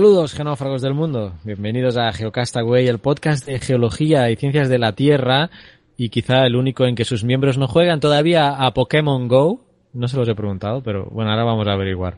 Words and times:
Saludos, 0.00 0.32
genófragos 0.32 0.80
del 0.80 0.94
mundo. 0.94 1.34
Bienvenidos 1.44 1.98
a 1.98 2.10
Geocastaway, 2.10 2.88
el 2.88 3.00
podcast 3.00 3.44
de 3.44 3.58
geología 3.58 4.30
y 4.30 4.36
ciencias 4.36 4.70
de 4.70 4.78
la 4.78 4.94
Tierra 4.94 5.50
y 5.98 6.08
quizá 6.08 6.46
el 6.46 6.56
único 6.56 6.86
en 6.86 6.94
que 6.94 7.04
sus 7.04 7.22
miembros 7.22 7.58
no 7.58 7.68
juegan 7.68 8.00
todavía 8.00 8.64
a 8.64 8.72
Pokémon 8.72 9.28
Go. 9.28 9.60
No 9.92 10.08
se 10.08 10.16
los 10.16 10.26
he 10.26 10.34
preguntado, 10.34 10.82
pero 10.82 11.04
bueno, 11.10 11.30
ahora 11.30 11.44
vamos 11.44 11.68
a 11.68 11.72
averiguar. 11.72 12.16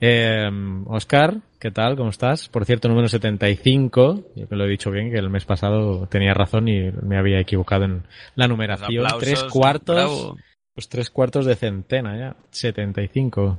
Eh, 0.00 0.50
Oscar, 0.86 1.36
¿qué 1.60 1.70
tal? 1.70 1.94
¿Cómo 1.94 2.10
estás? 2.10 2.48
Por 2.48 2.64
cierto, 2.64 2.88
número 2.88 3.06
75. 3.06 4.24
Yo 4.34 4.48
que 4.48 4.56
lo 4.56 4.64
he 4.64 4.68
dicho 4.68 4.90
bien, 4.90 5.12
que 5.12 5.18
el 5.18 5.30
mes 5.30 5.44
pasado 5.44 6.08
tenía 6.08 6.34
razón 6.34 6.66
y 6.66 6.90
me 6.90 7.16
había 7.16 7.38
equivocado 7.38 7.84
en 7.84 8.02
la 8.34 8.48
numeración. 8.48 9.06
Aplausos, 9.06 9.20
tres 9.20 9.44
cuartos. 9.44 9.94
bravo. 9.94 10.36
Pues 10.74 10.88
tres 10.88 11.10
cuartos 11.10 11.46
de 11.46 11.54
centena 11.54 12.18
ya. 12.18 12.36
75. 12.50 13.56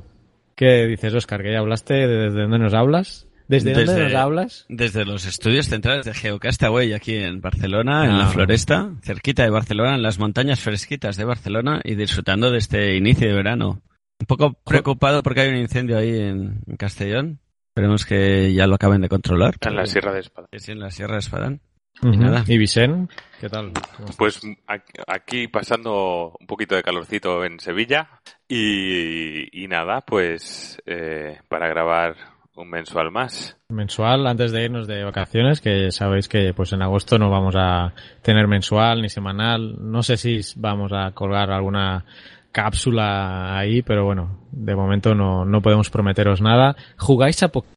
¿Qué 0.58 0.88
dices, 0.88 1.14
Oscar? 1.14 1.42
¿Que 1.42 1.54
ya 1.54 1.60
hablaste? 1.60 2.06
¿Desde 2.06 2.42
dónde 2.42 2.60
nos 2.60 2.74
hablas? 2.74 3.31
¿Desde, 3.48 3.74
dónde 3.74 3.92
Desde- 3.92 4.04
nos 4.06 4.16
hablas? 4.16 4.66
Desde 4.70 5.06
los 5.06 5.26
estudios 5.26 5.68
centrales 5.68 6.06
de 6.06 6.14
Geocastaway 6.14 6.94
aquí 6.94 7.16
en 7.16 7.42
Barcelona, 7.42 8.06
en 8.06 8.12
Ah. 8.12 8.18
la 8.20 8.28
Floresta, 8.28 8.92
cerquita 9.02 9.44
de 9.44 9.50
Barcelona, 9.50 9.96
en 9.96 10.04
las 10.04 10.20
montañas 10.20 10.60
fresquitas 10.60 11.18
de 11.18 11.26
Barcelona 11.26 11.82
y 11.84 11.96
disfrutando 11.96 12.52
de 12.52 12.58
este 12.60 12.96
inicio 12.96 13.28
de 13.28 13.34
verano. 13.34 13.82
Un 14.20 14.26
poco 14.28 14.54
preocupado 14.66 15.24
porque 15.24 15.42
hay 15.42 15.50
un 15.50 15.58
incendio 15.58 15.98
ahí 15.98 16.10
en, 16.18 16.62
en 16.68 16.78
Castellón. 16.78 17.40
Esperemos 17.70 18.06
que 18.06 18.54
ya 18.54 18.68
lo 18.68 18.76
acaben 18.76 19.02
de 19.02 19.10
controlar. 19.10 19.56
En 19.62 19.76
la 19.76 19.86
Sierra 19.86 20.14
de 20.14 20.20
Espada. 20.20 20.48
Que 20.52 20.60
sí, 20.60 20.72
en 20.74 20.80
la 20.80 20.92
Sierra 20.92 21.14
de 21.14 21.20
Espadán. 21.20 21.62
Ujú. 22.04 22.16
nada. 22.18 22.44
¿Y 22.48 22.58
Vicen? 22.58 23.10
¿Qué 23.40 23.50
tal? 23.50 23.72
Pues 24.18 24.40
aquí- 24.68 24.94
aquí 25.08 25.48
pasando 25.48 26.36
un 26.40 26.48
poquito 26.48 26.76
de 26.76 26.84
calorcito 26.84 27.44
en 27.46 27.60
Sevilla 27.60 28.10
y, 28.48 29.64
y 29.64 29.68
nada, 29.68 30.02
pues 30.02 30.82
eh, 30.86 31.40
para 31.48 31.68
grabar 31.68 32.16
un 32.56 32.70
mensual 32.70 33.12
más. 33.12 33.58
mensual 33.70 34.28
antes 34.28 34.52
de 34.52 34.66
irnos 34.66 34.88
de 34.88 35.04
vacaciones, 35.04 35.62
que 35.62 35.92
sabéis 35.92 36.28
que 36.28 36.54
pues 36.54 36.74
en 36.74 36.82
agosto 36.82 37.18
no 37.18 37.30
vamos 37.30 37.56
a 37.58 37.94
tener 38.22 38.48
mensual 38.48 39.02
ni 39.02 39.10
semanal. 39.10 39.76
No 39.80 40.04
sé 40.04 40.18
si 40.18 40.42
vamos 40.58 40.92
a 40.94 41.12
colgar 41.12 41.52
alguna 41.52 42.06
cápsula 42.52 43.58
ahí, 43.58 43.82
pero 43.82 44.06
bueno, 44.06 44.40
de 44.52 44.76
momento 44.76 45.16
no, 45.16 45.46
no 45.46 45.62
podemos 45.62 45.90
prometeros 45.90 46.42
nada. 46.42 46.76
¿Jugáis 46.98 47.42
a 47.44 47.48
Pokémon? 47.50 47.76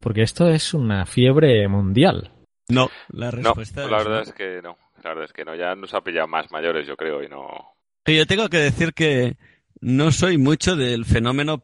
Porque 0.00 0.22
esto 0.22 0.48
es 0.48 0.74
una 0.74 1.06
fiebre 1.06 1.66
mundial. 1.68 2.30
No, 2.68 2.88
la 3.08 3.26
No, 3.26 3.30
respuesta 3.54 3.86
la 3.86 3.98
es 3.98 4.04
verdad 4.04 4.16
no. 4.16 4.22
es 4.22 4.32
que 4.32 4.60
no. 4.62 4.76
La 5.02 5.10
verdad 5.10 5.24
es 5.24 5.32
que 5.32 5.44
no. 5.44 5.54
Ya 5.54 5.74
nos 5.74 5.94
ha 5.94 6.00
pillado 6.02 6.28
más 6.28 6.50
mayores, 6.50 6.86
yo 6.86 6.96
creo, 6.96 7.22
y 7.22 7.28
no. 7.28 7.48
Yo 8.06 8.26
tengo 8.26 8.48
que 8.48 8.58
decir 8.58 8.92
que 8.94 9.36
no 9.80 10.10
soy 10.10 10.38
mucho 10.38 10.76
del 10.76 11.04
fenómeno 11.04 11.62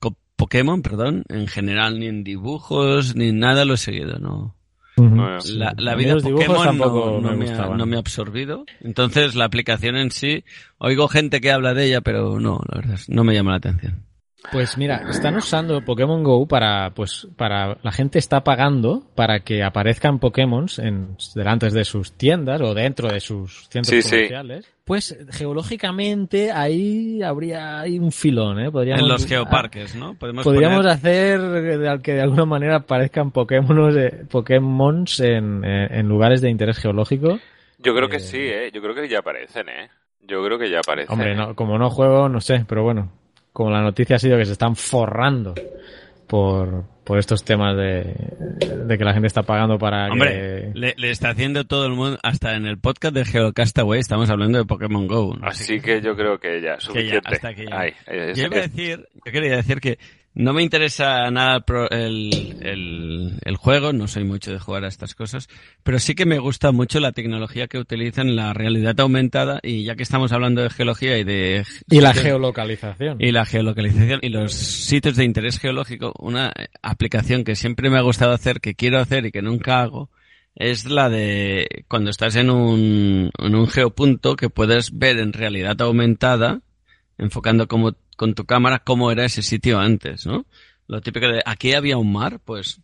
co- 0.00 0.16
Pokémon, 0.38 0.80
perdón, 0.82 1.24
en 1.28 1.48
general, 1.48 1.98
ni 1.98 2.06
en 2.06 2.22
dibujos, 2.22 3.16
ni 3.16 3.32
nada 3.32 3.64
lo 3.64 3.74
he 3.74 3.76
seguido, 3.76 4.18
no. 4.20 4.54
no- 4.96 5.38
La, 5.58 5.74
vida 5.96 6.14
los 6.14 6.22
dibujos 6.22 6.46
Pokémon 6.46 6.66
tampoco 6.78 7.10
no, 7.10 7.20
no 7.20 7.36
me 7.36 7.36
me 7.36 7.50
ha, 7.50 7.56
no 7.76 7.86
me 7.86 7.96
ha 7.96 7.98
absorbido. 7.98 8.64
Entonces, 8.80 9.34
la 9.34 9.44
aplicación 9.44 9.96
en 9.96 10.10
sí, 10.12 10.44
oigo 10.78 11.08
gente 11.08 11.40
que 11.40 11.50
habla 11.50 11.74
de 11.74 11.86
ella, 11.86 12.00
pero 12.02 12.38
no, 12.40 12.60
la 12.68 12.76
verdad, 12.80 12.94
es- 12.94 13.08
no 13.08 13.24
me 13.24 13.34
llama 13.34 13.50
la 13.50 13.56
atención. 13.58 14.04
Pues 14.50 14.78
mira, 14.78 15.02
están 15.10 15.36
usando 15.36 15.84
Pokémon 15.84 16.22
Go 16.24 16.46
para, 16.48 16.90
pues, 16.94 17.28
para, 17.36 17.76
la 17.82 17.92
gente 17.92 18.18
está 18.18 18.42
pagando 18.44 19.02
para 19.14 19.40
que 19.40 19.62
aparezcan 19.62 20.18
Pokémon 20.18 20.66
en, 20.78 21.16
delante 21.34 21.68
de 21.68 21.84
sus 21.84 22.12
tiendas 22.12 22.60
o 22.62 22.72
dentro 22.72 23.08
de 23.12 23.20
sus 23.20 23.68
centros 23.68 23.88
Sí, 23.88 24.00
sí. 24.02 24.10
comerciales. 24.10 24.72
Pues 24.84 25.18
geológicamente 25.32 26.50
ahí 26.50 27.22
habría 27.22 27.82
un 28.00 28.10
filón, 28.10 28.58
¿eh? 28.60 28.70
Podríamos, 28.70 29.02
en 29.02 29.08
los 29.08 29.26
geoparques, 29.26 29.94
¿no? 29.94 30.14
Podemos 30.14 30.44
Podríamos 30.44 30.78
poner- 30.78 30.92
hacer 30.92 32.00
que 32.02 32.12
de 32.14 32.22
alguna 32.22 32.46
manera 32.46 32.76
aparezcan 32.76 33.30
Pokémon, 33.30 34.00
Pokémons 34.30 35.20
en, 35.20 35.62
en- 35.62 35.92
en 35.94 36.08
lugares 36.08 36.40
de 36.40 36.48
interés 36.48 36.78
geológico. 36.78 37.38
Yo 37.78 37.94
creo 37.94 38.06
Eh, 38.06 38.12
que 38.12 38.20
sí, 38.20 38.38
¿eh? 38.38 38.70
Yo 38.72 38.80
creo 38.80 38.94
que 38.94 39.06
ya 39.08 39.18
aparecen, 39.18 39.68
¿eh? 39.68 39.90
Yo 40.26 40.42
creo 40.42 40.58
que 40.58 40.70
ya 40.70 40.78
aparecen. 40.78 41.12
Hombre, 41.12 41.32
¿eh? 41.32 41.36
no, 41.36 41.54
como 41.54 41.76
no 41.78 41.90
juego, 41.90 42.28
no 42.30 42.40
sé, 42.40 42.64
pero 42.66 42.82
bueno, 42.82 43.12
como 43.58 43.70
la 43.70 43.82
noticia 43.82 44.14
ha 44.14 44.18
sido 44.20 44.38
que 44.38 44.46
se 44.46 44.52
están 44.52 44.76
forrando 44.76 45.52
por, 46.28 46.84
por 47.02 47.18
estos 47.18 47.42
temas 47.42 47.76
de, 47.76 48.14
de 48.86 48.96
que 48.98 49.04
la 49.04 49.12
gente 49.12 49.26
está 49.26 49.42
pagando 49.42 49.78
para 49.78 50.12
Hombre, 50.12 50.70
que... 50.72 50.78
le, 50.78 50.94
le 50.96 51.10
está 51.10 51.30
haciendo 51.30 51.64
todo 51.64 51.86
el 51.86 51.92
mundo, 51.94 52.18
hasta 52.22 52.54
en 52.54 52.66
el 52.66 52.78
podcast 52.78 53.14
de 53.16 53.24
Geocastaway 53.24 53.98
estamos 53.98 54.30
hablando 54.30 54.58
de 54.58 54.64
Pokémon 54.64 55.08
Go. 55.08 55.36
¿no? 55.40 55.44
Así 55.48 55.80
que 55.80 56.00
yo 56.00 56.14
creo 56.14 56.38
que 56.38 56.60
ya, 56.60 56.78
suficiente. 56.78 57.20
hasta 57.24 57.48
aquí 57.48 57.64
ya. 57.68 57.80
Ay, 57.80 57.92
Yo 58.36 58.44
iba 58.44 58.58
a 58.58 58.60
que- 58.62 58.68
decir, 58.68 59.08
yo 59.26 59.32
quería 59.32 59.56
decir 59.56 59.80
que 59.80 59.98
no 60.34 60.52
me 60.52 60.62
interesa 60.62 61.30
nada 61.30 61.64
el 61.90 62.56
el, 62.60 63.38
el, 63.44 63.56
juego, 63.56 63.92
no 63.92 64.06
soy 64.06 64.24
mucho 64.24 64.52
de 64.52 64.58
jugar 64.58 64.84
a 64.84 64.88
estas 64.88 65.14
cosas, 65.14 65.48
pero 65.82 65.98
sí 65.98 66.14
que 66.14 66.26
me 66.26 66.38
gusta 66.38 66.70
mucho 66.72 67.00
la 67.00 67.12
tecnología 67.12 67.66
que 67.66 67.78
utilizan 67.78 68.36
la 68.36 68.52
realidad 68.52 68.98
aumentada 69.00 69.60
y 69.62 69.84
ya 69.84 69.96
que 69.96 70.02
estamos 70.02 70.32
hablando 70.32 70.62
de 70.62 70.70
geología 70.70 71.18
y 71.18 71.24
de 71.24 71.64
Y 71.90 72.00
la 72.00 72.14
geolocalización. 72.14 73.16
y 73.20 73.32
la 73.32 73.44
geolocalización 73.44 74.20
y 74.22 74.28
los 74.28 74.52
sitios 74.52 75.16
de 75.16 75.24
interés 75.24 75.58
geológico, 75.58 76.12
una 76.18 76.52
aplicación 76.82 77.44
que 77.44 77.56
siempre 77.56 77.90
me 77.90 77.98
ha 77.98 78.02
gustado 78.02 78.32
hacer, 78.32 78.60
que 78.60 78.74
quiero 78.74 78.98
hacer 78.98 79.26
y 79.26 79.32
que 79.32 79.42
nunca 79.42 79.80
hago, 79.80 80.10
es 80.54 80.86
la 80.86 81.08
de 81.08 81.84
cuando 81.88 82.10
estás 82.10 82.34
en 82.36 82.50
un, 82.50 83.30
en 83.38 83.54
un 83.54 83.68
geopunto 83.68 84.36
que 84.36 84.50
puedes 84.50 84.98
ver 84.98 85.18
en 85.18 85.32
realidad 85.32 85.80
aumentada, 85.80 86.60
enfocando 87.16 87.68
como, 87.68 87.94
con 88.18 88.34
tu 88.34 88.44
cámara 88.46 88.80
cómo 88.80 89.12
era 89.12 89.24
ese 89.24 89.42
sitio 89.42 89.78
antes, 89.78 90.26
¿no? 90.26 90.44
Lo 90.88 91.00
típico 91.00 91.28
de 91.28 91.40
aquí 91.46 91.74
había 91.74 91.96
un 91.98 92.12
mar, 92.12 92.40
pues 92.44 92.80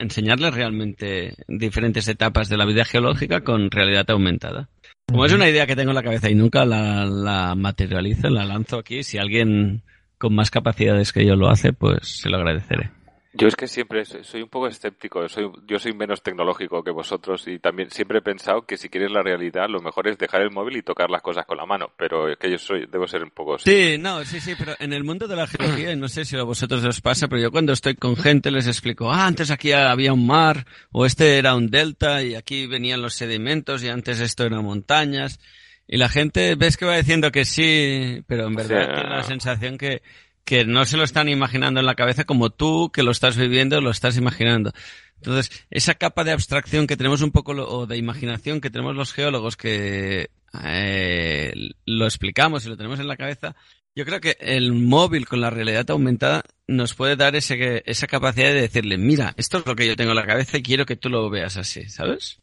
enseñarles 0.00 0.52
realmente 0.52 1.36
diferentes 1.46 2.08
etapas 2.08 2.48
de 2.48 2.56
la 2.56 2.66
vida 2.66 2.84
geológica 2.84 3.42
con 3.44 3.70
realidad 3.70 4.10
aumentada. 4.10 4.68
Como 5.06 5.24
es 5.24 5.32
una 5.32 5.48
idea 5.48 5.68
que 5.68 5.76
tengo 5.76 5.92
en 5.92 5.94
la 5.94 6.02
cabeza 6.02 6.28
y 6.30 6.34
nunca 6.34 6.64
la, 6.64 7.06
la 7.06 7.54
materializo, 7.54 8.28
la 8.28 8.44
lanzo 8.44 8.78
aquí, 8.78 9.04
si 9.04 9.18
alguien 9.18 9.82
con 10.18 10.34
más 10.34 10.50
capacidades 10.50 11.12
que 11.12 11.24
yo 11.24 11.36
lo 11.36 11.48
hace, 11.48 11.72
pues 11.72 12.00
se 12.02 12.28
lo 12.28 12.38
agradeceré. 12.38 12.90
Yo 13.34 13.48
es 13.48 13.56
que 13.56 13.66
siempre 13.66 14.04
soy, 14.04 14.24
soy 14.24 14.42
un 14.42 14.48
poco 14.50 14.66
escéptico, 14.68 15.26
soy, 15.26 15.50
yo 15.66 15.78
soy 15.78 15.94
menos 15.94 16.22
tecnológico 16.22 16.84
que 16.84 16.90
vosotros 16.90 17.48
y 17.48 17.58
también 17.58 17.90
siempre 17.90 18.18
he 18.18 18.22
pensado 18.22 18.66
que 18.66 18.76
si 18.76 18.90
quieres 18.90 19.10
la 19.10 19.22
realidad 19.22 19.70
lo 19.70 19.80
mejor 19.80 20.08
es 20.08 20.18
dejar 20.18 20.42
el 20.42 20.50
móvil 20.50 20.76
y 20.76 20.82
tocar 20.82 21.08
las 21.08 21.22
cosas 21.22 21.46
con 21.46 21.56
la 21.56 21.64
mano, 21.64 21.92
pero 21.96 22.28
es 22.28 22.36
que 22.36 22.50
yo 22.50 22.58
soy, 22.58 22.86
debo 22.92 23.06
ser 23.08 23.22
un 23.22 23.30
poco... 23.30 23.58
Sí, 23.58 23.96
no, 23.98 24.22
sí, 24.26 24.38
sí, 24.38 24.52
pero 24.58 24.74
en 24.78 24.92
el 24.92 25.02
mundo 25.02 25.26
de 25.28 25.36
la 25.36 25.46
geología, 25.46 25.92
y 25.92 25.96
no 25.96 26.08
sé 26.08 26.26
si 26.26 26.36
a 26.36 26.42
vosotros 26.42 26.84
os 26.84 27.00
pasa, 27.00 27.26
pero 27.26 27.40
yo 27.40 27.50
cuando 27.50 27.72
estoy 27.72 27.94
con 27.94 28.16
gente 28.16 28.50
les 28.50 28.66
explico, 28.66 29.10
ah, 29.10 29.26
antes 29.26 29.50
aquí 29.50 29.72
había 29.72 30.12
un 30.12 30.26
mar, 30.26 30.66
o 30.90 31.06
este 31.06 31.38
era 31.38 31.54
un 31.54 31.70
delta, 31.70 32.22
y 32.22 32.34
aquí 32.34 32.66
venían 32.66 33.00
los 33.00 33.14
sedimentos, 33.14 33.82
y 33.82 33.88
antes 33.88 34.20
esto 34.20 34.44
eran 34.44 34.62
montañas, 34.62 35.40
y 35.88 35.96
la 35.96 36.10
gente 36.10 36.54
ves 36.54 36.76
que 36.76 36.84
va 36.84 36.96
diciendo 36.96 37.32
que 37.32 37.46
sí, 37.46 38.22
pero 38.26 38.46
en 38.46 38.54
verdad 38.56 38.88
Sí. 38.88 38.94
tiene 38.94 39.16
la 39.16 39.22
sensación 39.22 39.78
que, 39.78 40.02
que 40.44 40.64
no 40.64 40.84
se 40.84 40.96
lo 40.96 41.04
están 41.04 41.28
imaginando 41.28 41.80
en 41.80 41.86
la 41.86 41.94
cabeza 41.94 42.24
como 42.24 42.50
tú 42.50 42.90
que 42.92 43.02
lo 43.02 43.10
estás 43.10 43.36
viviendo, 43.36 43.80
lo 43.80 43.90
estás 43.90 44.16
imaginando. 44.16 44.72
Entonces, 45.16 45.66
esa 45.70 45.94
capa 45.94 46.24
de 46.24 46.32
abstracción 46.32 46.86
que 46.86 46.96
tenemos 46.96 47.22
un 47.22 47.30
poco, 47.30 47.52
o 47.52 47.86
de 47.86 47.96
imaginación 47.96 48.60
que 48.60 48.70
tenemos 48.70 48.96
los 48.96 49.12
geólogos 49.12 49.56
que 49.56 50.30
eh, 50.64 51.54
lo 51.86 52.06
explicamos 52.06 52.66
y 52.66 52.68
lo 52.68 52.76
tenemos 52.76 52.98
en 52.98 53.06
la 53.06 53.16
cabeza, 53.16 53.54
yo 53.94 54.04
creo 54.04 54.20
que 54.20 54.36
el 54.40 54.72
móvil 54.72 55.28
con 55.28 55.40
la 55.40 55.50
realidad 55.50 55.90
aumentada 55.90 56.42
nos 56.66 56.94
puede 56.94 57.14
dar 57.14 57.36
ese, 57.36 57.82
esa 57.86 58.06
capacidad 58.06 58.48
de 58.48 58.62
decirle, 58.62 58.98
mira, 58.98 59.34
esto 59.36 59.58
es 59.58 59.66
lo 59.66 59.76
que 59.76 59.86
yo 59.86 59.96
tengo 59.96 60.10
en 60.10 60.16
la 60.16 60.26
cabeza 60.26 60.58
y 60.58 60.62
quiero 60.62 60.86
que 60.86 60.96
tú 60.96 61.08
lo 61.08 61.28
veas 61.30 61.56
así, 61.56 61.88
¿sabes? 61.88 62.40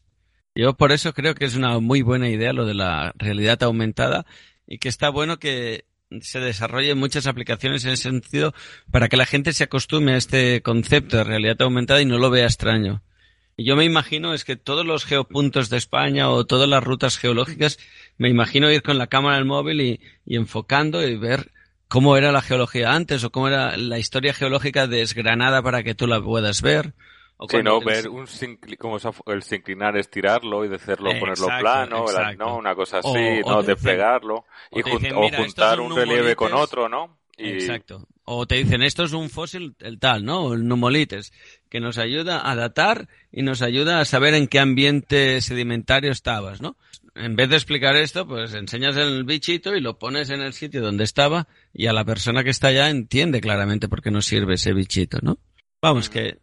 Yo 0.54 0.74
por 0.74 0.92
eso 0.92 1.12
creo 1.12 1.34
que 1.34 1.44
es 1.44 1.56
una 1.56 1.78
muy 1.80 2.02
buena 2.02 2.28
idea 2.28 2.52
lo 2.52 2.66
de 2.66 2.74
la 2.74 3.12
realidad 3.16 3.62
aumentada 3.62 4.26
y 4.66 4.78
que 4.78 4.88
está 4.88 5.10
bueno 5.10 5.38
que 5.38 5.84
se 6.20 6.40
desarrollen 6.40 6.98
muchas 6.98 7.26
aplicaciones 7.26 7.84
en 7.84 7.92
ese 7.92 8.04
sentido 8.04 8.52
para 8.90 9.08
que 9.08 9.16
la 9.16 9.26
gente 9.26 9.52
se 9.52 9.64
acostume 9.64 10.12
a 10.12 10.16
este 10.16 10.60
concepto 10.62 11.16
de 11.18 11.24
realidad 11.24 11.62
aumentada 11.62 12.02
y 12.02 12.06
no 12.06 12.18
lo 12.18 12.30
vea 12.30 12.46
extraño. 12.46 13.02
Y 13.56 13.64
yo 13.64 13.76
me 13.76 13.84
imagino 13.84 14.34
es 14.34 14.44
que 14.44 14.56
todos 14.56 14.86
los 14.86 15.04
geopuntos 15.04 15.68
de 15.68 15.76
España 15.76 16.30
o 16.30 16.46
todas 16.46 16.68
las 16.68 16.82
rutas 16.82 17.18
geológicas, 17.18 17.78
me 18.16 18.28
imagino 18.28 18.70
ir 18.70 18.82
con 18.82 18.98
la 18.98 19.06
cámara 19.06 19.36
del 19.36 19.44
móvil 19.44 19.80
y, 19.80 20.00
y 20.24 20.36
enfocando 20.36 21.06
y 21.06 21.16
ver 21.16 21.52
cómo 21.86 22.16
era 22.16 22.32
la 22.32 22.42
geología 22.42 22.92
antes 22.92 23.22
o 23.22 23.30
cómo 23.30 23.48
era 23.48 23.76
la 23.76 23.98
historia 23.98 24.32
geológica 24.32 24.86
desgranada 24.86 25.62
para 25.62 25.82
que 25.82 25.94
tú 25.94 26.06
la 26.06 26.22
puedas 26.22 26.62
ver 26.62 26.94
Sí, 27.48 27.62
no, 27.62 27.80
ver 27.80 28.08
un 28.08 28.26
como 28.78 28.98
el 29.26 29.42
sinclinar, 29.42 29.96
estirarlo 29.96 30.64
y 30.64 30.74
hacerlo, 30.74 31.10
ponerlo 31.18 31.46
plano, 31.58 32.04
¿no? 32.36 32.56
Una 32.56 32.74
cosa 32.74 32.98
así, 32.98 33.40
¿no? 33.46 33.62
Desplegarlo 33.62 34.44
y 34.70 34.80
o 34.80 35.30
juntar 35.30 35.80
un, 35.80 35.94
relieve 35.96 36.36
con 36.36 36.52
otro, 36.52 36.88
¿no? 36.88 37.18
Exacto. 37.38 38.06
O 38.24 38.46
te 38.46 38.56
dicen, 38.56 38.82
esto 38.82 39.04
es 39.04 39.12
un 39.12 39.30
fósil, 39.30 39.74
el 39.80 39.98
tal, 39.98 40.24
¿no? 40.24 40.52
El 40.52 40.68
numolites, 40.68 41.32
que 41.68 41.80
nos 41.80 41.98
ayuda 41.98 42.48
a 42.48 42.54
datar 42.54 43.08
y 43.32 43.42
nos 43.42 43.62
ayuda 43.62 44.00
a 44.00 44.04
saber 44.04 44.34
en 44.34 44.46
qué 44.46 44.60
ambiente 44.60 45.40
sedimentario 45.40 46.12
estabas, 46.12 46.60
¿no? 46.60 46.76
En 47.14 47.34
vez 47.34 47.48
de 47.48 47.56
explicar 47.56 47.96
esto, 47.96 48.26
pues 48.26 48.54
enseñas 48.54 48.96
el 48.96 49.24
bichito 49.24 49.74
y 49.74 49.80
lo 49.80 49.98
pones 49.98 50.30
en 50.30 50.42
el 50.42 50.52
sitio 50.52 50.80
donde 50.80 51.04
estaba 51.04 51.48
y 51.72 51.86
a 51.86 51.92
la 51.92 52.04
persona 52.04 52.44
que 52.44 52.50
está 52.50 52.68
allá 52.68 52.88
entiende 52.88 53.40
claramente 53.40 53.88
por 53.88 54.00
qué 54.00 54.10
nos 54.10 54.26
sirve 54.26 54.54
ese 54.54 54.72
bichito, 54.72 55.18
¿no? 55.22 55.38
Vamos, 55.82 56.08
que 56.08 56.38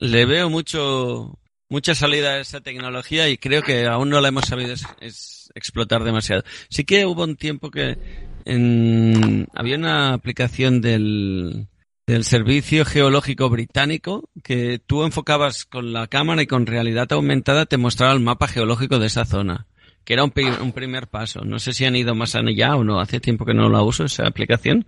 le 0.00 0.24
veo 0.24 0.50
mucho, 0.50 1.38
mucha 1.68 1.94
salida 1.94 2.32
a 2.32 2.40
esa 2.40 2.60
tecnología 2.60 3.28
y 3.28 3.36
creo 3.36 3.62
que 3.62 3.86
aún 3.86 4.08
no 4.08 4.20
la 4.20 4.28
hemos 4.28 4.46
sabido 4.46 4.74
es, 5.00 5.50
explotar 5.54 6.02
demasiado. 6.02 6.42
Sí 6.68 6.84
que 6.84 7.06
hubo 7.06 7.22
un 7.22 7.36
tiempo 7.36 7.70
que 7.70 7.98
en, 8.44 9.46
había 9.54 9.76
una 9.76 10.14
aplicación 10.14 10.80
del, 10.80 11.68
del 12.06 12.24
Servicio 12.24 12.84
Geológico 12.84 13.50
Británico 13.50 14.28
que 14.42 14.80
tú 14.84 15.04
enfocabas 15.04 15.66
con 15.66 15.92
la 15.92 16.06
cámara 16.06 16.42
y 16.42 16.46
con 16.46 16.66
realidad 16.66 17.12
aumentada 17.12 17.66
te 17.66 17.76
mostraba 17.76 18.14
el 18.14 18.20
mapa 18.20 18.48
geológico 18.48 18.98
de 18.98 19.06
esa 19.06 19.26
zona, 19.26 19.66
que 20.04 20.14
era 20.14 20.24
un, 20.24 20.32
un 20.62 20.72
primer 20.72 21.08
paso. 21.08 21.44
No 21.44 21.58
sé 21.58 21.74
si 21.74 21.84
han 21.84 21.94
ido 21.94 22.14
más 22.14 22.34
allá 22.34 22.74
o 22.74 22.84
no, 22.84 23.00
hace 23.00 23.20
tiempo 23.20 23.44
que 23.44 23.54
no 23.54 23.68
la 23.68 23.82
uso 23.82 24.04
esa 24.04 24.26
aplicación. 24.26 24.86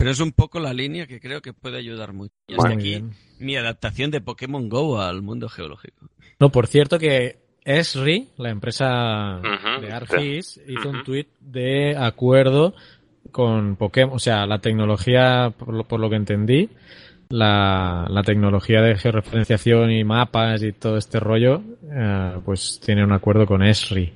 Pero 0.00 0.12
es 0.12 0.20
un 0.20 0.32
poco 0.32 0.60
la 0.60 0.72
línea 0.72 1.06
que 1.06 1.20
creo 1.20 1.42
que 1.42 1.52
puede 1.52 1.76
ayudar 1.76 2.14
mucho. 2.14 2.32
Y 2.48 2.54
hasta 2.54 2.70
aquí 2.70 3.04
mi 3.38 3.56
adaptación 3.56 4.10
de 4.10 4.22
Pokémon 4.22 4.70
Go 4.70 4.98
al 4.98 5.20
mundo 5.20 5.46
geológico. 5.50 6.08
No, 6.38 6.48
por 6.48 6.68
cierto 6.68 6.98
que 6.98 7.36
Esri, 7.66 8.30
la 8.38 8.48
empresa 8.48 9.42
de 9.78 9.92
Argis, 9.92 10.58
hizo 10.66 10.88
un 10.88 11.04
tweet 11.04 11.26
de 11.40 11.98
acuerdo 11.98 12.72
con 13.30 13.76
Pokémon, 13.76 14.16
o 14.16 14.18
sea, 14.18 14.46
la 14.46 14.60
tecnología, 14.60 15.52
por 15.58 16.00
lo, 16.00 16.08
que 16.08 16.16
entendí, 16.16 16.70
la, 17.28 18.22
tecnología 18.24 18.80
de 18.80 18.96
georreferenciación 18.96 19.90
y 19.90 20.02
mapas 20.02 20.62
y 20.62 20.72
todo 20.72 20.96
este 20.96 21.20
rollo, 21.20 21.62
eh, 21.92 22.38
pues 22.42 22.80
tiene 22.82 23.04
un 23.04 23.12
acuerdo 23.12 23.44
con 23.44 23.62
Esri. 23.62 24.14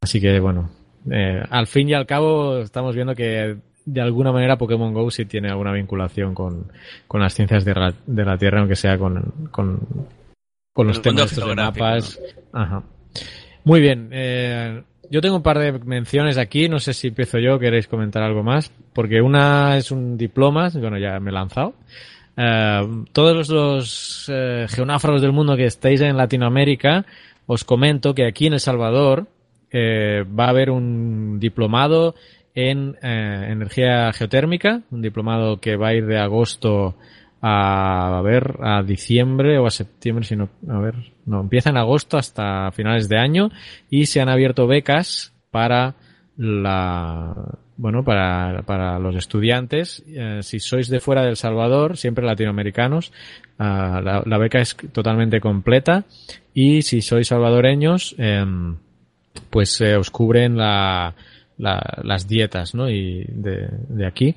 Así 0.00 0.20
que 0.20 0.38
bueno, 0.38 0.70
eh, 1.10 1.42
al 1.50 1.66
fin 1.66 1.88
y 1.88 1.94
al 1.94 2.06
cabo 2.06 2.58
estamos 2.58 2.94
viendo 2.94 3.16
que 3.16 3.56
de 3.92 4.00
alguna 4.00 4.32
manera 4.32 4.58
Pokémon 4.58 4.92
Go 4.92 5.10
sí 5.10 5.24
tiene 5.24 5.48
alguna 5.48 5.72
vinculación 5.72 6.34
con, 6.34 6.70
con 7.06 7.20
las 7.20 7.34
ciencias 7.34 7.64
de 7.64 7.74
la, 7.74 7.94
de 8.06 8.24
la 8.24 8.36
Tierra, 8.36 8.60
aunque 8.60 8.76
sea 8.76 8.98
con, 8.98 9.48
con, 9.50 9.80
con 10.72 10.86
los 10.86 11.00
temas 11.00 11.34
de 11.34 11.54
mapas. 11.54 12.20
Ajá. 12.52 12.82
Muy 13.64 13.80
bien. 13.80 14.10
Eh, 14.12 14.82
yo 15.10 15.20
tengo 15.20 15.36
un 15.36 15.42
par 15.42 15.58
de 15.58 15.72
menciones 15.72 16.36
aquí, 16.36 16.68
no 16.68 16.78
sé 16.78 16.92
si 16.92 17.08
empiezo 17.08 17.38
yo, 17.38 17.58
queréis 17.58 17.88
comentar 17.88 18.22
algo 18.22 18.42
más, 18.42 18.70
porque 18.92 19.22
una 19.22 19.76
es 19.78 19.90
un 19.90 20.18
diploma, 20.18 20.68
bueno, 20.74 20.98
ya 20.98 21.18
me 21.18 21.30
he 21.30 21.32
lanzado. 21.32 21.74
Eh, 22.36 23.04
todos 23.12 23.48
los 23.48 24.26
eh, 24.28 24.66
geonáfragos 24.68 25.22
del 25.22 25.32
mundo 25.32 25.56
que 25.56 25.64
estáis 25.64 26.02
en 26.02 26.16
Latinoamérica, 26.16 27.06
os 27.46 27.64
comento 27.64 28.14
que 28.14 28.26
aquí 28.26 28.46
en 28.46 28.52
El 28.52 28.60
Salvador 28.60 29.26
eh, 29.70 30.24
va 30.38 30.46
a 30.46 30.50
haber 30.50 30.70
un 30.70 31.40
diplomado 31.40 32.14
en 32.58 32.96
eh, 33.02 33.50
energía 33.50 34.12
geotérmica, 34.12 34.82
un 34.90 35.00
diplomado 35.00 35.60
que 35.60 35.76
va 35.76 35.88
a 35.88 35.94
ir 35.94 36.06
de 36.06 36.18
agosto 36.18 36.96
a, 37.40 38.18
a 38.18 38.22
ver 38.22 38.56
a 38.60 38.82
diciembre 38.82 39.58
o 39.58 39.66
a 39.66 39.70
septiembre, 39.70 40.24
si 40.24 40.34
no, 40.34 40.48
a 40.68 40.80
ver, 40.80 40.96
no, 41.24 41.40
empieza 41.40 41.70
en 41.70 41.76
agosto 41.76 42.18
hasta 42.18 42.72
finales 42.72 43.08
de 43.08 43.16
año 43.16 43.50
y 43.88 44.06
se 44.06 44.20
han 44.20 44.28
abierto 44.28 44.66
becas 44.66 45.32
para 45.52 45.94
la, 46.36 47.32
bueno, 47.76 48.02
para, 48.02 48.62
para 48.62 48.98
los 48.98 49.14
estudiantes. 49.14 50.02
Eh, 50.08 50.40
si 50.42 50.58
sois 50.58 50.88
de 50.88 50.98
fuera 50.98 51.22
del 51.22 51.36
Salvador, 51.36 51.96
siempre 51.96 52.26
latinoamericanos, 52.26 53.12
uh, 53.60 54.02
la, 54.02 54.24
la, 54.26 54.38
beca 54.38 54.58
es 54.58 54.76
totalmente 54.92 55.38
completa 55.38 56.06
y 56.52 56.82
si 56.82 57.02
sois 57.02 57.28
salvadoreños, 57.28 58.16
eh, 58.18 58.44
pues 59.48 59.80
eh, 59.80 59.94
os 59.94 60.10
cubren 60.10 60.56
la, 60.56 61.14
la, 61.58 62.00
las 62.02 62.26
dietas 62.26 62.74
¿no? 62.74 62.88
y 62.88 63.24
de, 63.28 63.68
de 63.88 64.06
aquí 64.06 64.36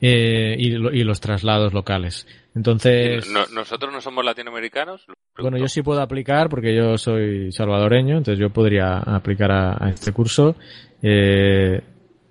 eh, 0.00 0.56
y, 0.58 0.68
y, 0.74 1.04
los 1.04 1.20
traslados 1.20 1.72
locales. 1.72 2.26
Entonces. 2.54 3.28
No, 3.30 3.46
¿Nosotros 3.52 3.92
no 3.92 4.00
somos 4.00 4.24
latinoamericanos? 4.24 5.06
Bueno, 5.38 5.56
yo 5.58 5.68
sí 5.68 5.82
puedo 5.82 6.00
aplicar 6.02 6.48
porque 6.48 6.74
yo 6.74 6.98
soy 6.98 7.52
salvadoreño, 7.52 8.18
entonces 8.18 8.38
yo 8.38 8.50
podría 8.50 8.98
aplicar 8.98 9.52
a, 9.52 9.84
a 9.84 9.90
este 9.90 10.12
curso. 10.12 10.56
Eh, 11.02 11.80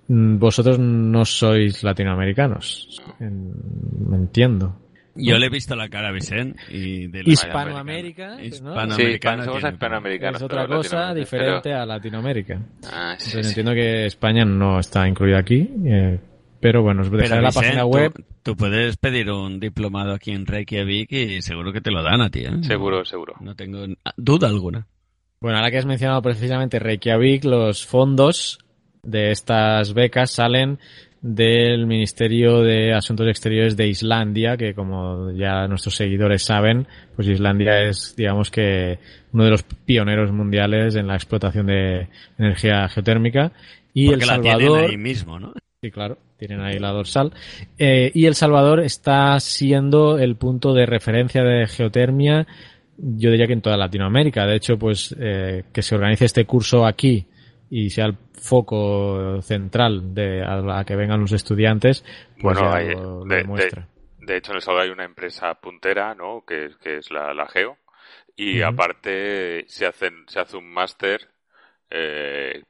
vosotros 0.08 0.78
no 0.78 1.24
sois 1.24 1.82
latinoamericanos. 1.82 3.00
Me 3.18 4.16
entiendo. 4.16 4.81
Yo 5.14 5.36
le 5.38 5.46
he 5.46 5.50
visto 5.50 5.76
la 5.76 5.88
cara 5.88 6.08
a 6.08 6.12
Vicente 6.12 6.60
y 6.70 7.06
de 7.08 7.22
Hispanoamérica, 7.26 8.38
somos 8.50 9.62
hispanoamericanos. 9.62 10.40
Es 10.40 10.42
otra 10.42 10.66
cosa 10.66 11.12
diferente 11.14 11.72
a 11.72 11.84
Latinoamérica. 11.84 12.60
Ah, 12.90 13.14
sí, 13.18 13.30
Entonces, 13.30 13.48
entiendo 13.48 13.72
que 13.72 14.06
España 14.06 14.44
no 14.44 14.78
está 14.78 15.06
incluida 15.06 15.38
aquí, 15.38 15.68
eh, 15.84 16.18
pero 16.60 16.82
bueno, 16.82 17.02
os 17.02 17.10
dejaré 17.10 17.42
la 17.42 17.50
página 17.50 17.84
web. 17.84 18.12
Tú, 18.42 18.56
puedes 18.56 18.96
pedir 18.96 19.30
un 19.30 19.60
diplomado 19.60 20.14
aquí 20.14 20.30
en 20.30 20.46
Reykjavik 20.46 21.12
y 21.12 21.42
seguro 21.42 21.72
que 21.72 21.80
te 21.80 21.90
lo 21.90 22.02
dan 22.02 22.22
a 22.22 22.30
ti, 22.30 22.40
¿eh? 22.40 22.62
Seguro, 22.62 23.04
seguro. 23.04 23.34
No 23.40 23.54
tengo 23.54 23.84
duda 24.16 24.48
alguna. 24.48 24.86
Bueno, 25.40 25.58
ahora 25.58 25.70
que 25.70 25.78
has 25.78 25.86
mencionado 25.86 26.22
precisamente 26.22 26.78
Reykjavik, 26.78 27.44
los 27.44 27.84
fondos 27.84 28.60
de 29.02 29.32
estas 29.32 29.92
becas 29.92 30.30
salen 30.30 30.78
del 31.22 31.86
Ministerio 31.86 32.62
de 32.62 32.92
Asuntos 32.92 33.28
Exteriores 33.28 33.76
de 33.76 33.86
Islandia, 33.86 34.56
que 34.56 34.74
como 34.74 35.30
ya 35.30 35.68
nuestros 35.68 35.94
seguidores 35.94 36.42
saben, 36.42 36.88
pues 37.14 37.28
Islandia 37.28 37.80
es, 37.82 38.14
digamos 38.16 38.50
que, 38.50 38.98
uno 39.32 39.44
de 39.44 39.50
los 39.50 39.62
pioneros 39.62 40.32
mundiales 40.32 40.96
en 40.96 41.06
la 41.06 41.14
explotación 41.14 41.66
de 41.66 42.08
energía 42.36 42.88
geotérmica. 42.88 43.52
Y 43.94 44.08
Porque 44.08 44.24
El 44.24 44.28
Salvador. 44.28 44.80
La 44.82 44.88
ahí 44.88 44.96
mismo, 44.96 45.38
¿no? 45.38 45.54
Sí, 45.80 45.90
claro, 45.92 46.18
tienen 46.36 46.60
ahí 46.60 46.78
la 46.80 46.90
dorsal. 46.90 47.32
Eh, 47.78 48.10
y 48.14 48.26
El 48.26 48.34
Salvador 48.34 48.80
está 48.80 49.38
siendo 49.38 50.18
el 50.18 50.34
punto 50.34 50.74
de 50.74 50.86
referencia 50.86 51.42
de 51.44 51.68
geotermia, 51.68 52.46
yo 52.98 53.30
diría 53.30 53.46
que 53.46 53.52
en 53.52 53.62
toda 53.62 53.76
Latinoamérica. 53.76 54.44
De 54.44 54.56
hecho, 54.56 54.76
pues, 54.76 55.14
eh, 55.18 55.64
que 55.72 55.82
se 55.82 55.94
organice 55.94 56.24
este 56.24 56.44
curso 56.44 56.84
aquí 56.84 57.26
y 57.74 57.88
sea 57.88 58.04
el 58.04 58.18
foco 58.34 59.40
central 59.40 60.14
de 60.14 60.44
a, 60.44 60.84
que 60.84 60.94
vengan 60.94 61.22
los 61.22 61.32
estudiantes, 61.32 62.04
pues 62.38 62.58
bueno, 62.58 62.70
hay, 62.70 62.94
lo, 62.94 63.24
de, 63.24 63.36
demuestra. 63.36 63.88
De, 64.18 64.26
de, 64.26 64.36
hecho, 64.36 64.52
en 64.52 64.56
el 64.56 64.62
Salvador 64.62 64.88
hay 64.88 64.92
una 64.92 65.06
empresa 65.06 65.54
puntera, 65.54 66.14
¿no? 66.14 66.44
Que, 66.46 66.72
que 66.82 66.98
es 66.98 67.10
la, 67.10 67.32
la 67.32 67.48
Geo. 67.48 67.78
Y 68.36 68.60
uh 68.60 68.64
-huh. 68.64 68.72
aparte 68.74 69.64
se, 69.68 69.86
hacen, 69.86 70.24
se 70.28 70.40
hace 70.40 70.58
un 70.58 70.70
máster 70.70 71.30
eh, 71.88 72.62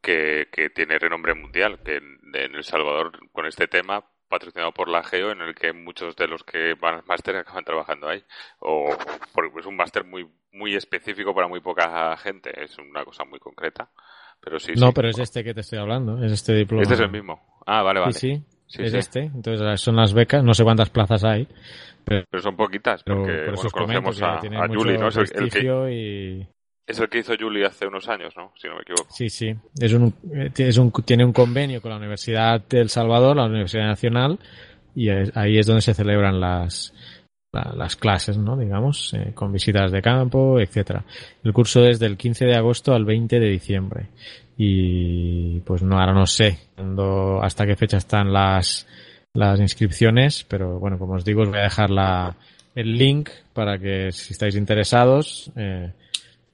que, 0.00 0.48
que 0.50 0.70
tiene 0.70 0.98
renombre 0.98 1.34
mundial, 1.34 1.80
que 1.84 1.96
en, 1.96 2.18
en 2.32 2.54
El 2.54 2.64
Salvador 2.64 3.18
con 3.32 3.44
este 3.44 3.68
tema 3.68 4.02
patrocinado 4.30 4.72
por 4.72 4.88
la 4.88 5.04
Geo, 5.04 5.30
en 5.30 5.42
el 5.42 5.54
que 5.54 5.74
muchos 5.74 6.16
de 6.16 6.26
los 6.26 6.42
que 6.42 6.72
van 6.72 6.94
al 6.94 7.04
máster 7.04 7.36
acaban 7.36 7.64
trabajando 7.64 8.08
ahí. 8.08 8.24
O 8.60 8.96
porque 9.34 9.60
es 9.60 9.66
un 9.66 9.76
máster 9.76 10.04
muy 10.04 10.26
muy 10.52 10.74
específico 10.74 11.34
para 11.34 11.48
muy 11.48 11.60
poca 11.60 12.16
gente, 12.16 12.50
es 12.64 12.78
una 12.78 13.04
cosa 13.04 13.24
muy 13.24 13.38
concreta. 13.38 13.90
Pero 14.40 14.58
sí, 14.58 14.72
no, 14.76 14.88
sí. 14.88 14.92
pero 14.94 15.08
es 15.08 15.18
este 15.18 15.42
que 15.42 15.54
te 15.54 15.60
estoy 15.60 15.78
hablando, 15.78 16.22
es 16.24 16.32
este 16.32 16.54
diploma. 16.54 16.82
Este 16.82 16.94
es 16.94 17.00
el 17.00 17.10
mismo. 17.10 17.40
Ah, 17.66 17.82
vale, 17.82 18.00
vale. 18.00 18.12
Sí, 18.12 18.42
sí. 18.66 18.82
es 18.82 18.94
este. 18.94 19.20
Entonces 19.20 19.80
son 19.80 19.96
las 19.96 20.14
becas, 20.14 20.42
no 20.44 20.54
sé 20.54 20.64
cuántas 20.64 20.90
plazas 20.90 21.24
hay. 21.24 21.48
Pero, 22.04 22.24
son 22.40 22.56
poquitas, 22.56 23.02
porque 23.02 23.52
conocemos 23.70 24.22
a, 24.22 24.36
a 24.36 24.68
Julie, 24.68 24.96
¿no? 24.96 25.08
Es 25.08 25.16
el, 25.16 25.50
que, 25.50 25.92
y... 25.92 26.48
es 26.86 26.98
el 26.98 27.08
que 27.10 27.18
hizo 27.18 27.34
Julie 27.38 27.66
hace 27.66 27.86
unos 27.86 28.08
años, 28.08 28.34
¿no? 28.34 28.52
Si 28.56 28.66
no 28.66 28.76
me 28.76 28.82
equivoco. 28.82 29.08
Sí, 29.10 29.28
sí. 29.28 29.54
Es 29.78 29.92
un, 29.92 30.14
es 30.56 30.78
un, 30.78 30.90
tiene 31.04 31.26
un 31.26 31.34
convenio 31.34 31.82
con 31.82 31.90
la 31.90 31.98
Universidad 31.98 32.62
del 32.66 32.88
Salvador, 32.88 33.36
la 33.36 33.44
Universidad 33.44 33.84
Nacional, 33.84 34.38
y 34.94 35.10
ahí 35.10 35.58
es 35.58 35.66
donde 35.66 35.82
se 35.82 35.92
celebran 35.92 36.40
las, 36.40 36.94
las 37.52 37.96
clases, 37.96 38.36
¿no? 38.36 38.56
Digamos, 38.56 39.14
eh, 39.14 39.32
con 39.34 39.52
visitas 39.52 39.90
de 39.90 40.02
campo, 40.02 40.60
etcétera. 40.60 41.04
El 41.42 41.52
curso 41.52 41.84
es 41.84 41.98
del 41.98 42.16
15 42.16 42.46
de 42.46 42.56
agosto 42.56 42.94
al 42.94 43.04
20 43.04 43.40
de 43.40 43.48
diciembre. 43.48 44.08
Y 44.56 45.60
pues 45.60 45.82
no, 45.82 45.98
ahora 45.98 46.12
no 46.12 46.26
sé 46.26 46.58
hasta 47.42 47.66
qué 47.66 47.76
fecha 47.76 47.96
están 47.96 48.32
las, 48.32 48.86
las 49.32 49.60
inscripciones, 49.60 50.44
pero 50.44 50.78
bueno, 50.78 50.98
como 50.98 51.14
os 51.14 51.24
digo, 51.24 51.42
os 51.42 51.48
voy 51.48 51.58
a 51.58 51.62
dejar 51.62 51.90
la, 51.90 52.36
el 52.74 52.98
link 52.98 53.30
para 53.52 53.78
que 53.78 54.10
si 54.12 54.32
estáis 54.32 54.56
interesados, 54.56 55.50
eh, 55.56 55.92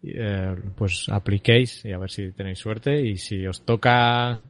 eh, 0.03 0.55
pues 0.77 1.07
apliquéis 1.09 1.85
y 1.87 1.93
a 1.93 1.99
ver 1.99 2.11
si 2.11 2.31
tenéis 2.33 2.59
suerte 2.59 3.01
y 3.01 3.17
si 3.17 3.47
os 3.47 3.63
toca 3.63 4.41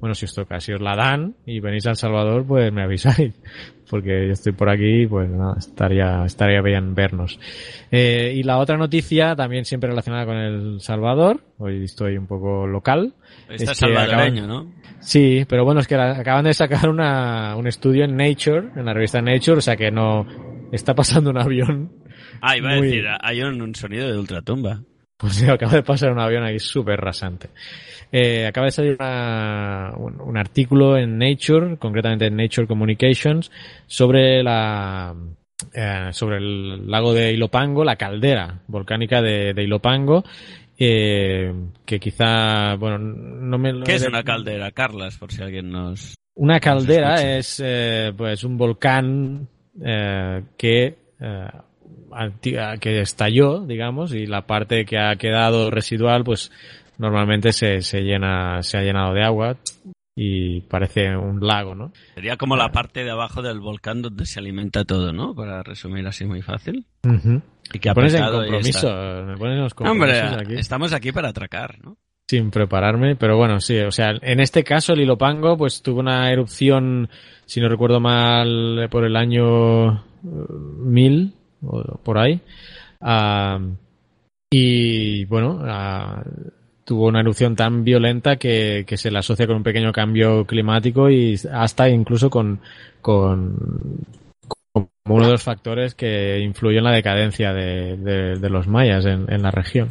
bueno, 0.00 0.14
si 0.14 0.26
os 0.26 0.34
toca, 0.34 0.60
si 0.60 0.72
os 0.72 0.80
la 0.80 0.94
dan 0.94 1.34
y 1.46 1.60
venís 1.60 1.86
a 1.86 1.90
El 1.90 1.96
Salvador, 1.96 2.46
pues 2.46 2.72
me 2.72 2.82
avisáis, 2.82 3.34
porque 3.90 4.26
yo 4.26 4.32
estoy 4.32 4.52
por 4.52 4.68
aquí, 4.68 5.06
pues 5.06 5.28
nada, 5.28 5.54
estaría, 5.58 6.24
estaría 6.24 6.60
bien 6.62 6.94
vernos. 6.94 7.38
Eh, 7.90 8.32
y 8.36 8.42
la 8.42 8.58
otra 8.58 8.76
noticia, 8.76 9.34
también 9.34 9.64
siempre 9.64 9.90
relacionada 9.90 10.26
con 10.26 10.36
El 10.36 10.80
Salvador, 10.80 11.40
hoy 11.58 11.84
estoy 11.84 12.16
un 12.16 12.26
poco 12.26 12.66
local. 12.66 13.14
Está 13.48 13.74
salvadoreño, 13.74 14.46
¿no? 14.46 14.72
Sí, 15.00 15.44
pero 15.48 15.64
bueno, 15.64 15.80
es 15.80 15.86
que 15.86 15.94
acaban 15.94 16.44
de 16.44 16.54
sacar 16.54 16.88
una, 16.88 17.56
un 17.56 17.66
estudio 17.66 18.04
en 18.04 18.16
Nature, 18.16 18.70
en 18.76 18.84
la 18.84 18.92
revista 18.92 19.22
Nature, 19.22 19.58
o 19.58 19.62
sea 19.62 19.76
que 19.76 19.90
no, 19.90 20.26
está 20.72 20.94
pasando 20.94 21.30
un 21.30 21.38
avión. 21.38 21.92
Ah, 22.40 22.56
iba 22.56 22.70
a 22.70 22.74
decir, 22.74 23.04
hay 23.20 23.42
un, 23.42 23.74
sonido 23.74 24.10
de 24.10 24.18
ultratumba. 24.18 24.82
Pues 25.18 25.42
acaba 25.48 25.72
de 25.72 25.82
pasar 25.82 26.12
un 26.12 26.20
avión 26.20 26.44
ahí 26.44 26.58
súper 26.58 27.00
rasante. 27.00 27.50
Eh, 28.10 28.46
acaba 28.46 28.66
de 28.66 28.70
salir 28.70 28.96
un, 28.98 30.36
artículo 30.38 30.96
en 30.96 31.18
Nature, 31.18 31.76
concretamente 31.76 32.26
en 32.26 32.36
Nature 32.36 32.66
Communications, 32.66 33.50
sobre 33.86 34.42
la 34.42 35.14
eh, 35.74 36.08
sobre 36.12 36.38
el 36.38 36.88
lago 36.88 37.12
de 37.12 37.32
Ilopango, 37.32 37.84
la 37.84 37.96
caldera 37.96 38.60
volcánica 38.68 39.20
de, 39.20 39.52
de 39.52 39.64
Ilopango, 39.64 40.24
eh, 40.78 41.52
que 41.84 41.98
quizá, 41.98 42.76
bueno, 42.76 42.98
no 42.98 43.58
me... 43.58 43.82
¿Qué 43.82 43.96
es 43.96 44.06
una 44.06 44.22
caldera, 44.22 44.70
Carlas, 44.70 45.18
por 45.18 45.32
si 45.32 45.42
alguien 45.42 45.70
nos... 45.70 46.14
Una 46.36 46.60
caldera 46.60 47.36
es, 47.36 47.60
pues, 48.16 48.44
un 48.44 48.56
volcán 48.56 49.48
que 50.56 50.96
que 52.80 53.00
estalló, 53.00 53.60
digamos, 53.60 54.14
y 54.14 54.26
la 54.26 54.46
parte 54.46 54.84
que 54.84 54.98
ha 54.98 55.16
quedado 55.16 55.70
residual, 55.70 56.24
pues 56.24 56.50
normalmente 56.98 57.52
se, 57.52 57.80
se 57.82 58.02
llena, 58.02 58.62
se 58.62 58.78
ha 58.78 58.82
llenado 58.82 59.14
de 59.14 59.24
agua 59.24 59.56
y 60.20 60.62
parece 60.62 61.16
un 61.16 61.38
lago, 61.46 61.76
¿no? 61.76 61.92
Sería 62.16 62.36
como 62.36 62.56
la 62.56 62.72
parte 62.72 63.04
de 63.04 63.10
abajo 63.12 63.40
del 63.40 63.60
volcán 63.60 64.02
donde 64.02 64.26
se 64.26 64.40
alimenta 64.40 64.84
todo, 64.84 65.12
¿no? 65.12 65.32
Para 65.32 65.62
resumir 65.62 66.04
así 66.08 66.24
muy 66.24 66.42
fácil. 66.42 66.84
Y 67.72 67.78
que 67.78 67.92
pones 67.92 68.14
en 68.14 68.24
compromiso, 68.24 68.88
me 69.24 69.36
pones 69.36 69.72
Hombre, 69.78 70.58
estamos 70.58 70.92
aquí 70.92 71.12
para 71.12 71.28
atracar, 71.28 71.78
¿no? 71.84 71.96
Sin 72.26 72.50
prepararme, 72.50 73.14
pero 73.14 73.36
bueno, 73.36 73.60
sí, 73.60 73.78
o 73.78 73.92
sea, 73.92 74.10
en 74.20 74.40
este 74.40 74.64
caso 74.64 74.92
el 74.92 75.02
Ilopango 75.02 75.56
pues 75.56 75.82
tuvo 75.82 76.00
una 76.00 76.32
erupción, 76.32 77.08
si 77.46 77.60
no 77.60 77.68
recuerdo 77.68 78.00
mal, 78.00 78.88
por 78.90 79.04
el 79.04 79.14
año 79.14 80.04
1000 80.22 81.32
eh, 81.32 81.37
o 81.62 81.82
por 82.02 82.18
ahí. 82.18 82.40
Ah, 83.00 83.58
y 84.50 85.24
bueno, 85.26 85.60
ah, 85.64 86.22
tuvo 86.84 87.08
una 87.08 87.20
erupción 87.20 87.54
tan 87.54 87.84
violenta 87.84 88.36
que, 88.36 88.84
que, 88.86 88.96
se 88.96 89.10
le 89.10 89.18
asocia 89.18 89.46
con 89.46 89.56
un 89.56 89.62
pequeño 89.62 89.92
cambio 89.92 90.46
climático 90.46 91.10
y 91.10 91.38
hasta 91.52 91.88
incluso 91.90 92.30
con, 92.30 92.60
con, 93.02 94.06
uno 95.04 95.24
de 95.24 95.32
los 95.32 95.42
factores 95.42 95.94
que 95.94 96.38
influyó 96.40 96.78
en 96.78 96.84
la 96.84 96.92
decadencia 96.92 97.52
de, 97.52 97.96
de, 98.38 98.50
los 98.50 98.68
mayas 98.68 99.04
en, 99.04 99.30
en, 99.30 99.42
la 99.42 99.50
región. 99.50 99.90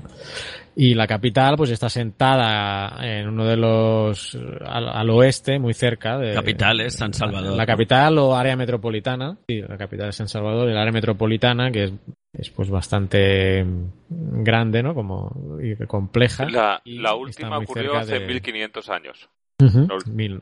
Y 0.80 0.94
la 0.94 1.08
capital, 1.08 1.56
pues 1.58 1.72
está 1.72 1.90
sentada 1.90 2.98
en 3.02 3.28
uno 3.28 3.46
de 3.46 3.58
los, 3.58 4.38
al, 4.64 4.88
al 4.88 5.10
oeste, 5.10 5.58
muy 5.58 5.74
cerca 5.74 6.20
de. 6.20 6.36
Capital 6.36 6.82
es 6.82 6.94
San 6.94 7.16
Salvador. 7.16 7.58
La, 7.58 7.66
capital 7.66 8.20
o 8.20 8.36
área 8.36 8.56
metropolitana. 8.56 9.36
Sí, 9.48 9.60
la 9.60 9.76
capital 9.76 10.10
es 10.10 10.16
San 10.16 10.28
Salvador, 10.28 10.70
el 10.70 10.78
área 10.78 10.92
metropolitana, 10.92 11.72
que 11.72 11.86
es 11.86 11.94
es 12.38 12.52
pues 12.52 12.70
bastante 12.70 13.66
grande, 14.10 14.84
¿no? 14.84 14.94
Como 14.94 15.58
y 15.62 15.76
compleja. 15.88 16.46
La, 16.48 16.82
la 16.86 17.16
última 17.16 17.58
ocurrió 17.58 17.96
hace 17.96 18.20
1500 18.20 18.90
años. 18.90 19.30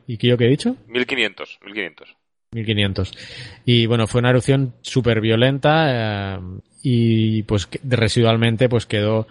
¿Y 0.06 0.18
qué 0.18 0.28
yo 0.28 0.36
que 0.36 0.44
he 0.44 0.50
dicho? 0.50 0.76
1500, 0.88 1.60
1500. 1.64 2.16
1500. 2.52 3.12
Y 3.64 3.86
bueno, 3.86 4.06
fue 4.06 4.18
una 4.18 4.30
erupción 4.30 4.74
súper 4.82 5.20
violenta 5.20 6.36
eh, 6.36 6.40
y 6.82 7.42
pues 7.44 7.68
residualmente 7.82 8.68
pues 8.68 8.84
quedó 8.84 9.20
eh, 9.22 9.26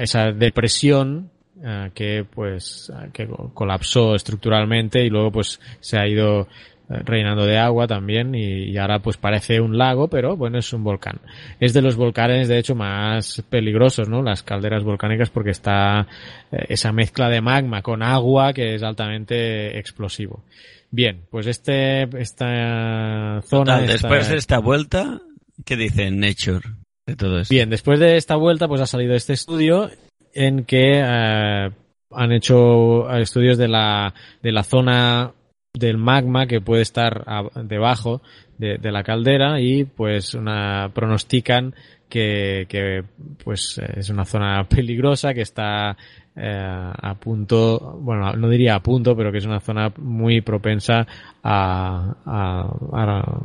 esa 0.00 0.32
depresión 0.32 1.30
eh, 1.62 1.90
que 1.94 2.24
pues 2.28 2.92
que 3.12 3.28
colapsó 3.54 4.14
estructuralmente 4.14 5.04
y 5.04 5.10
luego 5.10 5.32
pues 5.32 5.60
se 5.80 5.98
ha 5.98 6.06
ido 6.06 6.46
reinando 6.88 7.44
de 7.44 7.58
agua 7.58 7.86
también 7.86 8.34
y, 8.34 8.76
ahora 8.78 9.00
pues 9.00 9.16
parece 9.16 9.60
un 9.60 9.76
lago, 9.76 10.08
pero 10.08 10.36
bueno, 10.36 10.58
es 10.58 10.72
un 10.72 10.84
volcán. 10.84 11.20
Es 11.60 11.74
de 11.74 11.82
los 11.82 11.96
volcanes 11.96 12.48
de 12.48 12.58
hecho 12.58 12.74
más 12.74 13.42
peligrosos, 13.50 14.08
¿no? 14.08 14.22
Las 14.22 14.42
calderas 14.42 14.84
volcánicas 14.84 15.30
porque 15.30 15.50
está 15.50 16.06
eh, 16.50 16.66
esa 16.68 16.92
mezcla 16.92 17.28
de 17.28 17.40
magma 17.40 17.82
con 17.82 18.02
agua 18.02 18.52
que 18.52 18.74
es 18.74 18.82
altamente 18.82 19.78
explosivo. 19.78 20.44
Bien, 20.90 21.26
pues 21.30 21.46
este, 21.46 22.04
esta 22.18 23.42
zona... 23.42 23.80
después 23.80 24.30
de 24.30 24.36
esta 24.36 24.58
vuelta, 24.58 25.20
¿qué 25.66 25.76
dice 25.76 26.10
Nature 26.10 26.62
de? 27.16 27.42
Bien, 27.48 27.70
después 27.70 27.98
de 28.00 28.16
esta 28.16 28.36
vuelta 28.36 28.68
pues 28.68 28.80
ha 28.80 28.86
salido 28.86 29.14
este 29.14 29.32
estudio 29.32 29.90
en 30.34 30.64
que 30.64 31.00
eh, 31.00 31.70
han 32.10 32.32
hecho 32.32 33.10
estudios 33.16 33.58
de 33.58 33.68
la, 33.68 34.14
de 34.42 34.52
la 34.52 34.62
zona 34.62 35.32
del 35.72 35.98
magma 35.98 36.46
que 36.46 36.60
puede 36.60 36.82
estar 36.82 37.24
debajo 37.64 38.22
de, 38.58 38.78
la 38.90 39.04
caldera 39.04 39.60
y 39.60 39.84
pues 39.84 40.34
una 40.34 40.90
pronostican 40.92 41.74
que, 42.08 42.66
que 42.68 43.04
pues 43.44 43.80
es 43.96 44.08
una 44.10 44.24
zona 44.24 44.66
peligrosa 44.68 45.34
que 45.34 45.42
está 45.42 45.96
eh, 46.34 46.92
a 47.02 47.14
punto, 47.14 47.98
bueno, 48.00 48.32
no 48.34 48.48
diría 48.48 48.76
a 48.76 48.82
punto, 48.82 49.16
pero 49.16 49.30
que 49.30 49.38
es 49.38 49.46
una 49.46 49.60
zona 49.60 49.92
muy 49.98 50.40
propensa 50.40 51.06
a, 51.42 52.16
a, 52.24 52.72
a 52.92 53.40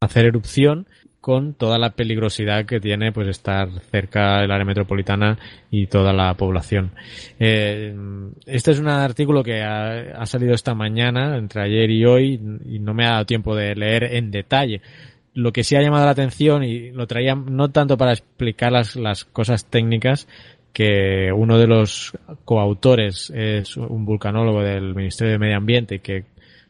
hacer 0.00 0.26
erupción 0.26 0.86
con 1.20 1.54
toda 1.54 1.78
la 1.78 1.90
peligrosidad 1.90 2.64
que 2.64 2.80
tiene 2.80 3.12
pues 3.12 3.28
estar 3.28 3.68
cerca 3.90 4.40
del 4.40 4.50
área 4.50 4.64
metropolitana 4.64 5.38
y 5.70 5.86
toda 5.86 6.12
la 6.12 6.34
población. 6.34 6.92
Eh, 7.38 7.94
este 8.46 8.70
es 8.70 8.78
un 8.78 8.88
artículo 8.88 9.42
que 9.42 9.62
ha, 9.62 10.24
salido 10.26 10.54
esta 10.54 10.74
mañana, 10.74 11.36
entre 11.36 11.62
ayer 11.62 11.90
y 11.90 12.04
hoy, 12.04 12.40
y 12.64 12.78
no 12.78 12.94
me 12.94 13.06
ha 13.06 13.12
dado 13.12 13.26
tiempo 13.26 13.56
de 13.56 13.74
leer 13.74 14.04
en 14.04 14.30
detalle. 14.30 14.80
Lo 15.34 15.52
que 15.52 15.64
sí 15.64 15.76
ha 15.76 15.82
llamado 15.82 16.04
la 16.04 16.12
atención, 16.12 16.62
y 16.62 16.90
lo 16.92 17.06
traía 17.06 17.34
no 17.34 17.70
tanto 17.70 17.96
para 17.96 18.12
explicar 18.12 18.72
las, 18.72 18.96
las 18.96 19.24
cosas 19.24 19.66
técnicas, 19.66 20.28
que 20.72 21.32
uno 21.34 21.58
de 21.58 21.66
los 21.66 22.12
coautores 22.44 23.32
es 23.34 23.76
un 23.76 24.04
vulcanólogo 24.04 24.62
del 24.62 24.94
Ministerio 24.94 25.32
de 25.32 25.38
Medio 25.38 25.56
Ambiente 25.56 25.98
que 25.98 26.24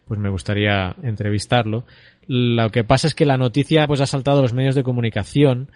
pues 0.06 0.18
me 0.18 0.30
gustaría 0.30 0.96
entrevistarlo 1.02 1.84
lo 2.28 2.70
que 2.70 2.84
pasa 2.84 3.06
es 3.06 3.14
que 3.14 3.24
la 3.24 3.38
noticia 3.38 3.86
pues 3.86 4.02
ha 4.02 4.06
saltado 4.06 4.42
los 4.42 4.52
medios 4.52 4.74
de 4.74 4.82
comunicación 4.82 5.70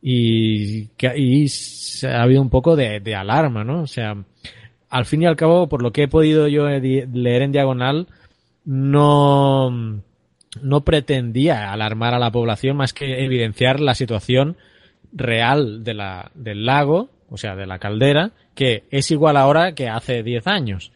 y, 0.00 0.88
y 1.16 1.46
ha 2.06 2.22
habido 2.22 2.40
un 2.40 2.48
poco 2.48 2.76
de, 2.76 3.00
de, 3.00 3.14
alarma, 3.14 3.62
¿no? 3.62 3.82
O 3.82 3.86
sea, 3.86 4.16
al 4.88 5.04
fin 5.04 5.22
y 5.22 5.26
al 5.26 5.36
cabo, 5.36 5.68
por 5.68 5.82
lo 5.82 5.92
que 5.92 6.04
he 6.04 6.08
podido 6.08 6.48
yo 6.48 6.66
leer 6.66 7.42
en 7.42 7.52
diagonal, 7.52 8.06
no, 8.64 9.70
no 10.62 10.80
pretendía 10.84 11.72
alarmar 11.72 12.14
a 12.14 12.18
la 12.18 12.32
población 12.32 12.78
más 12.78 12.94
que 12.94 13.24
evidenciar 13.24 13.78
la 13.80 13.94
situación 13.94 14.56
real 15.12 15.84
de 15.84 15.92
la, 15.92 16.30
del 16.34 16.64
lago, 16.64 17.10
o 17.28 17.36
sea, 17.36 17.54
de 17.54 17.66
la 17.66 17.78
caldera, 17.78 18.32
que 18.54 18.84
es 18.90 19.10
igual 19.10 19.36
ahora 19.36 19.74
que 19.74 19.88
hace 19.88 20.22
10 20.22 20.46
años. 20.46 20.92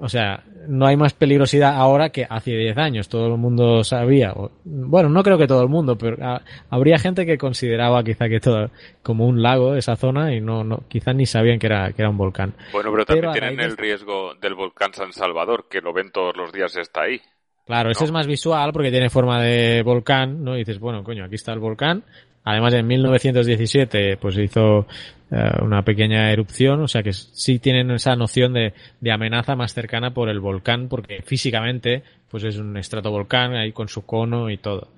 O 0.00 0.08
sea, 0.08 0.44
no 0.68 0.86
hay 0.86 0.96
más 0.96 1.12
peligrosidad 1.12 1.74
ahora 1.74 2.10
que 2.10 2.26
hace 2.28 2.52
10 2.52 2.78
años. 2.78 3.08
Todo 3.08 3.26
el 3.26 3.38
mundo 3.38 3.82
sabía. 3.82 4.32
bueno, 4.64 5.08
no 5.08 5.22
creo 5.22 5.38
que 5.38 5.46
todo 5.46 5.62
el 5.62 5.68
mundo, 5.68 5.96
pero 5.96 6.16
ah, 6.22 6.40
habría 6.70 6.98
gente 6.98 7.26
que 7.26 7.36
consideraba 7.36 8.04
quizá 8.04 8.28
que 8.28 8.38
todo 8.38 8.70
como 9.02 9.26
un 9.26 9.42
lago 9.42 9.74
esa 9.74 9.96
zona 9.96 10.34
y 10.34 10.40
no, 10.40 10.62
no 10.62 10.84
quizás 10.88 11.16
ni 11.16 11.26
sabían 11.26 11.58
que 11.58 11.66
era, 11.66 11.92
que 11.92 12.02
era 12.02 12.10
un 12.10 12.16
volcán. 12.16 12.54
Bueno, 12.72 12.92
pero 12.92 13.04
también 13.04 13.32
tienen 13.32 13.60
el 13.60 13.76
riesgo 13.76 14.34
del 14.40 14.54
volcán 14.54 14.94
San 14.94 15.12
Salvador, 15.12 15.66
que 15.68 15.80
lo 15.80 15.92
ven 15.92 16.10
todos 16.12 16.36
los 16.36 16.52
días 16.52 16.76
está 16.76 17.02
ahí. 17.02 17.20
Claro, 17.66 17.90
ese 17.90 18.04
es 18.04 18.12
más 18.12 18.26
visual 18.26 18.72
porque 18.72 18.90
tiene 18.90 19.10
forma 19.10 19.42
de 19.42 19.82
volcán, 19.82 20.42
¿no? 20.42 20.54
Y 20.54 20.60
dices, 20.60 20.78
bueno, 20.78 21.04
coño, 21.04 21.24
aquí 21.24 21.34
está 21.34 21.52
el 21.52 21.58
volcán. 21.58 22.02
Además, 22.44 22.72
en 22.72 22.86
1917, 22.86 24.16
pues 24.16 24.36
se 24.36 24.44
hizo 24.44 24.86
eh, 25.30 25.50
una 25.62 25.82
pequeña 25.82 26.30
erupción, 26.32 26.80
o 26.80 26.88
sea 26.88 27.02
que 27.02 27.12
sí 27.12 27.58
tienen 27.58 27.90
esa 27.90 28.16
noción 28.16 28.54
de, 28.54 28.72
amenaza 29.10 29.56
más 29.56 29.74
cercana 29.74 30.12
por 30.12 30.28
el 30.28 30.40
volcán, 30.40 30.88
porque 30.88 31.22
físicamente, 31.22 32.02
pues 32.30 32.44
es 32.44 32.56
un 32.58 32.76
estratovolcán 32.76 33.54
ahí 33.54 33.72
con 33.72 33.88
su 33.88 34.06
cono 34.06 34.50
y 34.50 34.56
todo. 34.56 34.88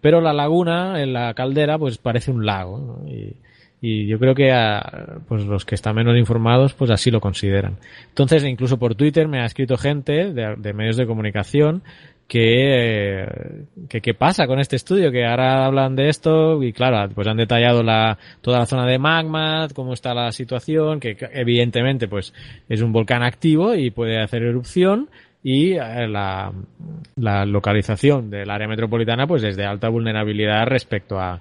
Pero 0.00 0.20
la 0.20 0.32
laguna, 0.32 1.02
en 1.02 1.12
la 1.12 1.32
caldera, 1.34 1.78
pues 1.78 1.98
parece 1.98 2.30
un 2.30 2.44
lago, 2.44 3.02
y, 3.06 3.34
y 3.80 4.06
yo 4.06 4.18
creo 4.18 4.34
que 4.34 4.52
a, 4.52 5.20
pues 5.28 5.44
los 5.44 5.64
que 5.64 5.74
están 5.74 5.94
menos 5.94 6.16
informados 6.16 6.74
pues 6.74 6.90
así 6.90 7.10
lo 7.10 7.20
consideran. 7.20 7.76
Entonces 8.08 8.42
incluso 8.44 8.78
por 8.78 8.94
Twitter 8.94 9.28
me 9.28 9.40
ha 9.40 9.44
escrito 9.44 9.76
gente 9.76 10.32
de 10.32 10.72
medios 10.72 10.96
de 10.96 11.06
comunicación 11.06 11.82
que, 12.28 13.24
que 13.88 14.00
qué 14.00 14.14
pasa 14.14 14.46
con 14.46 14.58
este 14.58 14.76
estudio, 14.76 15.12
que 15.12 15.24
ahora 15.24 15.64
hablan 15.64 15.94
de 15.94 16.08
esto 16.08 16.62
y 16.62 16.72
claro, 16.72 17.12
pues 17.14 17.28
han 17.28 17.36
detallado 17.36 17.82
la, 17.82 18.18
toda 18.40 18.58
la 18.58 18.66
zona 18.66 18.86
de 18.86 18.98
magma, 18.98 19.68
cómo 19.74 19.92
está 19.92 20.12
la 20.12 20.32
situación, 20.32 20.98
que 20.98 21.16
evidentemente 21.32 22.08
pues 22.08 22.34
es 22.68 22.82
un 22.82 22.92
volcán 22.92 23.22
activo 23.22 23.74
y 23.74 23.90
puede 23.90 24.20
hacer 24.20 24.42
erupción 24.42 25.08
y 25.42 25.74
eh, 25.74 26.08
la, 26.08 26.52
la 27.14 27.46
localización 27.46 28.30
del 28.30 28.50
área 28.50 28.66
metropolitana 28.66 29.28
pues 29.28 29.44
es 29.44 29.56
de 29.56 29.64
alta 29.64 29.88
vulnerabilidad 29.88 30.66
respecto 30.66 31.20
a, 31.20 31.40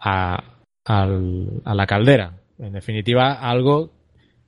a, 0.00 0.42
al, 0.86 1.60
a 1.64 1.74
la 1.74 1.86
caldera. 1.86 2.32
En 2.58 2.72
definitiva, 2.72 3.34
algo 3.34 3.90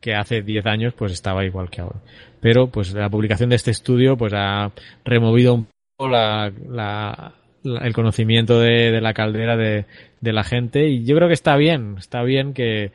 que 0.00 0.14
hace 0.14 0.42
10 0.42 0.66
años 0.66 0.94
pues 0.94 1.12
estaba 1.12 1.44
igual 1.44 1.68
que 1.68 1.82
ahora. 1.82 2.00
Pero 2.40 2.68
pues 2.68 2.94
la 2.94 3.10
publicación 3.10 3.50
de 3.50 3.56
este 3.56 3.70
estudio 3.70 4.16
pues 4.16 4.32
ha 4.34 4.70
removido 5.04 5.54
un 5.54 5.66
la, 5.98 6.52
la, 6.68 7.34
el 7.62 7.92
conocimiento 7.92 8.58
de, 8.58 8.90
de 8.90 9.00
la 9.00 9.14
caldera 9.14 9.56
de, 9.56 9.86
de, 10.20 10.32
la 10.32 10.42
gente 10.42 10.88
y 10.88 11.04
yo 11.04 11.14
creo 11.16 11.28
que 11.28 11.34
está 11.34 11.56
bien, 11.56 11.96
está 11.98 12.22
bien 12.22 12.52
que, 12.52 12.90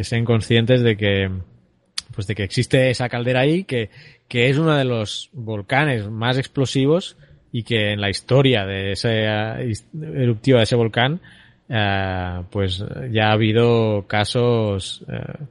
sean 0.00 0.24
conscientes 0.24 0.82
de 0.82 0.96
que 0.96 1.30
pues 2.14 2.26
de 2.26 2.34
que 2.34 2.44
existe 2.44 2.90
esa 2.90 3.08
caldera 3.08 3.40
ahí, 3.40 3.64
que, 3.64 3.90
que 4.28 4.48
es 4.48 4.58
uno 4.58 4.74
de 4.74 4.84
los 4.84 5.30
volcanes 5.32 6.08
más 6.08 6.38
explosivos 6.38 7.16
y 7.50 7.64
que 7.64 7.92
en 7.92 8.00
la 8.00 8.10
historia 8.10 8.64
de 8.64 8.92
ese 8.92 9.24
eruptivo 9.92 10.58
de 10.58 10.64
ese 10.64 10.76
volcán 10.76 11.20
eh, 11.68 12.42
pues 12.50 12.84
ya 13.10 13.28
ha 13.28 13.32
habido 13.32 14.06
casos 14.06 15.04
eh, 15.08 15.44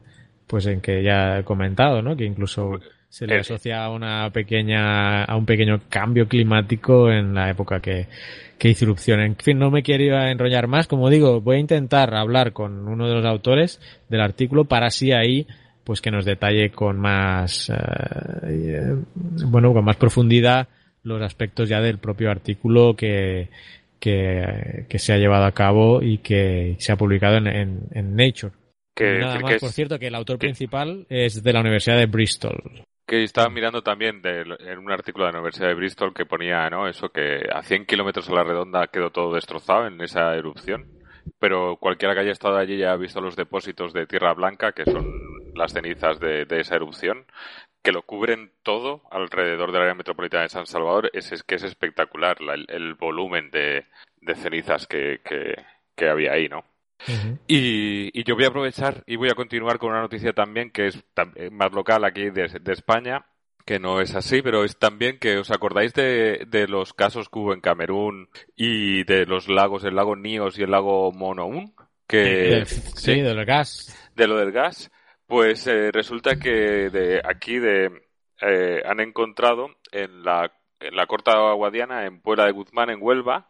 pues 0.48 0.68
en 0.68 0.82
que 0.82 1.04
ya 1.04 1.40
he 1.40 1.44
comentado, 1.44 2.02
¿no? 2.02 2.16
Que 2.16 2.26
incluso 2.26 2.80
se 3.14 3.28
le 3.28 3.38
asocia 3.38 3.86
a 3.86 3.92
una 3.92 4.32
pequeña, 4.32 5.24
a 5.24 5.38
un 5.38 5.46
pequeño 5.46 5.82
cambio 5.88 6.28
climático 6.28 7.12
en 7.12 7.36
la 7.36 7.52
época 7.52 7.80
que, 7.80 8.08
que 8.58 8.70
hizo 8.70 8.86
erupción. 8.86 9.20
En 9.20 9.36
fin, 9.36 9.60
no 9.60 9.70
me 9.70 9.84
quiero 9.84 10.20
enrollar 10.20 10.66
más. 10.66 10.88
Como 10.88 11.12
digo, 11.12 11.40
voy 11.40 11.58
a 11.58 11.60
intentar 11.60 12.16
hablar 12.16 12.54
con 12.54 12.88
uno 12.88 13.08
de 13.08 13.14
los 13.14 13.24
autores 13.24 13.80
del 14.10 14.20
artículo 14.20 14.66
para 14.66 14.88
así 14.88 15.12
ahí 15.12 15.46
pues 15.84 16.02
que 16.02 16.10
nos 16.10 16.26
detalle 16.26 16.72
con 16.72 16.98
más 16.98 17.72
eh, 18.48 18.96
bueno 19.46 19.74
con 19.74 19.86
más 19.86 19.98
profundidad 19.98 20.68
los 21.04 21.22
aspectos 21.22 21.70
ya 21.70 21.82
del 21.82 22.00
propio 22.00 22.32
artículo 22.32 22.96
que, 22.96 23.50
que, 24.00 24.86
que, 24.90 24.98
se 24.98 25.14
ha 25.14 25.18
llevado 25.18 25.46
a 25.46 25.52
cabo 25.52 26.02
y 26.02 26.18
que 26.18 26.78
se 26.80 26.92
ha 26.92 26.96
publicado 26.96 27.38
en, 27.38 27.46
en, 27.46 27.80
en 27.92 28.16
Nature. 28.16 28.54
Que, 28.96 29.20
nada 29.20 29.40
más, 29.40 29.50
que 29.50 29.56
es, 29.58 29.62
por 29.62 29.72
cierto, 29.72 30.00
que 30.00 30.08
el 30.08 30.16
autor 30.16 30.40
principal 30.40 31.06
es 31.10 31.44
de 31.44 31.54
la 31.54 31.60
Universidad 31.60 31.98
de 31.98 32.06
Bristol. 32.06 32.86
Estaba 33.22 33.50
mirando 33.50 33.84
también 33.84 34.22
en 34.24 34.80
un 34.80 34.92
artículo 34.92 35.26
de 35.26 35.34
la 35.34 35.40
Universidad 35.40 35.68
de 35.68 35.76
Bristol 35.76 36.14
que 36.14 36.26
ponía. 36.26 36.68
Eso 36.90 37.10
que 37.10 37.48
a 37.54 37.62
100 37.62 37.86
kilómetros 37.86 38.28
a 38.28 38.34
la 38.34 38.44
redonda 38.44 38.88
quedó 38.88 39.12
todo 39.12 39.36
destrozado 39.36 39.86
en 39.86 40.02
esa 40.02 40.34
erupción. 40.36 40.88
Pero 41.40 41.78
cualquiera 41.78 42.14
que 42.16 42.22
haya 42.22 42.32
estado 42.32 42.58
allí 42.58 42.78
ya 42.78 42.92
ha 42.92 42.98
visto 42.98 43.22
los 43.22 43.36
depósitos 43.36 43.94
de 43.94 44.08
tierra 44.08 44.34
blanca, 44.34 44.72
que 44.72 44.86
son 44.86 45.06
las 45.56 45.74
cenizas 45.74 46.20
de, 46.20 46.48
esa 46.50 46.76
erupción, 46.76 47.26
que 47.84 47.92
lo 47.92 48.02
cubren 48.02 48.52
todo 48.64 49.04
alrededor 49.12 49.72
del 49.72 49.84
área 49.84 49.94
metropolitana 49.94 50.44
de 50.44 50.50
San 50.50 50.66
Salvador, 50.66 51.12
es, 51.14 51.44
que 51.44 51.56
es 51.56 51.64
espectacular 51.64 52.42
la, 52.42 52.56
el, 52.56 52.96
volumen 52.96 53.52
de, 53.52 53.86
cenizas 54.36 54.88
que, 54.88 55.22
que, 55.24 56.10
había 56.10 56.34
ahí, 56.34 56.50
¿no? 56.50 56.66
Uh 57.08 57.12
-huh. 57.12 57.40
y, 57.48 58.20
y, 58.20 58.24
yo 58.24 58.36
voy 58.36 58.46
a 58.46 58.48
aprovechar 58.48 59.04
y 59.06 59.16
voy 59.16 59.30
a 59.30 59.36
continuar 59.36 59.78
con 59.78 59.92
una 59.92 60.02
noticia 60.02 60.34
también 60.34 60.72
que 60.72 60.88
es 60.88 61.04
más 61.52 61.72
local 61.72 62.06
aquí 62.06 62.30
de, 62.30 62.48
de 62.62 62.74
España, 62.74 63.26
que 63.66 63.80
no 63.80 64.02
es 64.02 64.16
así, 64.16 64.42
pero 64.42 64.64
es 64.64 64.78
también 64.78 65.20
que 65.20 65.38
os 65.38 65.52
acordáis 65.52 65.94
de, 65.94 66.46
de, 66.48 66.68
los 66.68 66.94
casos 66.94 67.30
que 67.30 67.40
hubo 67.40 67.54
en 67.54 67.62
Camerún 67.62 68.30
y 68.56 69.04
de 69.04 69.26
los 69.26 69.48
lagos, 69.48 69.84
el 69.84 69.96
lago 69.96 70.16
Níos 70.16 70.60
y 70.60 70.64
el 70.64 70.72
lago 70.72 71.12
Monoún, 71.12 71.74
que 72.08 72.66
sí, 72.66 72.82
sí, 72.96 73.22
del 73.22 73.46
gas. 73.46 74.12
De 74.16 74.28
lo 74.28 74.38
del 74.38 74.52
gas. 74.52 74.92
Pues 75.26 75.66
eh, 75.68 75.92
resulta 75.92 76.36
que 76.36 76.90
de 76.90 77.22
aquí 77.24 77.58
de 77.58 77.90
eh, 78.42 78.84
han 78.86 79.00
encontrado 79.00 79.70
en 79.92 80.24
la, 80.24 80.52
en 80.80 80.96
la 80.96 81.06
Corta 81.08 81.54
Guadiana, 81.54 82.06
en 82.06 82.22
Puebla 82.22 82.46
de 82.46 82.52
Guzmán, 82.52 82.90
en 82.90 83.02
Huelva, 83.02 83.48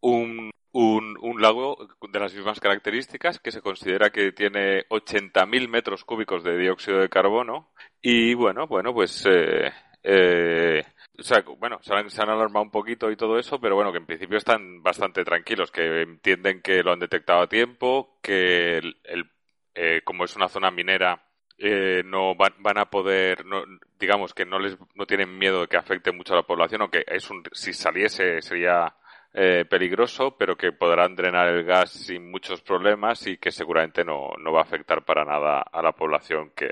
un, 0.00 0.50
un, 0.72 1.16
un, 1.20 1.40
lago 1.40 1.76
de 2.00 2.20
las 2.20 2.34
mismas 2.34 2.60
características 2.60 3.38
que 3.38 3.52
se 3.52 3.60
considera 3.60 4.10
que 4.10 4.32
tiene 4.32 4.86
80.000 4.88 5.68
metros 5.68 6.04
cúbicos 6.04 6.42
de 6.44 6.56
dióxido 6.56 6.98
de 6.98 7.08
carbono. 7.08 7.70
Y 8.00 8.34
bueno, 8.34 8.66
bueno, 8.66 8.92
pues 8.94 9.24
eh, 9.26 9.70
eh, 10.02 10.82
o 11.18 11.22
sea, 11.22 11.44
bueno, 11.58 11.78
se 11.82 11.92
han, 11.94 12.30
alarmado 12.30 12.64
un 12.64 12.70
poquito 12.70 13.10
y 13.10 13.16
todo 13.16 13.38
eso, 13.38 13.60
pero 13.60 13.76
bueno, 13.76 13.92
que 13.92 13.98
en 13.98 14.06
principio 14.06 14.38
están 14.38 14.82
bastante 14.82 15.24
tranquilos, 15.24 15.70
que 15.70 16.02
entienden 16.02 16.62
que 16.62 16.82
lo 16.82 16.92
han 16.92 16.98
detectado 16.98 17.42
a 17.42 17.48
tiempo, 17.48 18.18
que 18.22 18.78
el, 18.78 18.96
el 19.04 19.30
eh, 19.74 20.02
como 20.04 20.24
es 20.24 20.34
una 20.36 20.48
zona 20.48 20.70
minera, 20.70 21.22
eh, 21.58 22.02
no 22.04 22.34
van, 22.34 22.54
van, 22.58 22.78
a 22.78 22.86
poder, 22.86 23.44
no, 23.46 23.62
digamos 23.98 24.34
que 24.34 24.44
no 24.44 24.58
les 24.58 24.76
no 24.94 25.06
tienen 25.06 25.38
miedo 25.38 25.60
de 25.60 25.68
que 25.68 25.76
afecte 25.76 26.12
mucho 26.12 26.32
a 26.32 26.38
la 26.38 26.42
población, 26.42 26.82
aunque 26.82 27.04
es 27.06 27.30
un, 27.30 27.42
si 27.52 27.72
saliese 27.72 28.42
sería 28.42 28.94
eh, 29.34 29.64
peligroso, 29.68 30.36
pero 30.36 30.56
que 30.56 30.72
podrán 30.72 31.16
drenar 31.16 31.48
el 31.48 31.64
gas 31.64 31.90
sin 31.90 32.30
muchos 32.30 32.60
problemas 32.60 33.26
y 33.26 33.38
que 33.38 33.50
seguramente 33.50 34.04
no, 34.04 34.30
no 34.38 34.52
va 34.52 34.60
a 34.60 34.64
afectar 34.64 35.04
para 35.04 35.24
nada 35.24 35.60
a 35.60 35.82
la 35.82 35.92
población 35.92 36.52
que, 36.54 36.70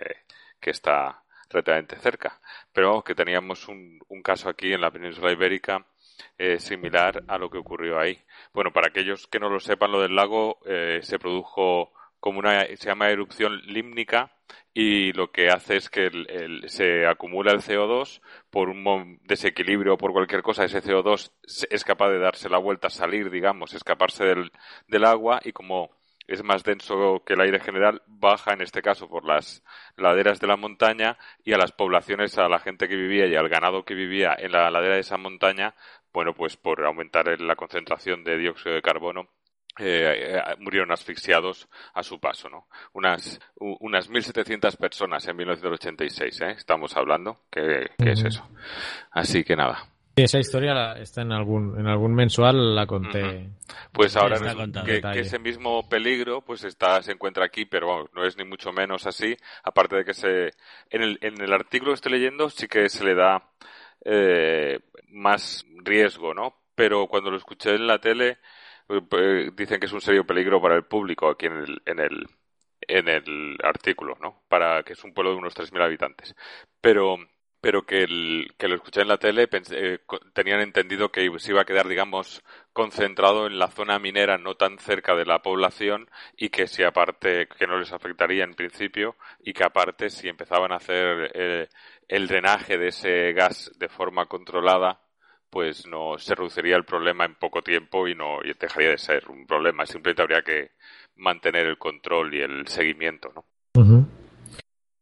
que 0.60 0.70
está 0.70 1.22
relativamente 1.48 1.96
cerca. 1.96 2.40
Pero 2.72 2.88
vamos, 2.88 3.04
que 3.04 3.14
teníamos 3.14 3.68
un, 3.68 3.98
un 4.08 4.22
caso 4.22 4.48
aquí 4.48 4.72
en 4.72 4.80
la 4.80 4.90
península 4.90 5.32
ibérica 5.32 5.84
eh, 6.38 6.58
similar 6.58 7.24
a 7.28 7.38
lo 7.38 7.50
que 7.50 7.58
ocurrió 7.58 7.98
ahí. 7.98 8.18
Bueno, 8.52 8.72
para 8.72 8.88
aquellos 8.88 9.26
que 9.26 9.40
no 9.40 9.48
lo 9.48 9.60
sepan, 9.60 9.92
lo 9.92 10.00
del 10.00 10.14
lago 10.14 10.58
eh, 10.66 11.00
se 11.02 11.18
produjo 11.18 11.92
como 12.20 12.38
una 12.38 12.64
se 12.66 12.88
llama 12.88 13.10
erupción 13.10 13.60
límnica 13.66 14.32
y 14.72 15.12
lo 15.12 15.32
que 15.32 15.48
hace 15.48 15.76
es 15.76 15.90
que 15.90 16.06
el, 16.06 16.30
el, 16.30 16.68
se 16.70 17.06
acumula 17.06 17.52
el 17.52 17.60
CO2 17.60 18.20
por 18.50 18.68
un 18.68 19.20
desequilibrio 19.24 19.94
o 19.94 19.98
por 19.98 20.12
cualquier 20.12 20.42
cosa. 20.42 20.64
Ese 20.64 20.82
CO2 20.82 21.32
es 21.70 21.84
capaz 21.84 22.10
de 22.10 22.18
darse 22.18 22.48
la 22.48 22.58
vuelta 22.58 22.90
salir 22.90 23.30
digamos 23.30 23.74
escaparse 23.74 24.24
del, 24.24 24.52
del 24.86 25.04
agua 25.04 25.40
y 25.44 25.52
como 25.52 25.90
es 26.30 26.44
más 26.44 26.62
denso 26.62 27.24
que 27.26 27.32
el 27.32 27.40
aire 27.40 27.58
general, 27.58 28.02
baja 28.06 28.52
en 28.52 28.60
este 28.60 28.82
caso 28.82 29.08
por 29.08 29.24
las 29.24 29.64
laderas 29.96 30.38
de 30.38 30.46
la 30.46 30.56
montaña 30.56 31.18
y 31.42 31.54
a 31.54 31.58
las 31.58 31.72
poblaciones, 31.72 32.38
a 32.38 32.48
la 32.48 32.60
gente 32.60 32.86
que 32.86 32.94
vivía 32.94 33.26
y 33.26 33.34
al 33.34 33.48
ganado 33.48 33.84
que 33.84 33.94
vivía 33.94 34.36
en 34.38 34.52
la 34.52 34.70
ladera 34.70 34.94
de 34.94 35.00
esa 35.00 35.16
montaña, 35.16 35.74
bueno, 36.12 36.32
pues 36.32 36.56
por 36.56 36.84
aumentar 36.84 37.40
la 37.40 37.56
concentración 37.56 38.22
de 38.22 38.38
dióxido 38.38 38.76
de 38.76 38.82
carbono, 38.82 39.28
eh, 39.80 40.36
eh, 40.36 40.42
murieron 40.58 40.92
asfixiados 40.92 41.68
a 41.94 42.02
su 42.02 42.20
paso, 42.20 42.48
¿no? 42.48 42.68
Unas, 42.92 43.40
unas 43.56 44.10
1.700 44.10 44.76
personas 44.76 45.26
en 45.26 45.36
1986, 45.36 46.40
¿eh? 46.42 46.50
Estamos 46.50 46.96
hablando, 46.96 47.38
¿qué, 47.50 47.90
qué 47.98 48.04
uh 48.04 48.06
-huh. 48.06 48.12
es 48.12 48.24
eso? 48.24 48.48
Así 49.10 49.42
que 49.42 49.56
nada. 49.56 49.86
Esa 50.16 50.38
historia 50.38 50.92
está 50.94 51.22
en 51.22 51.32
algún, 51.32 51.78
en 51.78 51.86
algún 51.86 52.14
mensual, 52.14 52.74
la 52.74 52.86
conté. 52.86 53.22
Uh 53.22 53.26
-huh. 53.26 53.50
Pues 53.92 54.16
ahora 54.16 54.38
que, 54.84 55.00
que, 55.00 55.20
ese 55.20 55.38
mismo 55.38 55.88
peligro 55.88 56.42
pues 56.42 56.64
está, 56.64 57.02
se 57.02 57.12
encuentra 57.12 57.44
aquí, 57.44 57.64
pero 57.64 58.10
no 58.14 58.24
es 58.24 58.36
ni 58.36 58.44
mucho 58.44 58.72
menos 58.72 59.06
así, 59.06 59.36
aparte 59.62 59.96
de 59.96 60.04
que 60.04 60.14
se, 60.14 60.50
en 60.90 61.02
el, 61.02 61.18
en 61.22 61.40
el 61.40 61.52
artículo 61.52 61.92
que 61.92 61.96
estoy 61.96 62.12
leyendo 62.12 62.50
sí 62.50 62.68
que 62.68 62.88
se 62.88 63.04
le 63.04 63.14
da 63.14 63.42
eh, 64.04 64.80
más 65.08 65.64
riesgo, 65.84 66.34
¿no? 66.34 66.54
Pero 66.74 67.06
cuando 67.06 67.30
lo 67.30 67.36
escuché 67.36 67.74
en 67.74 67.86
la 67.86 67.98
tele, 67.98 68.38
dicen 69.56 69.80
que 69.80 69.86
es 69.86 69.92
un 69.92 70.00
serio 70.00 70.26
peligro 70.26 70.60
para 70.60 70.76
el 70.76 70.84
público 70.84 71.28
aquí 71.28 71.46
en 71.46 71.56
el, 71.58 71.82
en 71.86 72.00
el, 72.00 72.26
en 72.80 73.08
el 73.08 73.58
artículo, 73.62 74.16
¿no? 74.20 74.42
Para 74.48 74.82
que 74.82 74.94
es 74.94 75.04
un 75.04 75.12
pueblo 75.12 75.32
de 75.32 75.38
unos 75.38 75.54
3.000 75.54 75.82
habitantes. 75.82 76.34
Pero, 76.80 77.16
pero 77.60 77.84
que, 77.84 78.02
el, 78.02 78.54
que 78.58 78.68
lo 78.68 78.76
escuché 78.76 79.02
en 79.02 79.08
la 79.08 79.18
tele 79.18 79.48
eh, 79.52 79.98
tenían 80.32 80.60
entendido 80.60 81.10
que 81.12 81.30
se 81.38 81.52
iba 81.52 81.62
a 81.62 81.66
quedar, 81.66 81.88
digamos, 81.88 82.42
concentrado 82.72 83.46
en 83.46 83.58
la 83.58 83.68
zona 83.68 83.98
minera, 83.98 84.38
no 84.38 84.56
tan 84.56 84.78
cerca 84.78 85.14
de 85.14 85.26
la 85.26 85.42
población, 85.42 86.08
y 86.36 86.48
que 86.48 86.66
si 86.66 86.82
aparte, 86.82 87.48
que 87.48 87.66
no 87.66 87.78
les 87.78 87.92
afectaría 87.92 88.44
en 88.44 88.54
principio, 88.54 89.16
y 89.40 89.52
que 89.52 89.64
aparte 89.64 90.10
si 90.10 90.28
empezaban 90.28 90.72
a 90.72 90.76
hacer 90.76 91.30
eh, 91.34 91.68
el 92.08 92.26
drenaje 92.26 92.78
de 92.78 92.88
ese 92.88 93.32
gas 93.32 93.70
de 93.78 93.88
forma 93.88 94.26
controlada, 94.26 95.00
pues 95.50 95.86
no 95.86 96.16
se 96.18 96.34
reduciría 96.34 96.76
el 96.76 96.84
problema 96.84 97.24
en 97.24 97.34
poco 97.34 97.62
tiempo 97.62 98.06
y 98.08 98.14
no 98.14 98.38
y 98.42 98.52
dejaría 98.58 98.90
de 98.90 98.98
ser 98.98 99.28
un 99.28 99.46
problema. 99.46 99.84
Simplemente 99.84 100.22
habría 100.22 100.42
que 100.42 100.70
mantener 101.16 101.66
el 101.66 101.78
control 101.78 102.34
y 102.34 102.40
el 102.40 102.66
seguimiento, 102.68 103.32
¿no? 103.34 103.44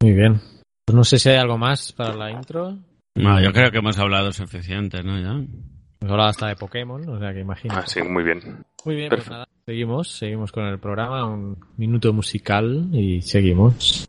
Muy 0.01 0.13
bien. 0.13 0.41
Pues 0.85 0.97
no 0.97 1.05
sé 1.05 1.19
si 1.19 1.29
hay 1.29 1.37
algo 1.37 1.59
más 1.59 1.93
para 1.93 2.15
la 2.15 2.31
intro. 2.31 2.79
No, 3.15 3.43
yo 3.43 3.53
creo 3.53 3.71
que 3.71 3.79
hemos 3.79 3.99
hablado 3.99 4.33
suficiente, 4.33 5.03
¿no? 5.03 5.19
Ya. 5.21 5.31
Hemos 5.31 6.13
hablado 6.13 6.31
hasta 6.31 6.49
de 6.49 6.57
Pokémon, 6.57 7.09
o 7.09 7.19
sea 7.19 7.33
que 7.33 7.41
imagino. 7.41 7.75
Ah, 7.77 7.85
sí, 7.87 8.03
muy 8.03 8.23
bien. 8.23 8.65
Muy 8.85 8.95
bien, 8.95 9.09
pues 9.11 9.29
nada. 9.29 9.47
Seguimos, 9.67 10.09
seguimos 10.09 10.51
con 10.51 10.65
el 10.65 10.79
programa, 10.79 11.27
un 11.27 11.59
minuto 11.77 12.13
musical 12.13 12.89
y 12.93 13.21
seguimos. 13.21 14.09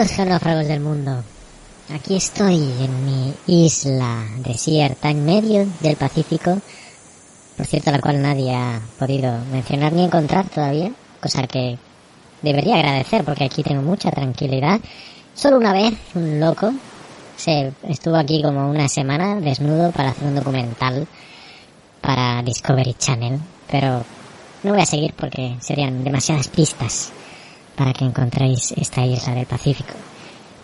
Saludos 0.00 0.16
geógrafos 0.16 0.66
del 0.66 0.80
mundo. 0.80 1.22
Aquí 1.94 2.16
estoy 2.16 2.54
en 2.54 3.04
mi 3.04 3.34
isla 3.46 4.24
desierta 4.38 5.10
en 5.10 5.26
medio 5.26 5.66
del 5.80 5.96
Pacífico, 5.96 6.58
por 7.54 7.66
cierto 7.66 7.90
la 7.90 8.00
cual 8.00 8.22
nadie 8.22 8.54
ha 8.54 8.80
podido 8.98 9.30
mencionar 9.52 9.92
ni 9.92 10.04
encontrar 10.04 10.48
todavía, 10.48 10.90
cosa 11.20 11.46
que 11.46 11.76
debería 12.40 12.76
agradecer 12.76 13.24
porque 13.24 13.44
aquí 13.44 13.62
tengo 13.62 13.82
mucha 13.82 14.10
tranquilidad. 14.10 14.80
Solo 15.34 15.58
una 15.58 15.74
vez 15.74 15.92
un 16.14 16.40
loco 16.40 16.72
se 17.36 17.70
estuvo 17.86 18.16
aquí 18.16 18.40
como 18.40 18.70
una 18.70 18.88
semana 18.88 19.38
desnudo 19.38 19.92
para 19.92 20.10
hacer 20.12 20.28
un 20.28 20.34
documental 20.34 21.06
para 22.00 22.42
Discovery 22.42 22.94
Channel, 22.94 23.38
pero 23.70 24.02
no 24.62 24.72
voy 24.72 24.80
a 24.80 24.86
seguir 24.86 25.12
porque 25.12 25.56
serían 25.60 26.02
demasiadas 26.02 26.48
pistas 26.48 27.12
para 27.76 27.92
que 27.92 28.04
encontréis 28.04 28.72
esta 28.72 29.04
isla 29.04 29.34
del 29.34 29.46
Pacífico. 29.46 29.94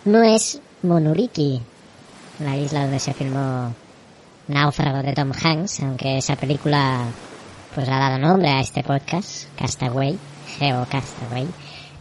No 0.05 0.23
es 0.23 0.59
Monuriki, 0.83 1.61
la 2.39 2.55
isla 2.55 2.81
donde 2.83 2.99
se 2.99 3.13
filmó 3.13 3.73
Náufrago 4.47 5.01
de 5.01 5.13
Tom 5.13 5.31
Hanks, 5.31 5.81
aunque 5.81 6.17
esa 6.17 6.35
película 6.35 7.05
pues 7.73 7.89
ha 7.89 7.99
dado 7.99 8.17
nombre 8.17 8.49
a 8.49 8.61
este 8.61 8.83
podcast, 8.83 9.47
Castaway, 9.55 10.17
Geo 10.57 10.85
Castaway, 10.89 11.47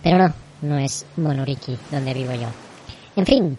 pero 0.03 0.19
no, 0.19 0.35
no 0.62 0.79
es 0.79 1.07
Monuriki 1.16 1.77
donde 1.90 2.14
vivo 2.14 2.33
yo. 2.35 2.49
En 3.16 3.27
fin, 3.27 3.59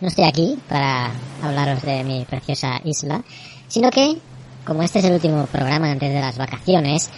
no 0.00 0.08
estoy 0.08 0.24
aquí 0.24 0.58
para 0.68 1.12
hablaros 1.42 1.82
de 1.82 2.02
mi 2.02 2.24
preciosa 2.24 2.80
isla, 2.84 3.22
sino 3.68 3.90
que, 3.90 4.18
como 4.66 4.82
este 4.82 4.98
es 4.98 5.04
el 5.04 5.14
último 5.14 5.46
programa 5.46 5.90
antes 5.90 6.12
de 6.12 6.20
las 6.20 6.36
vacaciones, 6.38 7.10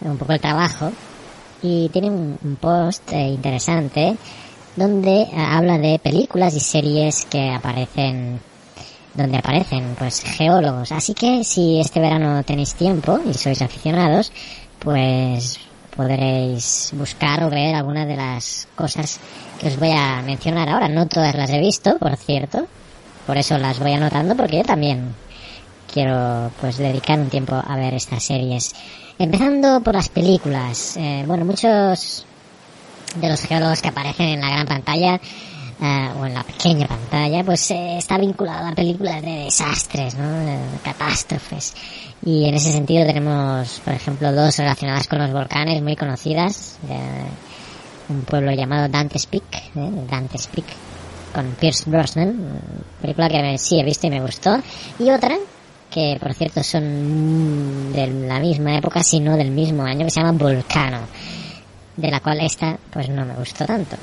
un 0.00 0.18
poco 0.18 0.32
el 0.32 0.40
trabajo. 0.40 0.90
Y 1.62 1.88
tiene 1.88 2.10
un, 2.10 2.58
post 2.60 3.12
eh, 3.12 3.28
interesante 3.28 4.16
donde 4.76 5.22
eh, 5.22 5.30
habla 5.34 5.78
de 5.78 5.98
películas 5.98 6.54
y 6.54 6.60
series 6.60 7.26
que 7.26 7.50
aparecen 7.50 8.38
donde 9.18 9.38
aparecen 9.38 9.96
pues 9.98 10.22
geólogos. 10.22 10.92
Así 10.92 11.12
que 11.12 11.44
si 11.44 11.80
este 11.80 12.00
verano 12.00 12.42
tenéis 12.44 12.74
tiempo 12.74 13.20
y 13.28 13.34
sois 13.34 13.60
aficionados, 13.60 14.32
pues 14.78 15.58
podréis 15.94 16.92
buscar 16.94 17.42
o 17.42 17.50
ver 17.50 17.74
algunas 17.74 18.06
de 18.06 18.16
las 18.16 18.68
cosas 18.76 19.18
que 19.58 19.66
os 19.66 19.78
voy 19.78 19.90
a 19.90 20.22
mencionar 20.22 20.68
ahora. 20.68 20.88
No 20.88 21.08
todas 21.08 21.34
las 21.34 21.50
he 21.50 21.58
visto, 21.58 21.98
por 21.98 22.16
cierto. 22.16 22.66
Por 23.26 23.36
eso 23.36 23.58
las 23.58 23.78
voy 23.80 23.92
anotando 23.92 24.36
porque 24.36 24.58
yo 24.58 24.62
también 24.62 25.14
quiero 25.92 26.50
pues 26.60 26.78
dedicar 26.78 27.18
un 27.18 27.28
tiempo 27.28 27.54
a 27.54 27.76
ver 27.76 27.94
estas 27.94 28.22
series. 28.22 28.74
Empezando 29.18 29.82
por 29.82 29.94
las 29.94 30.08
películas. 30.08 30.96
Eh, 30.96 31.24
bueno, 31.26 31.44
muchos 31.44 32.24
de 33.16 33.28
los 33.28 33.42
geólogos 33.42 33.82
que 33.82 33.88
aparecen 33.88 34.28
en 34.28 34.40
la 34.40 34.50
gran 34.50 34.66
pantalla 34.66 35.20
eh, 35.80 36.10
o 36.18 36.26
en 36.26 36.34
la 36.34 36.42
pequeña 36.42 36.88
pantalla, 36.88 37.44
pues 37.44 37.70
eh, 37.70 37.98
está 37.98 38.18
vinculado 38.18 38.66
a 38.66 38.72
películas 38.72 39.22
de 39.22 39.44
desastres, 39.44 40.16
¿no? 40.16 40.28
De 40.28 40.58
catástrofes. 40.82 41.74
Y 42.24 42.48
en 42.48 42.54
ese 42.54 42.72
sentido 42.72 43.06
tenemos, 43.06 43.80
por 43.84 43.94
ejemplo, 43.94 44.32
dos 44.32 44.56
relacionadas 44.58 45.06
con 45.06 45.20
los 45.20 45.32
volcanes 45.32 45.80
muy 45.80 45.94
conocidas. 45.94 46.78
Un 48.08 48.22
pueblo 48.22 48.50
llamado 48.52 48.88
Dante's 48.88 49.26
Peak, 49.26 49.44
¿eh? 49.76 49.90
Dante's 50.10 50.48
Peak, 50.48 50.66
con 51.32 51.46
Pierce 51.60 51.88
Brosnan, 51.88 52.60
película 53.00 53.28
que 53.28 53.58
sí 53.58 53.78
he 53.78 53.84
visto 53.84 54.08
y 54.08 54.10
me 54.10 54.20
gustó. 54.20 54.58
Y 54.98 55.10
otra, 55.10 55.36
que 55.90 56.16
por 56.20 56.34
cierto 56.34 56.62
son 56.64 57.92
de 57.92 58.06
la 58.26 58.40
misma 58.40 58.76
época, 58.76 59.04
sino 59.04 59.36
del 59.36 59.52
mismo 59.52 59.84
año, 59.84 60.06
que 60.06 60.10
se 60.10 60.20
llama 60.20 60.32
Volcano, 60.32 61.00
de 61.96 62.10
la 62.10 62.18
cual 62.18 62.40
esta 62.40 62.76
pues 62.90 63.08
no 63.08 63.24
me 63.24 63.34
gustó 63.34 63.64
tanto. 63.64 63.96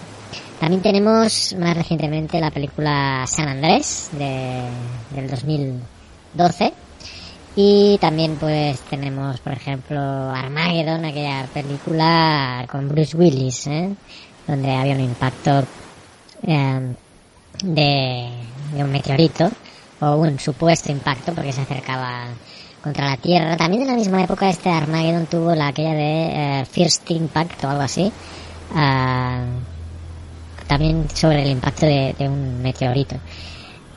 También 0.59 0.81
tenemos 0.81 1.55
más 1.59 1.75
recientemente 1.75 2.39
la 2.39 2.51
película 2.51 3.25
San 3.27 3.49
Andrés 3.49 4.09
de, 4.13 4.63
del 5.13 5.29
2012. 5.29 6.73
Y 7.57 7.97
también 7.99 8.35
pues 8.35 8.81
tenemos, 8.81 9.39
por 9.39 9.53
ejemplo, 9.53 9.99
Armageddon, 9.99 11.05
aquella 11.05 11.47
película 11.53 12.65
con 12.69 12.89
Bruce 12.89 13.15
Willis, 13.15 13.67
¿eh? 13.67 13.95
donde 14.45 14.71
había 14.73 14.93
un 14.93 15.01
impacto 15.01 15.63
em, 16.43 16.93
de, 17.63 18.29
un 18.73 18.91
meteorito, 18.91 19.49
o 20.01 20.15
un 20.17 20.37
supuesto 20.37 20.91
impacto, 20.91 21.33
porque 21.33 21.53
se 21.53 21.61
acercaba 21.61 22.25
contra 22.83 23.09
la 23.09 23.17
Tierra. 23.17 23.55
También 23.55 23.83
en 23.83 23.87
la 23.87 23.95
misma 23.95 24.21
época 24.21 24.49
este 24.49 24.69
Armageddon 24.69 25.25
tuvo 25.27 25.55
la 25.55 25.67
aquella 25.67 25.93
de 25.93 26.59
eh, 26.59 26.65
First 26.65 27.09
Impact 27.09 27.63
o 27.63 27.69
algo 27.69 27.83
así. 27.83 28.11
Ah, 28.73 29.45
también 30.67 31.07
sobre 31.13 31.43
el 31.43 31.49
impacto 31.51 31.85
de, 31.85 32.15
un 32.19 32.61
meteorito. 32.61 33.15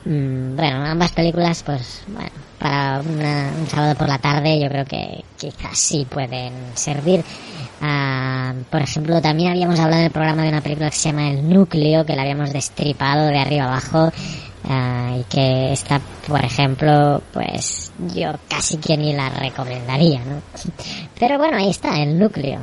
Mm, 0.05 0.55
bueno, 0.55 0.85
ambas 0.85 1.11
películas, 1.11 1.63
pues, 1.63 2.03
bueno, 2.07 2.29
para 2.57 3.01
un 3.01 3.67
sábado 3.67 3.95
por 3.95 4.07
la 4.07 4.17
tarde 4.17 4.59
yo 4.59 4.67
creo 4.69 4.85
que 4.85 5.23
quizás 5.37 5.77
sí 5.77 6.05
pueden 6.09 6.53
servir. 6.75 7.23
Ah, 7.81 8.53
por 8.69 8.81
ejemplo, 8.81 9.21
también 9.21 9.51
habíamos 9.51 9.79
hablado 9.79 9.99
en 9.99 10.05
el 10.07 10.11
programa 10.11 10.43
de 10.43 10.49
una 10.49 10.61
película 10.61 10.89
que 10.89 10.97
se 10.97 11.09
llama 11.09 11.29
El 11.29 11.49
Núcleo, 11.49 12.05
que 12.05 12.15
la 12.15 12.23
habíamos 12.23 12.51
destripado 12.51 13.27
de 13.27 13.39
arriba 13.39 13.65
abajo. 13.65 14.11
Ah, 14.67 15.15
y 15.17 15.23
que 15.23 15.71
esta, 15.71 16.01
por 16.27 16.43
ejemplo, 16.43 17.23
pues 17.33 17.93
yo 18.13 18.33
casi 18.49 18.77
que 18.77 18.97
ni 18.97 19.13
la 19.13 19.29
recomendaría, 19.29 20.19
¿no? 20.19 20.41
Pero 21.19 21.37
bueno, 21.37 21.57
ahí 21.57 21.69
está, 21.69 22.01
el 22.01 22.19
núcleo 22.19 22.59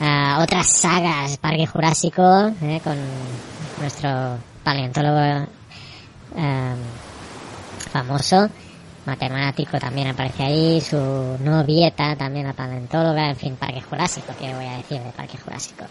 otras 0.00 0.66
sagas, 0.66 1.36
Parque 1.38 1.66
Jurásico, 1.66 2.22
eh, 2.62 2.80
con 2.82 2.96
nuestro 3.80 4.38
paleontólogo 4.62 5.46
em, 6.36 6.76
famoso, 7.92 8.48
matemático 9.06 9.78
también 9.78 10.08
aparece 10.08 10.44
ahí, 10.44 10.80
su 10.80 10.96
novieta 11.40 12.14
también 12.16 12.46
la 12.46 12.52
paleontóloga, 12.52 13.30
en 13.30 13.36
fin, 13.36 13.56
Parque 13.56 13.80
Jurásico, 13.80 14.32
que 14.38 14.54
voy 14.54 14.66
a 14.66 14.76
decir 14.76 15.00
de 15.00 15.10
Parque 15.10 15.38
Jurásico. 15.38 15.84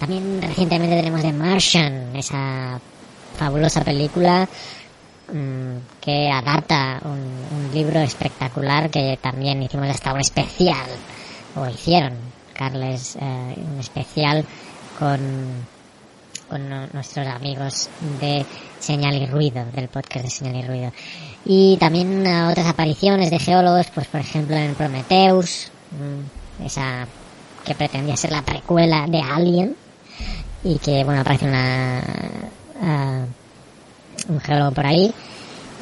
También 0.00 0.40
recientemente 0.42 0.96
tenemos 0.96 1.22
The 1.22 1.32
Martian, 1.32 2.16
esa 2.16 2.80
fabulosa 3.36 3.82
película 3.84 4.48
mm, 5.32 6.00
que 6.00 6.30
adapta 6.30 7.00
un, 7.04 7.34
libro 7.72 7.98
espectacular 7.98 8.88
que 8.88 9.18
también 9.20 9.60
hicimos 9.60 9.88
hasta 9.88 10.12
un 10.12 10.20
especial, 10.20 10.86
o 11.56 11.68
hicieron, 11.68 12.12
Carles, 12.54 13.16
eh, 13.16 13.54
un 13.56 13.78
especial 13.78 14.44
con, 14.98 15.18
con 16.48 16.68
nuestros 16.92 17.26
amigos 17.26 17.88
de 18.20 18.46
Señal 18.80 19.16
y 19.16 19.26
Ruido, 19.26 19.64
del 19.74 19.88
podcast 19.88 20.24
de 20.24 20.30
Señal 20.30 20.56
y 20.56 20.62
Ruido. 20.62 20.92
Y 21.44 21.76
también 21.78 22.26
otras 22.26 22.66
apariciones 22.66 23.30
de 23.30 23.38
geólogos, 23.38 23.88
pues 23.94 24.06
por 24.06 24.20
ejemplo 24.20 24.56
en 24.56 24.74
Prometheus, 24.74 25.70
mm, 25.90 26.64
esa 26.64 27.06
que 27.64 27.74
pretendía 27.74 28.16
ser 28.16 28.32
la 28.32 28.42
precuela 28.42 29.06
de 29.06 29.20
Alien, 29.20 29.76
y 30.62 30.78
que 30.78 31.04
bueno 31.04 31.20
aparece 31.20 31.46
una 31.46 32.02
uh, 32.80 34.32
un 34.32 34.40
geólogo 34.40 34.72
por 34.72 34.86
ahí 34.86 35.12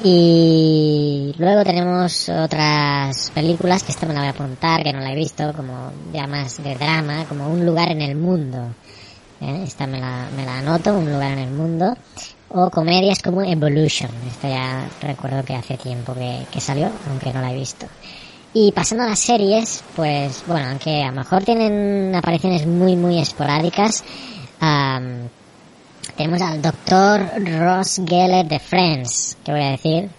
y 0.04 1.34
luego 1.38 1.64
tenemos 1.64 2.28
otras 2.28 3.30
películas 3.34 3.82
que 3.82 3.92
esta 3.92 4.06
me 4.06 4.14
la 4.14 4.20
voy 4.20 4.28
a 4.28 4.32
apuntar 4.32 4.82
que 4.82 4.92
no 4.92 5.00
la 5.00 5.12
he 5.12 5.16
visto 5.16 5.52
como 5.52 5.92
ya 6.12 6.26
más 6.26 6.62
de 6.62 6.74
drama 6.74 7.24
como 7.28 7.48
un 7.48 7.64
lugar 7.64 7.90
en 7.90 8.02
el 8.02 8.16
mundo. 8.16 8.74
¿eh? 9.40 9.62
esta 9.64 9.86
me 9.86 10.00
la, 10.00 10.28
me 10.36 10.44
la 10.44 10.58
anoto 10.58 10.94
un 10.94 11.10
lugar 11.10 11.32
en 11.32 11.38
el 11.38 11.50
mundo. 11.50 11.96
O 12.54 12.68
comedias 12.68 13.22
como 13.22 13.42
Evolution. 13.42 14.10
Esta 14.28 14.48
ya 14.48 14.88
recuerdo 15.00 15.42
que 15.42 15.54
hace 15.54 15.78
tiempo 15.78 16.14
que, 16.14 16.46
que 16.50 16.60
salió 16.60 16.90
aunque 17.08 17.32
no 17.32 17.40
la 17.40 17.52
he 17.52 17.54
visto. 17.54 17.86
Y 18.54 18.72
pasando 18.72 19.04
a 19.04 19.08
las 19.08 19.18
series 19.18 19.82
pues 19.96 20.42
bueno 20.46 20.68
aunque 20.68 21.02
a 21.02 21.06
lo 21.06 21.12
mejor 21.12 21.42
tienen 21.44 22.14
apariciones 22.14 22.66
muy 22.66 22.96
muy 22.96 23.18
esporádicas 23.18 24.04
tenemos 26.16 26.42
al 26.42 26.60
doctor 26.60 27.30
Ross 27.44 28.00
Geller 28.06 28.46
de 28.46 28.58
Friends, 28.58 29.36
que 29.44 29.52
voy 29.52 29.62
a 29.62 29.70
decir, 29.70 30.10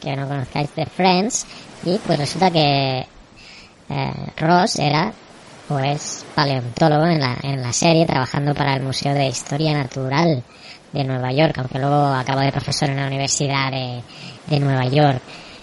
que 0.00 0.16
no 0.16 0.26
conozcáis 0.26 0.74
de 0.74 0.86
Friends, 0.86 1.46
y 1.84 1.98
pues 1.98 2.18
resulta 2.18 2.50
que 2.50 3.06
eh, 3.88 4.12
Ross 4.36 4.76
era 4.78 5.12
pues 5.68 6.24
paleontólogo 6.34 7.06
en 7.06 7.20
la, 7.20 7.36
en 7.42 7.62
la 7.62 7.72
serie 7.72 8.06
trabajando 8.06 8.54
para 8.54 8.76
el 8.76 8.82
Museo 8.82 9.14
de 9.14 9.26
Historia 9.26 9.72
Natural 9.72 10.42
de 10.92 11.04
Nueva 11.04 11.32
York, 11.32 11.54
aunque 11.58 11.78
luego 11.78 12.06
acabó 12.06 12.40
de 12.40 12.52
profesor 12.52 12.90
en 12.90 12.96
la 12.96 13.06
Universidad 13.06 13.70
de, 13.70 14.60
Nueva 14.60 14.86
York. 14.86 15.20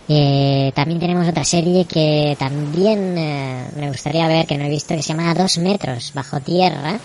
Eh, 0.09 0.71
también 0.75 0.99
tenemos 0.99 1.27
otra 1.27 1.45
serie 1.45 1.85
que 1.85 2.35
también 2.37 3.17
eh, 3.17 3.67
me 3.77 3.87
gustaría 3.87 4.27
ver, 4.27 4.45
que 4.45 4.57
no 4.57 4.65
he 4.65 4.69
visto, 4.69 4.95
que 4.95 5.01
se 5.01 5.13
llama 5.13 5.33
Dos 5.33 5.57
metros 5.59 6.11
bajo 6.13 6.41
tierra, 6.41 6.99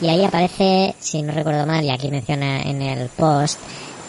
y 0.00 0.08
ahí 0.08 0.24
aparece, 0.24 0.94
si 0.98 1.22
no 1.22 1.32
recuerdo 1.32 1.66
mal, 1.66 1.84
y 1.84 1.90
aquí 1.90 2.10
menciona 2.10 2.62
en 2.62 2.82
el 2.82 3.08
post, 3.08 3.58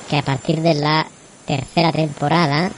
que 0.09 0.17
a 0.17 0.21
partir 0.21 0.61
de 0.61 0.75
la 0.75 1.07
tercera 1.45 1.91
temporada 1.91 2.71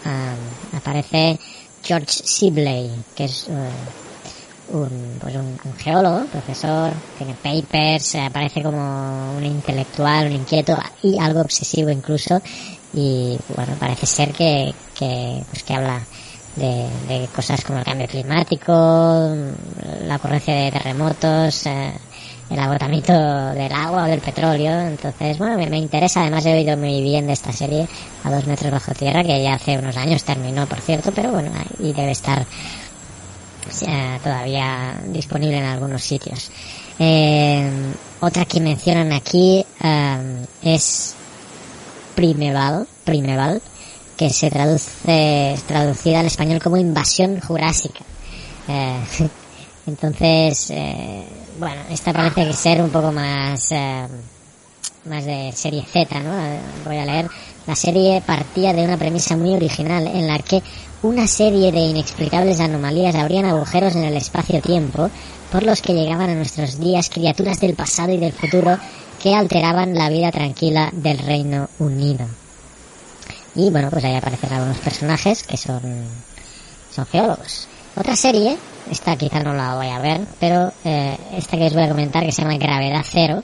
aparece 0.76 1.40
George 1.84 2.08
Sibley, 2.24 2.92
que 3.16 3.26
es 3.26 3.48
uh, 3.50 4.78
un, 4.78 5.18
pues 5.20 5.36
un, 5.36 5.58
geólogo, 5.78 6.26
profesor, 6.26 6.92
tiene 7.18 7.36
papers, 7.36 8.16
aparece 8.16 8.64
como 8.64 9.36
un 9.38 9.44
intelectual, 9.44 10.28
un 10.28 10.34
inquieto 10.34 10.78
y 11.02 11.20
algo 11.20 11.42
obsesivo 11.42 11.90
incluso. 11.90 12.42
Y 12.94 13.38
bueno, 13.56 13.74
parece 13.80 14.06
ser 14.06 14.32
que, 14.32 14.74
que, 14.98 15.44
pues 15.50 15.64
que 15.64 15.74
habla 15.74 16.02
de, 16.56 17.28
cosas 17.36 17.64
como 17.64 17.80
el 17.80 17.86
cambio 17.86 18.08
climático, 18.08 18.72
la 18.72 20.16
ocurrencia 20.16 20.56
de 20.56 20.72
terremotos, 20.72 21.66
eh, 21.66 21.94
el 22.54 22.60
agotamiento 22.60 23.14
del 23.54 23.72
agua 23.72 24.04
o 24.04 24.08
del 24.08 24.22
petróleo. 24.22 24.80
Entonces, 24.82 25.38
bueno, 25.40 25.58
me, 25.58 25.78
interesa. 25.78 26.22
Además, 26.22 26.46
he 26.46 26.54
oído 26.54 26.78
muy 26.78 27.02
bien 27.02 27.26
de 27.26 27.34
esta 27.34 27.52
serie 27.52 27.88
a 28.24 28.32
dos 28.32 28.46
metros 28.46 28.72
bajo 28.72 28.94
tierra, 28.94 29.24
que 29.24 29.42
ya 29.42 29.56
hace 29.56 29.78
unos 29.78 29.98
años 29.98 30.24
terminó, 30.24 30.68
por 30.68 30.80
cierto, 30.80 31.12
pero 31.12 31.32
bueno, 31.32 31.52
y 31.80 31.94
debe 31.94 32.12
estar 32.12 32.46
todavía 34.24 34.96
disponible 35.08 35.58
en 35.58 35.66
algunos 35.66 36.04
sitios. 36.04 36.52
Eh, 37.00 37.68
otra 38.20 38.46
que 38.46 38.60
mencionan 38.60 39.12
aquí 39.14 39.66
eh, 39.84 40.46
es 40.62 41.16
Primeval, 42.16 42.88
Primeval, 43.04 43.62
que 44.16 44.30
se 44.30 44.52
traduce, 44.52 45.58
traducida 45.68 46.20
al 46.20 46.28
español 46.28 46.62
como 46.62 46.78
invasión 46.78 47.40
jurásica. 47.40 48.02
Eh, 48.68 49.00
entonces, 49.86 50.70
eh, 50.72 51.24
bueno, 51.60 51.82
esta 51.90 52.14
parece 52.14 52.46
que 52.46 52.54
ser 52.54 52.82
un 52.82 52.90
poco 52.90 53.12
más, 53.12 53.72
eh, 53.72 54.08
más 55.06 55.26
de 55.26 55.52
serie 55.54 55.84
Z, 55.84 56.20
¿no? 56.22 56.32
Voy 56.86 56.98
a 56.98 57.06
leer. 57.06 57.30
La 57.68 57.76
serie 57.76 58.22
partía 58.26 58.74
de 58.74 58.84
una 58.84 58.98
premisa 58.98 59.36
muy 59.36 59.54
original 59.54 60.08
en 60.08 60.28
la 60.28 60.40
que 60.40 60.62
una 61.02 61.28
serie 61.28 61.72
de 61.72 61.80
inexplicables 61.80 62.60
anomalías 62.60 63.16
abrían 63.16 63.46
agujeros 63.46 63.96
en 63.96 64.06
el 64.06 64.16
espacio-tiempo 64.16 65.10
por 65.52 65.64
los 65.64 65.82
que 65.82 65.94
llegaban 65.94 66.30
a 66.30 66.36
nuestros 66.36 66.80
días 66.80 67.10
criaturas 67.10 67.60
del 67.60 67.76
pasado 67.76 68.14
y 68.14 68.18
del 68.18 68.32
futuro 68.32 68.78
que 69.22 69.36
alteraban 69.36 69.94
la 69.96 70.10
vida 70.10 70.32
tranquila 70.32 70.90
del 70.94 71.20
Reino 71.20 71.70
Unido. 71.80 72.26
Y 73.56 73.70
bueno, 73.70 73.90
pues 73.90 74.04
ahí 74.04 74.16
aparecen 74.16 74.52
algunos 74.52 74.78
personajes 74.78 75.44
que 75.44 75.58
son, 75.58 75.82
son 76.94 77.06
geólogos. 77.06 77.68
Otra 77.96 78.16
serie 78.16 78.58
esta 78.90 79.16
quizá 79.16 79.40
no 79.40 79.54
la 79.54 79.76
voy 79.76 79.88
a 79.88 80.00
ver, 80.00 80.22
pero 80.40 80.72
eh, 80.84 81.18
esta 81.38 81.58
que 81.58 81.68
os 81.68 81.74
voy 81.74 81.84
a 81.84 81.90
comentar 81.90 82.26
que 82.26 82.32
se 82.32 82.42
llama 82.42 82.58
Gravedad 82.58 83.06
Cero, 83.10 83.44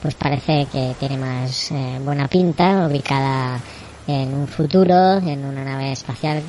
pues 0.00 0.14
parece 0.14 0.66
que 0.70 0.94
tiene 0.98 1.16
más 1.16 1.70
eh, 1.72 1.98
buena 2.04 2.28
pinta, 2.28 2.86
ubicada 2.86 3.60
en 4.06 4.32
un 4.34 4.46
futuro, 4.46 5.18
en 5.18 5.44
una 5.44 5.64
nave 5.64 5.92
espacial, 5.92 6.42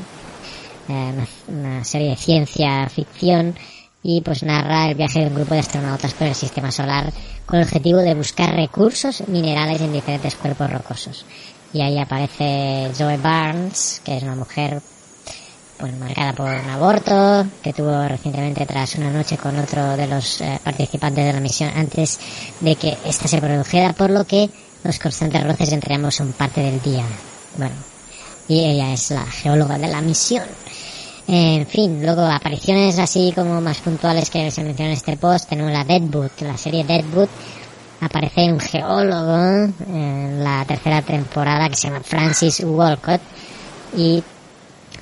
eh, 0.88 1.14
una, 1.48 1.84
serie 1.84 2.12
de 2.12 2.16
ciencia 2.16 2.88
ficción 2.90 3.56
y 4.04 4.22
pues 4.22 4.44
narra 4.44 4.90
el 4.90 4.96
viaje 4.96 5.22
de 5.22 5.28
un 5.28 5.36
grupo 5.36 5.54
de 5.54 5.62
astronautas 5.62 6.14
por 6.14 6.28
el 6.28 6.36
sistema 6.36 6.72
solar 6.72 7.12
con 7.46 7.60
el 7.60 7.66
objetivo 7.66 8.00
de 8.00 8.14
buscar 8.14 8.54
recursos 8.56 9.28
minerales 9.28 9.82
en 9.82 9.94
diferentes 9.94 10.36
cuerpos 10.36 10.72
rocosos. 10.72 11.26
Y 11.74 11.82
ahí 11.82 11.98
aparece 11.98 12.92
Zoe 12.94 13.18
Barnes, 13.18 14.02
que 14.06 14.18
es 14.18 14.24
una 14.24 14.36
mujer 14.36 14.82
pues 15.78 15.98
marcada 15.98 16.34
por 16.34 16.50
un 16.50 16.70
aborto 16.70 17.46
que 17.62 17.74
tuvo 17.74 18.08
recientemente 18.08 18.66
tras 18.66 18.96
una 18.96 19.12
noche 19.12 19.38
con 19.38 19.58
otro 19.60 19.96
de 19.96 20.08
los 20.08 20.42
eh, 20.42 20.60
participantes 20.63 21.26
de 21.26 21.34
la 21.34 21.40
misión 21.40 21.72
antes 21.76 22.20
de 22.60 22.76
que 22.76 22.98
ésta 23.06 23.28
se 23.28 23.40
produjera, 23.40 23.94
por 23.94 24.10
lo 24.10 24.26
que 24.26 24.50
los 24.84 25.00
constantes 25.00 25.44
roces 25.44 25.72
entre 25.72 25.96
ambos 25.96 26.16
son 26.16 26.34
parte 26.34 26.62
del 26.62 26.82
día. 26.82 27.04
Bueno, 27.58 27.76
y 28.48 28.60
ella 28.60 28.94
es 28.94 29.12
la 29.12 29.26
geóloga 29.26 29.78
de 29.78 29.88
la 29.88 30.02
misión. 30.02 30.46
En 31.28 31.68
fin, 31.68 32.02
luego 32.02 32.22
apariciones 32.22 32.98
así 33.00 33.34
como 33.36 33.60
más 33.60 33.80
puntuales 33.80 34.30
que 34.30 34.50
se 34.50 34.63
mencionan 34.63 34.92
en 34.92 34.98
este 34.98 35.18
post, 35.18 35.50
tenemos 35.50 35.74
la 35.74 35.84
Deadwood, 35.84 36.32
la 36.40 36.58
serie 36.58 36.86
Deadwood, 36.86 37.28
aparece 38.00 38.52
un 38.52 38.60
geólogo 38.60 39.74
en 39.90 40.44
la 40.44 40.63
tercera 40.66 41.02
temporada 41.02 41.68
que 41.68 41.76
se 41.76 41.90
llama 41.90 42.02
Francis 42.02 42.62
Walcott 42.63 43.22
y 43.96 44.24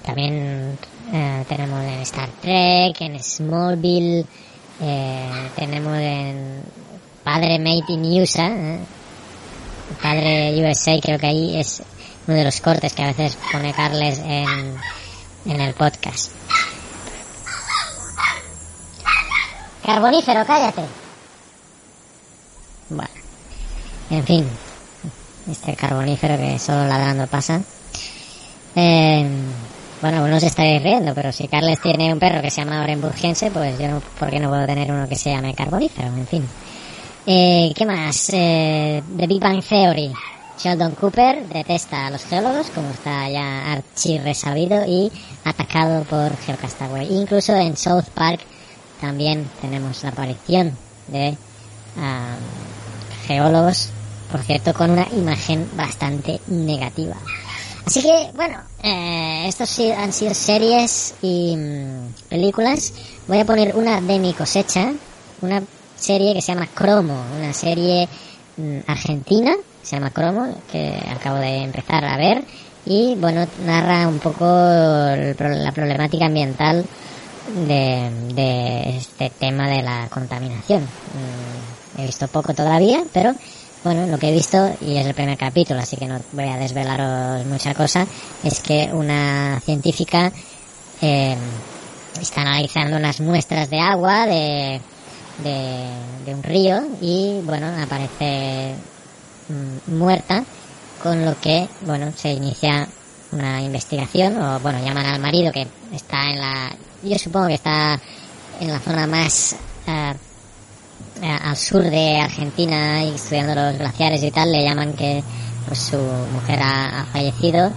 también 0.06 0.78
eh, 1.12 1.46
tenemos 1.50 1.84
en 1.84 2.00
Star 2.02 2.30
Trek, 2.42 2.96
en 3.02 3.22
Smallville, 3.22 4.26
eh, 4.80 5.50
tenemos 5.56 5.98
en 5.98 6.64
Padre 7.24 7.58
Made 7.60 7.86
in 7.88 8.22
USA, 8.22 8.48
eh. 8.48 8.80
Padre 10.02 10.54
USA 10.64 11.00
creo 11.02 11.18
que 11.18 11.28
ahí 11.28 11.60
es 11.60 11.82
uno 12.28 12.38
de 12.38 12.44
los 12.44 12.62
cortes 12.62 12.94
que 12.94 13.04
a 13.04 13.08
veces 13.08 13.38
pone 13.52 13.74
Carles 13.74 14.20
en, 14.20 14.76
en 15.46 15.62
el 15.62 15.74
podcast. 15.74 16.32
Carbonífero, 19.84 20.46
cállate. 20.46 20.82
Bueno, 22.90 23.12
en 24.10 24.24
fin, 24.24 24.48
este 25.50 25.76
carbonífero 25.76 26.38
que 26.38 26.60
solo 26.60 26.86
ladrando 26.86 27.28
pasa. 27.28 27.62
Bueno, 30.02 30.28
no 30.28 30.40
se 30.40 30.48
estaréis 30.48 30.84
riendo, 30.84 31.14
pero 31.14 31.32
si 31.32 31.48
Carles 31.48 31.80
tiene 31.82 32.12
un 32.12 32.20
perro 32.20 32.42
que 32.42 32.52
se 32.52 32.64
llama 32.64 32.84
Orenburgense, 32.84 33.52
pues 33.52 33.80
yo, 33.80 34.02
¿por 34.20 34.30
qué 34.30 34.40
no 34.40 34.50
puedo 34.50 34.66
tener 34.66 34.92
uno 34.92 35.08
que 35.08 35.16
se 35.16 35.32
llame 35.32 35.54
Carbonífero? 35.54 36.08
En 36.08 36.28
fin. 36.28 36.48
Eh, 37.26 37.74
¿Qué 37.76 37.86
más? 37.86 38.30
Eh, 38.34 39.02
The 39.18 39.28
Big 39.28 39.42
Bang 39.42 39.64
Theory. 39.64 40.12
Sheldon 40.58 40.92
Cooper 40.92 41.48
detesta 41.48 42.08
a 42.08 42.10
los 42.12 42.24
geólogos, 42.24 42.70
como 42.70 42.90
está 42.90 43.30
ya 43.30 43.72
archi 43.74 44.20
resabido, 44.20 44.86
y 44.86 45.12
atacado 45.44 46.04
por 46.04 46.36
Geocastaway. 46.38 47.14
Incluso 47.14 47.56
en 47.56 47.76
South 47.76 48.06
Park 48.14 48.40
también 49.02 49.50
tenemos 49.60 50.02
la 50.04 50.10
aparición 50.10 50.78
de 51.08 51.36
geólogos, 53.28 53.90
por 54.32 54.42
cierto, 54.42 54.74
con 54.74 54.92
una 54.92 55.08
imagen 55.12 55.70
bastante 55.76 56.40
negativa. 56.48 57.16
Así 57.86 58.02
que, 58.02 58.32
bueno, 58.36 58.58
eh, 58.82 59.46
estos 59.48 59.80
han 59.98 60.12
sido 60.12 60.34
series 60.34 61.16
y 61.22 61.56
mm, 61.56 62.30
películas. 62.30 62.94
Voy 63.28 63.40
a 63.40 63.46
poner 63.46 63.76
una 63.76 64.02
de 64.02 64.18
mi 64.18 64.34
cosecha, 64.34 64.92
una 65.42 65.62
serie 65.96 66.34
que 66.34 66.42
se 66.42 66.54
llama 66.54 66.68
Cromo, 66.74 67.24
una 67.38 67.54
serie 67.54 68.08
mm, 68.58 68.80
argentina, 68.88 69.56
se 69.84 69.96
llama 69.96 70.10
Cromo, 70.10 70.56
que 70.72 71.00
acabo 71.10 71.38
de 71.38 71.64
empezar 71.64 72.04
a 72.06 72.18
ver 72.18 72.44
y 72.86 73.16
bueno, 73.16 73.48
narra 73.66 74.08
un 74.08 74.20
poco 74.20 74.46
la 74.46 75.72
problemática 75.74 76.26
ambiental 76.26 76.86
de, 77.68 78.12
de 78.34 78.98
este 78.98 79.30
tema 79.30 79.68
de 79.68 79.82
la 79.82 80.08
contaminación. 80.10 80.82
Mm, 80.84 82.02
he 82.02 82.06
visto 82.06 82.28
poco 82.28 82.54
todavía, 82.54 83.04
pero 83.14 83.34
bueno, 83.86 84.08
lo 84.08 84.18
que 84.18 84.30
he 84.30 84.34
visto, 84.34 84.76
y 84.82 84.98
es 84.98 85.06
el 85.06 85.14
primer 85.14 85.38
capítulo, 85.38 85.80
así 85.80 85.96
que 85.96 86.08
no 86.08 86.20
voy 86.32 86.46
a 86.46 86.58
desvelaros 86.58 87.46
mucha 87.46 87.76
cosa, 87.76 88.08
es 88.44 88.60
que 88.60 88.90
una 88.92 89.62
científica 89.64 90.32
eh, 91.04 91.38
está 92.20 92.42
analizando 92.42 92.98
unas 92.98 93.22
muestras 93.22 93.70
de 93.70 93.80
agua 93.80 94.26
de, 94.26 94.82
de, 95.44 96.34
un 96.34 96.42
río 96.42 96.82
y, 97.00 97.42
bueno, 97.44 97.68
aparece 97.80 98.74
mm, 99.50 99.96
muerta, 99.96 100.44
con 101.04 101.24
lo 101.24 101.40
que, 101.40 101.68
bueno, 101.82 102.12
se 102.16 102.32
inicia 102.32 102.88
una 103.34 103.62
investigación, 103.62 104.42
o 104.42 104.60
bueno, 104.62 104.84
llaman 104.84 105.06
al 105.06 105.22
marido 105.22 105.52
que 105.52 105.68
está 105.94 106.32
en 106.32 106.40
la, 106.40 106.76
yo 107.04 107.20
supongo 107.20 107.50
que 107.50 107.54
está 107.54 108.02
en 108.60 108.68
la 108.72 108.80
zona 108.80 109.06
más 109.06 109.56
eh, 109.86 110.14
al 111.22 111.58
sur 111.58 111.84
de 111.84 112.18
Argentina 112.18 113.04
y 113.04 113.16
estudiando 113.16 113.56
los 113.56 113.78
glaciares 113.78 114.22
y 114.24 114.32
tal, 114.32 114.52
le 114.52 114.64
llaman 114.64 114.94
que 114.94 115.24
pues, 115.68 115.80
su 115.80 115.98
mujer 115.98 116.60
ha, 116.62 117.06
fallecido 117.12 117.72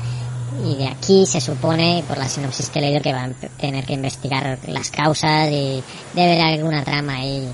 y 0.64 0.76
de 0.76 0.88
aquí 0.88 1.24
se 1.26 1.40
supone, 1.40 2.02
por 2.08 2.18
la 2.18 2.28
sinopsis 2.28 2.68
que 2.70 2.80
he 2.80 2.82
leído, 2.82 3.00
que 3.00 3.12
van 3.12 3.32
a 3.32 3.48
tener 3.60 3.84
que 3.84 3.92
investigar 3.92 4.58
las 4.66 4.90
causas 4.90 5.48
y 5.50 5.82
debe 6.14 6.40
haber 6.40 6.58
alguna 6.58 6.82
trama 6.82 7.14
ahí 7.14 7.48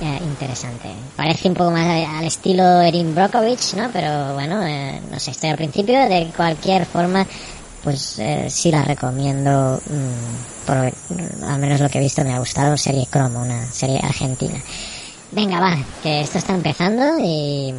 eh, 0.00 0.18
interesante. 0.22 0.88
Parece 1.16 1.48
un 1.48 1.54
poco 1.54 1.70
más 1.70 1.86
al 1.86 2.24
estilo 2.24 2.80
Erin 2.80 3.14
Brockovich, 3.14 3.74
¿no? 3.74 3.90
Pero 3.92 4.34
bueno, 4.34 4.62
eh, 4.66 5.00
no 5.10 5.18
sé, 5.18 5.30
estoy 5.30 5.50
al 5.50 5.56
principio. 5.56 5.98
De 6.08 6.30
cualquier 6.36 6.84
forma, 6.84 7.26
pues 7.82 8.18
eh, 8.18 8.48
sí 8.50 8.70
la 8.70 8.82
recomiendo. 8.82 9.80
Mm, 9.86 10.66
por, 10.66 10.76
al 11.48 11.58
menos 11.58 11.80
lo 11.80 11.88
que 11.88 11.98
he 11.98 12.02
visto 12.02 12.24
me 12.24 12.34
ha 12.34 12.38
gustado. 12.38 12.76
Serie 12.76 13.06
Cromo, 13.10 13.40
una 13.40 13.64
serie 13.72 13.98
argentina. 14.02 14.60
Venga, 15.32 15.60
va, 15.60 15.76
que 16.02 16.20
esto 16.20 16.38
está 16.38 16.54
empezando 16.54 17.18
y 17.18 17.74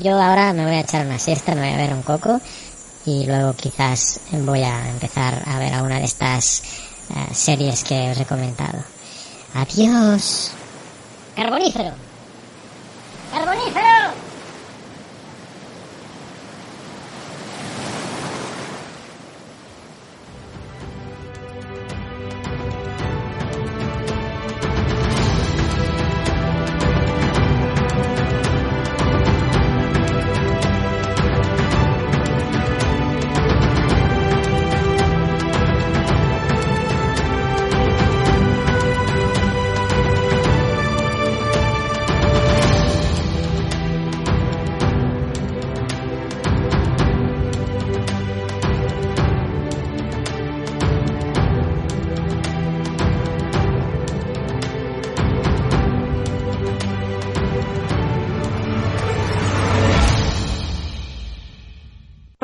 yo 0.00 0.20
ahora 0.20 0.52
me 0.52 0.64
voy 0.64 0.74
a 0.74 0.80
echar 0.80 1.06
una 1.06 1.18
siesta, 1.18 1.54
me 1.54 1.62
voy 1.62 1.74
a 1.74 1.76
ver 1.76 1.92
un 1.92 2.02
coco 2.02 2.40
y 3.04 3.26
luego 3.26 3.54
quizás 3.54 4.20
voy 4.30 4.62
a 4.62 4.88
empezar 4.88 5.42
a 5.46 5.58
ver 5.58 5.74
alguna 5.74 5.98
de 5.98 6.04
estas 6.04 6.62
eh, 7.10 7.34
series 7.34 7.84
que 7.84 8.10
os 8.10 8.18
he 8.18 8.24
comentado. 8.24 8.82
Adiós. 9.54 10.52
Carbonífero. 11.36 11.92
Carbonífero. 13.32 14.31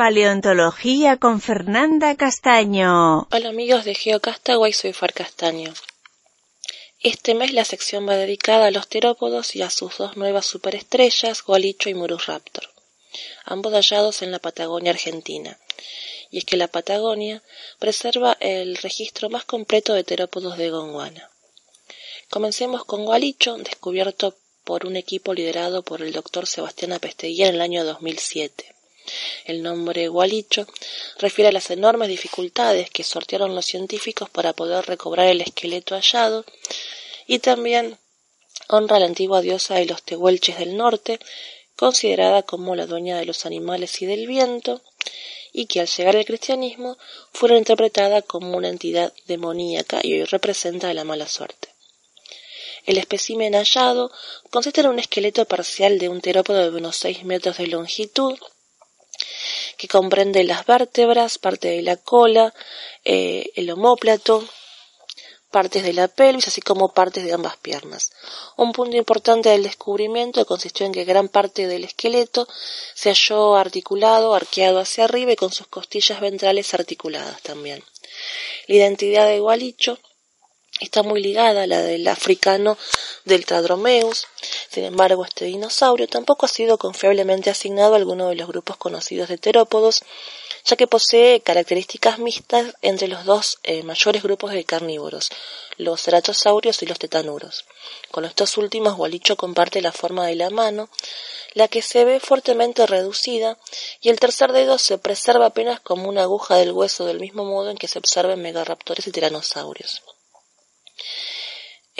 Paleontología 0.08 1.18
con 1.18 1.38
Fernanda 1.42 2.16
Castaño. 2.16 3.28
Hola 3.30 3.50
amigos 3.50 3.84
de 3.84 3.94
GeoCastaway, 3.94 4.72
soy 4.72 4.94
Far 4.94 5.12
Castaño. 5.12 5.74
Este 6.98 7.34
mes 7.34 7.52
la 7.52 7.66
sección 7.66 8.08
va 8.08 8.16
dedicada 8.16 8.68
a 8.68 8.70
los 8.70 8.88
terópodos 8.88 9.54
y 9.54 9.60
a 9.60 9.68
sus 9.68 9.98
dos 9.98 10.16
nuevas 10.16 10.46
superestrellas, 10.46 11.42
Gualicho 11.42 11.90
y 11.90 11.94
Murus 11.94 12.24
Raptor, 12.24 12.70
ambos 13.44 13.74
hallados 13.74 14.22
en 14.22 14.30
la 14.30 14.38
Patagonia 14.38 14.92
Argentina. 14.92 15.58
Y 16.30 16.38
es 16.38 16.46
que 16.46 16.56
la 16.56 16.68
Patagonia 16.68 17.42
preserva 17.78 18.34
el 18.40 18.78
registro 18.78 19.28
más 19.28 19.44
completo 19.44 19.92
de 19.92 20.04
terópodos 20.04 20.56
de 20.56 20.70
Gondwana. 20.70 21.30
Comencemos 22.30 22.86
con 22.86 23.04
Gualicho, 23.04 23.58
descubierto 23.58 24.34
por 24.64 24.86
un 24.86 24.96
equipo 24.96 25.34
liderado 25.34 25.82
por 25.82 26.00
el 26.00 26.12
doctor 26.14 26.46
Sebastián 26.46 26.94
Apesteguía 26.94 27.48
en 27.48 27.56
el 27.56 27.60
año 27.60 27.84
2007. 27.84 28.77
El 29.44 29.62
nombre 29.62 30.08
Gualicho 30.08 30.66
refiere 31.18 31.48
a 31.48 31.52
las 31.52 31.70
enormes 31.70 32.08
dificultades 32.08 32.90
que 32.90 33.04
sortearon 33.04 33.54
los 33.54 33.66
científicos 33.66 34.28
para 34.30 34.52
poder 34.52 34.86
recobrar 34.86 35.26
el 35.28 35.40
esqueleto 35.40 35.94
hallado 35.94 36.44
y 37.26 37.38
también 37.38 37.98
honra 38.68 38.96
a 38.96 39.00
la 39.00 39.06
antigua 39.06 39.40
diosa 39.40 39.76
de 39.76 39.86
los 39.86 40.02
tehuelches 40.02 40.58
del 40.58 40.76
norte, 40.76 41.18
considerada 41.76 42.42
como 42.42 42.74
la 42.74 42.86
dueña 42.86 43.18
de 43.18 43.24
los 43.24 43.46
animales 43.46 44.02
y 44.02 44.06
del 44.06 44.26
viento, 44.26 44.82
y 45.52 45.66
que 45.66 45.80
al 45.80 45.86
llegar 45.86 46.16
al 46.16 46.24
cristianismo 46.24 46.98
fueron 47.32 47.58
interpretada 47.58 48.22
como 48.22 48.56
una 48.56 48.68
entidad 48.68 49.12
demoníaca 49.26 50.00
y 50.02 50.14
hoy 50.14 50.24
representa 50.24 50.92
la 50.92 51.04
mala 51.04 51.26
suerte. 51.26 51.68
El 52.84 52.98
espécimen 52.98 53.54
hallado 53.54 54.10
consiste 54.50 54.80
en 54.80 54.88
un 54.88 54.98
esqueleto 54.98 55.44
parcial 55.44 55.98
de 55.98 56.08
un 56.08 56.20
terópodo 56.20 56.70
de 56.70 56.76
unos 56.76 56.96
seis 56.96 57.24
metros 57.24 57.58
de 57.58 57.66
longitud, 57.66 58.38
que 59.78 59.88
comprende 59.88 60.44
las 60.44 60.66
vértebras, 60.66 61.38
parte 61.38 61.68
de 61.68 61.82
la 61.82 61.96
cola, 61.96 62.52
eh, 63.04 63.50
el 63.54 63.70
omóplato, 63.70 64.46
partes 65.50 65.82
de 65.82 65.92
la 65.92 66.08
pelvis, 66.08 66.48
así 66.48 66.60
como 66.60 66.92
partes 66.92 67.24
de 67.24 67.32
ambas 67.32 67.56
piernas. 67.56 68.10
Un 68.56 68.72
punto 68.72 68.96
importante 68.96 69.48
del 69.48 69.62
descubrimiento 69.62 70.44
consistió 70.44 70.84
en 70.84 70.92
que 70.92 71.04
gran 71.04 71.28
parte 71.28 71.66
del 71.68 71.84
esqueleto 71.84 72.46
se 72.94 73.10
halló 73.10 73.56
articulado, 73.56 74.34
arqueado 74.34 74.80
hacia 74.80 75.04
arriba 75.04 75.32
y 75.32 75.36
con 75.36 75.52
sus 75.52 75.68
costillas 75.68 76.20
ventrales 76.20 76.74
articuladas 76.74 77.40
también. 77.42 77.82
La 78.66 78.74
identidad 78.74 79.26
de 79.26 79.40
Gualicho 79.40 79.98
está 80.80 81.02
muy 81.02 81.22
ligada 81.22 81.62
a 81.62 81.66
la 81.66 81.82
del 81.82 82.06
africano 82.08 82.78
Deltadromeus. 83.24 84.26
Sin 84.70 84.84
embargo, 84.84 85.24
este 85.24 85.46
dinosaurio 85.46 86.08
tampoco 86.08 86.46
ha 86.46 86.48
sido 86.48 86.78
confiablemente 86.78 87.50
asignado 87.50 87.94
a 87.94 87.96
alguno 87.96 88.28
de 88.28 88.36
los 88.36 88.48
grupos 88.48 88.76
conocidos 88.76 89.28
de 89.28 89.38
terópodos, 89.38 90.02
ya 90.64 90.76
que 90.76 90.86
posee 90.86 91.40
características 91.40 92.18
mixtas 92.18 92.74
entre 92.82 93.08
los 93.08 93.24
dos 93.24 93.58
eh, 93.62 93.82
mayores 93.82 94.22
grupos 94.22 94.52
de 94.52 94.64
carnívoros, 94.64 95.30
los 95.76 96.02
ceratosaurios 96.02 96.82
y 96.82 96.86
los 96.86 96.98
tetanuros. 96.98 97.64
Con 98.10 98.24
estos 98.24 98.56
últimos, 98.56 98.96
Gualicho 98.96 99.36
comparte 99.36 99.80
la 99.80 99.92
forma 99.92 100.26
de 100.26 100.34
la 100.34 100.50
mano, 100.50 100.88
la 101.54 101.68
que 101.68 101.82
se 101.82 102.04
ve 102.04 102.20
fuertemente 102.20 102.86
reducida, 102.86 103.58
y 104.00 104.10
el 104.10 104.20
tercer 104.20 104.52
dedo 104.52 104.78
se 104.78 104.98
preserva 104.98 105.46
apenas 105.46 105.80
como 105.80 106.08
una 106.08 106.22
aguja 106.22 106.56
del 106.56 106.72
hueso, 106.72 107.06
del 107.06 107.20
mismo 107.20 107.44
modo 107.44 107.70
en 107.70 107.78
que 107.78 107.88
se 107.88 107.98
observa 107.98 108.34
en 108.34 108.42
megaraptores 108.42 109.06
y 109.06 109.12
tiranosaurios. 109.12 110.02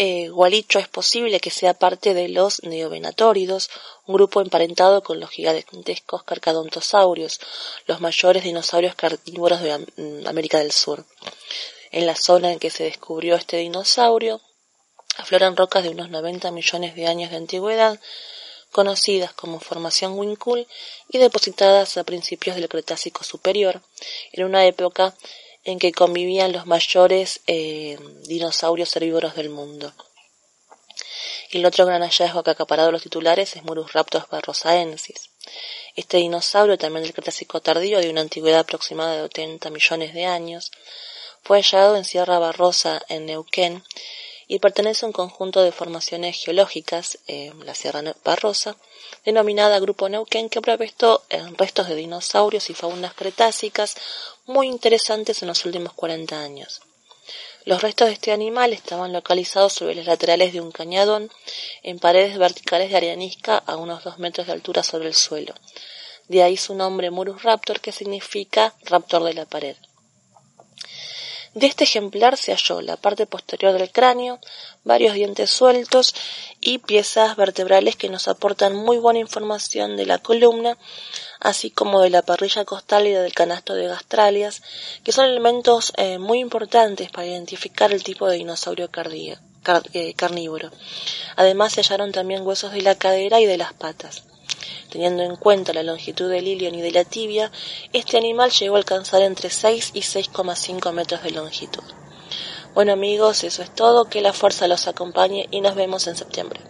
Eh, 0.01 0.29
Gualicho 0.29 0.79
es 0.79 0.87
posible 0.87 1.41
que 1.41 1.51
sea 1.51 1.75
parte 1.75 2.15
de 2.15 2.29
los 2.29 2.63
neovenatóridos, 2.63 3.69
un 4.07 4.15
grupo 4.15 4.41
emparentado 4.41 5.03
con 5.03 5.19
los 5.19 5.31
gigantescos 5.31 6.23
carcadontosaurios, 6.23 7.41
los 7.87 8.01
mayores 8.01 8.45
dinosaurios 8.45 8.95
carnívoros 8.95 9.61
de 9.61 9.77
mm, 9.79 10.29
América 10.29 10.59
del 10.59 10.71
Sur. 10.71 11.05
En 11.91 12.07
la 12.07 12.15
zona 12.15 12.53
en 12.53 12.61
que 12.61 12.71
se 12.71 12.85
descubrió 12.85 13.35
este 13.35 13.57
dinosaurio, 13.57 14.41
afloran 15.17 15.57
rocas 15.57 15.83
de 15.83 15.89
unos 15.89 16.11
90 16.11 16.53
millones 16.53 16.95
de 16.95 17.09
años 17.09 17.31
de 17.33 17.37
antigüedad, 17.39 17.99
conocidas 18.71 19.33
como 19.33 19.59
Formación 19.59 20.17
Winkul 20.17 20.69
y 21.09 21.19
depositadas 21.19 21.97
a 21.97 22.05
principios 22.05 22.55
del 22.55 22.69
Cretácico 22.69 23.25
Superior, 23.25 23.83
en 24.31 24.45
una 24.45 24.65
época 24.65 25.17
en 25.71 25.79
que 25.79 25.93
convivían 25.93 26.53
los 26.53 26.67
mayores 26.67 27.41
eh, 27.47 27.99
dinosaurios 28.27 28.97
herbívoros 28.97 29.35
del 29.35 29.51
mundo. 29.51 29.93
Y 31.51 31.59
el 31.59 31.67
otro 31.67 31.85
gran 31.85 32.01
hallazgo 32.01 32.43
que 32.43 32.51
ha 32.51 32.53
acaparado 32.55 32.91
los 32.91 33.03
titulares 33.03 33.55
es 33.55 33.63
Raptor 33.93 34.27
barrosaensis. 34.31 35.29
Este 35.95 36.17
dinosaurio, 36.17 36.79
también 36.79 37.03
del 37.03 37.13
Cretácico 37.13 37.61
tardío, 37.61 38.01
de 38.01 38.09
una 38.09 38.23
antigüedad 38.23 38.61
aproximada 38.61 39.17
de 39.17 39.23
80 39.25 39.69
millones 39.69 40.15
de 40.15 40.25
años, 40.25 40.71
fue 41.43 41.59
hallado 41.59 41.97
en 41.97 42.07
Sierra 42.07 42.39
Barrosa, 42.39 43.03
en 43.11 43.27
Neuquén, 43.27 43.85
y 44.49 44.59
pertenece 44.59 45.05
a 45.05 45.09
un 45.09 45.13
conjunto 45.13 45.63
de 45.63 45.73
formaciones 45.73 46.43
geológicas, 46.43 47.19
la 47.65 47.75
Sierra 47.75 48.03
Barrosa, 48.25 48.77
denominada 49.25 49.79
Grupo 49.79 50.09
Neuquén, 50.09 50.49
que 50.49 50.63
prestó 50.63 51.23
restos 51.59 51.89
de 51.89 51.95
dinosaurios 51.95 52.71
y 52.71 52.75
faunas 52.75 53.13
cretácicas 53.13 53.97
muy 54.47 54.67
interesantes 54.67 55.43
en 55.43 55.49
los 55.49 55.65
últimos 55.67 55.93
40 55.93 56.41
años. 56.41 56.81
Los 57.65 57.83
restos 57.83 58.09
de 58.09 58.15
este 58.15 58.33
animal 58.33 58.73
estaban 58.73 59.13
localizados 59.13 59.75
sobre 59.75 59.95
los 59.95 60.07
laterales 60.07 60.55
de 60.55 60.63
un 60.63 60.73
cañadón 60.73 61.31
en 61.83 61.99
paredes 61.99 62.39
verticales 62.39 62.91
de 62.91 62.97
arenisca 62.97 63.59
a 63.59 63.77
unos 63.77 64.03
dos 64.05 64.19
metros 64.19 64.47
de 64.47 64.55
altura 64.55 64.83
sobre 64.83 65.09
el 65.09 65.15
suelo. 65.15 65.55
De 66.29 66.43
ahí 66.43 66.57
su 66.57 66.75
nombre 66.75 67.11
Murus 67.11 67.43
raptor, 67.43 67.81
que 67.81 67.93
significa 67.93 68.75
raptor 68.85 69.25
de 69.25 69.35
la 69.35 69.45
pared. 69.45 69.77
De 71.59 71.67
este 71.67 71.83
ejemplar 71.83 72.37
se 72.37 72.53
halló 72.53 72.81
la 72.83 72.97
parte 72.97 73.27
posterior 73.27 73.73
del 73.73 73.91
cráneo, 73.91 74.39
varios 74.85 75.15
dientes 75.15 75.51
sueltos 75.51 76.15
y 76.61 76.79
piezas 76.79 77.35
vertebrales 77.35 77.97
que 77.97 78.09
nos 78.09 78.29
aportan 78.29 78.77
muy 78.77 78.99
buena 78.99 79.19
información 79.19 79.97
de 79.97 80.07
la 80.07 80.19
columna, 80.19 80.79
así 81.41 81.73
como 81.73 82.01
de 82.01 82.11
la 82.11 82.23
parrilla 82.23 82.65
costal 82.65 83.09
y 83.09 83.11
del 83.11 83.35
canasto 83.35 83.75
de 83.75 83.89
gastralias, 83.89 84.63
que 85.03 85.11
son 85.11 85.25
elementos 85.25 85.93
eh, 85.97 86.19
muy 86.19 86.39
importantes 86.39 87.11
para 87.11 87.27
identificar 87.27 87.91
el 87.91 88.05
tipo 88.05 88.29
de 88.29 88.37
dinosaurio 88.37 88.89
eh, 89.95 90.15
carnívoro. 90.15 90.71
Además 91.35 91.73
se 91.73 91.81
hallaron 91.81 92.13
también 92.13 92.47
huesos 92.47 92.71
de 92.71 92.83
la 92.83 92.95
cadera 92.95 93.41
y 93.41 93.47
de 93.47 93.59
las 93.59 93.73
patas. 93.73 94.28
Teniendo 94.91 95.23
en 95.23 95.37
cuenta 95.37 95.73
la 95.73 95.83
longitud 95.83 96.31
del 96.31 96.49
ilion 96.49 96.75
y 96.75 96.81
de 96.81 96.91
la 96.91 97.05
tibia, 97.05 97.51
este 97.93 98.17
animal 98.17 98.51
llegó 98.51 98.77
a 98.77 98.79
alcanzar 98.79 99.23
entre 99.23 99.51
6 99.51 99.91
y 99.95 100.01
6,5 100.01 100.93
metros 100.93 101.23
de 101.23 101.31
longitud. 101.31 101.85
Bueno 102.75 102.93
amigos, 102.93 103.45
eso 103.45 103.63
es 103.63 103.75
todo, 103.75 104.05
que 104.05 104.21
la 104.21 104.33
fuerza 104.33 104.69
los 104.69 104.87
acompañe 104.87 105.49
y 105.51 105.61
nos 105.61 105.75
vemos 105.75 106.07
en 106.07 106.17
septiembre. 106.17 106.61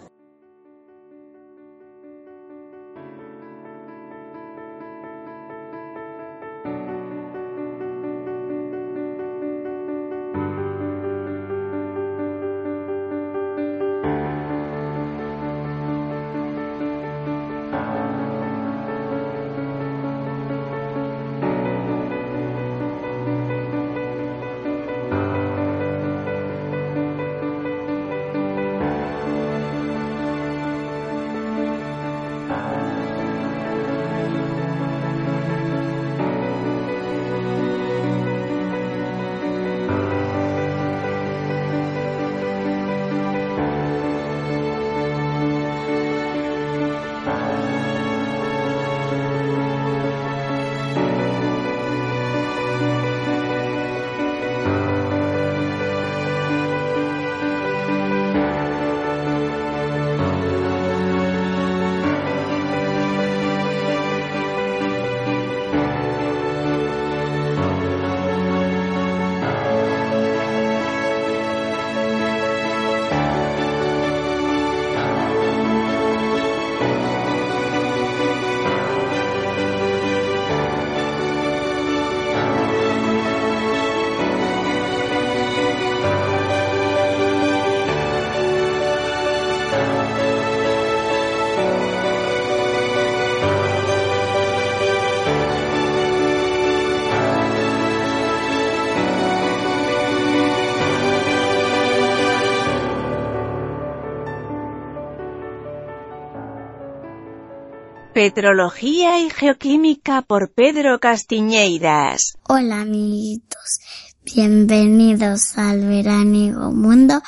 Petrología 108.19 109.25
y 109.25 109.29
Geoquímica 109.29 110.23
por 110.23 110.51
Pedro 110.51 110.99
Castiñeiras. 110.99 112.33
Hola 112.49 112.81
amiguitos, 112.81 113.79
bienvenidos 114.25 115.57
al 115.57 115.87
veraniego 115.87 116.73
mundo 116.73 117.21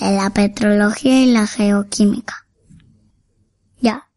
de 0.00 0.12
la 0.12 0.30
petrología 0.30 1.22
y 1.22 1.32
la 1.32 1.46
geoquímica. 1.46 2.46
Ya. 3.82 4.08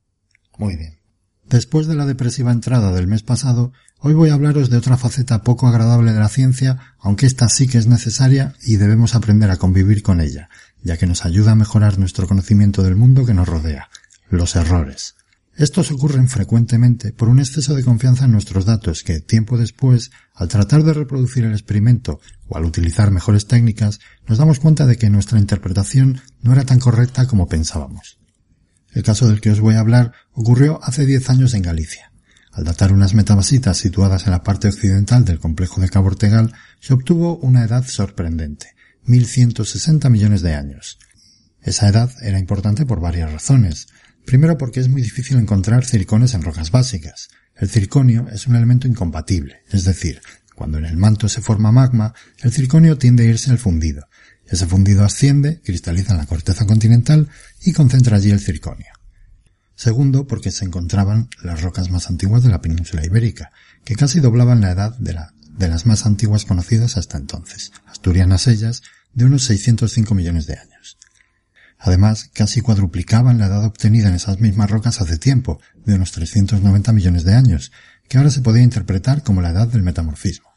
Muy 0.58 0.78
bien. 0.78 1.02
Después 1.50 1.88
de 1.88 1.96
la 1.96 2.06
depresiva 2.06 2.54
entrada 2.54 2.94
del 2.94 3.08
mes 3.08 3.24
pasado, 3.24 3.74
hoy 4.00 4.14
voy 4.14 4.30
a 4.30 4.36
hablaros 4.36 4.70
de 4.70 4.78
otra 4.78 4.96
faceta 4.96 5.44
poco 5.44 5.68
agradable 5.68 6.14
de 6.14 6.20
la 6.22 6.30
ciencia, 6.30 6.96
aunque 7.00 7.26
esta 7.26 7.50
sí 7.50 7.68
que 7.68 7.78
es 7.78 7.88
necesaria 7.88 8.56
y 8.62 8.78
debemos 8.78 9.16
aprender 9.16 9.52
a 9.52 9.58
convivir 9.58 10.02
con 10.02 10.22
ella, 10.22 10.48
ya 10.82 10.96
que 10.96 11.08
nos 11.08 11.26
ayuda 11.26 11.52
a 11.52 11.56
mejorar 11.56 12.00
nuestro 12.00 12.26
conocimiento 12.26 12.84
del 12.84 12.96
mundo 12.96 13.26
que 13.26 13.34
nos 13.34 13.50
rodea, 13.50 13.90
los 14.30 14.56
errores. 14.56 15.16
Estos 15.58 15.92
ocurren 15.92 16.30
frecuentemente 16.30 17.12
por 17.12 17.28
un 17.28 17.40
exceso 17.40 17.76
de 17.76 17.84
confianza 17.84 18.26
en 18.26 18.32
nuestros 18.32 18.66
datos 18.66 19.04
que, 19.04 19.20
tiempo 19.20 19.58
después, 19.58 20.12
al 20.34 20.48
tratar 20.48 20.84
de 20.84 20.94
reproducir 20.94 21.44
el 21.44 21.52
experimento 21.52 22.22
o 22.48 22.58
al 22.58 22.66
utilizar 22.66 23.12
mejores 23.12 23.48
técnicas, 23.48 24.00
nos 24.28 24.38
damos 24.38 24.60
cuenta 24.60 24.86
de 24.86 24.98
que 24.98 25.10
nuestra 25.10 25.40
interpretación 25.40 26.22
no 26.42 26.54
era 26.54 26.64
tan 26.64 26.80
correcta 26.80 27.28
como 27.28 27.48
pensábamos. 27.48 28.18
El 28.92 29.04
caso 29.04 29.28
del 29.28 29.42
que 29.42 29.52
os 29.52 29.60
voy 29.60 29.76
a 29.76 29.80
hablar 29.80 30.14
ocurrió 30.34 30.80
hace 30.84 31.06
10 31.06 31.30
años 31.30 31.54
en 31.54 31.62
Galicia. 31.62 32.12
Al 32.52 32.66
datar 32.66 32.92
unas 32.92 33.14
metabasitas 33.14 33.78
situadas 33.78 34.26
en 34.26 34.32
la 34.32 34.44
parte 34.44 34.68
occidental 34.68 35.24
del 35.24 35.40
complejo 35.40 35.80
de 35.80 35.90
Cabo 35.90 36.08
Ortegal, 36.08 36.54
se 36.80 36.94
obtuvo 36.94 37.38
una 37.38 37.64
edad 37.64 37.86
sorprendente, 37.88 38.76
1160 39.06 40.10
millones 40.10 40.42
de 40.42 40.56
años. 40.56 41.00
Esa 41.62 41.88
edad 41.88 42.12
era 42.22 42.40
importante 42.40 42.86
por 42.86 43.00
varias 43.00 43.32
razones. 43.32 43.88
Primero 44.26 44.58
porque 44.58 44.80
es 44.80 44.88
muy 44.88 45.02
difícil 45.02 45.38
encontrar 45.38 45.86
circones 45.86 46.34
en 46.34 46.44
rocas 46.44 46.72
básicas. 46.72 47.30
El 47.56 47.70
circonio 47.70 48.28
es 48.32 48.48
un 48.48 48.56
elemento 48.56 48.88
incompatible, 48.88 49.64
es 49.70 49.84
decir, 49.84 50.22
cuando 50.56 50.78
en 50.78 50.86
el 50.86 50.98
manto 50.98 51.28
se 51.28 51.42
forma 51.42 51.72
magma, 51.72 52.14
el 52.42 52.52
circonio 52.52 52.98
tiende 52.98 53.24
a 53.24 53.30
irse 53.30 53.52
al 53.52 53.58
fundido. 53.58 54.08
Ese 54.46 54.68
fundido 54.68 55.04
asciende, 55.04 55.62
cristaliza 55.62 56.12
en 56.12 56.20
la 56.20 56.26
corteza 56.26 56.66
continental 56.66 57.30
y 57.62 57.74
concentra 57.74 58.18
allí 58.18 58.32
el 58.32 58.40
circonio. 58.40 58.88
Segundo, 59.76 60.28
porque 60.28 60.52
se 60.52 60.66
encontraban 60.66 61.30
las 61.42 61.62
rocas 61.62 61.90
más 61.90 62.10
antiguas 62.10 62.44
de 62.44 62.50
la 62.50 62.62
península 62.62 63.06
ibérica, 63.06 63.52
que 63.84 63.96
casi 63.96 64.20
doblaban 64.20 64.62
la 64.62 64.72
edad 64.72 64.96
de, 65.00 65.18
de 65.58 65.68
las 65.68 65.86
más 65.86 66.06
antiguas 66.06 66.46
conocidas 66.46 66.98
hasta 66.98 67.18
entonces, 67.18 67.72
asturianas 67.88 68.48
ellas, 68.48 68.84
de 69.14 69.26
unos 69.26 69.44
605 69.46 70.14
millones 70.14 70.46
de 70.46 70.54
años. 70.54 70.71
Además, 71.84 72.30
casi 72.32 72.62
cuadruplicaban 72.62 73.40
la 73.40 73.48
edad 73.48 73.66
obtenida 73.66 74.10
en 74.10 74.14
esas 74.14 74.40
mismas 74.40 74.70
rocas 74.70 75.02
hace 75.02 75.18
tiempo, 75.18 75.60
de 75.84 75.96
unos 75.96 76.12
390 76.12 76.94
millones 76.94 77.24
de 77.24 77.34
años, 77.34 77.72
que 78.08 78.20
ahora 78.20 78.30
se 78.30 78.42
podía 78.42 78.62
interpretar 78.62 79.24
como 79.24 79.42
la 79.42 79.50
edad 79.50 79.68
del 79.68 79.82
metamorfismo. 79.82 80.52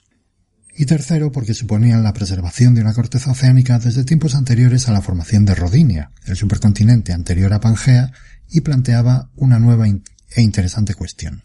Y 0.77 0.85
tercero, 0.85 1.33
porque 1.33 1.55
suponían 1.55 2.03
la 2.03 2.13
preservación 2.13 2.75
de 2.75 2.83
una 2.83 2.93
corteza 2.93 3.31
oceánica 3.31 3.79
desde 3.79 4.05
tiempos 4.05 4.35
anteriores 4.35 4.87
a 4.89 4.93
la 4.93 5.01
formación 5.01 5.47
de 5.47 5.55
Rodinia, 5.55 6.11
el 6.27 6.37
supercontinente 6.37 7.15
anterior 7.15 7.55
a 7.55 7.61
Pangea, 7.61 8.13
y 8.51 8.61
planteaba 8.61 9.31
una 9.35 9.59
nueva 9.59 9.87
e 9.89 10.43
interesante 10.43 10.95
cuestión. 10.95 11.43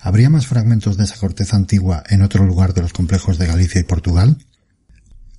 ¿Habría 0.00 0.30
más 0.30 0.46
fragmentos 0.46 0.96
de 0.96 1.04
esa 1.04 1.18
corteza 1.18 1.56
antigua 1.56 2.02
en 2.08 2.22
otro 2.22 2.44
lugar 2.44 2.74
de 2.74 2.80
los 2.80 2.92
complejos 2.92 3.38
de 3.38 3.46
Galicia 3.46 3.80
y 3.80 3.84
Portugal? 3.84 4.38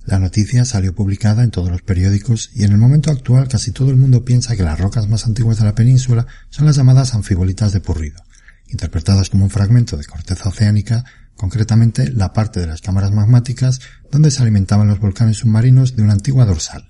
La 0.04 0.18
noticia 0.18 0.64
salió 0.64 0.94
publicada 0.94 1.44
en 1.44 1.52
todos 1.52 1.70
los 1.70 1.82
periódicos 1.82 2.50
y 2.54 2.64
en 2.64 2.72
el 2.72 2.78
momento 2.78 3.12
actual 3.12 3.46
casi 3.48 3.70
todo 3.70 3.90
el 3.90 3.96
mundo 3.96 4.24
piensa 4.24 4.56
que 4.56 4.64
las 4.64 4.80
rocas 4.80 5.08
más 5.08 5.26
antiguas 5.26 5.58
de 5.58 5.64
la 5.64 5.76
península 5.76 6.26
son 6.50 6.66
las 6.66 6.76
llamadas 6.76 7.14
anfibolitas 7.14 7.72
de 7.72 7.80
Purrido, 7.80 8.20
interpretadas 8.66 9.30
como 9.30 9.44
un 9.44 9.50
fragmento 9.50 9.96
de 9.96 10.04
corteza 10.04 10.48
oceánica, 10.48 11.04
concretamente 11.36 12.10
la 12.10 12.32
parte 12.32 12.58
de 12.58 12.66
las 12.66 12.80
cámaras 12.80 13.12
magmáticas 13.12 13.80
donde 14.10 14.32
se 14.32 14.42
alimentaban 14.42 14.88
los 14.88 14.98
volcanes 14.98 15.38
submarinos 15.38 15.94
de 15.94 16.02
una 16.02 16.14
antigua 16.14 16.46
dorsal. 16.46 16.88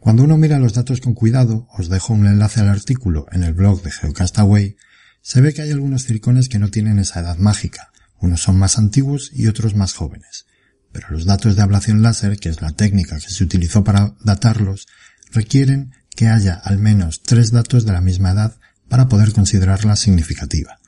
Cuando 0.00 0.22
uno 0.22 0.38
mira 0.38 0.58
los 0.58 0.72
datos 0.72 1.02
con 1.02 1.12
cuidado, 1.12 1.68
os 1.76 1.90
dejo 1.90 2.14
un 2.14 2.26
enlace 2.26 2.60
al 2.60 2.68
artículo 2.68 3.26
en 3.32 3.42
el 3.42 3.52
blog 3.52 3.82
de 3.82 3.90
Geocastaway, 3.90 4.76
se 5.20 5.42
ve 5.42 5.52
que 5.52 5.60
hay 5.60 5.72
algunos 5.72 6.04
circones 6.04 6.48
que 6.48 6.58
no 6.58 6.70
tienen 6.70 6.98
esa 6.98 7.20
edad 7.20 7.36
mágica, 7.36 7.90
unos 8.18 8.40
son 8.40 8.58
más 8.58 8.78
antiguos 8.78 9.30
y 9.34 9.46
otros 9.46 9.74
más 9.74 9.92
jóvenes. 9.92 10.46
Pero 10.92 11.08
los 11.10 11.24
datos 11.24 11.56
de 11.56 11.62
ablación 11.62 12.02
láser, 12.02 12.38
que 12.38 12.48
es 12.48 12.62
la 12.62 12.72
técnica 12.72 13.18
que 13.18 13.30
se 13.30 13.44
utilizó 13.44 13.84
para 13.84 14.14
datarlos, 14.24 14.86
requieren 15.32 15.92
que 16.14 16.28
haya 16.28 16.54
al 16.54 16.78
menos 16.78 17.22
tres 17.22 17.52
datos 17.52 17.84
de 17.84 17.92
la 17.92 18.00
misma 18.00 18.30
edad 18.30 18.56
para 18.88 19.08
poder 19.08 19.32
considerarla 19.32 19.96
significativa. 19.96 20.78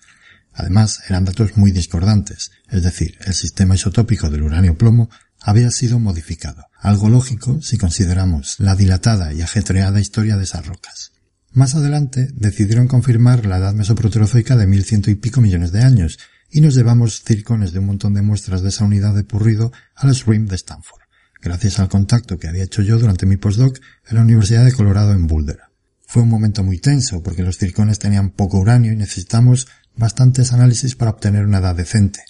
Además, 0.53 1.03
eran 1.09 1.25
datos 1.25 1.57
muy 1.57 1.71
discordantes, 1.71 2.51
es 2.69 2.83
decir, 2.83 3.17
el 3.25 3.35
sistema 3.35 3.75
isotópico 3.75 4.31
del 4.31 4.43
uranio 4.43 4.77
plomo 4.77 5.09
había 5.41 5.71
sido 5.71 5.99
modificado, 5.99 6.67
algo 6.79 7.09
lógico 7.09 7.63
si 7.63 7.79
consideramos 7.79 8.57
la 8.59 8.75
dilatada 8.75 9.33
y 9.33 9.43
ajetreada 9.43 10.01
historia 10.01 10.37
de 10.37 10.45
esas 10.45 10.67
rocas. 10.67 11.13
Más 11.53 11.75
adelante 11.75 12.29
decidieron 12.35 12.89
confirmar 12.89 13.47
la 13.47 13.59
edad 13.59 13.75
mesoproterozoica 13.75 14.57
de 14.57 14.67
mil 14.67 14.85
ciento 14.85 15.11
y 15.11 15.17
pico 15.17 15.41
millones 15.41 15.73
de 15.73 15.83
años, 15.83 16.19
y 16.51 16.61
nos 16.61 16.75
llevamos 16.75 17.23
circones 17.23 17.73
de 17.73 17.79
un 17.79 17.87
montón 17.87 18.15
de 18.15 18.23
muestras 18.23 18.63
de 18.63 18.71
esa 18.71 18.85
unidad 18.85 19.15
de 19.15 19.25
purrido 19.25 19.73
a 19.95 20.07
la 20.07 20.15
SRIM 20.15 20.47
de 20.47 20.57
Stanford, 20.57 21.03
gracias 21.41 21.79
al 21.79 21.89
contacto 21.89 22.39
que 22.39 22.49
había 22.49 22.65
hecho 22.65 22.83
yo 22.83 22.99
durante 22.99 23.27
mi 23.27 23.37
postdoc 23.37 23.79
en 24.09 24.17
la 24.17 24.23
Universidad 24.23 24.65
de 24.65 24.73
Colorado 24.73 25.13
en 25.13 25.27
Boulder. 25.27 25.61
Fue 26.07 26.23
un 26.23 26.29
momento 26.29 26.65
muy 26.65 26.79
tenso 26.79 27.23
porque 27.23 27.45
los 27.45 27.57
circones 27.57 27.99
tenían 27.99 28.31
poco 28.31 28.59
uranio 28.59 28.93
y 28.93 28.97
necesitamos 28.97 29.69
bastantes 29.95 30.53
análisis 30.53 30.97
para 30.97 31.13
obtener 31.13 31.45
una 31.45 31.59
edad 31.59 31.77
decente. 31.77 32.21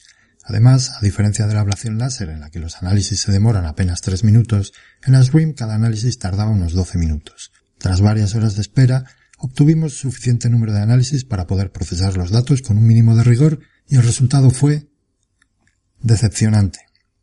Además, 0.45 0.93
a 0.99 1.01
diferencia 1.01 1.47
de 1.47 1.55
la 1.55 1.61
ablación 1.61 1.97
láser 1.97 2.29
en 2.29 2.41
la 2.41 2.51
que 2.51 2.59
los 2.59 2.77
análisis 2.83 3.21
se 3.21 3.33
demoran 3.33 3.67
apenas 3.67 4.01
tres 4.01 4.25
minutos, 4.25 4.73
en 5.05 5.13
la 5.13 5.23
SRIM 5.23 5.55
cada 5.55 5.75
análisis 5.77 6.19
tardaba 6.19 6.51
unos 6.51 6.73
12 6.73 6.99
minutos. 6.99 7.53
Tras 7.79 8.01
varias 8.01 8.35
horas 8.35 8.57
de 8.57 8.63
espera, 8.63 9.05
obtuvimos 9.39 9.97
suficiente 9.97 10.51
número 10.51 10.73
de 10.73 10.81
análisis 10.81 11.25
para 11.25 11.47
poder 11.47 11.73
procesar 11.73 12.17
los 12.17 12.31
datos 12.31 12.63
con 12.63 12.77
un 12.77 12.87
mínimo 12.87 13.17
de 13.17 13.25
rigor 13.25 13.61
y 13.91 13.97
el 13.97 14.05
resultado 14.05 14.51
fue 14.51 14.89
decepcionante. 16.01 16.79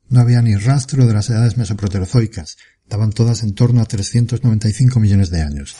No 0.09 0.19
había 0.19 0.41
ni 0.41 0.55
rastro 0.55 1.07
de 1.07 1.13
las 1.13 1.29
edades 1.29 1.57
mesoproterozoicas, 1.57 2.57
daban 2.87 3.11
todas 3.11 3.43
en 3.43 3.55
torno 3.55 3.81
a 3.81 3.85
395 3.85 4.99
millones 4.99 5.29
de 5.29 5.41
años. 5.41 5.75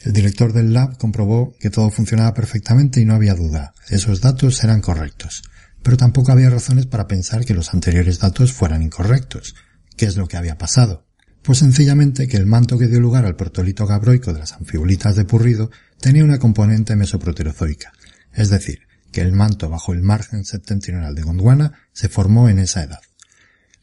El 0.00 0.12
director 0.12 0.52
del 0.52 0.72
lab 0.72 0.96
comprobó 0.98 1.56
que 1.58 1.70
todo 1.70 1.90
funcionaba 1.90 2.34
perfectamente 2.34 3.00
y 3.00 3.04
no 3.04 3.14
había 3.14 3.34
duda. 3.34 3.74
Esos 3.88 4.20
datos 4.20 4.62
eran 4.62 4.80
correctos. 4.80 5.42
Pero 5.82 5.96
tampoco 5.96 6.30
había 6.30 6.50
razones 6.50 6.86
para 6.86 7.08
pensar 7.08 7.44
que 7.44 7.54
los 7.54 7.72
anteriores 7.72 8.18
datos 8.18 8.52
fueran 8.52 8.82
incorrectos. 8.82 9.54
¿Qué 9.96 10.06
es 10.06 10.16
lo 10.16 10.28
que 10.28 10.36
había 10.36 10.58
pasado? 10.58 11.06
Pues 11.42 11.58
sencillamente 11.58 12.28
que 12.28 12.36
el 12.36 12.46
manto 12.46 12.78
que 12.78 12.86
dio 12.86 13.00
lugar 13.00 13.24
al 13.24 13.36
protolito 13.36 13.86
gabroico 13.86 14.32
de 14.32 14.40
las 14.40 14.52
anfibulitas 14.52 15.16
de 15.16 15.24
Purrido 15.24 15.70
tenía 16.00 16.24
una 16.24 16.38
componente 16.38 16.94
mesoproterozoica. 16.96 17.92
Es 18.32 18.50
decir, 18.50 18.87
que 19.12 19.20
el 19.20 19.32
manto 19.32 19.68
bajo 19.68 19.92
el 19.92 20.02
margen 20.02 20.44
septentrional 20.44 21.14
de 21.14 21.22
Gondwana 21.22 21.72
se 21.92 22.08
formó 22.08 22.48
en 22.48 22.58
esa 22.58 22.82
edad. 22.82 23.00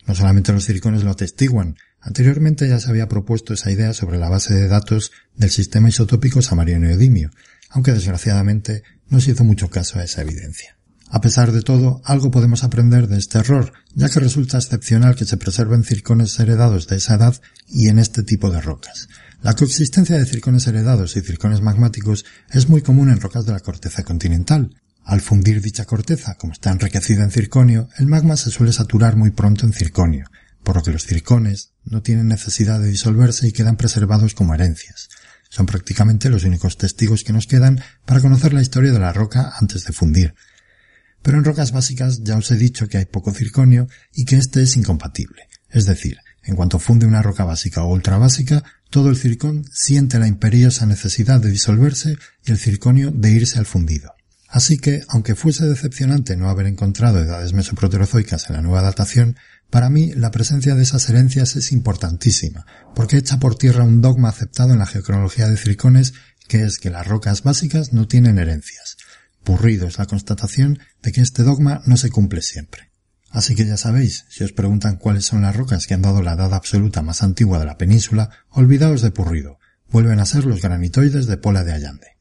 No 0.08 0.16
solamente 0.16 0.54
los 0.54 0.66
circones 0.66 1.04
lo 1.04 1.12
atestiguan, 1.12 1.78
anteriormente 2.00 2.68
ya 2.70 2.80
se 2.80 2.90
había 2.90 3.08
propuesto 3.08 3.54
esa 3.54 3.72
idea 3.72 3.94
sobre 3.94 4.20
la 4.20 4.30
base 4.30 4.54
de 4.54 4.68
datos 4.68 5.12
del 5.36 5.50
sistema 5.50 5.90
isotópico 5.90 6.42
samariano-neodimio, 6.42 7.32
aunque 7.70 7.92
desgraciadamente 7.92 8.84
no 9.10 9.20
se 9.20 9.32
hizo 9.32 9.44
mucho 9.44 9.70
caso 9.70 10.00
a 10.00 10.04
esa 10.04 10.22
evidencia. 10.22 10.78
A 11.10 11.22
pesar 11.22 11.52
de 11.52 11.62
todo, 11.62 12.02
algo 12.04 12.32
podemos 12.32 12.64
aprender 12.64 13.08
de 13.08 13.18
este 13.18 13.38
error, 13.38 13.74
ya 13.94 14.10
que 14.10 14.20
resulta 14.20 14.58
excepcional 14.58 15.16
que 15.16 15.26
se 15.26 15.38
preserven 15.38 15.84
circones 15.84 16.40
heredados 16.40 16.88
de 16.88 16.98
esa 16.98 17.16
edad 17.16 17.40
y 17.68 17.90
en 17.90 18.00
este 18.00 18.24
tipo 18.24 18.50
de 18.50 18.62
rocas. 18.62 19.08
La 19.42 19.54
coexistencia 19.54 20.18
de 20.18 20.26
circones 20.26 20.66
heredados 20.68 21.16
y 21.16 21.22
circones 21.22 21.62
magmáticos 21.62 22.26
es 22.52 22.70
muy 22.70 22.82
común 22.82 23.10
en 23.10 23.22
rocas 23.22 23.46
de 23.46 23.54
la 23.54 23.60
corteza 23.60 24.04
continental, 24.04 24.76
al 25.06 25.22
fundir 25.22 25.62
dicha 25.62 25.86
corteza, 25.86 26.36
como 26.36 26.54
está 26.54 26.72
enriquecida 26.72 27.24
en 27.24 27.30
circonio, 27.30 27.90
el 28.00 28.08
magma 28.08 28.36
se 28.38 28.50
suele 28.50 28.74
saturar 28.74 29.16
muy 29.16 29.30
pronto 29.30 29.66
en 29.66 29.72
circonio, 29.72 30.30
por 30.64 30.78
lo 30.78 30.84
que 30.84 30.92
los 30.92 31.06
circones 31.06 31.74
no 31.84 32.02
tienen 32.02 32.28
necesidad 32.28 32.80
de 32.80 32.90
disolverse 32.90 33.48
y 33.48 33.52
quedan 33.52 33.78
preservados 33.78 34.34
como 34.34 34.56
herencias. 34.56 35.10
Son 35.50 35.68
prácticamente 35.68 36.30
los 36.32 36.44
únicos 36.44 36.78
testigos 36.78 37.24
que 37.24 37.34
nos 37.34 37.46
quedan 37.46 37.82
para 38.06 38.20
conocer 38.20 38.52
la 38.52 38.64
historia 38.64 38.92
de 38.92 39.00
la 39.00 39.14
roca 39.14 39.54
antes 39.60 39.86
de 39.86 39.94
fundir. 39.94 40.34
Pero 41.22 41.38
en 41.38 41.44
rocas 41.44 41.72
básicas 41.72 42.24
ya 42.24 42.36
os 42.36 42.50
he 42.50 42.56
dicho 42.56 42.88
que 42.88 42.98
hay 42.98 43.06
poco 43.06 43.32
circonio 43.32 43.88
y 44.12 44.26
que 44.26 44.38
este 44.38 44.64
es 44.64 44.76
incompatible. 44.76 45.48
Es 45.70 45.86
decir, 45.86 46.18
en 46.44 46.56
cuanto 46.56 46.80
funde 46.80 47.06
una 47.06 47.22
roca 47.22 47.44
básica 47.46 47.84
o 47.84 47.94
ultra 47.94 48.18
básica, 48.18 48.64
todo 48.90 49.10
el 49.10 49.18
circón 49.18 49.66
siente 49.72 50.18
la 50.18 50.28
imperiosa 50.28 50.88
necesidad 50.88 51.40
de 51.40 51.52
disolverse 51.52 52.18
y 52.44 52.52
el 52.52 52.58
circonio 52.58 53.12
de 53.12 53.32
irse 53.32 53.60
al 53.60 53.68
fundido. 53.68 54.15
Así 54.56 54.78
que, 54.78 55.04
aunque 55.10 55.36
fuese 55.36 55.66
decepcionante 55.66 56.38
no 56.38 56.50
haber 56.50 56.68
encontrado 56.68 57.20
edades 57.20 57.52
mesoproterozoicas 57.52 58.50
en 58.50 58.56
la 58.56 58.62
nueva 58.62 58.82
datación, 58.84 59.36
para 59.70 59.90
mí 59.90 60.14
la 60.14 60.32
presencia 60.32 60.76
de 60.76 60.84
esas 60.84 61.10
herencias 61.10 61.58
es 61.58 61.74
importantísima, 61.74 62.66
porque 62.96 63.18
echa 63.18 63.38
por 63.38 63.58
tierra 63.58 63.84
un 63.84 64.00
dogma 64.00 64.30
aceptado 64.30 64.72
en 64.72 64.80
la 64.80 64.86
geocronología 64.86 65.50
de 65.50 65.58
circones, 65.58 66.14
que 66.48 66.64
es 66.64 66.80
que 66.80 66.90
las 66.90 67.06
rocas 67.06 67.44
básicas 67.44 67.92
no 67.92 68.08
tienen 68.08 68.40
herencias. 68.40 68.96
Purrido 69.44 69.88
es 69.88 69.98
la 69.98 70.06
constatación 70.06 70.80
de 71.04 71.12
que 71.12 71.20
este 71.20 71.44
dogma 71.44 71.82
no 71.86 71.98
se 71.98 72.10
cumple 72.10 72.42
siempre. 72.42 72.92
Así 73.32 73.56
que 73.56 73.66
ya 73.66 73.76
sabéis, 73.76 74.24
si 74.30 74.46
os 74.46 74.54
preguntan 74.54 74.96
cuáles 74.96 75.26
son 75.26 75.42
las 75.42 75.54
rocas 75.54 75.86
que 75.86 75.96
han 75.96 76.02
dado 76.02 76.22
la 76.22 76.36
edad 76.36 76.54
absoluta 76.54 77.02
más 77.02 77.24
antigua 77.24 77.60
de 77.60 77.66
la 77.66 77.78
península, 77.78 78.30
olvidaos 78.52 79.02
de 79.02 79.12
Purrido. 79.12 79.60
Vuelven 79.90 80.22
a 80.22 80.26
ser 80.26 80.46
los 80.46 80.62
granitoides 80.62 81.26
de 81.26 81.36
Pola 81.36 81.66
de 81.66 81.74
Allande. 81.74 82.15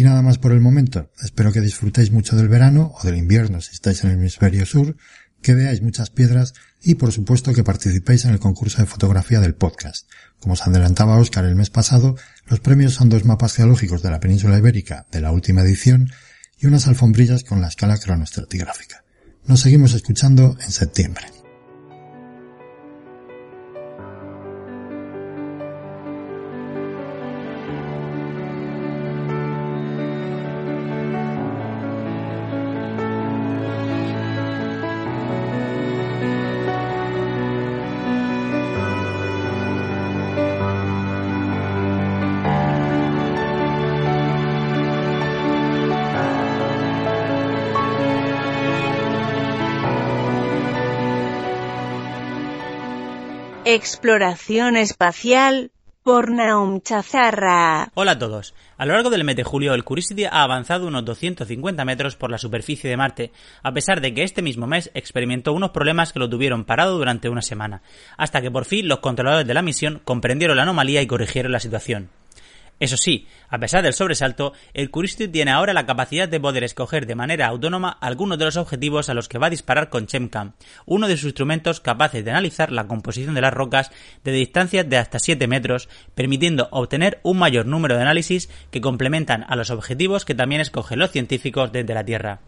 Y 0.00 0.02
nada 0.02 0.22
más 0.22 0.38
por 0.38 0.52
el 0.52 0.60
momento. 0.60 1.10
Espero 1.22 1.52
que 1.52 1.60
disfrutéis 1.60 2.10
mucho 2.10 2.34
del 2.34 2.48
verano 2.48 2.94
o 2.98 3.04
del 3.04 3.18
invierno 3.18 3.60
si 3.60 3.72
estáis 3.72 4.02
en 4.02 4.08
el 4.08 4.16
hemisferio 4.16 4.64
sur, 4.64 4.96
que 5.42 5.52
veáis 5.52 5.82
muchas 5.82 6.08
piedras 6.08 6.54
y 6.82 6.94
por 6.94 7.12
supuesto 7.12 7.52
que 7.52 7.64
participéis 7.64 8.24
en 8.24 8.30
el 8.30 8.38
concurso 8.38 8.78
de 8.80 8.86
fotografía 8.86 9.40
del 9.40 9.54
podcast. 9.54 10.08
Como 10.38 10.54
os 10.54 10.66
adelantaba 10.66 11.18
Oscar 11.18 11.44
el 11.44 11.54
mes 11.54 11.68
pasado, 11.68 12.16
los 12.46 12.60
premios 12.60 12.94
son 12.94 13.10
dos 13.10 13.26
mapas 13.26 13.52
geológicos 13.52 14.02
de 14.02 14.08
la 14.08 14.20
península 14.20 14.56
ibérica 14.56 15.04
de 15.12 15.20
la 15.20 15.32
última 15.32 15.60
edición 15.60 16.10
y 16.58 16.66
unas 16.66 16.86
alfombrillas 16.86 17.44
con 17.44 17.60
la 17.60 17.68
escala 17.68 17.98
cronoestratigráfica. 17.98 19.04
Nos 19.44 19.60
seguimos 19.60 19.92
escuchando 19.92 20.56
en 20.64 20.72
septiembre. 20.72 21.26
Exploración 53.72 54.76
espacial 54.76 55.70
por 56.02 56.32
Naum 56.32 56.80
Chazarra. 56.80 57.92
Hola 57.94 58.10
a 58.10 58.18
todos. 58.18 58.52
A 58.76 58.84
lo 58.84 58.94
largo 58.94 59.10
del 59.10 59.22
mes 59.22 59.36
de 59.36 59.44
julio, 59.44 59.74
el 59.74 59.84
Curiosity 59.84 60.24
ha 60.24 60.42
avanzado 60.42 60.88
unos 60.88 61.04
250 61.04 61.84
metros 61.84 62.16
por 62.16 62.32
la 62.32 62.38
superficie 62.38 62.90
de 62.90 62.96
Marte, 62.96 63.30
a 63.62 63.72
pesar 63.72 64.00
de 64.00 64.12
que 64.12 64.24
este 64.24 64.42
mismo 64.42 64.66
mes 64.66 64.90
experimentó 64.94 65.52
unos 65.52 65.70
problemas 65.70 66.12
que 66.12 66.18
lo 66.18 66.28
tuvieron 66.28 66.64
parado 66.64 66.98
durante 66.98 67.28
una 67.28 67.42
semana, 67.42 67.82
hasta 68.16 68.42
que 68.42 68.50
por 68.50 68.64
fin 68.64 68.88
los 68.88 68.98
controladores 68.98 69.46
de 69.46 69.54
la 69.54 69.62
misión 69.62 70.00
comprendieron 70.02 70.56
la 70.56 70.64
anomalía 70.64 71.00
y 71.00 71.06
corrigieron 71.06 71.52
la 71.52 71.60
situación. 71.60 72.10
Eso 72.80 72.96
sí, 72.96 73.26
a 73.50 73.58
pesar 73.58 73.82
del 73.82 73.92
sobresalto, 73.92 74.54
el 74.72 74.90
Curiosity 74.90 75.28
tiene 75.28 75.50
ahora 75.50 75.74
la 75.74 75.84
capacidad 75.84 76.26
de 76.26 76.40
poder 76.40 76.64
escoger 76.64 77.06
de 77.06 77.14
manera 77.14 77.46
autónoma 77.46 77.90
algunos 77.90 78.38
de 78.38 78.46
los 78.46 78.56
objetivos 78.56 79.10
a 79.10 79.14
los 79.14 79.28
que 79.28 79.36
va 79.36 79.48
a 79.48 79.50
disparar 79.50 79.90
con 79.90 80.06
Chemcam, 80.06 80.54
uno 80.86 81.06
de 81.06 81.18
sus 81.18 81.26
instrumentos 81.26 81.80
capaces 81.80 82.24
de 82.24 82.30
analizar 82.30 82.72
la 82.72 82.88
composición 82.88 83.34
de 83.34 83.42
las 83.42 83.52
rocas 83.52 83.90
de 84.24 84.32
distancias 84.32 84.88
de 84.88 84.96
hasta 84.96 85.18
7 85.18 85.46
metros, 85.46 85.90
permitiendo 86.14 86.68
obtener 86.70 87.20
un 87.22 87.38
mayor 87.38 87.66
número 87.66 87.96
de 87.96 88.02
análisis 88.02 88.48
que 88.70 88.80
complementan 88.80 89.44
a 89.46 89.56
los 89.56 89.68
objetivos 89.68 90.24
que 90.24 90.34
también 90.34 90.62
escogen 90.62 91.00
los 91.00 91.10
científicos 91.10 91.72
desde 91.72 91.92
la 91.92 92.04
Tierra. 92.04 92.40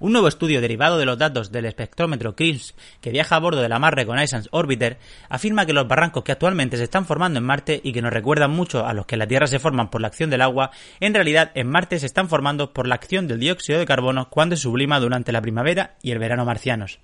Un 0.00 0.12
nuevo 0.12 0.28
estudio 0.28 0.62
derivado 0.62 0.96
de 0.96 1.04
los 1.04 1.18
datos 1.18 1.52
del 1.52 1.66
espectrómetro 1.66 2.34
CRISP 2.34 2.74
que 3.02 3.10
viaja 3.10 3.36
a 3.36 3.38
bordo 3.38 3.60
de 3.60 3.68
la 3.68 3.78
Mars 3.78 3.96
Reconnaissance 3.96 4.48
Orbiter 4.50 4.96
afirma 5.28 5.66
que 5.66 5.74
los 5.74 5.86
barrancos 5.86 6.24
que 6.24 6.32
actualmente 6.32 6.78
se 6.78 6.84
están 6.84 7.04
formando 7.04 7.38
en 7.38 7.44
Marte 7.44 7.82
y 7.84 7.92
que 7.92 8.00
nos 8.00 8.10
recuerdan 8.10 8.50
mucho 8.50 8.86
a 8.86 8.94
los 8.94 9.04
que 9.04 9.16
en 9.16 9.18
la 9.18 9.26
Tierra 9.26 9.46
se 9.46 9.58
forman 9.58 9.90
por 9.90 10.00
la 10.00 10.06
acción 10.06 10.30
del 10.30 10.40
agua, 10.40 10.70
en 11.00 11.12
realidad 11.12 11.50
en 11.54 11.68
Marte 11.68 11.98
se 11.98 12.06
están 12.06 12.30
formando 12.30 12.72
por 12.72 12.88
la 12.88 12.94
acción 12.94 13.28
del 13.28 13.40
dióxido 13.40 13.78
de 13.78 13.84
carbono 13.84 14.30
cuando 14.30 14.56
se 14.56 14.62
sublima 14.62 14.98
durante 15.00 15.32
la 15.32 15.42
primavera 15.42 15.96
y 16.00 16.12
el 16.12 16.18
verano 16.18 16.46
marcianos. 16.46 16.98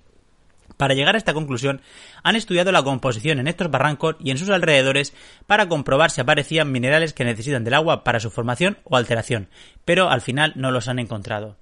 Para 0.78 0.94
llegar 0.94 1.16
a 1.16 1.18
esta 1.18 1.34
conclusión, 1.34 1.82
han 2.22 2.34
estudiado 2.34 2.72
la 2.72 2.82
composición 2.82 3.38
en 3.40 3.46
estos 3.46 3.70
barrancos 3.70 4.16
y 4.20 4.30
en 4.30 4.38
sus 4.38 4.48
alrededores 4.48 5.12
para 5.46 5.68
comprobar 5.68 6.10
si 6.10 6.22
aparecían 6.22 6.72
minerales 6.72 7.12
que 7.12 7.26
necesitan 7.26 7.62
del 7.62 7.74
agua 7.74 8.04
para 8.04 8.20
su 8.20 8.30
formación 8.30 8.78
o 8.84 8.96
alteración, 8.96 9.50
pero 9.84 10.08
al 10.08 10.22
final 10.22 10.54
no 10.56 10.70
los 10.70 10.88
han 10.88 10.98
encontrado. 10.98 11.58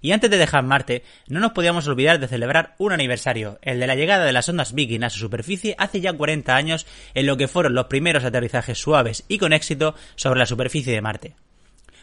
Y 0.00 0.12
antes 0.12 0.30
de 0.30 0.38
dejar 0.38 0.64
Marte, 0.64 1.04
no 1.28 1.40
nos 1.40 1.52
podíamos 1.52 1.86
olvidar 1.88 2.18
de 2.18 2.28
celebrar 2.28 2.74
un 2.78 2.92
aniversario, 2.92 3.58
el 3.62 3.80
de 3.80 3.86
la 3.86 3.96
llegada 3.96 4.24
de 4.24 4.32
las 4.32 4.48
ondas 4.48 4.72
Viking 4.72 5.04
a 5.04 5.10
su 5.10 5.18
superficie 5.18 5.74
hace 5.78 6.00
ya 6.00 6.12
40 6.12 6.54
años, 6.54 6.86
en 7.14 7.26
lo 7.26 7.36
que 7.36 7.48
fueron 7.48 7.74
los 7.74 7.86
primeros 7.86 8.24
aterrizajes 8.24 8.78
suaves 8.78 9.24
y 9.28 9.38
con 9.38 9.52
éxito 9.52 9.94
sobre 10.16 10.38
la 10.38 10.46
superficie 10.46 10.94
de 10.94 11.00
Marte. 11.00 11.34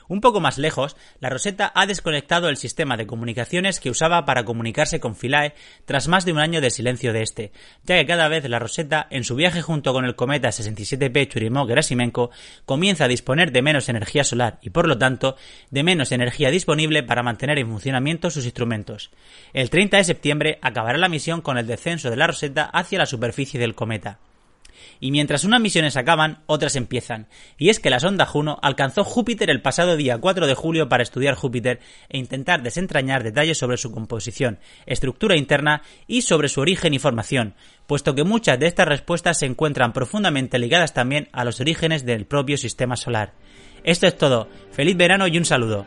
Un 0.08 0.22
poco 0.22 0.40
más 0.40 0.58
lejos, 0.58 0.96
la 1.20 1.30
Rosetta 1.30 1.72
ha 1.76 1.86
desconectado 1.86 2.50
el 2.50 2.58
sistema 2.58 2.96
de 2.96 3.08
comunicaciones 3.08 3.80
que 3.80 3.90
usaba 3.90 4.26
para 4.26 4.46
comunicarse 4.46 5.00
con 5.00 5.16
Philae 5.16 5.54
tras 5.86 6.08
más 6.08 6.26
de 6.26 6.32
un 6.32 6.40
año 6.40 6.62
de 6.62 6.70
silencio 6.70 7.14
de 7.14 7.24
este, 7.24 7.52
ya 7.84 7.98
que 7.98 8.06
cada 8.06 8.28
vez 8.28 8.48
la 8.48 8.60
Rosetta, 8.60 9.08
en 9.10 9.24
su 9.24 9.36
viaje 9.36 9.62
junto 9.62 9.94
con 9.94 10.06
el 10.06 10.16
cometa 10.16 10.50
67P 10.50 11.28
Churyumov-Gerasimenko, 11.30 12.30
comienza 12.66 13.06
a 13.06 13.10
disponer 13.10 13.52
de 13.52 13.62
menos 13.62 13.90
energía 13.90 14.24
solar 14.24 14.60
y, 14.62 14.70
por 14.70 14.88
lo 14.88 14.98
tanto, 14.98 15.36
de 15.72 15.84
menos 15.84 16.12
energía 16.12 16.52
disponible 16.52 17.04
para 17.04 17.24
mantener 17.24 17.60
en 17.60 17.70
funcionamiento 17.70 18.30
sus 18.30 18.46
instrumentos. 18.46 19.12
El 19.54 19.70
30 19.70 19.98
de 19.98 20.04
septiembre 20.04 20.60
acabará 20.62 20.98
la 20.98 21.10
misión 21.10 21.42
con 21.42 21.58
el 21.58 21.68
descenso 21.68 22.10
de 22.10 22.16
la 22.16 22.28
Rosetta 22.28 22.64
hacia 22.66 23.00
la 23.00 23.06
superficie 23.06 23.60
del 23.60 23.76
cometa. 23.76 24.20
Y 25.00 25.12
mientras 25.12 25.44
unas 25.44 25.62
misiones 25.62 25.98
acaban, 25.98 26.40
otras 26.46 26.76
empiezan. 26.76 27.28
Y 27.58 27.70
es 27.70 27.80
que 27.80 27.90
la 27.90 28.00
sonda 28.00 28.26
Juno 28.26 28.58
alcanzó 28.62 29.04
Júpiter 29.04 29.50
el 29.50 29.62
pasado 29.62 29.96
día 29.96 30.18
4 30.18 30.48
de 30.48 30.56
julio 30.56 30.90
para 30.90 31.04
estudiar 31.04 31.36
Júpiter 31.36 31.80
e 32.10 32.18
intentar 32.18 32.64
desentrañar 32.64 33.24
detalles 33.24 33.58
sobre 33.58 33.78
su 33.78 33.92
composición, 33.92 34.60
estructura 34.86 35.38
interna 35.38 35.82
y 36.08 36.22
sobre 36.22 36.50
su 36.50 36.62
origen 36.62 36.94
y 36.94 37.00
formación, 37.00 37.56
puesto 37.86 38.16
que 38.16 38.24
muchas 38.24 38.60
de 38.60 38.68
estas 38.68 38.88
respuestas 38.88 39.40
se 39.40 39.46
encuentran 39.46 39.94
profundamente 39.94 40.60
ligadas 40.60 40.94
también 40.94 41.30
a 41.32 41.44
los 41.44 41.60
orígenes 41.60 42.06
del 42.06 42.26
propio 42.26 42.58
sistema 42.58 42.96
solar. 42.96 43.34
Esto 43.84 44.08
es 44.08 44.18
todo. 44.18 44.50
Feliz 44.72 44.98
verano 44.98 45.28
y 45.28 45.38
un 45.38 45.46
saludo. 45.46 45.86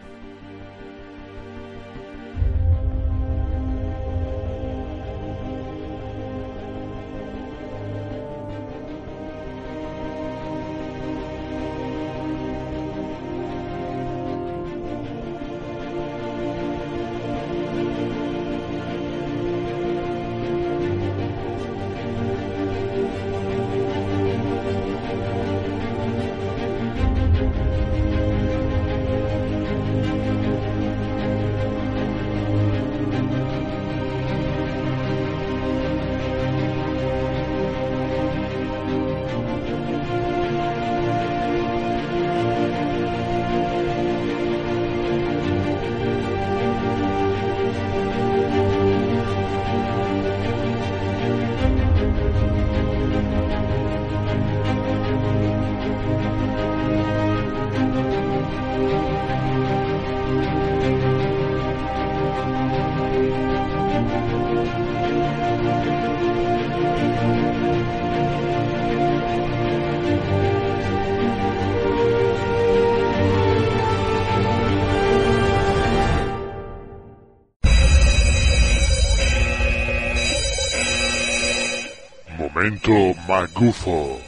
Magufo. 83.41 84.19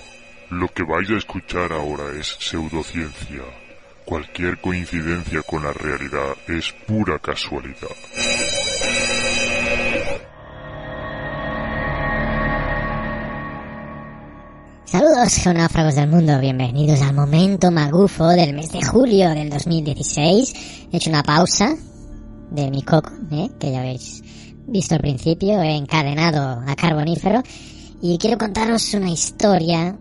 Lo 0.50 0.68
que 0.68 0.82
vais 0.82 1.08
a 1.10 1.18
escuchar 1.18 1.70
ahora 1.72 2.18
es 2.18 2.28
pseudociencia. 2.40 3.42
Cualquier 4.06 4.58
coincidencia 4.58 5.42
con 5.42 5.64
la 5.64 5.72
realidad 5.72 6.34
es 6.48 6.72
pura 6.86 7.18
casualidad. 7.18 7.96
Saludos 14.86 15.34
geonáufragos 15.42 15.94
del 15.94 16.08
mundo, 16.08 16.38
bienvenidos 16.38 17.02
al 17.02 17.14
momento 17.14 17.70
magufo 17.70 18.28
del 18.28 18.54
mes 18.54 18.72
de 18.72 18.82
julio 18.82 19.30
del 19.30 19.50
2016. 19.50 20.54
He 20.90 20.96
hecho 20.96 21.10
una 21.10 21.22
pausa 21.22 21.74
de 22.50 22.70
mi 22.70 22.82
coco, 22.82 23.10
¿eh? 23.30 23.50
que 23.58 23.72
ya 23.72 23.80
habéis 23.80 24.22
visto 24.66 24.94
al 24.94 25.00
principio, 25.00 25.60
he 25.62 25.76
encadenado 25.76 26.62
a 26.66 26.74
carbonífero 26.76 27.42
y 28.02 28.18
quiero 28.18 28.36
contaros 28.36 28.92
una 28.94 29.10
historia 29.10 29.96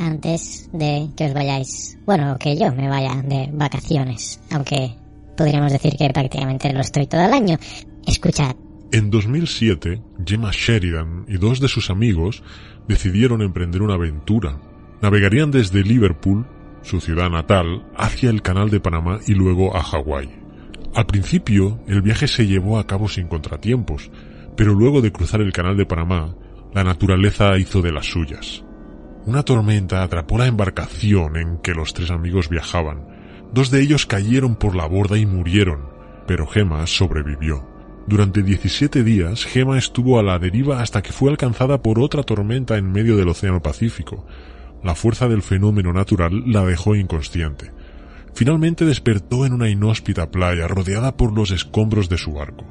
antes 0.00 0.70
de 0.72 1.10
que 1.14 1.26
os 1.26 1.34
vayáis, 1.34 1.98
bueno, 2.06 2.38
que 2.38 2.56
yo 2.56 2.72
me 2.72 2.88
vaya 2.88 3.20
de 3.22 3.50
vacaciones, 3.52 4.40
aunque 4.50 4.96
podríamos 5.36 5.70
decir 5.70 5.94
que 5.96 6.08
prácticamente 6.08 6.72
lo 6.72 6.80
estoy 6.80 7.06
todo 7.06 7.20
el 7.20 7.32
año. 7.32 7.58
Escuchad. 8.06 8.56
En 8.90 9.10
2007, 9.10 10.00
Gemma 10.26 10.50
Sheridan 10.50 11.26
y 11.28 11.36
dos 11.36 11.60
de 11.60 11.68
sus 11.68 11.90
amigos 11.90 12.42
decidieron 12.88 13.42
emprender 13.42 13.82
una 13.82 13.94
aventura. 13.94 14.58
Navegarían 15.02 15.50
desde 15.50 15.82
Liverpool, 15.82 16.46
su 16.80 17.00
ciudad 17.00 17.28
natal, 17.30 17.86
hacia 17.96 18.30
el 18.30 18.40
Canal 18.40 18.70
de 18.70 18.80
Panamá 18.80 19.20
y 19.26 19.34
luego 19.34 19.76
a 19.76 19.82
Hawái. 19.82 20.30
Al 20.94 21.06
principio, 21.06 21.80
el 21.86 22.00
viaje 22.00 22.28
se 22.28 22.46
llevó 22.46 22.78
a 22.78 22.86
cabo 22.86 23.08
sin 23.08 23.28
contratiempos, 23.28 24.10
pero 24.56 24.74
luego 24.74 25.02
de 25.02 25.12
cruzar 25.12 25.42
el 25.42 25.52
Canal 25.52 25.76
de 25.76 25.86
Panamá, 25.86 26.34
la 26.74 26.84
naturaleza 26.84 27.58
hizo 27.58 27.82
de 27.82 27.92
las 27.92 28.06
suyas. 28.06 28.64
Una 29.24 29.42
tormenta 29.42 30.02
atrapó 30.02 30.38
la 30.38 30.46
embarcación 30.46 31.36
en 31.36 31.58
que 31.58 31.74
los 31.74 31.94
tres 31.94 32.10
amigos 32.10 32.48
viajaban. 32.48 33.06
Dos 33.52 33.70
de 33.70 33.80
ellos 33.80 34.06
cayeron 34.06 34.56
por 34.56 34.74
la 34.74 34.86
borda 34.86 35.18
y 35.18 35.26
murieron, 35.26 35.90
pero 36.26 36.46
Gemma 36.46 36.86
sobrevivió. 36.86 37.68
Durante 38.06 38.42
17 38.42 39.04
días, 39.04 39.44
Gemma 39.44 39.78
estuvo 39.78 40.18
a 40.18 40.22
la 40.22 40.38
deriva 40.38 40.80
hasta 40.80 41.02
que 41.02 41.12
fue 41.12 41.30
alcanzada 41.30 41.82
por 41.82 42.00
otra 42.00 42.24
tormenta 42.24 42.76
en 42.76 42.90
medio 42.90 43.16
del 43.16 43.28
Océano 43.28 43.62
Pacífico. 43.62 44.26
La 44.82 44.96
fuerza 44.96 45.28
del 45.28 45.42
fenómeno 45.42 45.92
natural 45.92 46.42
la 46.46 46.64
dejó 46.64 46.96
inconsciente. 46.96 47.70
Finalmente 48.34 48.84
despertó 48.84 49.46
en 49.46 49.52
una 49.52 49.68
inhóspita 49.68 50.30
playa 50.30 50.66
rodeada 50.66 51.16
por 51.16 51.32
los 51.32 51.52
escombros 51.52 52.08
de 52.08 52.18
su 52.18 52.32
barco. 52.32 52.64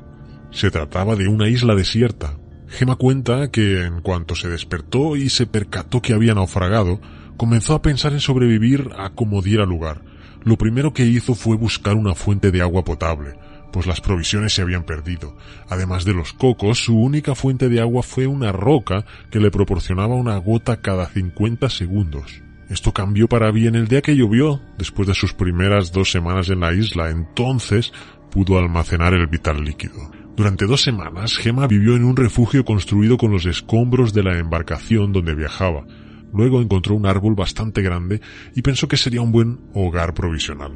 Se 0.52 0.70
trataba 0.70 1.16
de 1.16 1.30
una 1.30 1.48
isla 1.48 1.76
desierta. 1.76 2.38
Gemma 2.72 2.96
cuenta 2.96 3.52
que 3.52 3.84
en 3.84 4.02
cuanto 4.02 4.34
se 4.34 4.48
despertó 4.48 5.18
y 5.18 5.30
se 5.30 5.46
percató 5.46 6.02
que 6.02 6.14
había 6.14 6.34
naufragado, 6.34 7.02
comenzó 7.36 7.74
a 7.74 7.82
pensar 7.82 8.14
en 8.14 8.22
sobrevivir 8.22 8.92
a 8.98 9.10
como 9.10 9.42
diera 9.42 9.66
lugar. 9.66 10.02
Lo 10.44 10.58
primero 10.58 10.94
que 10.94 11.06
hizo 11.06 11.36
fue 11.36 11.58
buscar 11.58 11.96
una 11.96 12.16
fuente 12.16 12.50
de 12.50 12.62
agua 12.62 12.86
potable, 12.86 13.36
pues 13.74 13.88
las 13.88 14.00
provisiones 14.00 14.54
se 14.54 14.62
habían 14.62 14.86
perdido. 14.86 15.36
Además 15.70 16.06
de 16.06 16.14
los 16.14 16.32
cocos, 16.32 16.80
su 16.80 16.98
única 16.98 17.36
fuente 17.36 17.68
de 17.68 17.82
agua 17.82 18.04
fue 18.04 18.26
una 18.26 18.54
roca 18.54 19.06
que 19.30 19.42
le 19.42 19.52
proporcionaba 19.52 20.16
una 20.16 20.38
gota 20.38 20.82
cada 20.82 21.08
50 21.08 21.70
segundos. 21.70 22.42
Esto 22.70 22.94
cambió 22.94 23.28
para 23.28 23.52
bien 23.52 23.76
el 23.76 23.90
día 23.90 24.02
que 24.02 24.16
llovió, 24.16 24.62
después 24.78 25.10
de 25.10 25.14
sus 25.14 25.34
primeras 25.34 25.92
dos 25.92 26.10
semanas 26.10 26.48
en 26.48 26.62
la 26.62 26.74
isla, 26.74 27.10
entonces 27.10 27.92
pudo 28.32 28.58
almacenar 28.58 29.14
el 29.14 29.28
vital 29.28 29.62
líquido. 29.62 30.21
Durante 30.36 30.66
dos 30.66 30.82
semanas, 30.82 31.36
Gemma 31.38 31.68
vivió 31.68 31.96
en 31.96 32.06
un 32.06 32.16
refugio 32.16 32.64
construido 32.64 33.18
con 33.18 33.32
los 33.32 33.46
escombros 33.46 34.14
de 34.14 34.24
la 34.24 34.40
embarcación 34.40 35.12
donde 35.12 35.36
viajaba. 35.36 35.86
Luego 36.34 36.62
encontró 36.62 36.96
un 36.96 37.06
árbol 37.06 37.36
bastante 37.36 37.82
grande 37.82 38.22
y 38.56 38.62
pensó 38.62 38.88
que 38.88 38.96
sería 38.96 39.22
un 39.22 39.34
buen 39.34 39.60
hogar 39.74 40.14
provisional. 40.14 40.72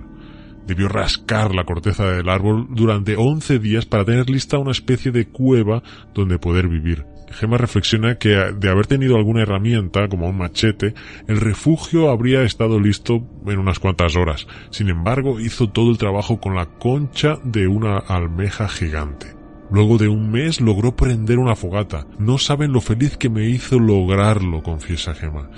Debió 0.68 0.90
rascar 0.90 1.56
la 1.56 1.64
corteza 1.64 2.06
del 2.12 2.28
árbol 2.28 2.68
durante 2.72 3.16
once 3.16 3.58
días 3.60 3.86
para 3.86 4.04
tener 4.04 4.30
lista 4.30 4.58
una 4.58 4.72
especie 4.72 5.12
de 5.12 5.28
cueva 5.28 5.84
donde 6.14 6.38
poder 6.38 6.68
vivir. 6.68 7.06
Gemma 7.32 7.58
reflexiona 7.58 8.18
que 8.18 8.30
de 8.30 8.70
haber 8.70 8.88
tenido 8.88 9.16
alguna 9.16 9.42
herramienta, 9.42 10.08
como 10.10 10.28
un 10.30 10.38
machete, 10.38 10.94
el 11.28 11.40
refugio 11.40 12.10
habría 12.10 12.44
estado 12.44 12.80
listo 12.80 13.26
en 13.46 13.60
unas 13.60 13.80
cuantas 13.80 14.16
horas. 14.16 14.48
Sin 14.70 14.90
embargo, 14.90 15.40
hizo 15.40 15.70
todo 15.70 15.92
el 15.92 15.98
trabajo 15.98 16.40
con 16.40 16.56
la 16.56 16.66
concha 16.66 17.38
de 17.44 17.68
una 17.68 17.98
almeja 17.98 18.68
gigante. 18.68 19.45
Luego 19.72 19.98
de 19.98 20.08
un 20.08 20.32
mes 20.32 20.62
logró 20.62 20.96
prender 20.96 21.40
una 21.40 21.56
fogata. 21.56 22.06
No 22.20 22.38
saben 22.38 22.72
lo 22.72 22.82
feliz 22.82 23.18
que 23.18 23.30
me 23.30 23.46
hizo 23.50 23.80
lograrlo, 23.80 24.62
confiesa 24.62 25.14
Gemma. 25.14 25.50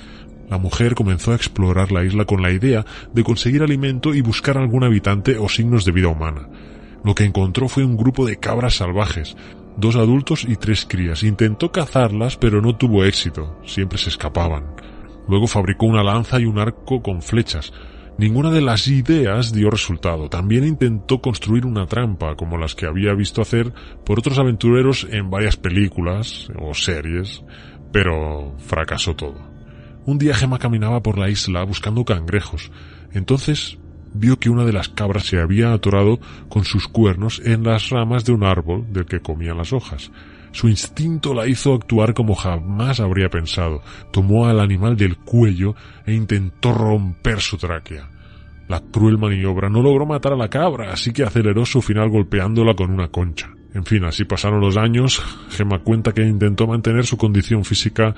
La 0.50 0.58
mujer 0.58 0.96
comenzó 0.96 1.34
a 1.34 1.36
explorar 1.36 1.92
la 1.92 2.06
isla 2.06 2.24
con 2.26 2.42
la 2.42 2.52
idea 2.52 2.86
de 3.14 3.24
conseguir 3.24 3.64
alimento 3.64 4.14
y 4.14 4.22
buscar 4.22 4.58
algún 4.58 4.86
habitante 4.86 5.38
o 5.38 5.50
signos 5.50 5.84
de 5.84 5.92
vida 5.92 6.08
humana. 6.08 6.48
Lo 7.04 7.16
que 7.16 7.26
encontró 7.26 7.68
fue 7.68 7.84
un 7.84 7.98
grupo 7.98 8.26
de 8.26 8.38
cabras 8.38 8.76
salvajes, 8.76 9.36
dos 9.76 9.98
adultos 9.98 10.46
y 10.48 10.56
tres 10.56 10.86
crías. 10.86 11.24
Intentó 11.24 11.72
cazarlas, 11.72 12.38
pero 12.38 12.62
no 12.62 12.76
tuvo 12.78 13.04
éxito, 13.04 13.60
siempre 13.66 13.98
se 13.98 14.10
escapaban. 14.10 14.64
Luego 15.28 15.48
fabricó 15.48 15.86
una 15.86 16.04
lanza 16.04 16.40
y 16.40 16.46
un 16.46 16.60
arco 16.60 17.02
con 17.02 17.22
flechas. 17.22 17.74
Ninguna 18.18 18.50
de 18.50 18.62
las 18.62 18.88
ideas 18.88 19.54
dio 19.54 19.70
resultado. 19.70 20.28
También 20.28 20.66
intentó 20.66 21.22
construir 21.22 21.68
una 21.68 21.86
trampa, 21.86 22.36
como 22.36 22.58
las 22.58 22.74
que 22.74 22.88
había 22.88 23.14
visto 23.14 23.44
hacer 23.44 23.72
por 24.04 24.18
otros 24.18 24.40
aventureros 24.40 25.06
en 25.12 25.30
varias 25.30 25.56
películas 25.56 26.50
o 26.58 26.74
series, 26.74 27.44
pero 27.92 28.56
fracasó 28.58 29.16
todo. 29.16 29.38
Un 30.06 30.18
día 30.18 30.34
Gemma 30.34 30.58
caminaba 30.58 31.04
por 31.04 31.20
la 31.20 31.30
isla 31.30 31.64
buscando 31.64 32.06
cangrejos. 32.06 32.72
Entonces 33.14 33.78
vio 34.16 34.40
que 34.40 34.50
una 34.50 34.66
de 34.66 34.74
las 34.74 34.90
cabras 34.90 35.26
se 35.26 35.40
había 35.40 35.74
atorado 35.74 36.20
con 36.50 36.66
sus 36.66 36.88
cuernos 36.88 37.40
en 37.46 37.64
las 37.64 37.90
ramas 37.92 38.26
de 38.26 38.32
un 38.32 38.44
árbol 38.44 38.92
del 38.92 39.06
que 39.06 39.20
comían 39.20 39.58
las 39.58 39.74
hojas. 39.74 40.12
Su 40.52 40.68
instinto 40.68 41.34
la 41.34 41.48
hizo 41.48 41.74
actuar 41.74 42.14
como 42.14 42.36
jamás 42.36 43.00
habría 43.00 43.30
pensado. 43.30 43.82
Tomó 44.12 44.48
al 44.48 44.60
animal 44.60 44.98
del 44.98 45.18
cuello 45.18 45.76
e 46.06 46.14
intentó 46.14 46.74
romper 46.74 47.40
su 47.42 47.58
tráquea. 47.58 48.10
La 48.68 48.82
cruel 48.82 49.18
maniobra 49.18 49.70
no 49.70 49.82
logró 49.82 50.06
matar 50.06 50.34
a 50.34 50.38
la 50.38 50.50
cabra, 50.50 50.92
así 50.92 51.14
que 51.14 51.24
aceleró 51.24 51.66
su 51.66 51.82
final 51.82 52.10
golpeándola 52.10 52.74
con 52.74 52.92
una 52.92 53.08
concha. 53.08 53.50
En 53.74 53.86
fin, 53.86 54.04
así 54.04 54.26
pasaron 54.26 54.60
los 54.60 54.76
años. 54.78 55.22
Gemma 55.50 55.80
cuenta 55.80 56.12
que 56.12 56.24
intentó 56.24 56.68
mantener 56.68 57.06
su 57.06 57.18
condición 57.18 57.64
física 57.64 58.14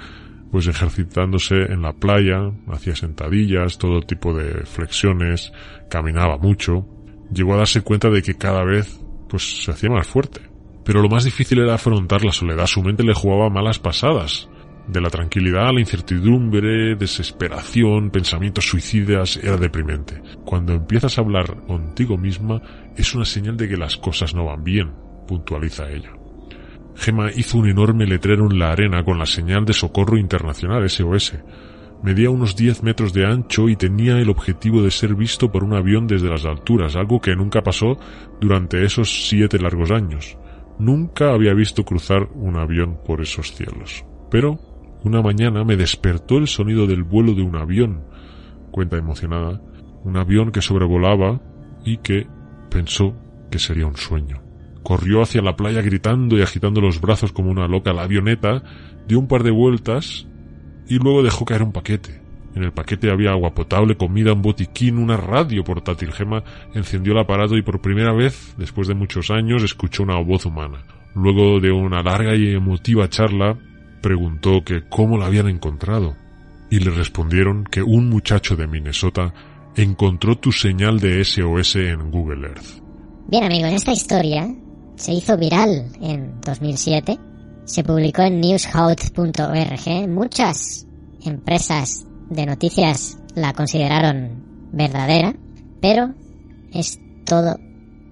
pues 0.51 0.67
ejercitándose 0.67 1.55
en 1.71 1.82
la 1.82 1.93
playa, 1.93 2.51
hacía 2.71 2.95
sentadillas, 2.95 3.77
todo 3.77 4.01
tipo 4.01 4.34
de 4.34 4.65
flexiones, 4.65 5.51
caminaba 5.89 6.38
mucho. 6.38 6.88
Llegó 7.32 7.53
a 7.53 7.57
darse 7.57 7.82
cuenta 7.82 8.09
de 8.09 8.23
que 8.23 8.36
cada 8.36 8.63
vez 8.63 8.99
pues 9.27 9.63
se 9.63 9.71
hacía 9.71 9.91
más 9.91 10.07
fuerte. 10.07 10.49
Pero 10.90 11.04
lo 11.04 11.10
más 11.10 11.24
difícil 11.24 11.60
era 11.60 11.76
afrontar 11.76 12.26
la 12.26 12.32
soledad. 12.32 12.66
Su 12.66 12.82
mente 12.82 13.04
le 13.04 13.14
jugaba 13.14 13.52
malas 13.52 13.78
pasadas. 13.78 14.50
De 14.88 15.00
la 15.00 15.12
tranquilidad 15.12 15.68
a 15.68 15.72
la 15.72 15.82
incertidumbre, 15.82 16.96
desesperación, 16.96 18.10
pensamientos 18.10 18.68
suicidas, 18.68 19.38
era 19.38 19.58
deprimente. 19.58 20.20
Cuando 20.44 20.74
empiezas 20.74 21.16
a 21.16 21.22
hablar 21.22 21.62
contigo 21.68 22.18
misma, 22.18 22.60
es 22.98 23.14
una 23.14 23.26
señal 23.26 23.56
de 23.56 23.70
que 23.70 23.78
las 23.78 23.98
cosas 23.98 24.34
no 24.34 24.46
van 24.46 24.64
bien, 24.64 24.92
puntualiza 25.28 25.92
ella. 25.92 26.12
Gemma 26.96 27.30
hizo 27.36 27.60
un 27.60 27.70
enorme 27.70 28.08
letrero 28.08 28.50
en 28.50 28.58
la 28.58 28.72
arena 28.72 29.04
con 29.04 29.20
la 29.20 29.28
señal 29.28 29.66
de 29.66 29.74
socorro 29.74 30.18
internacional 30.18 30.90
SOS. 30.90 31.36
Medía 32.02 32.32
unos 32.32 32.56
10 32.56 32.82
metros 32.82 33.14
de 33.14 33.28
ancho 33.28 33.70
y 33.70 33.76
tenía 33.76 34.18
el 34.18 34.32
objetivo 34.32 34.82
de 34.82 34.90
ser 34.90 35.14
visto 35.14 35.52
por 35.52 35.64
un 35.64 35.76
avión 35.76 36.08
desde 36.08 36.30
las 36.30 36.46
alturas, 36.46 36.96
algo 36.96 37.22
que 37.22 37.36
nunca 37.36 37.62
pasó 37.62 38.00
durante 38.42 38.84
esos 38.84 39.28
siete 39.30 39.60
largos 39.60 39.92
años. 39.92 40.36
Nunca 40.80 41.34
había 41.34 41.53
visto 41.53 41.84
cruzar 41.84 42.30
un 42.34 42.57
avión 42.57 42.99
por 43.05 43.21
esos 43.21 43.53
cielos. 43.53 44.05
Pero 44.32 44.59
una 45.03 45.21
mañana 45.21 45.65
me 45.65 45.75
despertó 45.75 46.38
el 46.38 46.47
sonido 46.47 46.88
del 46.88 47.03
vuelo 47.03 47.34
de 47.34 47.41
un 47.41 47.57
avión, 47.57 48.05
cuenta 48.71 48.97
emocionada, 48.97 49.61
un 50.03 50.17
avión 50.17 50.51
que 50.51 50.61
sobrevolaba 50.61 51.41
y 51.84 51.97
que 51.97 52.27
pensó 52.69 53.13
que 53.51 53.59
sería 53.59 53.88
un 53.88 53.97
sueño. 53.97 54.41
Corrió 54.84 55.21
hacia 55.21 55.41
la 55.41 55.57
playa 55.57 55.82
gritando 55.82 56.38
y 56.38 56.41
agitando 56.41 56.80
los 56.80 57.01
brazos 57.01 57.34
como 57.34 57.51
una 57.51 57.67
loca. 57.67 57.91
La 57.91 58.03
avioneta 58.03 58.63
dio 59.05 59.19
un 59.19 59.27
par 59.27 59.43
de 59.43 59.51
vueltas 59.51 60.27
y 60.88 60.97
luego 60.97 61.23
dejó 61.23 61.43
caer 61.43 61.63
un 61.63 61.73
paquete. 61.73 62.18
En 62.56 62.64
el 62.64 62.72
paquete 62.72 63.12
había 63.12 63.32
agua 63.32 63.54
potable, 63.54 63.95
comida, 63.95 64.34
un 64.34 64.41
botiquín, 64.41 64.97
una 64.97 65.18
radio 65.18 65.64
portátil. 65.64 66.12
Gema 66.12 66.43
encendió 66.74 67.14
el 67.14 67.20
aparato 67.20 67.56
y 67.56 67.62
por 67.62 67.82
primera 67.82 68.14
vez, 68.14 68.56
después 68.58 68.88
de 68.88 68.95
muchos 68.95 69.30
años, 69.30 69.64
escuchó 69.64 70.04
una 70.04 70.20
voz 70.20 70.45
humana. 70.45 70.84
Luego 71.16 71.60
de 71.60 71.72
una 71.72 72.02
larga 72.02 72.36
y 72.36 72.54
emotiva 72.54 73.10
charla, 73.10 73.58
preguntó 74.02 74.64
que 74.64 74.84
cómo 74.89 75.18
la 75.18 75.28
habían 75.28 75.47
encontrado. 75.47 76.16
Y 76.72 76.80
le 76.80 76.91
respondieron 76.91 77.66
que 77.66 77.82
un 77.82 78.10
muchacho 78.10 78.56
de 78.56 78.68
Minnesota 78.68 79.34
encontró 79.76 80.38
tu 80.38 80.52
señal 80.52 81.00
de 81.00 81.24
SOS 81.24 81.76
en 81.78 82.12
Google 82.12 82.47
Earth. 82.47 82.82
Bien 83.28 83.43
amigos, 83.43 83.72
esta 83.74 83.91
historia 83.91 84.47
se 84.95 85.14
hizo 85.14 85.38
viral 85.38 85.88
en 86.02 86.41
2007, 86.41 87.18
se 87.66 87.84
publicó 87.84 88.24
en 88.24 88.41
newshout.org, 88.41 90.10
muchas 90.10 90.88
empresas 91.24 92.09
de 92.30 92.45
noticias 92.45 93.17
la 93.36 93.53
consideraron 93.53 94.69
verdadera, 94.71 95.36
pero 95.82 96.13
es 96.73 96.99
todo 97.25 97.57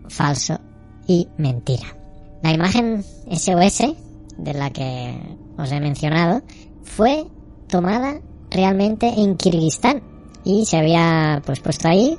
falso 0.09 0.59
y 1.07 1.27
mentira. 1.37 1.95
La 2.41 2.51
imagen 2.51 3.03
SOS 3.31 3.93
de 4.37 4.53
la 4.53 4.69
que 4.69 5.17
os 5.57 5.71
he 5.71 5.79
mencionado 5.79 6.41
fue 6.83 7.25
tomada 7.67 8.21
realmente 8.49 9.07
en 9.07 9.35
Kirguistán 9.35 10.01
y 10.43 10.65
se 10.65 10.77
había 10.77 11.41
pues 11.45 11.59
puesto 11.59 11.87
ahí 11.87 12.17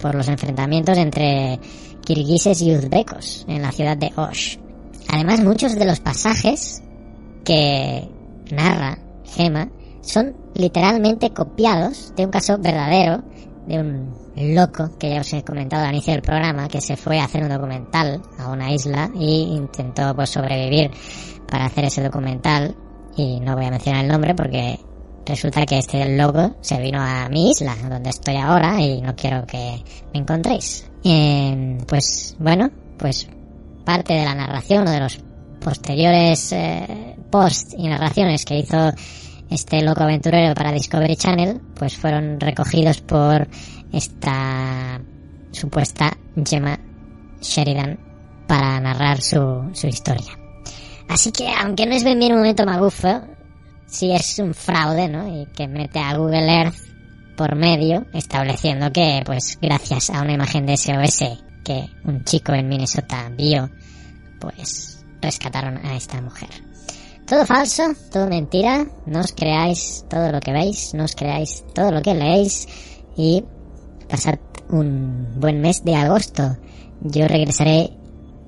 por 0.00 0.14
los 0.14 0.28
enfrentamientos 0.28 0.98
entre 0.98 1.60
kirguises 2.04 2.60
y 2.62 2.74
uzbecos 2.74 3.44
en 3.48 3.62
la 3.62 3.72
ciudad 3.72 3.96
de 3.96 4.12
Osh. 4.16 4.58
Además, 5.08 5.40
muchos 5.40 5.74
de 5.74 5.84
los 5.84 6.00
pasajes 6.00 6.82
que 7.44 8.08
narra 8.50 8.98
Gema 9.24 9.68
son 10.02 10.36
literalmente 10.54 11.30
copiados 11.30 12.12
de 12.16 12.26
un 12.26 12.30
caso 12.30 12.58
verdadero 12.58 13.22
de 13.66 13.78
un 13.78 14.14
loco 14.36 14.90
que 14.98 15.10
ya 15.10 15.20
os 15.20 15.32
he 15.32 15.42
comentado 15.42 15.84
al 15.84 15.92
inicio 15.92 16.12
del 16.12 16.22
programa 16.22 16.68
que 16.68 16.80
se 16.80 16.96
fue 16.96 17.20
a 17.20 17.24
hacer 17.24 17.42
un 17.42 17.48
documental 17.48 18.20
a 18.38 18.50
una 18.50 18.72
isla 18.72 19.10
y 19.14 19.54
intentó 19.54 20.14
pues 20.14 20.30
sobrevivir 20.30 20.90
para 21.48 21.66
hacer 21.66 21.84
ese 21.84 22.02
documental. 22.02 22.74
Y 23.16 23.40
no 23.40 23.54
voy 23.54 23.66
a 23.66 23.70
mencionar 23.70 24.04
el 24.04 24.10
nombre 24.10 24.34
porque 24.34 24.80
resulta 25.26 25.66
que 25.66 25.78
este 25.78 26.16
loco 26.16 26.56
se 26.60 26.80
vino 26.80 27.00
a 27.00 27.28
mi 27.28 27.50
isla 27.50 27.76
donde 27.88 28.10
estoy 28.10 28.36
ahora 28.36 28.80
y 28.80 29.00
no 29.00 29.14
quiero 29.14 29.46
que 29.46 29.82
me 30.12 30.20
encontréis. 30.20 30.90
Eh, 31.04 31.78
pues 31.86 32.36
bueno, 32.38 32.70
pues 32.98 33.28
parte 33.84 34.14
de 34.14 34.24
la 34.24 34.34
narración 34.34 34.88
o 34.88 34.90
de 34.90 35.00
los 35.00 35.20
posteriores 35.60 36.52
eh, 36.52 37.16
posts 37.30 37.74
y 37.76 37.86
narraciones 37.88 38.44
que 38.44 38.58
hizo 38.58 38.92
este 39.52 39.82
loco 39.82 40.02
aventurero 40.02 40.54
para 40.54 40.72
Discovery 40.72 41.16
Channel, 41.16 41.60
pues 41.74 41.96
fueron 41.96 42.40
recogidos 42.40 43.00
por 43.00 43.48
esta 43.92 45.00
supuesta 45.52 46.16
Gemma 46.44 46.78
Sheridan 47.40 47.98
para 48.46 48.80
narrar 48.80 49.20
su, 49.20 49.70
su 49.72 49.86
historia. 49.86 50.38
Así 51.08 51.30
que, 51.32 51.48
aunque 51.48 51.86
no 51.86 51.94
es 51.94 52.04
bien, 52.04 52.22
un 52.22 52.38
momento 52.38 52.64
magufo, 52.64 53.22
sí 53.86 54.12
es 54.12 54.38
un 54.38 54.54
fraude, 54.54 55.08
¿no? 55.08 55.42
Y 55.42 55.46
que 55.46 55.68
mete 55.68 55.98
a 55.98 56.16
Google 56.16 56.50
Earth 56.50 56.76
por 57.36 57.54
medio, 57.54 58.06
estableciendo 58.12 58.92
que, 58.92 59.22
pues, 59.24 59.58
gracias 59.60 60.10
a 60.10 60.22
una 60.22 60.32
imagen 60.32 60.66
de 60.66 60.76
SOS 60.76 61.24
que 61.64 61.90
un 62.04 62.24
chico 62.24 62.52
en 62.52 62.68
Minnesota 62.68 63.30
vio, 63.36 63.70
pues, 64.40 65.04
rescataron 65.20 65.78
a 65.84 65.96
esta 65.96 66.20
mujer. 66.20 66.71
Todo 67.32 67.46
falso, 67.46 67.84
todo 68.12 68.28
mentira, 68.28 68.86
no 69.06 69.20
os 69.20 69.32
creáis 69.32 70.04
todo 70.10 70.30
lo 70.30 70.38
que 70.38 70.52
veis, 70.52 70.92
no 70.92 71.04
os 71.04 71.16
creáis 71.16 71.64
todo 71.72 71.90
lo 71.90 72.02
que 72.02 72.12
leéis 72.12 72.68
y 73.16 73.42
pasad 74.06 74.36
un 74.68 75.40
buen 75.40 75.62
mes 75.62 75.82
de 75.82 75.96
agosto. 75.96 76.58
Yo 77.00 77.26
regresaré 77.26 77.88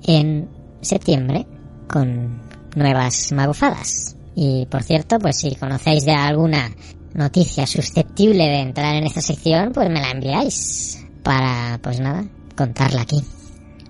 en 0.05 0.47
septiembre 0.81 1.47
con 1.89 2.43
nuevas 2.75 3.31
magufadas. 3.31 4.17
Y 4.35 4.67
por 4.67 4.83
cierto, 4.83 5.17
pues 5.17 5.37
si 5.39 5.55
conocéis 5.55 6.05
de 6.05 6.13
alguna 6.13 6.69
noticia 7.15 7.65
susceptible 7.65 8.43
de 8.43 8.59
entrar 8.59 8.93
en 8.93 9.07
esta 9.07 9.21
sección, 9.21 9.71
pues 9.73 9.89
me 9.89 9.99
la 9.99 10.11
enviáis 10.11 11.03
para, 11.23 11.79
pues 11.81 11.99
nada, 11.99 12.23
contarla 12.55 13.01
aquí. 13.01 13.19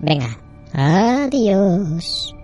Venga, 0.00 0.38
adiós. 0.72 2.35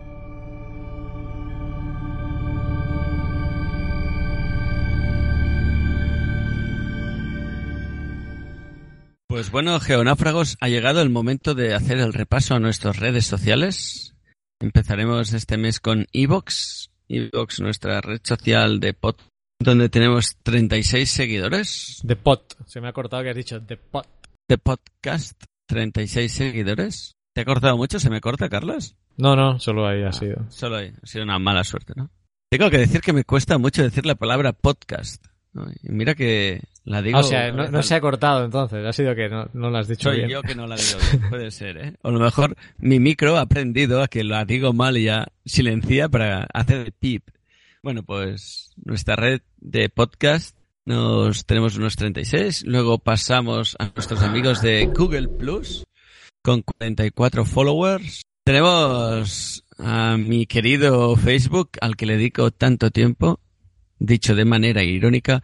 Pues 9.32 9.50
bueno, 9.50 9.80
geonáfragos, 9.80 10.58
ha 10.60 10.68
llegado 10.68 11.00
el 11.00 11.08
momento 11.08 11.54
de 11.54 11.72
hacer 11.72 11.96
el 11.96 12.12
repaso 12.12 12.54
a 12.54 12.60
nuestras 12.60 12.98
redes 12.98 13.24
sociales. 13.24 14.14
Empezaremos 14.60 15.32
este 15.32 15.56
mes 15.56 15.80
con 15.80 16.06
Evox, 16.12 16.90
Evox, 17.08 17.60
nuestra 17.60 18.02
red 18.02 18.20
social 18.22 18.78
de 18.78 18.92
podcast 18.92 19.30
donde 19.58 19.88
tenemos 19.88 20.36
36 20.42 21.10
seguidores. 21.10 22.00
De 22.02 22.14
pot. 22.14 22.56
Se 22.66 22.82
me 22.82 22.88
ha 22.88 22.92
cortado 22.92 23.22
que 23.22 23.30
has 23.30 23.36
dicho 23.36 23.58
de 23.58 23.78
pot. 23.78 24.06
De 24.46 24.58
podcast, 24.58 25.42
36 25.66 26.30
seguidores. 26.30 27.14
¿Te 27.34 27.40
ha 27.40 27.46
cortado 27.46 27.78
mucho? 27.78 27.98
¿Se 27.98 28.10
me 28.10 28.20
corta, 28.20 28.50
Carlos? 28.50 28.96
No, 29.16 29.34
no, 29.34 29.58
solo 29.58 29.86
ahí 29.88 30.02
ha 30.02 30.08
Ah, 30.08 30.12
sido. 30.12 30.44
Solo 30.50 30.76
ahí. 30.76 30.92
Ha 31.02 31.06
sido 31.06 31.24
una 31.24 31.38
mala 31.38 31.64
suerte, 31.64 31.94
¿no? 31.96 32.10
Tengo 32.50 32.68
que 32.68 32.76
decir 32.76 33.00
que 33.00 33.14
me 33.14 33.24
cuesta 33.24 33.56
mucho 33.56 33.82
decir 33.82 34.04
la 34.04 34.14
palabra 34.14 34.52
podcast. 34.52 35.24
¿no? 35.54 35.70
Y 35.82 35.88
mira 35.88 36.14
que 36.14 36.64
la 36.84 37.02
digo... 37.02 37.18
Ah, 37.18 37.20
o 37.20 37.24
sea, 37.24 37.52
no, 37.52 37.68
no 37.68 37.82
se 37.82 37.94
ha 37.94 38.00
cortado 38.00 38.44
entonces, 38.44 38.84
ha 38.84 38.92
sido 38.92 39.14
que 39.14 39.28
no, 39.28 39.48
no 39.52 39.70
lo 39.70 39.78
has 39.78 39.88
dicho 39.88 40.10
Soy 40.10 40.18
bien. 40.18 40.30
yo 40.30 40.42
que 40.42 40.54
no 40.54 40.66
la 40.66 40.76
digo 40.76 40.98
bien, 41.10 41.30
puede 41.30 41.50
ser, 41.50 41.76
¿eh? 41.78 41.94
O 42.02 42.08
a 42.08 42.12
lo 42.12 42.18
mejor 42.20 42.56
mi 42.78 42.98
micro 42.98 43.36
ha 43.36 43.42
aprendido 43.42 44.02
a 44.02 44.08
que 44.08 44.24
la 44.24 44.44
digo 44.44 44.72
mal 44.72 44.96
y 44.96 45.04
ya 45.04 45.28
silencia 45.44 46.08
para 46.08 46.46
hacer 46.52 46.78
el 46.78 46.92
pip. 46.92 47.28
Bueno, 47.82 48.02
pues 48.02 48.70
nuestra 48.84 49.16
red 49.16 49.40
de 49.60 49.88
podcast 49.88 50.56
nos 50.84 51.46
tenemos 51.46 51.76
unos 51.76 51.96
36, 51.96 52.64
luego 52.66 52.98
pasamos 52.98 53.76
a 53.78 53.90
nuestros 53.94 54.22
amigos 54.22 54.62
de 54.62 54.86
Google 54.86 55.28
Plus 55.28 55.84
con 56.42 56.62
44 56.62 57.44
followers. 57.44 58.22
Tenemos 58.44 59.64
a 59.78 60.16
mi 60.16 60.46
querido 60.46 61.14
Facebook 61.16 61.70
al 61.80 61.96
que 61.96 62.06
le 62.06 62.16
dedico 62.16 62.50
tanto 62.50 62.90
tiempo, 62.90 63.40
dicho 64.06 64.34
de 64.34 64.44
manera 64.44 64.82
irónica, 64.82 65.42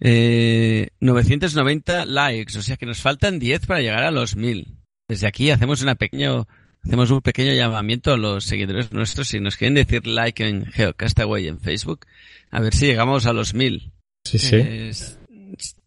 eh, 0.00 0.88
990 1.00 2.04
likes, 2.06 2.56
o 2.58 2.62
sea 2.62 2.76
que 2.76 2.86
nos 2.86 3.00
faltan 3.00 3.38
10 3.38 3.66
para 3.66 3.80
llegar 3.80 4.04
a 4.04 4.10
los 4.10 4.36
1000. 4.36 4.76
Desde 5.08 5.26
aquí 5.26 5.50
hacemos 5.50 5.82
una 5.82 5.94
pequeño, 5.94 6.46
hacemos 6.84 7.10
un 7.10 7.20
pequeño 7.20 7.52
llamamiento 7.54 8.12
a 8.12 8.16
los 8.16 8.44
seguidores 8.44 8.92
nuestros 8.92 9.28
si 9.28 9.40
nos 9.40 9.56
quieren 9.56 9.74
decir 9.74 10.06
like 10.06 10.46
en 10.46 10.66
Geocastaway 10.66 11.48
en 11.48 11.60
Facebook, 11.60 12.06
a 12.50 12.60
ver 12.60 12.74
si 12.74 12.86
llegamos 12.86 13.26
a 13.26 13.32
los 13.32 13.54
1000. 13.54 13.92
Sí, 14.24 14.38
sí. 14.38 14.90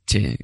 Sí. 0.08 0.36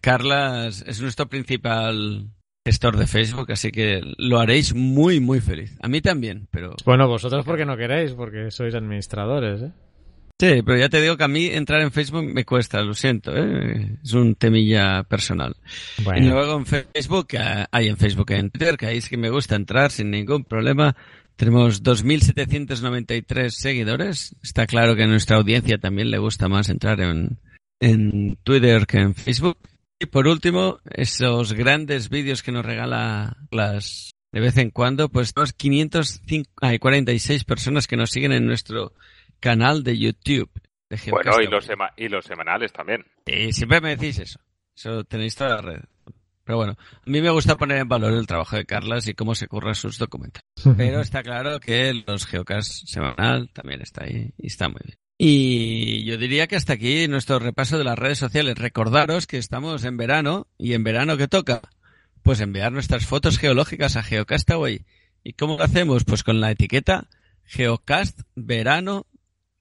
Carla 0.00 0.66
es- 0.68 0.84
es 0.86 1.00
nuestro 1.00 1.28
principal 1.28 2.28
gestor 2.66 2.96
de 2.96 3.06
Facebook, 3.06 3.50
así 3.50 3.70
que 3.72 4.02
lo 4.18 4.38
haréis 4.38 4.74
muy, 4.74 5.18
muy 5.18 5.40
feliz. 5.40 5.76
A 5.80 5.88
mí 5.88 6.00
también, 6.00 6.46
pero... 6.50 6.74
Bueno, 6.84 7.08
vosotros 7.08 7.44
porque 7.44 7.64
no 7.64 7.76
queréis, 7.76 8.12
porque 8.12 8.50
sois 8.50 8.74
administradores, 8.74 9.62
¿eh? 9.62 9.72
Sí, 10.42 10.60
pero 10.66 10.76
ya 10.76 10.88
te 10.88 11.00
digo 11.00 11.16
que 11.16 11.22
a 11.22 11.28
mí 11.28 11.46
entrar 11.46 11.82
en 11.82 11.92
Facebook 11.92 12.24
me 12.24 12.44
cuesta, 12.44 12.82
lo 12.82 12.94
siento, 12.94 13.32
¿eh? 13.32 13.96
es 14.02 14.12
un 14.12 14.34
temilla 14.34 15.04
personal. 15.04 15.54
Bueno. 16.02 16.26
Y 16.26 16.28
luego 16.28 16.58
en 16.58 16.66
Facebook, 16.66 17.28
eh, 17.34 17.64
hay 17.70 17.86
en 17.86 17.96
Facebook 17.96 18.26
y 18.30 18.34
en 18.34 18.50
Twitter, 18.50 18.76
que 18.76 18.86
ahí 18.86 18.96
es 18.96 19.08
que 19.08 19.16
me 19.16 19.30
gusta 19.30 19.54
entrar 19.54 19.92
sin 19.92 20.10
ningún 20.10 20.42
problema. 20.42 20.96
Tenemos 21.36 21.84
2.793 21.84 23.50
seguidores. 23.50 24.34
Está 24.42 24.66
claro 24.66 24.96
que 24.96 25.04
a 25.04 25.06
nuestra 25.06 25.36
audiencia 25.36 25.78
también 25.78 26.10
le 26.10 26.18
gusta 26.18 26.48
más 26.48 26.68
entrar 26.70 27.00
en, 27.00 27.38
en 27.78 28.36
Twitter 28.42 28.84
que 28.88 28.98
en 28.98 29.14
Facebook. 29.14 29.58
Y 30.00 30.06
por 30.06 30.26
último, 30.26 30.80
esos 30.90 31.52
grandes 31.52 32.08
vídeos 32.08 32.42
que 32.42 32.50
nos 32.50 32.66
regala 32.66 33.36
las 33.52 34.10
de 34.32 34.40
vez 34.40 34.56
en 34.56 34.70
cuando, 34.70 35.08
pues 35.08 35.34
tenemos 35.34 35.52
546 35.52 37.44
personas 37.44 37.86
que 37.86 37.96
nos 37.96 38.10
siguen 38.10 38.32
en 38.32 38.44
nuestro 38.44 38.92
canal 39.42 39.82
de 39.84 39.98
YouTube. 39.98 40.50
De 40.88 40.98
Bueno, 41.10 41.32
y 41.42 41.46
los, 41.46 41.66
sema- 41.66 41.92
y 41.96 42.08
los 42.08 42.24
semanales 42.24 42.72
también. 42.72 43.04
Y 43.26 43.52
siempre 43.52 43.80
me 43.82 43.96
decís 43.96 44.18
eso. 44.18 44.40
Eso 44.74 45.04
tenéis 45.04 45.34
toda 45.36 45.56
la 45.56 45.60
red. 45.62 45.80
Pero 46.44 46.56
bueno, 46.58 46.76
a 46.78 47.10
mí 47.10 47.20
me 47.20 47.30
gusta 47.30 47.56
poner 47.56 47.78
en 47.78 47.88
valor 47.88 48.12
el 48.14 48.26
trabajo 48.26 48.56
de 48.56 48.64
Carlas 48.64 49.06
y 49.06 49.14
cómo 49.14 49.34
se 49.34 49.46
curran 49.46 49.74
sus 49.74 49.98
documentos. 49.98 50.42
Pero 50.76 51.00
está 51.00 51.22
claro 51.22 51.60
que 51.60 51.92
los 52.06 52.26
Geocast 52.26 52.86
semanal 52.86 53.50
también 53.52 53.80
está 53.82 54.04
ahí 54.04 54.32
y 54.38 54.46
está 54.46 54.68
muy 54.68 54.80
bien. 54.84 54.96
Y 55.18 56.04
yo 56.04 56.16
diría 56.18 56.46
que 56.48 56.56
hasta 56.56 56.72
aquí 56.72 57.06
nuestro 57.06 57.38
repaso 57.38 57.78
de 57.78 57.84
las 57.84 57.98
redes 57.98 58.18
sociales. 58.18 58.58
Recordaros 58.58 59.26
que 59.26 59.38
estamos 59.38 59.84
en 59.84 59.96
verano 59.96 60.48
y 60.58 60.72
en 60.74 60.82
verano 60.84 61.16
¿qué 61.16 61.28
toca? 61.28 61.60
Pues 62.22 62.40
enviar 62.40 62.72
nuestras 62.72 63.06
fotos 63.06 63.38
geológicas 63.38 63.96
a 63.96 64.02
Geocastaway. 64.02 64.84
¿Y 65.22 65.34
cómo 65.34 65.56
lo 65.58 65.64
hacemos? 65.64 66.04
Pues 66.04 66.24
con 66.24 66.40
la 66.40 66.50
etiqueta 66.50 67.08
Geocast 67.44 68.20
Verano 68.34 69.06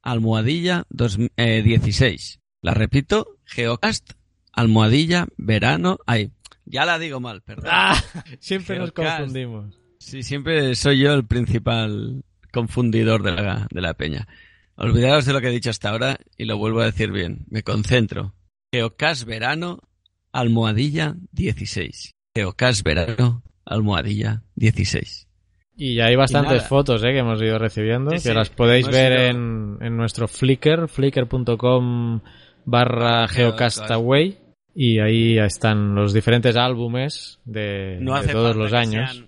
Almohadilla 0.02 0.86
dos- 0.89 1.18
eh, 1.38 1.62
16. 1.64 2.39
La 2.62 2.74
repito, 2.74 3.38
Geocast 3.45 4.12
Almohadilla 4.54 5.28
Verano. 5.38 5.99
Ay, 6.06 6.32
ya 6.66 6.86
la 6.86 6.99
digo 6.99 7.20
mal, 7.20 7.41
perdón. 7.41 7.70
Ah, 7.72 8.02
siempre 8.39 8.78
nos 8.80 8.91
confundimos. 8.91 9.80
Sí, 9.99 10.24
siempre 10.24 10.76
soy 10.76 10.99
yo 10.99 11.14
el 11.14 11.26
principal 11.26 12.24
confundidor 12.52 13.24
de 13.24 13.32
la, 13.32 13.68
de 13.72 13.82
la 13.82 13.93
peña. 13.93 14.28
Olvidaros 14.76 15.26
de 15.26 15.34
lo 15.34 15.41
que 15.41 15.47
he 15.47 15.52
dicho 15.52 15.70
hasta 15.70 15.89
ahora 15.89 16.18
y 16.38 16.45
lo 16.45 16.58
vuelvo 16.58 16.82
a 16.82 16.86
decir 16.86 17.12
bien. 17.12 17.45
Me 17.49 17.62
concentro. 17.64 18.34
Geocast 18.74 19.26
Verano, 19.26 19.80
almohadilla 20.32 21.16
16. 21.32 22.12
Geocast 22.36 22.84
Verano, 22.84 23.43
almohadilla 23.66 24.43
16. 24.56 25.28
Y 25.84 25.96
ya 25.96 26.06
hay 26.06 26.16
bastantes 26.16 26.68
fotos 26.68 27.04
¿eh? 27.04 27.12
que 27.12 27.20
hemos 27.20 27.42
ido 27.42 27.58
recibiendo, 27.58 28.12
Sí, 28.12 28.18
que 28.18 28.22
sí, 28.30 28.34
las 28.34 28.50
podéis 28.52 28.88
ver 28.88 29.14
ido- 29.14 29.30
en, 29.30 29.78
en 29.82 29.98
nuestro 29.98 30.28
Flickr, 30.28 30.88
flickr.com 30.88 32.22
barra 32.66 33.28
geocastaway. 33.28 34.38
Y 34.74 35.00
ahí 35.00 35.38
están 35.40 35.96
los 35.96 36.14
diferentes 36.14 36.56
álbumes 36.56 37.40
de, 37.46 37.98
No 38.00 38.22
de 38.22 38.32
todos 38.32 38.56
los 38.56 38.72
años. 38.74 39.12
sean- 39.12 39.28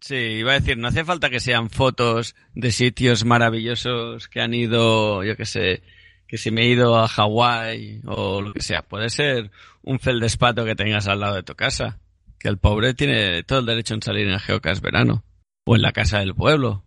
Sí, 0.00 0.14
iba 0.16 0.52
a 0.52 0.60
decir, 0.60 0.76
no 0.76 0.88
hace 0.88 1.02
falta 1.02 1.30
que 1.30 1.40
sean 1.40 1.70
fotos 1.70 2.36
de 2.54 2.70
sitios 2.72 3.24
maravillosos 3.24 4.28
que 4.28 4.42
han 4.42 4.52
ido, 4.52 5.24
yo 5.24 5.34
que 5.34 5.46
sé, 5.46 5.82
que 6.28 6.36
si 6.36 6.50
me 6.50 6.62
he 6.64 6.68
ido 6.68 6.98
a 6.98 7.08
Hawái 7.08 8.02
o 8.04 8.42
lo 8.42 8.52
que 8.52 8.60
sea. 8.60 8.82
Puede 8.82 9.08
ser 9.08 9.50
un 9.82 9.98
feldespato 10.00 10.66
que 10.66 10.74
tengas 10.76 11.08
al 11.08 11.20
lado 11.20 11.36
de 11.36 11.42
tu 11.42 11.54
casa. 11.54 11.98
Que 12.38 12.48
el 12.48 12.58
pobre 12.58 12.92
tiene 12.92 13.42
todo 13.44 13.60
el 13.60 13.66
derecho 13.66 13.94
en 13.94 14.02
salir 14.02 14.26
en 14.26 14.34
el 14.34 14.40
Geocast 14.40 14.82
verano. 14.82 15.24
O 15.66 15.76
en 15.76 15.82
la 15.82 15.92
casa 15.92 16.18
del 16.20 16.34
pueblo. 16.34 16.84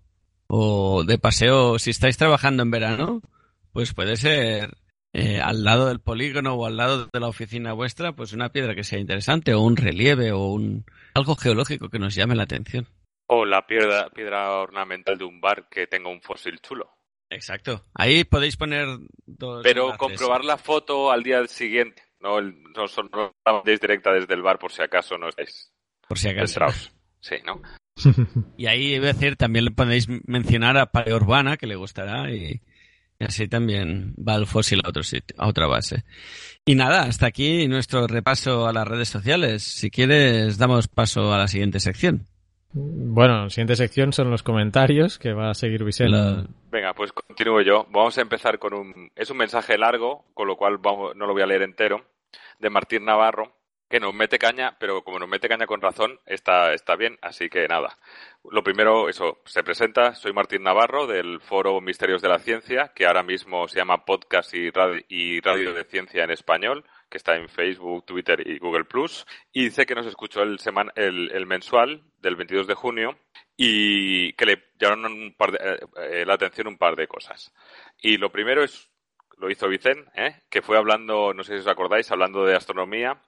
O 0.48 1.04
de 1.04 1.18
paseo, 1.18 1.78
si 1.80 1.90
estáis 1.90 2.18
trabajando 2.18 2.64
en 2.64 2.72
verano, 2.72 3.22
pues 3.74 3.94
puede 3.94 4.16
ser 4.16 4.78
eh, 5.14 5.42
al 5.42 5.64
lado 5.64 5.88
del 5.88 6.00
polígono 6.00 6.54
o 6.54 6.66
al 6.66 6.78
lado 6.78 7.08
de 7.12 7.20
la 7.20 7.28
oficina 7.28 7.74
vuestra, 7.74 8.14
pues 8.14 8.34
una 8.34 8.50
piedra 8.50 8.76
que 8.76 8.84
sea 8.84 9.00
interesante 9.00 9.54
o 9.54 9.62
un 9.62 9.76
relieve 9.76 10.32
o 10.32 10.46
un 10.48 10.86
algo 11.14 11.36
geológico 11.36 11.90
que 11.90 12.00
nos 12.00 12.16
llame 12.16 12.36
la 12.36 12.44
atención. 12.44 12.88
O 13.28 13.46
la 13.46 13.66
piedra, 13.68 14.10
piedra 14.10 14.52
ornamental 14.60 15.18
de 15.18 15.26
un 15.26 15.42
bar 15.42 15.68
que 15.70 15.88
tenga 15.88 16.10
un 16.10 16.22
fósil 16.22 16.60
chulo. 16.62 16.90
Exacto. 17.30 17.84
Ahí 17.94 18.24
podéis 18.24 18.56
poner 18.56 18.88
dos. 19.26 19.64
Pero 19.64 19.82
enlaces. 19.84 19.98
comprobar 20.00 20.46
la 20.46 20.58
foto 20.58 21.12
al 21.12 21.24
día 21.24 21.46
siguiente. 21.48 22.04
No, 22.22 22.40
el- 22.40 22.64
no, 22.76 22.88
son, 22.88 23.10
no 23.12 23.34
la 23.46 23.54
mandéis 23.54 23.82
directa 23.82 24.14
desde 24.14 24.34
el 24.34 24.42
bar 24.42 24.58
por 24.60 24.72
si 24.72 24.82
acaso 24.82 25.18
no 25.18 25.28
estáis 25.28 25.74
Por 26.08 26.18
si 26.18 26.30
acaso. 26.30 26.62
Sí, 27.20 27.36
¿no? 27.46 27.62
Y 28.58 28.68
ahí, 28.68 28.96
iba 28.96 29.10
a 29.10 29.14
decir, 29.14 29.36
también 29.36 29.66
le 29.66 29.72
podéis 29.72 30.08
mencionar 30.28 30.78
a 30.78 30.88
Paleourbana, 30.92 31.58
que 31.58 31.68
le 31.68 31.76
gustará, 31.76 32.32
y, 32.32 32.62
y 33.20 33.24
así 33.26 33.48
también 33.48 34.14
va 34.16 34.36
el 34.36 34.46
fósil 34.48 34.82
a 34.84 34.90
otro 34.90 35.04
sitio, 35.04 35.36
a 35.40 35.48
otra 35.48 35.66
base. 35.68 36.04
Y 36.66 36.76
nada, 36.76 37.04
hasta 37.04 37.26
aquí 37.28 37.68
nuestro 37.68 38.06
repaso 38.08 38.68
a 38.68 38.74
las 38.74 38.88
redes 38.88 39.10
sociales. 39.10 39.64
Si 39.64 39.90
quieres, 39.90 40.58
damos 40.58 40.88
paso 40.88 41.34
a 41.34 41.38
la 41.38 41.48
siguiente 41.48 41.80
sección. 41.80 42.28
Bueno, 42.74 43.46
la 43.46 43.50
siguiente 43.50 43.76
sección 43.78 44.12
son 44.14 44.30
los 44.30 44.44
comentarios 44.44 45.18
que 45.18 45.34
va 45.34 45.50
a 45.50 45.54
seguir 45.56 45.84
Vicente. 45.84 46.12
La- 46.12 46.46
Venga, 46.70 46.94
pues 46.94 47.12
continúo 47.14 47.62
yo. 47.62 47.88
Vamos 47.92 48.18
a 48.18 48.22
empezar 48.22 48.60
con 48.60 48.74
un... 48.74 49.10
Es 49.16 49.32
un 49.32 49.38
mensaje 49.38 49.78
largo, 49.78 50.26
con 50.36 50.48
lo 50.48 50.58
cual 50.58 50.78
vamos- 50.78 51.16
no 51.16 51.26
lo 51.26 51.34
voy 51.34 51.42
a 51.42 51.48
leer 51.48 51.62
entero, 51.64 52.06
de 52.60 52.70
Martín 52.70 53.06
Navarro, 53.06 53.57
que 53.90 54.00
nos 54.00 54.14
mete 54.14 54.38
caña, 54.38 54.76
pero 54.80 55.04
como 55.04 55.20
nos 55.20 55.30
mete 55.30 55.48
caña 55.48 55.66
con 55.66 55.82
razón, 55.82 56.20
está, 56.26 56.74
está 56.74 56.96
bien, 56.96 57.18
así 57.22 57.50
que 57.50 57.68
nada. 57.68 57.98
Lo 58.50 58.64
primero, 58.64 59.08
eso, 59.10 59.40
se 59.46 59.64
presenta, 59.64 60.14
soy 60.16 60.34
Martín 60.34 60.64
Navarro 60.64 61.08
del 61.08 61.40
foro 61.42 61.80
Misterios 61.82 62.22
de 62.22 62.30
la 62.30 62.40
Ciencia, 62.40 62.92
que 62.96 63.06
ahora 63.06 63.24
mismo 63.24 63.68
se 63.68 63.78
llama 63.78 64.04
Podcast 64.06 64.54
y 64.54 64.70
Radio, 64.72 65.74
de 65.74 65.86
Ciencia 65.86 66.24
en 66.24 66.32
Español, 66.32 66.84
que 67.10 67.18
está 67.18 67.36
en 67.38 67.48
Facebook, 67.50 68.06
Twitter 68.06 68.46
y 68.46 68.58
Google 68.60 68.86
Plus. 68.86 69.26
Y 69.54 69.66
dice 69.66 69.86
que 69.86 69.96
nos 69.96 70.06
escuchó 70.06 70.42
el, 70.44 70.60
seman- 70.60 70.92
el, 70.96 71.32
el 71.32 71.46
mensual 71.46 72.04
del 72.18 72.36
22 72.36 72.68
de 72.68 72.74
junio 72.74 73.18
y 73.56 74.34
que 74.34 74.46
le 74.46 74.64
llamaron 74.80 75.14
un 75.14 75.34
par 75.36 75.52
de- 75.52 75.80
eh, 76.02 76.26
la 76.26 76.34
atención 76.34 76.68
un 76.68 76.78
par 76.78 76.96
de 76.96 77.08
cosas. 77.08 77.54
Y 78.02 78.18
lo 78.18 78.32
primero 78.32 78.64
es, 78.64 78.90
lo 79.38 79.50
hizo 79.50 79.68
Vicente, 79.70 80.10
¿eh? 80.16 80.42
que 80.50 80.62
fue 80.62 80.78
hablando, 80.78 81.34
no 81.34 81.44
sé 81.44 81.54
si 81.56 81.60
os 81.62 81.68
acordáis, 81.68 82.12
hablando 82.12 82.46
de 82.46 82.56
astronomía 82.56 83.22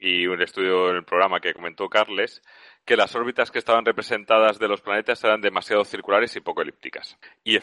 y 0.00 0.26
un 0.26 0.40
estudio 0.42 0.90
en 0.90 0.96
el 0.96 1.04
programa 1.04 1.40
que 1.40 1.52
comentó 1.54 1.88
Carles, 1.88 2.42
que 2.84 2.96
las 2.96 3.14
órbitas 3.14 3.50
que 3.50 3.58
estaban 3.58 3.84
representadas 3.84 4.58
de 4.58 4.66
los 4.66 4.80
planetas 4.80 5.22
eran 5.22 5.40
demasiado 5.40 5.84
circulares 5.84 6.34
y 6.34 6.40
poco 6.40 6.62
elípticas. 6.62 7.18
Y, 7.44 7.58
y, 7.58 7.60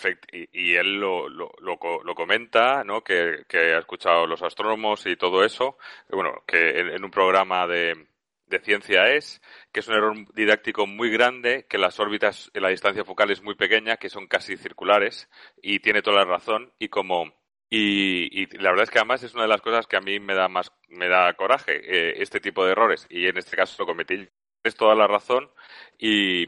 y 0.54 0.76
él 0.76 1.00
lo, 1.00 1.28
lo, 1.28 1.52
lo, 1.60 1.78
lo 2.04 2.16
comenta, 2.16 2.84
¿no? 2.84 3.04
que, 3.04 3.44
que 3.50 3.74
ha 3.74 3.80
escuchado 3.80 4.28
los 4.28 4.44
astrónomos 4.44 5.06
y 5.08 5.16
todo 5.16 5.44
eso, 5.44 5.78
bueno, 6.10 6.44
que 6.48 6.80
en, 6.80 6.90
en 6.90 7.04
un 7.04 7.12
programa 7.12 7.66
de, 7.66 8.08
de 8.48 8.60
ciencia 8.60 9.12
es, 9.14 9.42
que 9.72 9.82
es 9.82 9.88
un 9.88 9.96
error 9.96 10.16
didáctico 10.34 10.88
muy 10.88 11.10
grande, 11.10 11.66
que 11.68 11.78
las 11.78 12.00
órbitas, 12.00 12.52
la 12.54 12.70
distancia 12.70 13.04
focal 13.04 13.32
es 13.32 13.42
muy 13.42 13.56
pequeña, 13.56 13.98
que 13.98 14.10
son 14.10 14.28
casi 14.28 14.58
circulares, 14.58 15.30
y 15.62 15.80
tiene 15.80 16.02
toda 16.02 16.18
la 16.18 16.26
razón, 16.26 16.72
y 16.80 16.90
como 16.90 17.34
y, 17.70 18.44
y 18.44 18.46
la 18.58 18.70
verdad 18.70 18.84
es 18.84 18.92
que 18.92 19.00
además 19.00 19.24
es 19.24 19.34
una 19.34 19.44
de 19.44 19.50
las 19.50 19.62
cosas 19.62 19.88
que 19.88 19.98
a 19.98 20.02
mí 20.02 20.20
me 20.20 20.34
da 20.36 20.48
más 20.48 20.72
me 20.90 21.08
da 21.10 21.34
coraje 21.34 21.82
eh, 21.84 22.22
este 22.22 22.40
tipo 22.40 22.66
de 22.66 22.72
errores 22.72 23.06
y 23.10 23.28
en 23.28 23.38
este 23.38 23.58
caso 23.58 23.76
lo 23.80 23.88
cometí 23.88 24.28
es 24.64 24.76
toda 24.76 24.96
la 24.96 25.08
razón 25.08 25.50
y, 25.98 26.46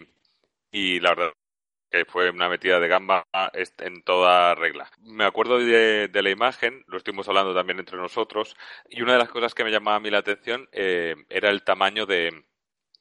y 0.72 1.00
la 1.00 1.10
verdad 1.16 1.34
que 1.90 2.06
fue 2.06 2.30
una 2.30 2.50
metida 2.50 2.80
de 2.80 2.88
gamba 2.88 3.26
en 3.80 4.04
toda 4.04 4.54
regla. 4.56 4.92
Me 5.00 5.26
acuerdo 5.26 5.58
de, 5.58 6.08
de, 6.08 6.22
la 6.22 6.30
imagen, 6.30 6.84
lo 6.88 6.98
estuvimos 6.98 7.28
hablando 7.28 7.54
también 7.56 7.80
entre 7.80 7.98
nosotros, 7.98 8.56
y 8.90 9.02
una 9.02 9.14
de 9.14 9.20
las 9.20 9.30
cosas 9.30 9.56
que 9.56 9.64
me 9.64 9.72
llamaba 9.72 9.98
a 9.98 10.00
mí 10.00 10.10
la 10.12 10.20
atención 10.20 10.70
eh, 10.72 11.16
era 11.30 11.50
el 11.50 11.64
tamaño 11.64 12.06
de, 12.06 12.44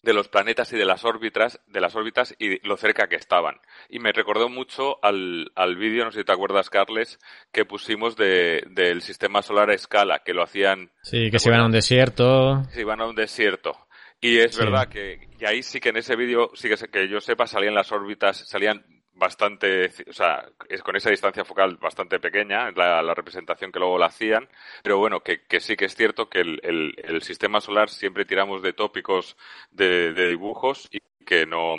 de 0.09 0.15
los 0.15 0.29
planetas 0.29 0.73
y 0.73 0.79
de 0.79 0.87
las 0.87 1.05
órbitas, 1.05 1.61
de 1.67 1.83
las 1.83 1.95
órbitas 1.95 2.35
y 2.39 2.67
lo 2.67 2.79
cerca 2.79 3.09
que 3.09 3.17
estaban. 3.17 3.57
Y 3.91 3.99
me 3.99 4.11
recordó 4.11 4.49
mucho 4.49 4.99
al, 5.05 5.53
al 5.55 5.77
vídeo, 5.77 6.07
no 6.07 6.11
sé 6.11 6.21
si 6.21 6.25
te 6.25 6.33
acuerdas, 6.33 6.71
Carles, 6.71 7.19
que 7.53 7.67
pusimos 7.67 8.17
de, 8.17 8.65
del 8.71 9.03
sistema 9.03 9.43
solar 9.43 9.69
a 9.69 9.75
escala, 9.75 10.23
que 10.25 10.33
lo 10.33 10.43
hacían. 10.43 10.91
Sí, 11.03 11.31
que 11.31 11.39
se 11.39 11.51
iban 11.51 11.61
a 11.61 11.67
un 11.67 11.73
desierto. 11.73 12.65
Se 12.71 12.81
iban 12.81 13.03
a 13.03 13.07
un 13.07 13.17
desierto. 13.17 13.77
Y 14.19 14.39
es 14.39 14.57
verdad 14.57 14.89
que 14.89 15.29
y 15.39 15.45
ahí 15.45 15.63
sí 15.63 15.79
que 15.79 15.91
en 15.91 15.99
ese 15.99 16.17
vídeo, 16.17 16.51
sí 16.55 16.71
que, 16.71 16.77
que 16.89 17.09
yo 17.09 17.21
sepa, 17.21 17.47
salían 17.47 17.75
las 17.75 17.93
órbitas, 17.93 18.49
salían 18.49 18.83
bastante, 19.19 19.91
o 20.09 20.13
sea, 20.13 20.49
es 20.69 20.83
con 20.83 20.97
esa 20.97 21.11
distancia 21.11 21.45
focal 21.45 21.77
bastante 21.77 22.21
pequeña, 22.21 22.71
la, 22.71 23.03
la 23.03 23.15
representación 23.15 23.73
que 23.73 23.79
luego 23.79 23.99
la 23.99 24.07
hacían, 24.07 24.49
pero 24.83 24.99
bueno, 24.99 25.21
que, 25.21 25.43
que 25.43 25.61
sí 25.61 25.77
que 25.77 25.87
es 25.87 25.95
cierto 25.95 26.29
que 26.29 26.41
el, 26.41 26.61
el, 26.63 26.95
el, 27.03 27.23
sistema 27.23 27.61
solar 27.61 27.91
siempre 27.91 28.25
tiramos 28.25 28.63
de 28.63 28.73
tópicos 28.73 29.37
de, 29.71 30.13
de, 30.13 30.29
dibujos 30.29 30.89
y 30.91 31.01
que 31.25 31.47
no 31.47 31.77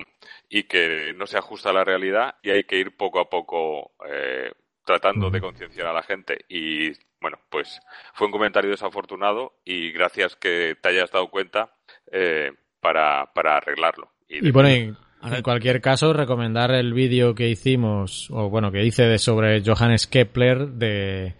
y 0.49 0.63
que 0.63 1.13
no 1.15 1.25
se 1.25 1.37
ajusta 1.37 1.69
a 1.69 1.73
la 1.73 1.83
realidad 1.83 2.35
y 2.43 2.51
hay 2.51 2.63
que 2.65 2.77
ir 2.77 2.95
poco 2.95 3.19
a 3.19 3.29
poco 3.29 3.91
eh, 4.07 4.51
tratando 4.83 5.29
de 5.29 5.41
concienciar 5.41 5.87
a 5.87 5.93
la 5.93 6.03
gente 6.03 6.45
y 6.49 6.91
bueno, 7.21 7.39
pues 7.49 7.79
fue 8.13 8.27
un 8.27 8.31
comentario 8.31 8.71
desafortunado 8.71 9.59
y 9.63 9.91
gracias 9.91 10.35
que 10.35 10.75
te 10.81 10.89
hayas 10.89 11.11
dado 11.11 11.29
cuenta 11.29 11.73
eh, 12.11 12.53
para, 12.79 13.31
para 13.33 13.57
arreglarlo. 13.57 14.11
Y, 14.27 14.47
y 14.47 14.51
bueno, 14.51 14.95
en 15.23 15.41
cualquier 15.41 15.81
caso, 15.81 16.13
recomendar 16.13 16.71
el 16.71 16.93
vídeo 16.93 17.35
que 17.35 17.49
hicimos, 17.49 18.29
o 18.31 18.49
bueno, 18.49 18.71
que 18.71 18.85
hice 18.85 19.03
de 19.03 19.17
sobre 19.17 19.61
Johannes 19.63 20.07
Kepler, 20.07 20.69
de, 20.69 21.35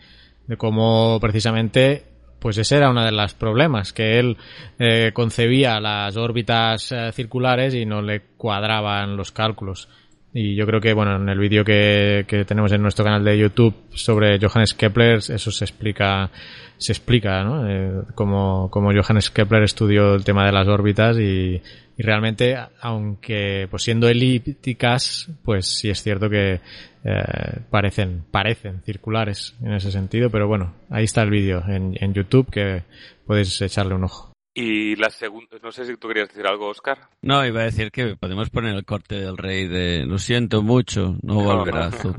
cómo 0.58 1.18
precisamente, 1.22 2.04
pues 2.40 2.58
ese 2.58 2.78
era 2.78 2.90
uno 2.90 3.06
de 3.06 3.12
los 3.12 3.34
problemas, 3.36 3.94
que 3.94 4.20
él 4.20 4.38
eh, 4.80 5.12
concebía 5.14 5.80
las 5.80 6.18
órbitas 6.18 6.92
eh, 6.92 7.12
circulares 7.14 7.74
y 7.74 7.86
no 7.86 8.02
le 8.02 8.22
cuadraban 8.38 9.16
los 9.16 9.32
cálculos. 9.32 9.88
Y 10.34 10.56
yo 10.56 10.66
creo 10.68 10.80
que, 10.80 10.94
bueno, 10.94 11.16
en 11.16 11.28
el 11.28 11.40
vídeo 11.40 11.66
que, 11.66 12.26
que 12.28 12.46
tenemos 12.46 12.72
en 12.72 12.84
nuestro 12.84 13.04
canal 13.04 13.24
de 13.24 13.38
YouTube 13.38 13.74
sobre 13.94 14.38
Johannes 14.40 14.76
Kepler, 14.76 15.18
eso 15.18 15.52
se 15.52 15.66
explica, 15.66 16.30
se 16.78 16.92
explica, 16.92 17.44
¿no? 17.44 17.68
Eh, 17.68 18.04
como, 18.14 18.70
como 18.70 18.92
Johannes 18.94 19.32
Kepler 19.32 19.64
estudió 19.64 20.14
el 20.14 20.24
tema 20.24 20.46
de 20.46 20.52
las 20.52 20.68
órbitas 20.68 21.18
y, 21.18 21.60
y 22.00 22.04
realmente, 22.04 22.56
aunque 22.80 23.68
pues 23.70 23.84
siendo 23.84 24.08
elípticas, 24.08 25.30
pues 25.44 25.66
sí 25.66 25.90
es 25.90 26.02
cierto 26.02 26.30
que 26.30 26.62
eh, 27.04 27.60
parecen, 27.70 28.24
parecen 28.32 28.82
circulares 28.84 29.56
en 29.62 29.74
ese 29.74 29.92
sentido, 29.92 30.30
pero 30.30 30.48
bueno, 30.48 30.76
ahí 30.90 31.04
está 31.04 31.24
el 31.24 31.30
vídeo 31.30 31.62
en, 31.68 31.98
en 32.00 32.14
YouTube 32.14 32.50
que 32.50 32.84
puedes 33.26 33.62
echarle 33.62 33.96
un 33.96 34.06
ojo. 34.06 34.29
Y 34.62 34.98
la 34.98 35.10
segunda, 35.10 35.56
no 35.64 35.72
sé 35.72 35.86
si 35.86 35.96
tú 35.96 36.10
querías 36.10 36.28
decir 36.28 36.46
algo, 36.46 36.68
Oscar. 36.68 36.98
No, 37.22 37.46
iba 37.46 37.62
a 37.62 37.64
decir 37.64 37.94
que 37.94 38.18
podemos 38.18 38.50
poner 38.50 38.76
el 38.76 38.84
corte 38.84 39.16
del 39.16 39.38
rey 39.38 39.70
de 39.70 40.06
lo 40.06 40.18
siento 40.18 40.62
mucho, 40.62 41.16
no 41.22 41.36
volverá 41.36 41.90
no, 41.90 42.14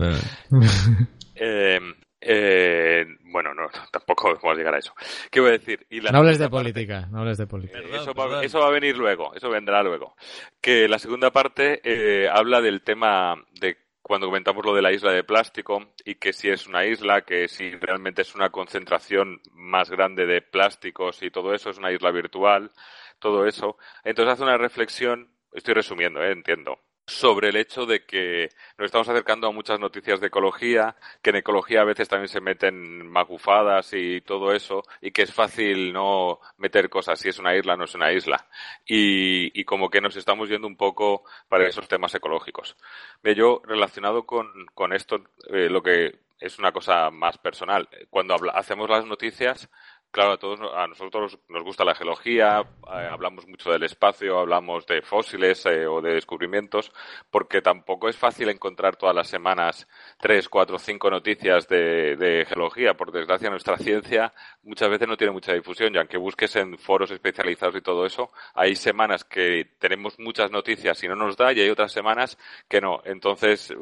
no. 0.51 0.67
eh, 1.35 1.79
eh, 2.19 3.05
bueno, 3.25 3.53
no, 3.53 3.69
tampoco 3.93 4.39
podemos 4.41 4.57
llegar 4.57 4.75
a 4.75 4.79
eso. 4.79 4.95
¿Qué 5.31 5.41
voy 5.41 5.51
a 5.51 5.53
decir? 5.53 5.87
Y 5.91 6.01
la 6.01 6.13
no 6.13 6.21
hables 6.21 6.39
de 6.39 6.49
política, 6.49 7.09
no 7.11 7.19
hables 7.19 7.37
de 7.37 7.47
política. 7.47 7.79
Perdón, 7.79 8.01
eso, 8.01 8.15
va, 8.15 8.43
eso, 8.43 8.61
va, 8.61 8.69
a 8.69 8.71
venir 8.71 8.97
luego, 8.97 9.35
eso 9.35 9.51
vendrá 9.51 9.83
luego. 9.83 10.17
Que 10.63 10.89
la 10.89 10.99
segunda 10.99 11.31
parte 11.31 11.83
eh, 11.85 12.27
habla 12.27 12.63
del 12.63 12.81
tema 12.81 13.37
de 13.61 13.77
cuando 14.11 14.27
comentamos 14.27 14.67
lo 14.67 14.75
de 14.75 14.83
la 14.83 14.91
isla 14.91 15.13
de 15.13 15.23
plástico 15.23 15.95
y 16.05 16.17
que 16.17 16.33
si 16.33 16.49
es 16.49 16.67
una 16.67 16.85
isla, 16.85 17.23
que 17.23 17.47
si 17.47 17.71
realmente 17.77 18.23
es 18.23 18.35
una 18.35 18.51
concentración 18.51 19.41
más 19.53 19.89
grande 19.89 20.27
de 20.27 20.43
plásticos 20.43 21.23
y 21.23 21.31
todo 21.31 21.55
eso, 21.55 21.71
es 21.71 21.79
una 21.79 21.93
isla 21.93 22.11
virtual, 22.11 22.73
todo 23.21 23.47
eso. 23.47 23.79
Entonces 24.03 24.33
hace 24.33 24.43
una 24.43 24.59
reflexión, 24.59 25.31
estoy 25.53 25.75
resumiendo, 25.75 26.25
¿eh? 26.25 26.33
entiendo, 26.33 26.81
sobre 27.11 27.49
el 27.49 27.57
hecho 27.57 27.87
de 27.87 28.05
que 28.05 28.51
nos 28.79 28.87
estamos 28.87 29.09
acercando 29.09 29.49
a 29.49 29.53
muchas 29.53 29.81
noticias 29.81 30.21
de 30.21 30.29
ecología, 30.29 30.97
que 31.23 31.31
en 31.31 31.37
ecología 31.37 31.81
a 31.81 31.85
veces 31.85 32.09
también 32.09 32.29
se 32.29 32.41
meten 32.41 33.07
magufadas 33.09 33.93
y 33.93 34.21
todo 34.21 34.53
eso, 34.53 34.83
y 35.01 35.11
que 35.11 35.23
es 35.23 35.35
fácil 35.35 35.93
no 35.93 36.41
meter 36.59 36.89
cosas 36.89 37.19
si 37.19 37.29
es 37.29 37.39
una 37.39 37.57
isla 37.57 37.77
no 37.77 37.85
es 37.85 37.95
una 37.95 38.13
isla. 38.13 38.47
Y, 38.87 39.65
como 39.65 39.91
que 39.91 40.01
nos 40.01 40.17
estamos 40.17 40.49
yendo 40.49 40.67
un 40.67 40.77
poco 40.77 41.25
para 41.49 41.69
esos 41.69 41.87
temas 41.87 42.15
ecológicos. 42.15 42.77
Yo, 43.23 43.63
relacionado 43.65 44.25
con, 44.27 44.67
con 44.75 44.93
esto, 44.93 45.23
eh, 45.49 45.69
lo 45.69 45.83
que 45.83 46.19
es 46.41 46.59
una 46.59 46.73
cosa 46.73 47.11
más 47.11 47.39
personal. 47.39 47.89
Cuando 48.09 48.35
habla, 48.35 48.53
hacemos 48.53 48.89
las 48.89 49.05
noticias, 49.05 49.69
claro, 50.11 50.33
a 50.33 50.39
todos 50.39 50.61
a 50.61 50.87
nosotros 50.87 51.39
nos 51.49 51.63
gusta 51.63 51.85
la 51.85 51.95
geología, 51.95 52.61
eh, 52.61 53.09
hablamos 53.11 53.47
mucho 53.47 53.71
del 53.71 53.85
espacio, 53.85 54.39
hablamos 54.39 54.87
de 54.87 55.03
fósiles 55.03 55.65
eh, 55.67 55.87
o 55.87 56.01
de 56.01 56.15
descubrimientos, 56.15 56.93
porque 57.31 57.63
tampoco 57.63 58.09
es 58.09 58.17
fácil 58.17 58.49
encontrar 58.49 58.97
todas 58.97 59.15
las 59.15 59.29
semanas 59.29 59.87
tres, 60.19 60.49
cuatro, 60.49 60.79
cinco 60.79 61.11
noticias 61.11 61.69
de, 61.69 62.17
de, 62.17 62.45
geología. 62.47 62.95
Por 62.95 63.13
desgracia, 63.13 63.51
nuestra 63.51 63.77
ciencia 63.77 64.33
muchas 64.63 64.91
veces 64.91 65.09
no 65.09 65.17
tiene 65.17 65.33
mucha 65.33 65.53
difusión, 65.53 65.95
y 65.95 65.99
aunque 65.99 66.19
busques 66.19 66.55
en 66.57 66.79
foros 66.79 67.11
especializados 67.11 67.77
y 67.77 67.81
todo 67.81 68.07
eso, 68.07 68.31
hay 68.55 68.77
semanas 68.77 69.25
que 69.25 69.77
tenemos 69.79 70.19
muchas 70.19 70.51
noticias 70.51 71.03
y 71.05 71.09
no 71.09 71.17
nos 71.17 71.37
da, 71.37 71.53
y 71.53 71.61
hay 71.61 71.71
otras 71.71 71.93
semanas 71.93 72.39
que 72.69 72.81
no. 72.81 73.01
Entonces, 73.05 73.73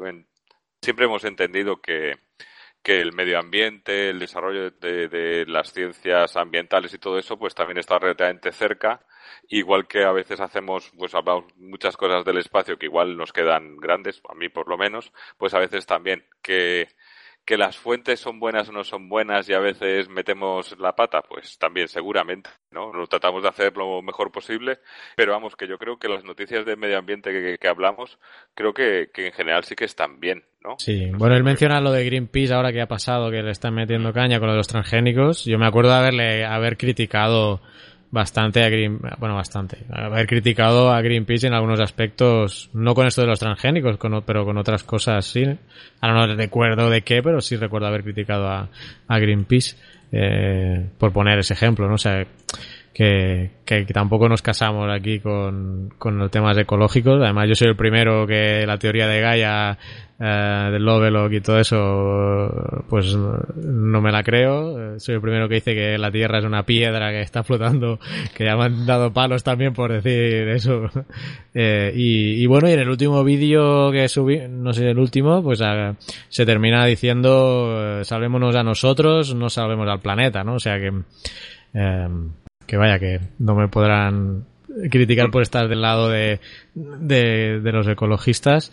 siempre 0.81 1.05
hemos 1.05 1.23
entendido 1.23 1.81
que 1.81 2.17
que 2.89 3.01
el 3.01 3.13
medio 3.13 3.37
ambiente, 3.37 4.09
el 4.09 4.17
desarrollo 4.17 4.71
de, 4.71 5.45
las 5.47 5.71
ciencias 5.71 6.35
ambientales 6.35 6.91
y 6.91 6.97
todo 6.97 7.19
eso, 7.19 7.37
pues 7.37 7.53
también 7.53 7.77
está 7.77 7.99
relativamente 7.99 8.51
cerca. 8.51 8.99
Igual 9.47 9.87
que 9.87 10.03
a 10.03 10.11
veces 10.11 10.39
hacemos, 10.39 10.91
pues 10.97 11.13
hablamos 11.13 11.55
muchas 11.57 11.95
cosas 11.95 12.25
del 12.25 12.39
espacio 12.39 12.79
que 12.79 12.87
igual 12.87 13.15
nos 13.15 13.31
quedan 13.31 13.77
grandes, 13.77 14.23
a 14.27 14.33
mí 14.33 14.49
por 14.49 14.67
lo 14.67 14.75
menos, 14.75 15.13
pues 15.37 15.53
a 15.53 15.59
veces 15.59 15.85
también 15.85 16.25
que, 16.41 16.87
que 17.49 17.57
las 17.57 17.79
fuentes 17.79 18.19
son 18.19 18.39
buenas 18.39 18.69
o 18.69 18.71
no 18.71 18.83
son 18.83 19.09
buenas 19.09 19.49
y 19.49 19.53
a 19.53 19.59
veces 19.59 20.07
metemos 20.07 20.77
la 20.77 20.95
pata, 20.95 21.23
pues 21.27 21.57
también 21.57 21.87
seguramente, 21.87 22.51
¿no? 22.69 22.93
Lo 22.93 23.07
tratamos 23.07 23.41
de 23.41 23.49
hacer 23.49 23.75
lo 23.75 24.03
mejor 24.03 24.31
posible, 24.31 24.77
pero 25.15 25.31
vamos, 25.31 25.55
que 25.55 25.67
yo 25.67 25.79
creo 25.79 25.97
que 25.97 26.07
las 26.07 26.23
noticias 26.23 26.63
de 26.63 26.75
medio 26.75 26.99
ambiente 26.99 27.31
que, 27.31 27.57
que 27.57 27.67
hablamos, 27.67 28.19
creo 28.53 28.71
que, 28.71 29.09
que, 29.11 29.25
en 29.25 29.33
general 29.33 29.63
sí 29.63 29.73
que 29.73 29.85
están 29.85 30.19
bien, 30.19 30.43
¿no? 30.63 30.75
Sí, 30.77 31.07
no 31.07 31.17
bueno, 31.17 31.35
él 31.35 31.43
menciona 31.43 31.81
lo 31.81 31.91
de 31.91 32.05
Greenpeace 32.05 32.53
ahora 32.53 32.71
que 32.71 32.81
ha 32.81 32.87
pasado, 32.87 33.31
que 33.31 33.41
le 33.41 33.49
están 33.49 33.73
metiendo 33.73 34.13
caña 34.13 34.37
con 34.37 34.45
lo 34.45 34.53
de 34.53 34.59
los 34.59 34.67
transgénicos. 34.67 35.43
Yo 35.45 35.57
me 35.57 35.65
acuerdo 35.65 35.89
de 35.89 35.97
haberle, 35.97 36.45
haber 36.45 36.77
criticado 36.77 37.63
bastante 38.11 38.63
a 38.63 38.69
Green, 38.69 38.99
bueno, 39.19 39.35
bastante, 39.35 39.77
haber 39.91 40.25
criticado 40.27 40.91
a 40.91 41.01
Greenpeace 41.01 41.47
en 41.47 41.53
algunos 41.53 41.79
aspectos, 41.79 42.69
no 42.73 42.95
con 42.95 43.05
esto 43.07 43.21
de 43.21 43.27
los 43.27 43.39
transgénicos, 43.39 43.97
con, 43.97 44.23
pero 44.23 44.45
con 44.45 44.57
otras 44.57 44.83
cosas 44.83 45.25
sí. 45.25 45.45
Ahora 46.01 46.27
no 46.27 46.35
recuerdo 46.35 46.89
de 46.89 47.01
qué, 47.01 47.21
pero 47.21 47.41
sí 47.41 47.55
recuerdo 47.55 47.87
haber 47.87 48.03
criticado 48.03 48.47
a, 48.47 48.69
a 49.07 49.19
Greenpeace, 49.19 49.75
eh, 50.11 50.89
por 50.97 51.13
poner 51.13 51.39
ese 51.39 51.53
ejemplo, 51.53 51.87
¿no? 51.87 51.95
O 51.95 51.99
sea, 51.99 52.25
que, 52.99 53.85
tampoco 53.93 54.27
nos 54.27 54.41
casamos 54.41 54.89
aquí 54.91 55.21
con, 55.21 55.89
con 55.97 56.17
los 56.17 56.29
temas 56.29 56.57
ecológicos. 56.57 57.21
Además, 57.21 57.47
yo 57.47 57.55
soy 57.55 57.69
el 57.69 57.77
primero 57.77 58.27
que 58.27 58.65
la 58.67 58.77
teoría 58.77 59.07
de 59.07 59.21
Gaia, 59.21 59.77
eh, 60.19 60.69
del 60.73 60.83
Lovelock 60.83 61.31
y 61.31 61.39
todo 61.39 61.59
eso, 61.59 62.83
pues 62.89 63.15
no 63.15 64.01
me 64.01 64.11
la 64.11 64.21
creo. 64.21 64.99
Soy 64.99 65.15
el 65.15 65.21
primero 65.21 65.47
que 65.47 65.55
dice 65.55 65.73
que 65.73 65.97
la 65.97 66.11
Tierra 66.11 66.39
es 66.39 66.45
una 66.45 66.63
piedra 66.63 67.11
que 67.11 67.21
está 67.21 67.41
flotando, 67.41 67.99
que 68.35 68.43
ya 68.43 68.57
me 68.57 68.65
han 68.65 68.85
dado 68.85 69.13
palos 69.13 69.45
también 69.45 69.73
por 69.73 69.91
decir 69.91 70.49
eso. 70.49 70.89
Eh, 71.61 71.91
y, 71.93 72.43
y, 72.43 72.45
bueno, 72.45 72.69
y 72.69 72.73
en 72.73 72.79
el 72.79 72.89
último 72.89 73.23
vídeo 73.23 73.91
que 73.91 74.07
subí, 74.07 74.39
no 74.47 74.71
sé, 74.71 74.87
el 74.87 74.99
último, 74.99 75.41
pues 75.41 75.61
a, 75.61 75.95
se 76.29 76.45
termina 76.45 76.85
diciendo, 76.85 77.99
eh, 77.99 78.05
salvémonos 78.05 78.55
a 78.55 78.63
nosotros, 78.63 79.33
no 79.33 79.49
salvemos 79.49 79.89
al 79.89 79.99
planeta, 79.99 80.43
¿no? 80.43 80.53
O 80.53 80.59
sea 80.59 80.79
que, 80.79 80.91
eh, 81.73 82.07
que 82.69 82.77
vaya, 82.77 82.99
que 82.99 83.19
no 83.39 83.55
me 83.55 83.67
podrán 83.67 84.45
criticar 84.91 85.31
por 85.31 85.41
estar 85.41 85.67
del 85.67 85.81
lado 85.81 86.07
de, 86.07 86.39
de, 86.75 87.59
de 87.59 87.71
los 87.71 87.87
ecologistas. 87.87 88.71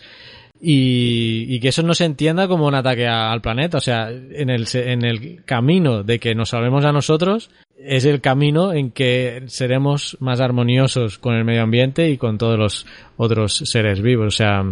Y, 0.61 1.61
que 1.61 1.69
eso 1.69 1.83
no 1.83 1.95
se 1.95 2.07
entienda 2.07 2.49
como 2.49 2.67
un 2.67 2.75
ataque 2.75 3.07
al 3.07 3.41
planeta. 3.41 3.79
O 3.79 3.81
sea, 3.81 4.11
en 4.11 4.51
el, 4.51 4.67
en 4.75 5.05
el 5.05 5.45
camino 5.45 6.03
de 6.03 6.19
que 6.19 6.35
nos 6.35 6.51
salvemos 6.51 6.85
a 6.85 6.93
nosotros, 6.93 7.51
es 7.79 8.05
el 8.05 8.21
camino 8.21 8.73
en 8.73 8.91
que 8.91 9.45
seremos 9.47 10.17
más 10.21 10.41
armoniosos 10.41 11.19
con 11.19 11.35
el 11.35 11.45
medio 11.45 11.63
ambiente 11.63 12.09
y 12.11 12.17
con 12.17 12.39
todos 12.39 12.59
los 12.59 12.87
otros 13.17 13.57
seres 13.65 14.01
vivos. 14.01 14.27
O 14.27 14.37
sea, 14.37 14.65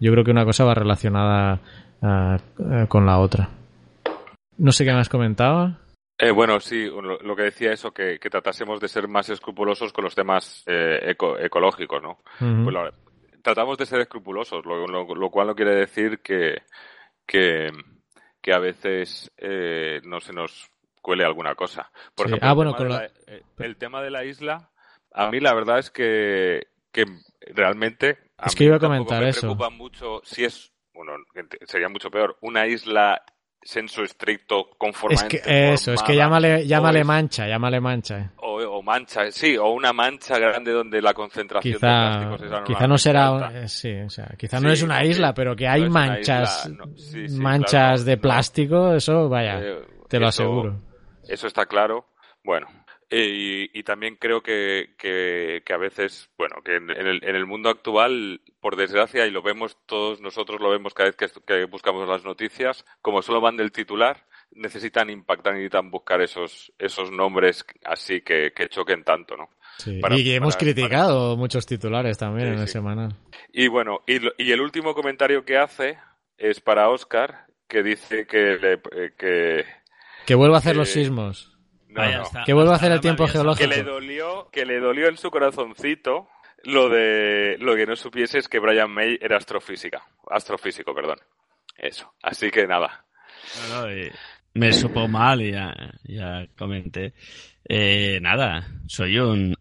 yo 0.00 0.12
creo 0.12 0.24
que 0.24 0.30
una 0.30 0.44
cosa 0.44 0.64
va 0.64 0.74
relacionada 0.74 1.60
uh, 2.00 2.86
con 2.88 3.04
la 3.04 3.18
otra. 3.18 3.50
No 4.56 4.72
sé 4.72 4.84
qué 4.84 4.92
más 4.92 5.08
comentaba. 5.08 5.78
Eh, 6.20 6.32
bueno, 6.32 6.58
sí, 6.58 6.86
lo, 6.86 7.16
lo, 7.18 7.36
que 7.36 7.42
decía 7.42 7.72
eso, 7.72 7.92
que, 7.92 8.18
que, 8.18 8.28
tratásemos 8.28 8.80
de 8.80 8.88
ser 8.88 9.06
más 9.06 9.28
escrupulosos 9.30 9.92
con 9.92 10.02
los 10.04 10.14
temas 10.16 10.64
eh, 10.66 10.98
eco, 11.10 11.38
ecológicos, 11.38 12.02
¿no? 12.02 12.18
Uh 12.40 12.44
-huh. 12.44 12.64
pues 12.64 12.74
la, 12.74 12.92
tratamos 13.42 13.78
de 13.78 13.86
ser 13.86 14.00
escrupulosos, 14.00 14.66
lo, 14.66 14.86
lo- 14.88 15.14
lo 15.14 15.30
cual 15.30 15.46
no 15.46 15.54
quiere 15.54 15.76
decir 15.76 16.18
que, 16.20 16.62
que, 17.24 17.70
que 18.42 18.52
a 18.52 18.58
veces 18.58 19.30
eh, 19.36 20.00
no 20.04 20.18
se 20.20 20.32
nos 20.32 20.68
cuele 21.00 21.24
alguna 21.24 21.54
cosa. 21.54 21.90
Por 22.16 22.26
Sí. 22.26 22.32
ejemplo, 22.32 22.48
Ah, 22.48 22.50
el, 22.50 22.56
bueno, 22.56 22.72
tema 22.72 22.78
con 22.78 22.88
de 22.88 22.94
la- 22.94 23.00
la- 23.02 23.34
eh, 23.36 23.42
el 23.58 23.76
tema 23.76 24.02
de 24.02 24.10
la 24.10 24.24
isla, 24.24 24.70
a 25.12 25.30
mí 25.30 25.38
la 25.40 25.54
verdad 25.54 25.78
es 25.78 25.90
que, 25.90 26.66
que 26.92 27.04
realmente 27.54 28.18
a 28.38 28.46
Es 28.46 28.56
que 28.56 28.64
iba 28.64 28.76
a 28.76 28.80
comentar 28.80 29.22
me 29.22 29.28
eso. 29.30 29.40
preocupa 29.42 29.70
mucho 29.70 30.20
si 30.24 30.44
es, 30.44 30.72
bueno, 30.92 31.12
sería 31.66 31.88
mucho 31.88 32.10
peor, 32.10 32.36
una 32.40 32.66
isla 32.66 33.22
senso 33.62 34.02
estricto 34.02 34.70
Es 35.10 35.22
que 35.24 35.40
eso, 35.74 35.92
es 35.92 36.02
que 36.02 36.14
llámale, 36.16 36.66
llámale 36.66 37.00
es- 37.00 37.06
mancha, 37.06 37.46
llámale 37.46 37.80
mancha. 37.80 38.18
eh. 38.18 38.30
o, 38.38 38.56
o 38.78 38.82
mancha, 38.82 39.30
sí, 39.30 39.56
o 39.56 39.68
una 39.70 39.92
mancha 39.92 40.38
grande 40.38 40.72
donde 40.72 41.02
la 41.02 41.12
concentración 41.14 41.74
de 41.74 41.78
Quizá, 41.78 41.88
plásticos 41.88 42.42
es 42.42 42.62
quizá 42.64 42.86
no 42.86 42.98
será, 42.98 43.50
eh, 43.54 43.68
sí, 43.68 43.92
o 44.00 44.10
sea, 44.10 44.28
quizá 44.38 44.58
Sí, 44.58 44.64
no 44.64 44.72
es 44.72 44.82
una 44.82 45.04
isla, 45.04 45.34
pero 45.34 45.54
que 45.54 45.68
hay 45.68 45.88
manchas, 45.88 46.66
isla, 46.66 46.86
no, 46.86 46.96
sí, 46.96 47.28
sí, 47.28 47.40
manchas 47.40 47.70
claro, 47.70 48.04
de 48.04 48.16
plástico, 48.16 48.94
eso, 48.94 49.28
vaya, 49.28 49.60
Eh, 49.60 49.78
te 50.08 50.18
lo 50.18 50.28
eso- 50.28 50.42
aseguro. 50.44 50.80
Eso 51.28 51.46
está 51.46 51.66
claro. 51.66 52.06
Bueno, 52.42 52.66
y, 53.10 53.70
y 53.78 53.82
también 53.84 54.16
creo 54.16 54.42
que, 54.42 54.94
que, 54.98 55.62
que 55.64 55.72
a 55.72 55.78
veces, 55.78 56.28
bueno, 56.36 56.56
que 56.64 56.76
en, 56.76 56.90
en 56.90 57.06
el, 57.06 57.24
en 57.24 57.36
el 57.36 57.46
mundo 57.46 57.70
actual, 57.70 58.40
por 58.60 58.76
desgracia, 58.76 59.26
y 59.26 59.30
lo 59.30 59.42
vemos 59.42 59.78
todos 59.86 60.20
nosotros, 60.20 60.60
lo 60.60 60.70
vemos 60.70 60.92
cada 60.94 61.08
vez 61.10 61.16
que, 61.16 61.26
que 61.46 61.64
buscamos 61.64 62.06
las 62.08 62.24
noticias, 62.24 62.84
como 63.00 63.22
solo 63.22 63.40
van 63.40 63.56
del 63.56 63.72
titular, 63.72 64.26
necesitan 64.50 65.10
impactar, 65.10 65.54
necesitan 65.54 65.90
buscar 65.90 66.20
esos, 66.20 66.72
esos 66.78 67.10
nombres 67.10 67.64
así 67.84 68.20
que, 68.22 68.52
que 68.54 68.68
choquen 68.68 69.04
tanto, 69.04 69.36
¿no? 69.36 69.48
Sí. 69.78 70.00
para- 70.00 70.16
y 70.18 70.30
hemos 70.32 70.56
para- 70.56 70.64
criticado 70.66 71.36
muchos 71.36 71.64
titulares 71.66 72.18
también 72.18 72.48
Sí, 72.48 72.54
en 72.54 72.60
el 72.60 72.66
sí. 72.66 72.72
semanal. 72.72 73.14
Y 73.52 73.68
bueno, 73.68 74.00
y, 74.06 74.18
y 74.42 74.52
el 74.52 74.60
último 74.60 74.94
comentario 74.94 75.44
que 75.44 75.56
hace 75.56 75.98
es 76.36 76.60
para 76.60 76.88
Oscar, 76.90 77.46
que 77.68 77.82
dice 77.82 78.26
que, 78.26 78.58
le- 78.60 78.72
eh, 78.92 79.12
que 79.16 79.64
Que 80.26 80.34
vuelva 80.34 80.56
a 80.56 80.58
hacer 80.58 80.76
los 80.76 80.88
Eh, 80.90 80.92
sismos. 81.04 81.54
No, 81.88 82.00
Vaya, 82.00 82.16
no. 82.18 82.22
hasta- 82.22 82.44
Que 82.44 82.52
vuelva 82.52 82.72
a 82.72 82.76
hacer 82.76 82.92
el 82.92 83.00
tiempo 83.00 83.24
había 83.24 83.32
que 83.32 83.38
geológico. 83.38 83.70
le 83.70 83.82
dolió 83.82 84.48
que 84.52 84.64
le 84.66 84.78
dolió 84.80 85.08
en 85.08 85.16
su 85.16 85.30
corazoncito 85.30 86.28
lo 86.64 86.88
de 86.88 87.56
lo 87.60 87.76
que 87.76 87.86
no 87.86 87.96
supiese 87.96 88.38
es 88.38 88.48
que 88.48 88.58
Brian 88.58 88.90
May 88.90 89.18
era 89.20 89.36
astrofísica 89.36 90.02
astrofísico 90.30 90.94
perdón 90.94 91.18
eso 91.76 92.12
así 92.22 92.50
que 92.50 92.66
nada 92.66 93.04
No, 93.70 93.82
no, 93.86 93.92
y 93.96 94.10
me 94.54 94.72
supo 94.72 95.06
mal 95.06 95.40
y 95.40 95.52
ya, 95.52 95.72
ya 96.02 96.46
comenté. 96.58 97.12
Eh, 97.68 98.18
nada, 98.20 98.66
soy 98.88 99.16
un 99.20 99.54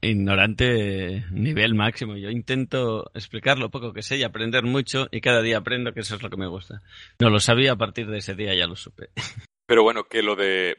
ignorante 0.00 1.24
nivel 1.30 1.74
máximo. 1.74 2.16
Yo 2.16 2.30
intento 2.30 3.10
explicar 3.14 3.58
lo 3.58 3.70
poco 3.70 3.92
que 3.92 4.02
sé 4.02 4.16
y 4.16 4.24
aprender 4.24 4.64
mucho 4.64 5.06
y 5.12 5.20
cada 5.20 5.40
día 5.42 5.58
aprendo 5.58 5.92
que 5.92 6.00
eso 6.00 6.16
es 6.16 6.22
lo 6.22 6.30
que 6.30 6.36
me 6.36 6.48
gusta. 6.48 6.80
No 7.20 7.30
lo 7.30 7.38
sabía, 7.38 7.72
a 7.72 7.76
partir 7.76 8.08
de 8.08 8.18
ese 8.18 8.34
día 8.34 8.54
ya 8.54 8.66
lo 8.66 8.74
supe. 8.76 9.10
pero 9.66 9.82
bueno 9.82 10.04
que 10.04 10.22
lo 10.22 10.36
de 10.36 10.76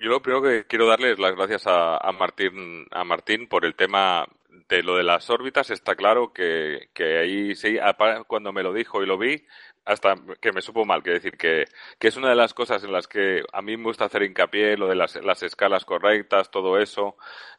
yo 0.00 0.08
lo 0.08 0.22
primero 0.22 0.42
que 0.42 0.66
quiero 0.66 0.86
darle 0.86 1.12
es 1.12 1.18
las 1.18 1.34
gracias 1.34 1.66
a, 1.66 1.96
a 1.96 2.12
Martín 2.12 2.86
a 2.90 3.04
Martín 3.04 3.48
por 3.48 3.64
el 3.64 3.74
tema 3.74 4.26
de 4.68 4.82
lo 4.82 4.96
de 4.96 5.02
las 5.02 5.30
órbitas. 5.30 5.70
Está 5.70 5.96
claro 5.96 6.32
que, 6.32 6.90
que 6.94 7.18
ahí 7.18 7.54
sí 7.54 7.78
cuando 8.26 8.52
me 8.52 8.62
lo 8.62 8.72
dijo 8.72 9.02
y 9.02 9.06
lo 9.06 9.18
vi 9.18 9.44
hasta 9.84 10.16
que 10.40 10.52
me 10.52 10.60
supo 10.60 10.84
mal, 10.84 11.02
que 11.02 11.12
decir 11.12 11.38
que, 11.38 11.64
que 11.98 12.08
es 12.08 12.16
una 12.16 12.28
de 12.28 12.36
las 12.36 12.52
cosas 12.52 12.84
en 12.84 12.92
las 12.92 13.08
que 13.08 13.42
a 13.52 13.62
mí 13.62 13.76
me 13.78 13.84
gusta 13.84 14.04
hacer 14.04 14.22
hincapié, 14.22 14.76
lo 14.76 14.86
de 14.86 14.94
las, 14.94 15.16
las 15.24 15.42
escalas 15.42 15.86
correctas, 15.86 16.50
todo 16.50 16.78
eso, 16.78 17.16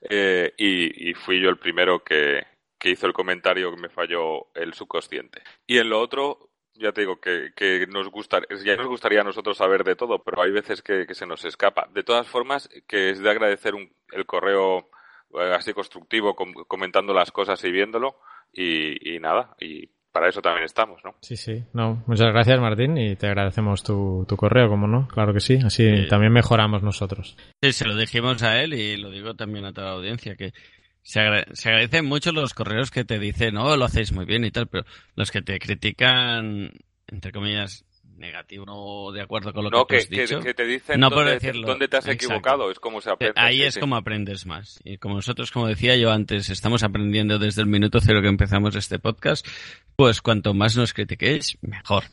eh, 0.08 0.54
y, 0.56 1.10
y 1.10 1.16
fui 1.16 1.42
yo 1.42 1.50
el 1.50 1.58
primero 1.58 2.04
que, 2.04 2.44
que 2.78 2.92
hizo 2.92 3.08
el 3.08 3.14
comentario 3.14 3.72
que 3.72 3.82
me 3.82 3.90
falló 3.90 4.48
el 4.54 4.76
subconsciente. 4.76 5.42
Y 5.66 5.80
en 5.80 5.90
lo 5.90 6.00
otro, 6.00 6.49
ya 6.80 6.92
te 6.92 7.02
digo 7.02 7.20
que, 7.20 7.52
que 7.56 7.86
nos 7.88 8.10
gusta, 8.10 8.40
ya 8.66 8.76
nos 8.76 8.88
gustaría 8.88 9.22
a 9.22 9.24
nosotros 9.24 9.58
saber 9.58 9.84
de 9.84 9.96
todo, 9.96 10.24
pero 10.24 10.42
hay 10.42 10.52
veces 10.52 10.82
que, 10.82 11.06
que 11.06 11.14
se 11.16 11.26
nos 11.26 11.46
escapa. 11.46 11.88
De 11.94 12.04
todas 12.04 12.28
formas, 12.28 12.70
que 12.88 13.10
es 13.12 13.20
de 13.20 13.30
agradecer 13.30 13.76
un- 13.76 13.92
el 14.12 14.26
correo 14.26 14.90
eh, 15.40 15.54
así 15.56 15.74
constructivo, 15.74 16.36
com- 16.36 16.54
comentando 16.68 17.14
las 17.14 17.32
cosas 17.32 17.64
y 17.64 17.72
viéndolo, 17.72 18.16
y, 18.52 19.16
y 19.16 19.20
nada, 19.20 19.56
y 19.60 19.88
para 20.12 20.28
eso 20.28 20.42
también 20.42 20.66
estamos, 20.66 21.04
¿no? 21.04 21.14
Sí, 21.22 21.38
sí. 21.38 21.64
No, 21.74 22.04
muchas 22.08 22.34
gracias, 22.34 22.60
Martín, 22.60 22.98
y 22.98 23.16
te 23.16 23.28
agradecemos 23.28 23.84
tu, 23.84 24.26
tu 24.28 24.36
correo, 24.36 24.68
como 24.68 24.88
no. 24.88 25.08
Claro 25.08 25.34
que 25.34 25.40
sí. 25.40 25.60
Así 25.64 25.88
Sí. 26.04 26.08
también 26.08 26.34
mejoramos 26.34 26.82
nosotros. 26.82 27.38
Sí, 27.62 27.72
se 27.74 27.86
lo 27.86 27.96
dijimos 27.96 28.42
a 28.42 28.60
él 28.60 28.74
y 28.74 28.98
lo 28.98 29.12
digo 29.12 29.36
también 29.36 29.66
a 29.66 29.72
toda 29.72 29.90
la 29.90 29.94
audiencia, 29.98 30.36
que 30.36 30.52
se, 31.10 31.20
agra- 31.22 31.46
se 31.54 31.70
agradecen 31.70 32.06
mucho 32.06 32.32
los 32.32 32.54
correos 32.54 32.92
que 32.92 33.04
te 33.04 33.18
dicen, 33.18 33.56
no, 33.56 33.76
lo 33.76 33.86
hacéis 33.86 34.12
muy 34.12 34.26
bien 34.26 34.46
y 34.46 34.52
tal, 34.52 34.68
pero 34.68 34.86
los 35.16 35.32
que 35.32 35.42
te 35.42 35.58
critican, 35.58 36.72
entre 37.08 37.32
comillas, 37.32 37.84
negativo 38.18 38.66
o 38.68 39.12
de 39.12 39.22
acuerdo 39.22 39.52
con 39.54 39.64
lo 39.64 39.70
No, 39.72 39.88
que, 39.88 39.98
que, 39.98 40.02
tú 40.02 40.04
has 40.04 40.10
que- 40.10 40.22
dicho. 40.36 40.40
que 40.42 40.54
te 40.54 40.66
dicen 40.66 41.00
no 41.00 41.10
dónde, 41.10 41.32
decirlo. 41.34 41.66
dónde 41.68 41.88
te 41.88 41.98
has 41.98 42.06
Exacto. 42.06 42.26
equivocado, 42.26 42.70
es 42.70 42.80
como 42.80 43.02
se 43.02 43.10
aprende. 43.10 43.34
Ahí 43.42 43.58
sí, 43.58 43.64
es 43.64 43.74
sí. 43.76 43.80
como 43.80 43.96
aprendes 43.96 44.46
más. 44.46 44.80
Y 44.84 44.98
como 45.00 45.16
nosotros, 45.16 45.52
como 45.52 45.68
decía 45.68 45.96
yo 45.96 46.12
antes, 46.12 46.50
estamos 46.50 46.84
aprendiendo 46.84 47.40
desde 47.40 47.62
el 47.64 47.68
minuto 47.68 48.00
cero 48.02 48.22
que 48.22 48.28
empezamos 48.28 48.76
este 48.76 49.00
podcast, 49.00 49.48
pues 49.96 50.22
cuanto 50.22 50.54
más 50.54 50.76
nos 50.78 50.94
critiquéis, 50.94 51.58
mejor. 51.62 52.04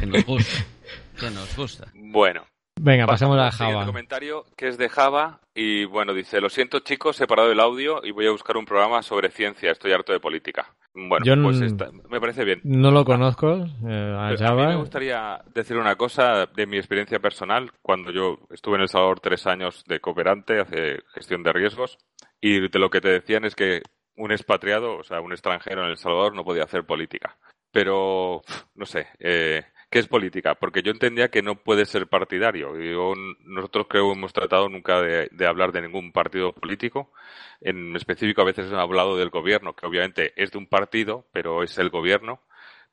Que 0.00 0.06
nos 0.06 0.24
gusta. 0.24 0.64
que 1.20 1.30
nos 1.30 1.56
gusta. 1.56 1.92
Bueno. 1.94 2.46
Venga, 2.82 3.06
pasamos 3.06 3.38
a 3.38 3.50
Java. 3.50 3.84
comentario 3.84 4.46
que 4.56 4.68
es 4.68 4.78
de 4.78 4.88
Java 4.88 5.40
y 5.54 5.84
bueno, 5.84 6.14
dice, 6.14 6.40
lo 6.40 6.48
siento 6.48 6.78
chicos, 6.80 7.20
he 7.20 7.26
parado 7.26 7.52
el 7.52 7.60
audio 7.60 8.00
y 8.02 8.10
voy 8.10 8.26
a 8.26 8.30
buscar 8.30 8.56
un 8.56 8.64
programa 8.64 9.02
sobre 9.02 9.30
ciencia, 9.30 9.70
estoy 9.72 9.92
harto 9.92 10.12
de 10.12 10.20
política. 10.20 10.74
Bueno, 10.94 11.24
Yo 11.24 11.34
pues 11.42 11.60
me 12.08 12.20
parece 12.20 12.44
bien. 12.44 12.60
No 12.64 12.90
lo 12.90 13.04
conozco, 13.04 13.52
eh, 13.56 13.58
a 13.58 13.66
Pero 13.82 14.18
a 14.26 14.28
mí 14.28 14.32
me 14.32 14.36
Java. 14.38 14.74
gustaría 14.76 15.40
decir 15.54 15.76
una 15.76 15.96
cosa 15.96 16.46
de 16.46 16.66
mi 16.66 16.78
experiencia 16.78 17.20
personal. 17.20 17.70
Cuando 17.82 18.10
yo 18.10 18.38
estuve 18.50 18.76
en 18.76 18.82
El 18.82 18.88
Salvador 18.88 19.20
tres 19.20 19.46
años 19.46 19.84
de 19.86 20.00
cooperante, 20.00 20.60
hace 20.60 21.00
gestión 21.14 21.42
de 21.42 21.52
riesgos, 21.52 21.98
y 22.40 22.68
de 22.68 22.78
lo 22.78 22.88
que 22.90 23.00
te 23.00 23.08
decían 23.10 23.44
es 23.44 23.54
que 23.54 23.82
un 24.16 24.32
expatriado, 24.32 24.96
o 24.96 25.04
sea, 25.04 25.20
un 25.20 25.32
extranjero 25.32 25.84
en 25.84 25.90
El 25.90 25.96
Salvador 25.96 26.34
no 26.34 26.44
podía 26.44 26.64
hacer 26.64 26.84
política. 26.84 27.36
Pero, 27.72 28.42
no 28.74 28.84
sé, 28.86 29.06
eh, 29.20 29.62
¿qué 29.90 29.98
es 29.98 30.06
política? 30.08 30.54
Porque 30.54 30.82
yo 30.82 30.90
entendía 30.92 31.30
que 31.30 31.42
no 31.42 31.56
puede 31.56 31.84
ser 31.86 32.06
partidario. 32.08 32.76
Yo- 32.78 33.14
nosotros 33.44 33.86
creo 33.88 34.08
que 34.12 34.18
hemos 34.18 34.32
tratado 34.32 34.68
nunca 34.68 35.00
de, 35.02 35.28
de 35.32 35.46
hablar 35.46 35.72
de 35.72 35.82
ningún 35.82 36.12
partido 36.12 36.52
político. 36.52 37.12
En 37.60 37.94
específico, 37.96 38.42
a 38.42 38.44
veces 38.44 38.66
hemos 38.66 38.80
hablado 38.80 39.16
del 39.16 39.30
gobierno, 39.30 39.74
que 39.74 39.86
obviamente 39.86 40.32
es 40.42 40.50
de 40.52 40.58
un 40.58 40.66
partido, 40.66 41.26
pero 41.32 41.62
es 41.62 41.78
el 41.78 41.90
gobierno 41.90 42.40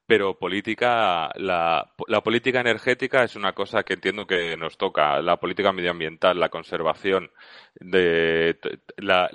pero 0.06 0.39
política, 0.39 1.30
la, 1.36 1.93
la 2.08 2.22
política 2.22 2.61
energética 2.61 3.24
es 3.26 3.36
una 3.36 3.52
cosa 3.53 3.84
que 3.84 3.95
entiendo 3.95 4.26
que 4.26 4.56
nos 4.56 4.78
toca, 4.78 5.22
la 5.22 5.38
política 5.38 5.74
medioambiental, 5.74 6.40
la 6.40 6.48
conservación, 6.49 7.30
de, 7.76 8.57
la, 8.98 9.30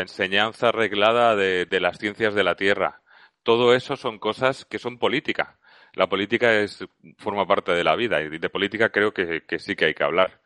enseñanza 0.00 0.72
reglada 0.72 1.36
de, 1.36 1.64
de 1.66 1.80
las 1.80 1.98
ciencias 1.98 2.34
de 2.34 2.44
la 2.44 2.54
tierra. 2.54 3.00
Todo 3.42 3.74
eso 3.74 3.96
son 3.96 4.18
cosas 4.18 4.66
que 4.66 4.78
son 4.78 4.98
política. 4.98 5.58
La 5.94 6.08
política 6.08 6.52
es, 6.60 6.84
forma 7.18 7.46
parte 7.46 7.72
de 7.72 7.84
la 7.84 7.96
vida 7.96 8.20
y 8.22 8.38
de 8.38 8.50
política 8.50 8.90
creo 8.90 9.12
que, 9.12 9.42
que 9.46 9.58
sí 9.58 9.74
que 9.76 9.86
hay 9.86 9.94
que 9.94 10.04
hablar. 10.04 10.40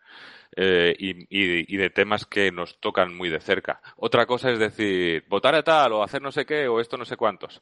Eh, 0.56 0.94
y, 0.98 1.10
y- 1.36 1.74
y 1.74 1.76
de 1.76 1.90
temas 1.90 2.26
que 2.26 2.52
nos 2.52 2.78
tocan 2.80 3.12
muy 3.14 3.28
de 3.28 3.40
cerca. 3.40 3.80
Otra 3.96 4.24
cosa 4.24 4.50
es 4.52 4.58
decir, 4.60 5.24
votar 5.28 5.54
a 5.56 5.64
tal 5.64 5.92
o 5.94 6.02
hacer 6.04 6.22
no 6.22 6.30
sé 6.30 6.46
qué 6.46 6.68
o 6.68 6.78
esto 6.80 6.96
no 6.96 7.04
sé 7.04 7.16
cuántos. 7.16 7.60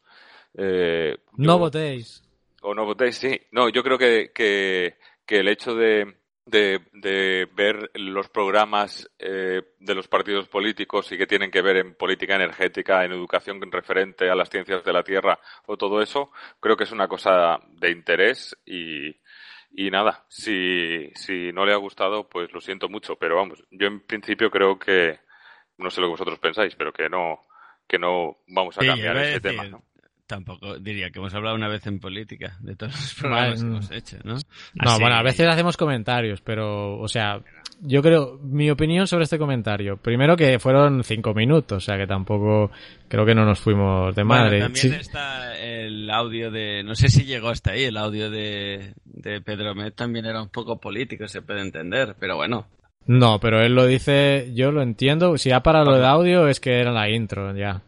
Eh, 0.54 1.16
No 1.38 1.54
yo- 1.54 1.58
votéis. 1.58 2.22
o 2.60 2.74
no 2.74 2.84
votéis, 2.84 3.16
sí. 3.16 3.40
No, 3.50 3.70
yo 3.70 3.82
creo 3.82 3.96
que, 3.96 4.30
que, 4.34 4.96
que 5.24 5.38
el 5.38 5.48
hecho 5.48 5.74
de, 5.74 6.14
de, 6.44 6.80
de 6.92 7.48
ver 7.54 7.90
los 7.94 8.28
programas 8.28 9.08
eh, 9.18 9.62
de 9.78 9.94
los 9.94 10.08
partidos 10.08 10.48
políticos 10.48 11.10
y 11.12 11.18
que 11.18 11.26
tienen 11.26 11.50
que 11.50 11.62
ver 11.62 11.76
en 11.76 11.94
política 11.94 12.34
energética, 12.34 13.04
en 13.04 13.12
educación 13.12 13.60
referente 13.70 14.28
a 14.28 14.34
las 14.34 14.50
ciencias 14.50 14.84
de 14.84 14.92
la 14.92 15.04
Tierra 15.04 15.38
o 15.66 15.76
todo 15.76 16.02
eso, 16.02 16.30
creo 16.60 16.76
que 16.76 16.84
es 16.84 16.92
una 16.92 17.08
cosa 17.08 17.60
de 17.68 17.90
interés 17.90 18.56
y, 18.66 19.08
y 19.70 19.90
nada, 19.90 20.24
si, 20.28 21.10
si 21.14 21.52
no 21.52 21.64
le 21.64 21.72
ha 21.72 21.76
gustado, 21.76 22.28
pues 22.28 22.52
lo 22.52 22.60
siento 22.60 22.88
mucho, 22.88 23.16
pero 23.16 23.36
vamos, 23.36 23.64
yo 23.70 23.86
en 23.86 24.00
principio 24.00 24.50
creo 24.50 24.78
que, 24.78 25.20
no 25.78 25.90
sé 25.90 26.00
lo 26.00 26.08
que 26.08 26.12
vosotros 26.12 26.38
pensáis, 26.38 26.74
pero 26.74 26.92
que 26.92 27.08
no, 27.08 27.40
que 27.86 27.98
no 27.98 28.38
vamos 28.48 28.76
a 28.78 28.80
Sí, 28.80 28.86
cambiar 28.86 29.16
ese 29.16 29.40
decir, 29.40 29.42
tema, 29.42 29.64
¿no? 29.64 29.84
Tampoco 30.26 30.78
diría 30.78 31.10
que 31.10 31.18
hemos 31.18 31.34
hablado 31.34 31.56
una 31.56 31.68
vez 31.68 31.86
en 31.86 31.98
política 31.98 32.56
de 32.60 32.74
todos 32.76 32.92
los 32.92 33.14
programas 33.14 33.54
que 33.60 33.66
Vale, 33.66 33.70
hemos 33.76 33.90
hecho, 33.90 34.16
¿no? 34.24 34.34
No, 34.34 34.90
Así- 34.90 35.00
bueno, 35.00 35.16
a 35.16 35.22
veces 35.22 35.46
hacemos 35.48 35.76
comentarios, 35.76 36.40
pero, 36.40 36.98
o 36.98 37.08
sea, 37.08 37.40
yo 37.80 38.00
creo, 38.02 38.38
mi 38.42 38.70
opinión 38.70 39.06
sobre 39.06 39.24
este 39.24 39.36
comentario, 39.38 39.96
primero 39.98 40.36
que 40.36 40.58
fueron 40.58 41.02
cinco 41.04 41.34
minutos, 41.34 41.76
o 41.82 41.84
sea 41.84 41.98
que 41.98 42.06
tampoco, 42.06 42.70
creo 43.08 43.26
que 43.26 43.34
no 43.34 43.44
nos 43.44 43.58
fuimos 43.60 44.14
de 44.14 44.22
Bueno, 44.22 44.44
madre. 44.44 44.60
también 44.60 44.90
Sí. 44.92 44.96
está 45.00 45.54
el 45.60 46.08
audio 46.08 46.50
de, 46.50 46.82
no 46.84 46.94
sé 46.94 47.08
si 47.08 47.24
llegó 47.24 47.48
hasta 47.48 47.72
ahí, 47.72 47.84
el 47.84 47.96
audio 47.98 48.30
de, 48.30 48.94
de 49.04 49.40
Pedro 49.42 49.74
Met 49.74 49.94
también 49.96 50.24
era 50.24 50.40
un 50.40 50.48
poco 50.50 50.78
político, 50.80 51.26
se 51.28 51.42
puede 51.42 51.60
entender, 51.60 52.14
pero 52.18 52.36
bueno. 52.36 52.68
No, 53.06 53.40
pero 53.40 53.60
él 53.60 53.74
lo 53.74 53.84
dice, 53.84 54.52
yo 54.54 54.70
lo 54.70 54.80
entiendo, 54.80 55.36
si 55.36 55.48
ya 55.50 55.60
para 55.64 55.82
lo 55.84 55.98
de 55.98 56.06
audio 56.06 56.46
es 56.46 56.60
que 56.60 56.78
era 56.80 56.92
la 56.92 57.10
intro, 57.10 57.54
ya. 57.56 57.82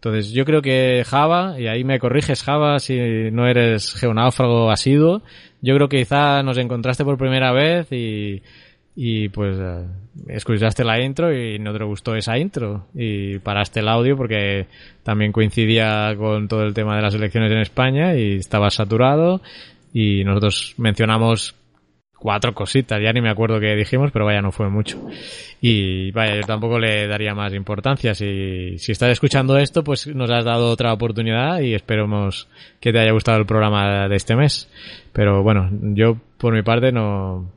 Entonces 0.00 0.32
yo 0.32 0.46
creo 0.46 0.62
que 0.62 1.04
Java, 1.06 1.60
y 1.60 1.66
ahí 1.66 1.84
me 1.84 1.98
corriges 1.98 2.42
Java 2.42 2.78
si 2.78 3.30
no 3.30 3.46
eres 3.46 3.92
geonáufrago 3.92 4.70
asiduo, 4.70 5.20
yo 5.60 5.74
creo 5.74 5.90
que 5.90 5.98
quizá 5.98 6.42
nos 6.42 6.56
encontraste 6.56 7.04
por 7.04 7.18
primera 7.18 7.52
vez 7.52 7.92
y, 7.92 8.42
y 8.96 9.28
pues 9.28 9.58
eh, 9.60 9.84
escuchaste 10.28 10.84
la 10.84 11.02
intro 11.02 11.36
y 11.36 11.58
no 11.58 11.76
te 11.76 11.84
gustó 11.84 12.16
esa 12.16 12.38
intro. 12.38 12.86
Y 12.94 13.40
paraste 13.40 13.80
el 13.80 13.88
audio 13.88 14.16
porque 14.16 14.68
también 15.02 15.32
coincidía 15.32 16.14
con 16.16 16.48
todo 16.48 16.62
el 16.62 16.72
tema 16.72 16.96
de 16.96 17.02
las 17.02 17.14
elecciones 17.14 17.52
en 17.52 17.58
España 17.58 18.14
y 18.16 18.36
estaba 18.36 18.70
saturado 18.70 19.42
y 19.92 20.24
nosotros 20.24 20.76
mencionamos 20.78 21.54
cuatro 22.20 22.54
cositas, 22.54 23.00
ya 23.02 23.12
ni 23.12 23.20
me 23.20 23.30
acuerdo 23.30 23.58
qué 23.58 23.74
dijimos, 23.74 24.10
pero 24.12 24.26
vaya, 24.26 24.42
no 24.42 24.52
fue 24.52 24.68
mucho. 24.68 25.00
Y 25.60 26.12
vaya, 26.12 26.36
yo 26.36 26.42
tampoco 26.42 26.78
le 26.78 27.08
daría 27.08 27.34
más 27.34 27.52
importancia. 27.54 28.14
Si, 28.14 28.78
si 28.78 28.92
estás 28.92 29.10
escuchando 29.10 29.58
esto, 29.58 29.82
pues 29.82 30.06
nos 30.06 30.30
has 30.30 30.44
dado 30.44 30.70
otra 30.70 30.92
oportunidad 30.92 31.60
y 31.60 31.74
esperemos 31.74 32.46
que 32.78 32.92
te 32.92 33.00
haya 33.00 33.12
gustado 33.12 33.38
el 33.38 33.46
programa 33.46 34.06
de 34.06 34.16
este 34.16 34.36
mes. 34.36 34.70
Pero 35.12 35.42
bueno, 35.42 35.68
yo 35.94 36.16
por 36.38 36.54
mi 36.54 36.62
parte 36.62 36.92
no, 36.92 37.50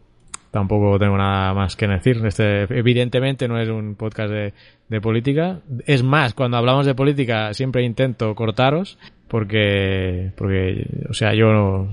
tampoco 0.50 0.98
tengo 1.00 1.18
nada 1.18 1.54
más 1.54 1.76
que 1.76 1.88
decir. 1.88 2.22
Este, 2.26 2.64
evidentemente 2.78 3.48
no 3.48 3.60
es 3.60 3.68
un 3.70 3.96
podcast 3.96 4.32
de, 4.32 4.54
de 4.88 5.02
política. 5.02 5.60
Es 5.86 6.04
más, 6.04 6.34
cuando 6.34 6.58
hablamos 6.58 6.86
de 6.86 6.96
política 6.96 7.54
siempre 7.54 7.84
intento 7.84 8.34
cortaros 8.36 8.98
porque, 9.34 10.32
porque, 10.38 10.86
o 11.10 11.14
sea, 11.16 11.34
yo 11.34 11.48
no, 11.48 11.90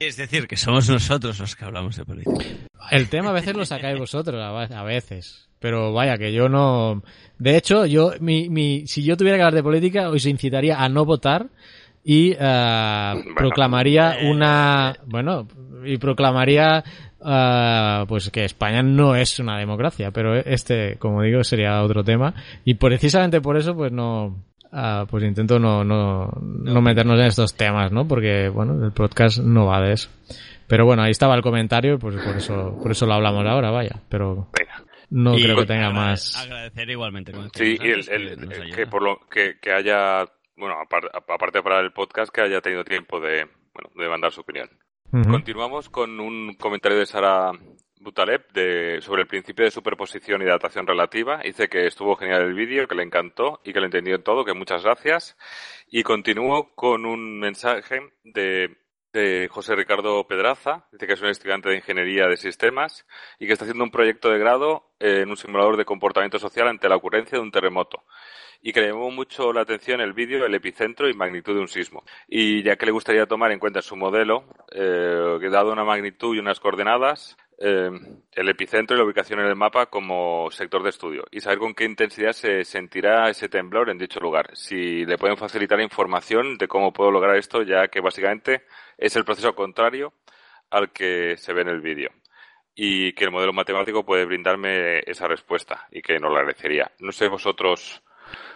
es 0.00 0.16
decir, 0.16 0.48
que 0.48 0.56
somos 0.56 0.88
nosotros 0.88 1.38
los 1.38 1.54
que 1.54 1.64
hablamos 1.64 1.94
de 1.94 2.04
política. 2.04 2.44
El 2.90 3.08
tema 3.08 3.30
a 3.30 3.32
veces 3.32 3.54
lo 3.54 3.64
sacáis 3.64 3.96
vosotros, 3.96 4.42
a 4.42 4.82
veces. 4.82 5.48
Pero 5.60 5.92
vaya, 5.92 6.18
que 6.18 6.32
yo 6.32 6.48
no... 6.48 7.04
De 7.38 7.56
hecho, 7.56 7.86
yo, 7.86 8.14
mi, 8.18 8.48
mi, 8.48 8.84
si 8.88 9.04
yo 9.04 9.16
tuviera 9.16 9.38
que 9.38 9.42
hablar 9.44 9.54
de 9.54 9.62
política, 9.62 10.08
os 10.08 10.26
incitaría 10.26 10.82
a 10.82 10.88
no 10.88 11.04
votar 11.04 11.46
y 12.02 12.32
uh, 12.32 13.34
proclamaría 13.36 14.16
una... 14.28 14.96
Bueno, 15.06 15.46
y 15.84 15.98
proclamaría 15.98 16.82
uh, 17.20 18.06
pues 18.08 18.28
que 18.30 18.44
España 18.44 18.82
no 18.82 19.14
es 19.14 19.38
una 19.38 19.56
democracia, 19.56 20.10
pero 20.10 20.34
este, 20.34 20.96
como 20.98 21.22
digo, 21.22 21.44
sería 21.44 21.80
otro 21.80 22.02
tema. 22.02 22.34
Y 22.64 22.74
precisamente 22.74 23.40
por 23.40 23.56
eso, 23.56 23.76
pues 23.76 23.92
no 23.92 24.49
Ah, 24.72 25.04
pues 25.10 25.24
intento 25.24 25.58
no, 25.58 25.84
no, 25.84 26.30
no 26.40 26.80
meternos 26.80 27.18
en 27.18 27.26
estos 27.26 27.54
temas, 27.56 27.90
¿no? 27.90 28.06
Porque, 28.06 28.48
bueno, 28.48 28.84
el 28.84 28.92
podcast 28.92 29.38
no 29.38 29.66
va 29.66 29.80
de 29.80 29.94
eso. 29.94 30.10
Pero 30.68 30.84
bueno, 30.84 31.02
ahí 31.02 31.10
estaba 31.10 31.34
el 31.34 31.42
comentario, 31.42 31.98
pues 31.98 32.16
por 32.16 32.36
eso, 32.36 32.78
por 32.80 32.92
eso 32.92 33.06
lo 33.06 33.14
hablamos 33.14 33.44
ahora, 33.44 33.70
vaya. 33.72 34.00
Pero 34.08 34.48
no 35.10 35.34
creo 35.34 35.56
que 35.56 35.66
tenga 35.66 35.90
más. 35.90 36.36
Agradecer 36.36 36.90
igualmente. 36.90 37.32
sí, 37.54 37.76
y 37.80 37.90
el, 37.90 38.72
que, 38.74 38.86
por 38.86 39.02
lo 39.02 39.18
que, 39.28 39.58
que 39.60 39.72
haya, 39.72 40.24
bueno, 40.56 40.76
aparte 41.28 41.62
para 41.62 41.80
el 41.80 41.92
podcast, 41.92 42.32
que 42.32 42.42
haya 42.42 42.60
tenido 42.60 42.84
tiempo 42.84 43.18
de, 43.20 43.48
bueno, 43.74 43.90
de 43.96 44.08
mandar 44.08 44.30
su 44.30 44.42
opinión. 44.42 44.70
Continuamos 45.10 45.90
con 45.90 46.20
un 46.20 46.54
comentario 46.54 46.96
de 46.96 47.06
Sara 47.06 47.50
Butaleb 48.00 48.50
de, 48.52 49.00
sobre 49.02 49.22
el 49.22 49.28
principio 49.28 49.64
de 49.64 49.70
superposición 49.70 50.40
y 50.40 50.46
datación 50.46 50.86
relativa. 50.86 51.38
Dice 51.44 51.68
que 51.68 51.86
estuvo 51.86 52.16
genial 52.16 52.42
el 52.42 52.54
vídeo, 52.54 52.88
que 52.88 52.94
le 52.94 53.02
encantó 53.02 53.60
y 53.62 53.72
que 53.72 53.80
lo 53.80 53.86
entendió 53.86 54.22
todo, 54.22 54.44
que 54.44 54.54
muchas 54.54 54.82
gracias. 54.82 55.36
Y 55.88 56.02
continúo 56.02 56.74
con 56.74 57.04
un 57.04 57.38
mensaje 57.38 58.00
de, 58.24 58.78
de 59.12 59.48
José 59.50 59.76
Ricardo 59.76 60.26
Pedraza. 60.26 60.88
Dice 60.92 61.06
que 61.06 61.12
es 61.12 61.20
un 61.20 61.28
estudiante 61.28 61.68
de 61.68 61.76
ingeniería 61.76 62.26
de 62.26 62.38
sistemas 62.38 63.06
y 63.38 63.46
que 63.46 63.52
está 63.52 63.66
haciendo 63.66 63.84
un 63.84 63.90
proyecto 63.90 64.30
de 64.30 64.38
grado 64.38 64.94
en 64.98 65.28
un 65.28 65.36
simulador 65.36 65.76
de 65.76 65.84
comportamiento 65.84 66.38
social 66.38 66.68
ante 66.68 66.88
la 66.88 66.96
ocurrencia 66.96 67.36
de 67.36 67.44
un 67.44 67.52
terremoto 67.52 68.04
y 68.62 68.72
que 68.72 68.80
le 68.80 68.88
llamó 68.88 69.10
mucho 69.10 69.52
la 69.52 69.62
atención 69.62 70.00
el 70.00 70.12
vídeo, 70.12 70.44
el 70.44 70.54
epicentro 70.54 71.08
y 71.08 71.14
magnitud 71.14 71.54
de 71.54 71.60
un 71.60 71.68
sismo. 71.68 72.04
Y 72.28 72.62
ya 72.62 72.76
que 72.76 72.86
le 72.86 72.92
gustaría 72.92 73.26
tomar 73.26 73.52
en 73.52 73.58
cuenta 73.58 73.82
su 73.82 73.96
modelo, 73.96 74.44
eh, 74.72 75.38
dado 75.50 75.72
una 75.72 75.84
magnitud 75.84 76.36
y 76.36 76.38
unas 76.38 76.60
coordenadas, 76.60 77.36
eh, 77.62 77.90
el 78.32 78.48
epicentro 78.48 78.96
y 78.96 78.98
la 78.98 79.04
ubicación 79.04 79.38
en 79.40 79.46
el 79.46 79.54
mapa 79.54 79.86
como 79.86 80.50
sector 80.50 80.82
de 80.82 80.88
estudio 80.88 81.24
y 81.30 81.40
saber 81.40 81.58
con 81.58 81.74
qué 81.74 81.84
intensidad 81.84 82.32
se 82.32 82.64
sentirá 82.64 83.28
ese 83.28 83.50
temblor 83.50 83.90
en 83.90 83.98
dicho 83.98 84.18
lugar. 84.18 84.50
Si 84.54 85.04
le 85.04 85.18
pueden 85.18 85.36
facilitar 85.36 85.78
información 85.78 86.56
de 86.56 86.68
cómo 86.68 86.90
puedo 86.92 87.10
lograr 87.10 87.36
esto, 87.36 87.62
ya 87.62 87.88
que 87.88 88.00
básicamente 88.00 88.62
es 88.96 89.14
el 89.14 89.26
proceso 89.26 89.54
contrario 89.54 90.14
al 90.70 90.90
que 90.90 91.36
se 91.36 91.52
ve 91.52 91.60
en 91.60 91.68
el 91.68 91.82
vídeo 91.82 92.10
y 92.74 93.12
que 93.12 93.24
el 93.24 93.30
modelo 93.30 93.52
matemático 93.52 94.06
puede 94.06 94.24
brindarme 94.24 95.00
esa 95.00 95.28
respuesta 95.28 95.86
y 95.92 96.00
que 96.00 96.18
no 96.18 96.30
la 96.30 96.40
agradecería. 96.40 96.90
No 96.98 97.12
sé 97.12 97.28
vosotros 97.28 98.02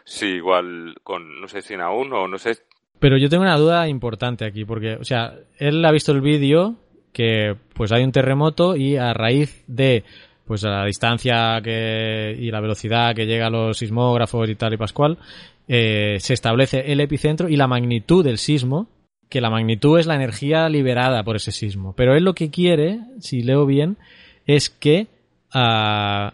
si 0.04 0.28
igual 0.28 0.94
con, 1.02 1.42
no 1.42 1.46
sé 1.46 1.60
si 1.60 1.74
aún 1.74 2.10
o 2.14 2.26
no 2.26 2.38
sé. 2.38 2.56
Pero 3.00 3.18
yo 3.18 3.28
tengo 3.28 3.42
una 3.42 3.58
duda 3.58 3.86
importante 3.86 4.46
aquí 4.46 4.64
porque, 4.64 4.94
o 4.94 5.04
sea, 5.04 5.34
él 5.58 5.84
ha 5.84 5.92
visto 5.92 6.12
el 6.12 6.22
vídeo 6.22 6.76
que 7.14 7.56
pues 7.72 7.92
hay 7.92 8.04
un 8.04 8.12
terremoto 8.12 8.76
y 8.76 8.96
a 8.96 9.14
raíz 9.14 9.64
de 9.66 10.04
pues 10.46 10.62
la 10.62 10.84
distancia 10.84 11.60
que, 11.62 12.36
y 12.38 12.50
la 12.50 12.60
velocidad 12.60 13.14
que 13.14 13.24
llega 13.24 13.46
a 13.46 13.50
los 13.50 13.78
sismógrafos 13.78 14.50
y 14.50 14.56
tal 14.56 14.74
y 14.74 14.76
pascual, 14.76 15.16
eh, 15.66 16.16
se 16.20 16.34
establece 16.34 16.92
el 16.92 17.00
epicentro 17.00 17.48
y 17.48 17.56
la 17.56 17.66
magnitud 17.66 18.22
del 18.22 18.36
sismo, 18.36 18.88
que 19.30 19.40
la 19.40 19.48
magnitud 19.48 19.98
es 19.98 20.06
la 20.06 20.16
energía 20.16 20.68
liberada 20.68 21.22
por 21.24 21.36
ese 21.36 21.50
sismo. 21.50 21.94
Pero 21.96 22.14
él 22.14 22.24
lo 22.24 22.34
que 22.34 22.50
quiere, 22.50 23.00
si 23.20 23.42
leo 23.42 23.64
bien, 23.64 23.96
es 24.46 24.68
que 24.68 25.06
uh, 25.54 26.30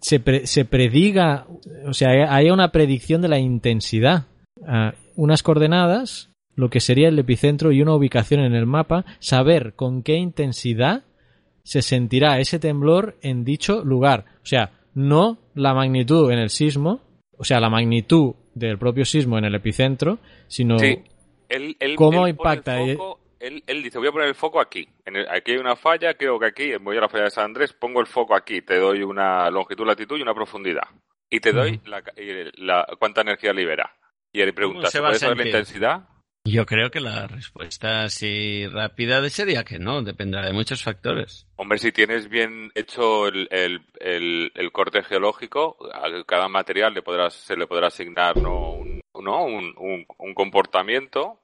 se, 0.00 0.46
se, 0.46 0.64
prediga, 0.64 1.46
o 1.86 1.92
sea, 1.92 2.34
haya 2.34 2.54
una 2.54 2.72
predicción 2.72 3.20
de 3.20 3.28
la 3.28 3.38
intensidad. 3.38 4.24
Uh, 4.56 4.92
unas 5.16 5.42
coordenadas 5.42 6.29
lo 6.54 6.70
que 6.70 6.80
sería 6.80 7.08
el 7.08 7.18
epicentro 7.18 7.72
y 7.72 7.82
una 7.82 7.94
ubicación 7.94 8.40
en 8.40 8.54
el 8.54 8.66
mapa, 8.66 9.04
saber 9.18 9.74
con 9.74 10.02
qué 10.02 10.14
intensidad 10.14 11.04
se 11.62 11.82
sentirá 11.82 12.38
ese 12.38 12.58
temblor 12.58 13.16
en 13.22 13.44
dicho 13.44 13.84
lugar. 13.84 14.24
O 14.42 14.46
sea, 14.46 14.72
no 14.94 15.38
la 15.54 15.74
magnitud 15.74 16.30
en 16.30 16.38
el 16.38 16.50
sismo, 16.50 17.00
o 17.36 17.44
sea, 17.44 17.60
la 17.60 17.70
magnitud 17.70 18.34
del 18.54 18.78
propio 18.78 19.04
sismo 19.04 19.38
en 19.38 19.44
el 19.44 19.54
epicentro, 19.54 20.18
sino 20.48 20.76
cómo 21.96 22.26
impacta. 22.26 22.78
Él, 23.40 23.82
dice, 23.82 23.98
voy 23.98 24.08
a 24.08 24.12
poner 24.12 24.28
el 24.28 24.34
foco 24.34 24.60
aquí. 24.60 24.86
aquí 25.30 25.52
hay 25.52 25.56
una 25.58 25.74
falla, 25.74 26.12
creo 26.12 26.38
que 26.38 26.46
aquí, 26.46 26.76
voy 26.76 26.98
a 26.98 27.00
la 27.00 27.08
falla 27.08 27.24
de 27.24 27.30
San 27.30 27.46
Andrés, 27.46 27.72
pongo 27.72 28.00
el 28.00 28.06
foco 28.06 28.34
aquí, 28.34 28.60
te 28.60 28.76
doy 28.76 29.02
una 29.02 29.50
longitud, 29.50 29.86
latitud 29.86 30.18
y 30.18 30.22
una 30.22 30.34
profundidad. 30.34 30.82
Y 31.30 31.40
te 31.40 31.52
doy 31.52 31.80
la, 32.56 32.86
cuánta 32.98 33.22
energía 33.22 33.54
libera. 33.54 33.96
Y 34.30 34.42
él 34.42 34.52
pregunta, 34.52 34.90
¿se 34.90 35.00
puede 35.00 35.14
saber 35.14 35.38
la 35.38 35.46
intensidad? 35.46 36.08
Yo 36.44 36.64
creo 36.64 36.90
que 36.90 37.00
la 37.00 37.26
respuesta 37.26 38.04
así 38.04 38.66
rápida 38.66 39.28
sería 39.28 39.62
que 39.62 39.78
no, 39.78 40.02
dependerá 40.02 40.46
de 40.46 40.54
muchos 40.54 40.82
factores. 40.82 41.46
Hombre, 41.56 41.78
si 41.78 41.92
tienes 41.92 42.28
bien 42.28 42.72
hecho 42.74 43.28
el, 43.28 43.48
el, 44.00 44.72
corte 44.72 45.02
geológico, 45.02 45.76
a 45.92 46.24
cada 46.24 46.48
material 46.48 46.94
le 46.94 47.02
podrás, 47.02 47.34
se 47.34 47.56
le 47.56 47.66
podrá 47.66 47.88
asignar 47.88 48.36
¿no? 48.38 48.72
Un, 48.72 49.02
Un, 49.12 50.06
un, 50.18 50.34
comportamiento 50.34 51.40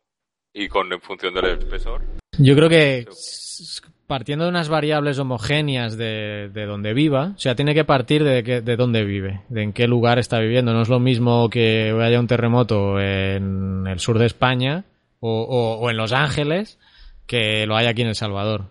y 0.55 0.69
con 0.69 0.91
en 0.91 1.01
función 1.03 1.35
del 1.35 1.59
espesor. 1.59 2.03
Yo 2.39 2.55
creo 2.57 2.69
que 2.71 3.07
partiendo 4.07 4.45
de 4.45 4.51
unas 4.51 4.69
variables 4.69 5.19
homogéneas 5.19 5.97
de, 5.97 6.51
de 6.53 6.67
donde 6.67 6.95
viva, 6.95 7.33
o 7.37 7.39
sea, 7.39 7.55
tiene 7.55 7.75
que 7.75 7.85
partir 7.85 8.23
de, 8.23 8.43
que, 8.45 8.61
de 8.61 8.77
dónde 8.77 9.05
vive, 9.05 9.41
de 9.49 9.63
en 9.63 9.73
qué 9.73 9.89
lugar 9.89 10.19
está 10.19 10.39
viviendo. 10.39 10.73
No 10.73 10.83
es 10.83 10.89
lo 10.89 11.01
mismo 11.01 11.51
que 11.51 11.97
haya 12.01 12.21
un 12.21 12.27
terremoto 12.27 13.01
en 13.01 13.87
el 13.87 13.99
sur 13.99 14.19
de 14.19 14.27
España 14.27 14.85
o, 15.21 15.79
o, 15.81 15.91
en 15.91 15.97
Los 15.97 16.13
Ángeles 16.13 16.79
que 17.27 17.67
lo 17.67 17.77
haya 17.77 17.91
aquí 17.91 18.03
en 18.03 18.09
El 18.09 18.15
Salvador. 18.15 18.67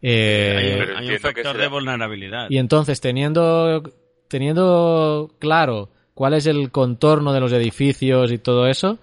Eh, 0.00 0.86
hay, 0.96 1.10
un 1.10 1.18
factor 1.18 1.56
de 1.58 1.68
vulnerabilidad. 1.68 2.46
Y 2.48 2.58
entonces, 2.58 3.00
teniendo, 3.00 3.82
teniendo 4.28 5.34
claro 5.38 5.90
cuál 6.14 6.34
es 6.34 6.46
el 6.46 6.70
contorno 6.70 7.32
de 7.32 7.40
los 7.40 7.52
edificios 7.52 8.32
y 8.32 8.38
todo 8.38 8.66
eso, 8.66 8.98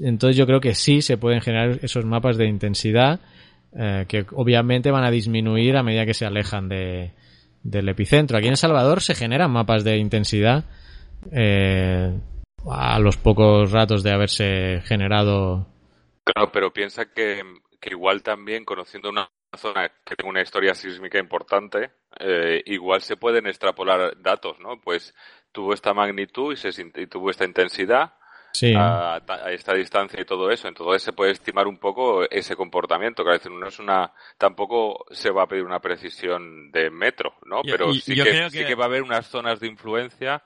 entonces 0.00 0.36
yo 0.36 0.46
creo 0.46 0.60
que 0.60 0.74
sí 0.74 1.02
se 1.02 1.16
pueden 1.16 1.40
generar 1.40 1.78
esos 1.82 2.04
mapas 2.04 2.36
de 2.36 2.46
intensidad 2.46 3.20
eh, 3.76 4.06
que 4.08 4.26
obviamente 4.32 4.90
van 4.90 5.04
a 5.04 5.10
disminuir 5.10 5.76
a 5.76 5.82
medida 5.82 6.06
que 6.06 6.14
se 6.14 6.26
alejan 6.26 6.68
de, 6.68 7.12
del 7.62 7.88
epicentro. 7.88 8.38
Aquí 8.38 8.48
en 8.48 8.56
Salvador 8.56 9.00
se 9.00 9.14
generan 9.14 9.50
mapas 9.50 9.84
de 9.84 9.96
intensidad 9.96 10.64
eh, 11.32 12.18
a 12.68 12.98
los 12.98 13.16
pocos 13.16 13.70
ratos 13.70 14.02
de 14.02 14.12
haberse 14.12 14.80
generado. 14.82 15.66
Claro, 16.24 16.50
pero 16.52 16.72
piensa 16.72 17.06
que, 17.06 17.42
que 17.80 17.90
igual 17.90 18.22
también 18.22 18.64
conociendo 18.64 19.10
una 19.10 19.30
zona 19.56 19.90
que 20.04 20.16
tiene 20.16 20.30
una 20.30 20.42
historia 20.42 20.74
sísmica 20.74 21.18
importante, 21.18 21.90
eh, 22.18 22.62
igual 22.66 23.02
se 23.02 23.16
pueden 23.16 23.46
extrapolar 23.46 24.20
datos, 24.20 24.58
¿no? 24.60 24.80
Pues 24.80 25.14
tuvo 25.52 25.74
esta 25.74 25.92
magnitud 25.92 26.52
y, 26.52 26.56
se, 26.56 26.70
y 26.82 27.06
tuvo 27.06 27.30
esta 27.30 27.44
intensidad 27.44 28.14
a, 28.76 29.20
esta 29.50 29.74
distancia 29.74 30.20
y 30.20 30.24
todo 30.24 30.50
eso. 30.50 30.68
Entonces 30.68 31.02
se 31.02 31.12
puede 31.12 31.32
estimar 31.32 31.66
un 31.66 31.78
poco 31.78 32.28
ese 32.30 32.56
comportamiento, 32.56 33.22
que 33.24 33.30
a 33.30 33.34
veces 33.34 33.52
no 33.52 33.66
es 33.66 33.78
una, 33.78 34.12
tampoco 34.38 35.04
se 35.10 35.30
va 35.30 35.44
a 35.44 35.46
pedir 35.48 35.64
una 35.64 35.80
precisión 35.80 36.70
de 36.72 36.90
metro, 36.90 37.34
¿no? 37.46 37.62
Pero 37.62 37.92
sí, 37.94 38.14
que, 38.14 38.48
sí 38.50 38.58
que 38.64 38.74
va 38.74 38.84
a 38.84 38.88
haber 38.88 39.02
unas 39.02 39.26
zonas 39.26 39.60
de 39.60 39.66
influencia, 39.68 40.42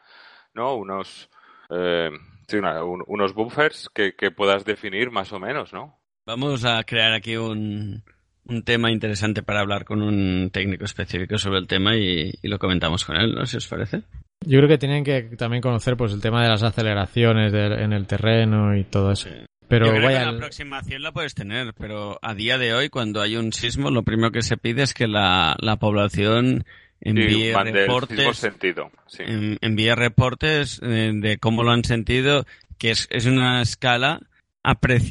¿no? 0.55 0.75
Unos, 0.77 1.29
eh, 1.71 2.11
Sí, 2.47 2.59
una- 2.59 2.85
un- 2.85 3.03
unos 3.07 3.33
buffers 3.33 3.89
que, 3.95 4.15
que 4.15 4.31
puedas 4.31 4.65
definir 4.65 5.11
más 5.11 5.33
o 5.33 5.39
menos, 5.39 5.73
¿no? 5.73 5.99
Vamos 6.27 6.65
a 6.65 6.83
crear 6.85 7.13
aquí 7.13 7.37
un, 7.37 8.03
un 8.45 8.63
tema 8.65 8.91
interesante 8.91 9.43
para 9.43 9.61
hablar 9.61 9.85
con 9.85 10.03
un 10.03 10.51
técnico 10.51 10.85
específico 10.85 11.39
sobre 11.39 11.59
el 11.59 11.67
tema 11.67 11.97
y, 11.97 12.33
y 12.43 12.49
lo 12.49 12.59
comentamos 12.59 13.05
con 13.05 13.17
él, 13.17 13.35
¿no? 13.35 13.47
Si 13.47 13.57
os 13.57 13.67
parece. 13.67 14.03
Yo 14.47 14.59
creo 14.59 14.69
que 14.69 14.79
tienen 14.79 15.05
que 15.05 15.23
también 15.37 15.63
conocer 15.63 15.97
pues 15.97 16.13
el 16.13 16.21
tema 16.21 16.43
de 16.43 16.49
las 16.49 16.63
aceleraciones 16.63 17.53
del- 17.53 17.73
en 17.81 17.93
el 17.93 18.07
terreno 18.07 18.77
y 18.77 18.85
todo 18.85 19.13
eso. 19.13 19.29
Pero 19.69 19.87
Yo 19.87 19.93
creo 19.93 20.05
vaya, 20.05 20.19
que 20.21 20.25
la 20.27 20.31
aproximación 20.33 21.03
la 21.03 21.13
puedes 21.13 21.35
tener, 21.35 21.73
pero 21.75 22.19
a 22.23 22.35
día 22.35 22.59
de 22.59 22.75
hoy, 22.75 22.91
cuando 22.91 23.23
hay 23.23 23.37
un 23.37 23.53
sismo, 23.53 23.91
lo 23.91 24.03
primero 24.03 24.31
que 24.31 24.43
se 24.43 24.57
pide 24.57 24.83
es 24.83 24.93
que 24.93 25.09
la, 25.09 25.57
la 25.61 25.77
población 25.77 26.65
envíe 27.01 27.53
Sí, 27.53 27.53
reportes, 27.55 28.37
sentido. 28.37 28.91
Sí. 29.07 29.23
en- 29.27 29.59
envíe 29.63 29.95
reportes 29.95 30.81
eh, 30.83 31.13
de 31.15 31.39
cómo 31.39 31.63
lo 31.63 31.71
han 31.73 31.85
sentido, 31.85 32.45
que 32.79 32.91
es, 32.91 33.09
es 33.11 33.27
una 33.27 33.63
escala 33.63 34.21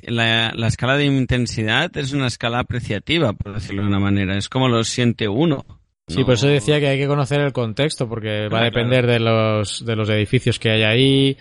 la, 0.07 0.51
la 0.55 0.67
escala 0.67 0.97
de 0.97 1.05
intensidad 1.05 1.95
es 1.97 2.13
una 2.13 2.27
escala 2.27 2.59
apreciativa, 2.59 3.33
por 3.33 3.53
decirlo 3.53 3.83
de 3.83 3.87
una 3.87 3.99
manera. 3.99 4.35
Es 4.37 4.49
como 4.49 4.67
lo 4.67 4.83
siente 4.83 5.27
uno. 5.27 5.65
Sí, 6.07 6.23
por 6.25 6.33
eso 6.33 6.47
decía 6.47 6.79
que 6.81 6.87
hay 6.87 6.99
que 6.99 7.07
conocer 7.07 7.39
el 7.39 7.53
contexto, 7.53 8.09
porque 8.09 8.41
va 8.41 8.45
a 8.45 8.49
Claro, 8.49 8.65
depender 8.65 9.07
de 9.07 9.19
los 9.19 9.85
de 9.85 9.95
los 9.95 10.09
edificios 10.09 10.59
que 10.59 10.69
hay 10.71 10.83
ahí, 10.83 11.37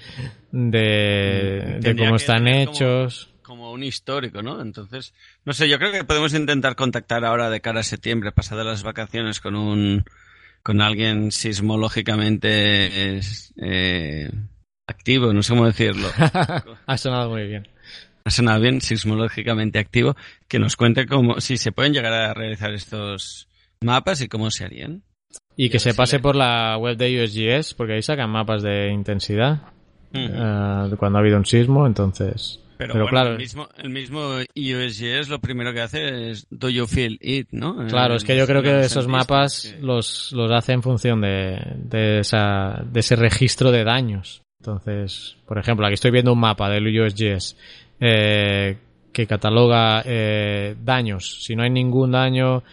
de, 0.53 0.79
de 0.79 1.79
Tendría 1.83 2.07
cómo 2.07 2.17
están 2.17 2.45
como- 2.45 2.57
hechos. 2.57 3.29
como 3.43 3.73
un 3.73 3.83
histórico, 3.83 4.41
¿no? 4.43 4.61
Entonces, 4.63 5.15
no 5.45 5.53
sé, 5.53 5.69
yo 5.69 5.79
creo 5.79 5.91
que 5.93 6.05
podemos 6.05 6.33
intentar 6.35 6.77
contactar 6.77 7.25
ahora 7.25 7.51
de 7.51 7.61
cara 7.61 7.81
a 7.81 7.83
septiembre, 7.85 8.31
pasadas 8.33 8.65
las 8.65 8.83
vacaciones, 8.85 9.41
con 9.41 9.57
un 9.57 10.05
con 10.63 10.81
alguien 10.81 11.33
sismológicamente 11.33 13.19
eh, 13.57 14.31
activo, 14.87 15.33
no 15.33 15.43
sé 15.43 15.55
cómo 15.55 15.67
decirlo. 15.67 16.09
ha 16.87 16.97
sonado 16.99 17.31
muy 17.31 17.49
bien. 17.49 17.67
Ha 18.25 18.31
sonado 18.31 18.61
bien, 18.61 18.81
sismológicamente 18.81 19.81
activo, 19.81 20.17
que 20.47 20.61
nos 20.61 20.77
cuente 20.77 21.07
cómo, 21.07 21.41
si 21.41 21.57
se 21.57 21.73
pueden 21.73 21.93
llegar 21.93 22.13
a 22.13 22.33
realizar 22.33 22.73
estos 22.73 23.49
mapas 23.83 24.21
y 24.21 24.29
cómo 24.29 24.51
se 24.51 24.65
harían. 24.65 25.03
Y 25.57 25.71
que 25.71 25.79
se 25.79 25.95
pase 25.95 26.19
por 26.19 26.37
la 26.37 26.77
web 26.79 26.97
de 26.97 27.23
USGS, 27.23 27.75
porque 27.75 27.95
ahí 27.95 28.03
sacan 28.03 28.31
mapas 28.31 28.63
de 28.63 28.91
intensidad 28.91 29.63
eh, 30.13 30.97
cuando 30.99 31.19
ha 31.19 31.21
habido 31.21 31.37
un 31.37 31.47
sismo, 31.47 31.87
entonces... 31.87 32.59
Pero, 32.79 32.95
Pero, 32.95 33.05
bueno, 33.05 33.11
claro, 33.11 33.31
el 33.33 33.39
mismo, 33.39 33.69
el 33.77 33.91
mismo 33.91 34.39
USGS 34.57 35.29
lo 35.29 35.39
primero 35.39 35.73
que 35.73 35.83
hace 35.83 36.31
es 36.31 36.49
Do 36.51 36.69
You 36.69 36.87
Feel 36.87 37.17
It, 37.21 37.49
¿no? 37.53 37.87
Claro, 37.87 38.17
es 38.17 38.25
que 38.25 38.37
yo 38.37 38.45
creo 38.45 38.61
que 38.61 38.81
esos 38.81 39.07
mapas 39.07 39.77
los, 39.81 40.33
los 40.33 40.51
hace 40.51 40.73
en 40.73 40.83
función 40.83 41.21
de, 41.21 41.61
de, 41.77 42.19
esa, 42.21 42.83
de 42.85 42.99
ese 42.99 43.15
registro 43.15 43.71
de 43.71 43.85
daños. 43.85 44.43
Entonces, 44.61 45.37
por 45.47 45.59
ejemplo, 45.59 45.87
aquí 45.87 45.95
estoy 45.95 46.11
viendo 46.11 46.33
un 46.33 46.41
mapa 46.41 46.69
del 46.71 46.89
USGS 46.89 47.57
eh, 48.01 48.79
que 49.13 49.27
cataloga 49.29 50.03
eh, 50.05 50.75
daños. 50.83 51.45
Si 51.45 51.55
no 51.55 51.63
hay 51.63 51.71
ningún 51.71 52.13
daño 52.13 52.65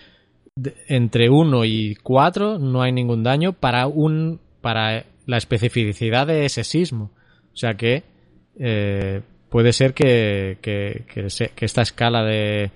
entre 0.87 1.29
1 1.29 1.65
y 1.65 1.95
4, 2.03 2.59
no 2.59 2.81
hay 2.81 2.91
ningún 2.91 3.23
daño 3.23 3.53
para, 3.53 3.87
un, 3.87 4.39
para 4.61 5.05
la 5.25 5.37
especificidad 5.37 6.27
de 6.27 6.45
ese 6.45 6.63
sismo. 6.63 7.11
O 7.53 7.57
sea 7.57 7.73
que 7.75 8.03
eh, 8.59 9.21
puede 9.49 9.73
ser 9.73 9.93
que, 9.93 10.57
que, 10.61 11.03
que 11.13 11.29
se- 11.29 11.49
que 11.55 11.65
esta 11.65 11.81
escala 11.81 12.23
de, 12.23 12.71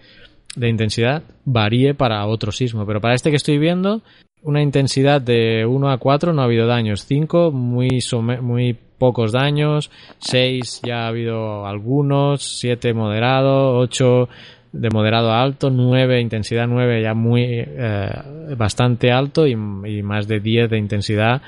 de 0.56 0.70
intensidad 0.70 1.24
varíe 1.46 1.94
para 1.94 2.26
otro 2.28 2.52
sismo. 2.52 2.86
Pero 2.86 3.02
para 3.02 3.16
este 3.16 3.30
que 3.30 3.38
estoy 3.38 3.58
viendo, 3.58 4.02
una 4.42 4.62
intensidad 4.62 5.22
de 5.22 5.66
1 5.66 5.90
a 5.90 5.98
4 5.98 6.34
no 6.34 6.42
ha 6.42 6.46
habido 6.46 6.68
daños. 6.68 7.06
5, 7.06 7.52
muy, 7.52 8.00
muy 8.42 8.78
pocos 8.98 9.32
daños. 9.32 9.90
6 10.20 10.82
ya 10.86 11.06
ha 11.06 11.08
habido 11.08 11.66
algunos. 11.66 12.60
7 12.60 12.94
moderado. 12.94 13.78
8 13.78 14.28
de 14.74 14.90
moderado 14.90 15.32
a 15.32 15.42
alto. 15.42 15.70
9, 15.70 16.20
intensidad 16.20 16.68
9 16.68 17.02
ya 17.02 17.14
muy 17.14 17.44
eh, 17.48 18.10
bastante 18.58 19.12
alto. 19.12 19.48
Y, 19.48 19.56
más 19.56 20.28
de 20.28 20.40
10 20.40 20.70
de 20.70 20.78
intensidad. 20.78 21.42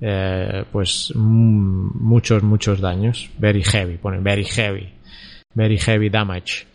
eh, 0.00 0.64
pues 0.70 1.12
mm, 1.14 2.04
muchos, 2.04 2.42
muchos 2.42 2.80
daños. 2.80 3.30
Very 3.38 3.62
heavy, 3.62 3.96
ponen 3.96 4.22
very 4.22 4.44
heavy. 4.44 4.92
Very 5.54 5.78
heavy 5.78 6.10
damage. 6.10 6.66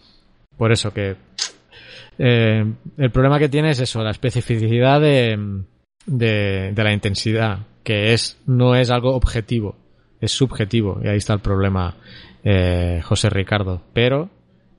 Por 0.57 0.71
eso 0.71 0.91
que 0.91 1.15
eh, 2.17 2.65
el 2.97 3.11
problema 3.11 3.39
que 3.39 3.49
tiene 3.49 3.71
es 3.71 3.79
eso, 3.79 4.03
la 4.03 4.11
especificidad 4.11 4.99
de, 4.99 5.63
de, 6.05 6.71
de 6.73 6.83
la 6.83 6.93
intensidad, 6.93 7.59
que 7.83 8.13
es 8.13 8.39
no 8.47 8.75
es 8.75 8.89
algo 8.89 9.15
objetivo, 9.15 9.75
es 10.19 10.31
subjetivo, 10.31 10.99
y 11.03 11.07
ahí 11.07 11.17
está 11.17 11.33
el 11.33 11.41
problema, 11.41 11.95
eh, 12.43 13.01
José 13.03 13.29
Ricardo. 13.29 13.83
Pero 13.93 14.29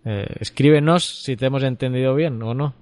eh, 0.04 0.26
escríbenos 0.40 1.04
si 1.04 1.36
te 1.36 1.46
hemos 1.46 1.62
entendido 1.62 2.14
bien 2.14 2.42
o 2.42 2.54
no, 2.54 2.74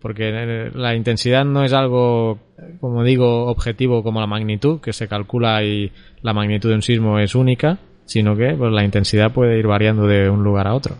porque 0.00 0.28
eh, 0.28 0.70
la 0.74 0.94
intensidad 0.94 1.44
no 1.44 1.64
es 1.64 1.72
algo, 1.72 2.38
como 2.80 3.02
digo, 3.04 3.46
objetivo 3.46 4.02
como 4.02 4.20
la 4.20 4.26
magnitud, 4.26 4.80
que 4.80 4.92
se 4.92 5.08
calcula 5.08 5.62
y 5.64 5.92
la 6.22 6.32
magnitud 6.32 6.68
de 6.68 6.76
un 6.76 6.82
sismo 6.82 7.18
es 7.18 7.34
única, 7.34 7.78
sino 8.04 8.36
que 8.36 8.54
pues, 8.54 8.72
la 8.72 8.84
intensidad 8.84 9.32
puede 9.32 9.58
ir 9.58 9.66
variando 9.66 10.06
de 10.06 10.30
un 10.30 10.42
lugar 10.42 10.66
a 10.66 10.74
otro. 10.74 10.96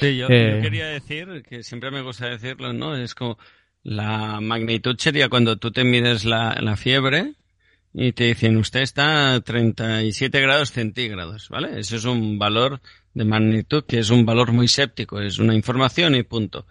Sí, 0.00 0.16
yo, 0.16 0.28
Eh, 0.28 0.54
yo 0.56 0.62
quería 0.62 0.86
decir, 0.86 1.42
que 1.48 1.62
siempre 1.62 1.90
me 1.90 2.02
gusta 2.02 2.28
decirlo, 2.28 2.72
¿no? 2.72 2.96
Es 2.96 3.14
como 3.14 3.38
la 3.82 4.40
magnitud 4.40 4.96
sería 4.98 5.28
cuando 5.28 5.56
tú 5.56 5.70
te 5.70 5.84
mides 5.84 6.24
la, 6.24 6.56
la 6.60 6.76
fiebre 6.76 7.34
y 7.92 8.12
te 8.12 8.24
dicen, 8.24 8.56
usted 8.56 8.80
está 8.80 9.34
a 9.34 9.40
37 9.40 10.40
grados 10.40 10.72
centígrados, 10.72 11.48
¿vale? 11.48 11.78
Eso 11.80 11.96
es 11.96 12.04
un 12.04 12.38
valor 12.38 12.80
de 13.14 13.24
magnitud 13.24 13.84
que 13.84 13.98
es 13.98 14.10
un 14.10 14.24
valor 14.24 14.52
muy 14.52 14.68
séptico, 14.68 15.20
es 15.20 15.38
una 15.38 15.54
información 15.54 16.14
y 16.14 16.22
punto. 16.22 16.66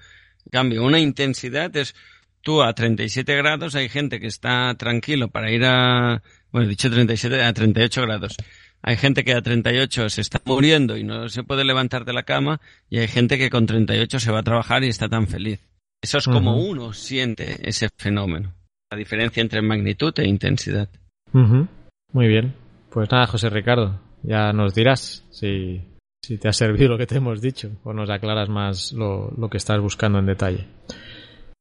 En 0.46 0.52
cambio, 0.52 0.84
una 0.84 1.00
intensidad 1.00 1.76
es 1.76 1.96
tú 2.42 2.62
a 2.62 2.74
37 2.74 3.36
grados, 3.36 3.76
hay 3.76 3.90
gente 3.90 4.20
que 4.20 4.28
está 4.28 4.74
tranquilo 4.76 5.28
para 5.28 5.52
ir 5.52 5.66
a, 5.66 6.24
bueno, 6.52 6.68
dicho 6.68 6.90
37, 6.90 7.44
a 7.44 7.54
38 7.54 8.02
grados. 8.04 8.38
Hay 8.82 8.96
gente 8.96 9.24
que 9.24 9.34
a 9.34 9.42
38 9.42 10.10
se 10.10 10.22
está 10.22 10.42
muriendo 10.46 10.96
y 10.96 11.04
no 11.04 11.28
se 11.30 11.44
puede 11.44 11.66
levantar 11.66 12.06
de 12.06 12.14
la 12.14 12.24
cama 12.24 12.62
y 12.90 13.00
hay 13.00 13.08
gente 13.08 13.38
que 13.38 13.50
con 13.50 13.66
38 13.66 14.20
se 14.20 14.32
va 14.32 14.40
a 14.40 14.44
trabajar 14.44 14.84
y 14.84 14.88
está 14.88 15.10
tan 15.10 15.28
feliz. 15.28 15.60
Eso 16.02 16.20
es 16.20 16.26
como 16.26 16.56
uno 16.56 16.94
siente 16.94 17.68
ese 17.68 17.90
fenómeno. 17.98 18.54
La 18.90 18.98
diferencia 18.98 19.42
entre 19.42 19.62
magnitud 19.62 20.14
e 20.18 20.28
intensidad. 20.28 20.90
Muy 21.34 22.28
bien. 22.28 22.54
Pues 22.90 23.12
nada, 23.12 23.28
José 23.28 23.50
Ricardo, 23.50 24.00
ya 24.24 24.54
nos 24.54 24.74
dirás 24.74 25.26
si, 25.32 25.82
si 26.22 26.38
te 26.38 26.48
ha 26.48 26.54
servido 26.54 26.90
lo 26.90 26.98
que 26.98 27.08
te 27.08 27.18
hemos 27.18 27.42
dicho 27.42 27.72
o 27.84 27.94
nos 27.94 28.10
aclaras 28.10 28.50
más 28.50 28.94
lo, 28.94 29.32
lo 29.38 29.50
que 29.50 29.58
estás 29.58 29.80
buscando 29.80 30.20
en 30.20 30.26
detalle. 30.26 30.68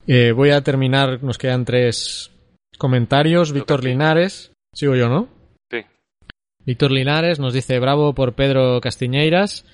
Eh, 0.07 0.33
voy 0.33 0.51
a 0.51 0.63
terminar, 0.63 1.23
nos 1.23 1.39
quedan 1.39 1.65
tres 1.65 2.31
comentarios. 2.79 3.53
Víctor 3.53 3.85
Linares, 3.85 4.53
sigo 4.73 4.95
yo, 4.95 5.09
¿no? 5.09 5.29
Sí. 5.71 5.79
Víctor 6.65 6.93
Linares 6.93 7.41
nos 7.41 7.53
dice 7.53 7.79
bravo 7.81 8.15
por 8.15 8.35
Pedro 8.35 8.81
Castiñeiras. 8.81 9.65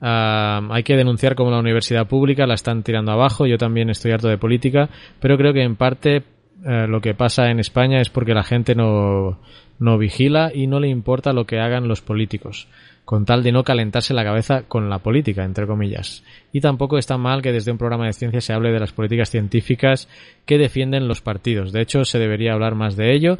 Hay 0.00 0.82
que 0.82 0.96
denunciar 0.96 1.36
como 1.36 1.50
la 1.50 1.60
universidad 1.60 2.08
pública 2.08 2.46
la 2.46 2.54
están 2.54 2.82
tirando 2.82 3.12
abajo. 3.12 3.46
Yo 3.46 3.56
también 3.56 3.88
estoy 3.88 4.10
harto 4.10 4.28
de 4.28 4.38
política, 4.38 4.90
pero 5.20 5.36
creo 5.36 5.52
que 5.52 5.62
en 5.62 5.76
parte 5.76 6.24
eh, 6.64 6.86
lo 6.88 7.00
que 7.00 7.14
pasa 7.14 7.50
en 7.50 7.60
España 7.60 8.00
es 8.00 8.08
porque 8.08 8.34
la 8.34 8.42
gente 8.42 8.74
no, 8.74 9.40
no 9.78 9.98
vigila 9.98 10.50
y 10.54 10.66
no 10.66 10.80
le 10.80 10.88
importa 10.88 11.32
lo 11.32 11.44
que 11.44 11.58
hagan 11.58 11.88
los 11.88 12.02
políticos, 12.02 12.68
con 13.12 13.26
tal 13.26 13.42
de 13.42 13.52
no 13.52 13.62
calentarse 13.62 14.14
la 14.14 14.24
cabeza 14.24 14.62
con 14.62 14.88
la 14.88 15.00
política, 15.00 15.44
entre 15.44 15.66
comillas. 15.66 16.24
Y 16.50 16.62
tampoco 16.62 16.96
está 16.96 17.18
mal 17.18 17.42
que 17.42 17.52
desde 17.52 17.70
un 17.70 17.76
programa 17.76 18.06
de 18.06 18.14
ciencia 18.14 18.40
se 18.40 18.54
hable 18.54 18.72
de 18.72 18.80
las 18.80 18.94
políticas 18.94 19.28
científicas 19.28 20.08
que 20.46 20.56
defienden 20.56 21.06
los 21.08 21.20
partidos. 21.20 21.72
De 21.72 21.82
hecho, 21.82 22.06
se 22.06 22.18
debería 22.18 22.54
hablar 22.54 22.74
más 22.74 22.96
de 22.96 23.12
ello 23.14 23.36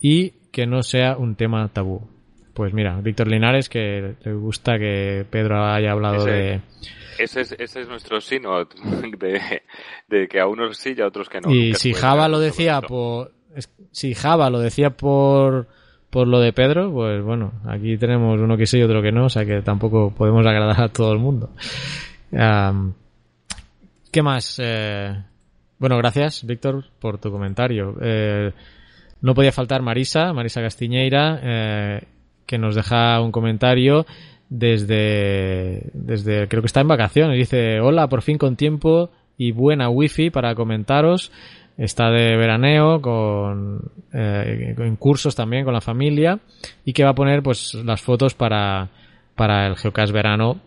y 0.00 0.30
que 0.50 0.66
no 0.66 0.82
sea 0.82 1.18
un 1.18 1.34
tema 1.36 1.68
tabú. 1.68 2.08
Pues 2.54 2.72
mira, 2.72 2.98
Víctor 3.02 3.28
Linares, 3.28 3.68
que 3.68 4.14
le 4.24 4.32
gusta 4.32 4.78
que 4.78 5.26
Pedro 5.28 5.66
haya 5.66 5.92
hablado 5.92 6.26
Ese- 6.26 6.30
de... 6.30 6.60
Ese 7.18 7.40
es, 7.42 7.52
ese 7.58 7.80
es 7.82 7.88
nuestro 7.88 8.22
sino 8.22 8.64
de, 9.18 9.60
de 10.08 10.28
que 10.28 10.40
a 10.40 10.46
unos 10.46 10.78
sí 10.78 10.94
y 10.96 11.00
a 11.02 11.06
otros 11.08 11.28
que 11.28 11.42
no. 11.42 11.50
y 11.54 11.74
si 11.74 11.92
Java 11.92 12.26
lo 12.26 12.40
decía 12.40 12.80
por... 12.80 13.32
Si 13.90 14.14
Java 14.14 14.48
lo 14.48 14.60
decía 14.60 14.88
por 14.88 15.68
por 16.10 16.26
lo 16.26 16.40
de 16.40 16.52
Pedro, 16.52 16.92
pues 16.92 17.22
bueno, 17.22 17.52
aquí 17.66 17.96
tenemos 17.96 18.40
uno 18.40 18.56
que 18.56 18.66
sí 18.66 18.78
y 18.78 18.82
otro 18.82 19.00
que 19.00 19.12
no, 19.12 19.26
o 19.26 19.28
sea 19.28 19.44
que 19.44 19.62
tampoco 19.62 20.10
podemos 20.10 20.44
agradar 20.44 20.82
a 20.82 20.88
todo 20.88 21.12
el 21.12 21.18
mundo. 21.18 21.50
¿Qué 24.12 24.22
más? 24.22 24.60
Eh, 24.60 25.14
bueno, 25.78 25.96
gracias, 25.96 26.44
Víctor, 26.44 26.84
por 26.98 27.18
tu 27.18 27.30
comentario. 27.30 27.96
Eh, 28.02 28.52
no 29.22 29.34
podía 29.34 29.52
faltar 29.52 29.82
Marisa, 29.82 30.32
Marisa 30.32 30.60
Castiñeira, 30.60 31.40
eh, 31.42 32.02
que 32.44 32.58
nos 32.58 32.74
deja 32.74 33.20
un 33.20 33.30
comentario 33.30 34.04
desde, 34.48 35.90
desde, 35.94 36.48
creo 36.48 36.60
que 36.62 36.66
está 36.66 36.80
en 36.80 36.88
vacaciones. 36.88 37.38
Dice, 37.38 37.80
hola, 37.80 38.08
por 38.08 38.22
fin 38.22 38.36
con 38.36 38.56
tiempo 38.56 39.10
y 39.36 39.52
buena 39.52 39.88
wifi 39.88 40.30
para 40.30 40.54
comentaros. 40.54 41.30
Está 41.80 42.10
de 42.10 42.36
veraneo 42.36 43.00
con, 43.00 43.80
eh, 44.12 44.74
con 44.76 44.96
cursos 44.96 45.34
también 45.34 45.64
con 45.64 45.72
la 45.72 45.80
familia 45.80 46.38
y 46.84 46.92
que 46.92 47.04
va 47.04 47.10
a 47.10 47.14
poner 47.14 47.42
pues 47.42 47.74
las 47.74 48.02
fotos 48.02 48.34
para 48.34 48.90
para 49.34 49.66
el 49.66 49.76
Geocast 49.76 50.12
verano 50.12 50.60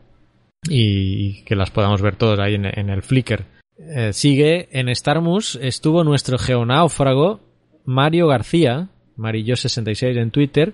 y 0.68 1.44
que 1.44 1.56
las 1.56 1.70
podamos 1.70 2.02
ver 2.02 2.16
todos 2.16 2.40
ahí 2.40 2.56
en, 2.56 2.66
en 2.66 2.90
el 2.90 3.04
Flickr. 3.04 3.46
Eh, 3.78 4.14
sigue 4.14 4.70
en 4.72 4.94
Starmus 4.96 5.60
estuvo 5.62 6.04
nuestro 6.04 6.40
geonáufrago 6.40 7.42
Mario 7.86 8.28
García, 8.28 8.90
Marillo66 9.18 10.18
en 10.18 10.32
Twitter, 10.32 10.74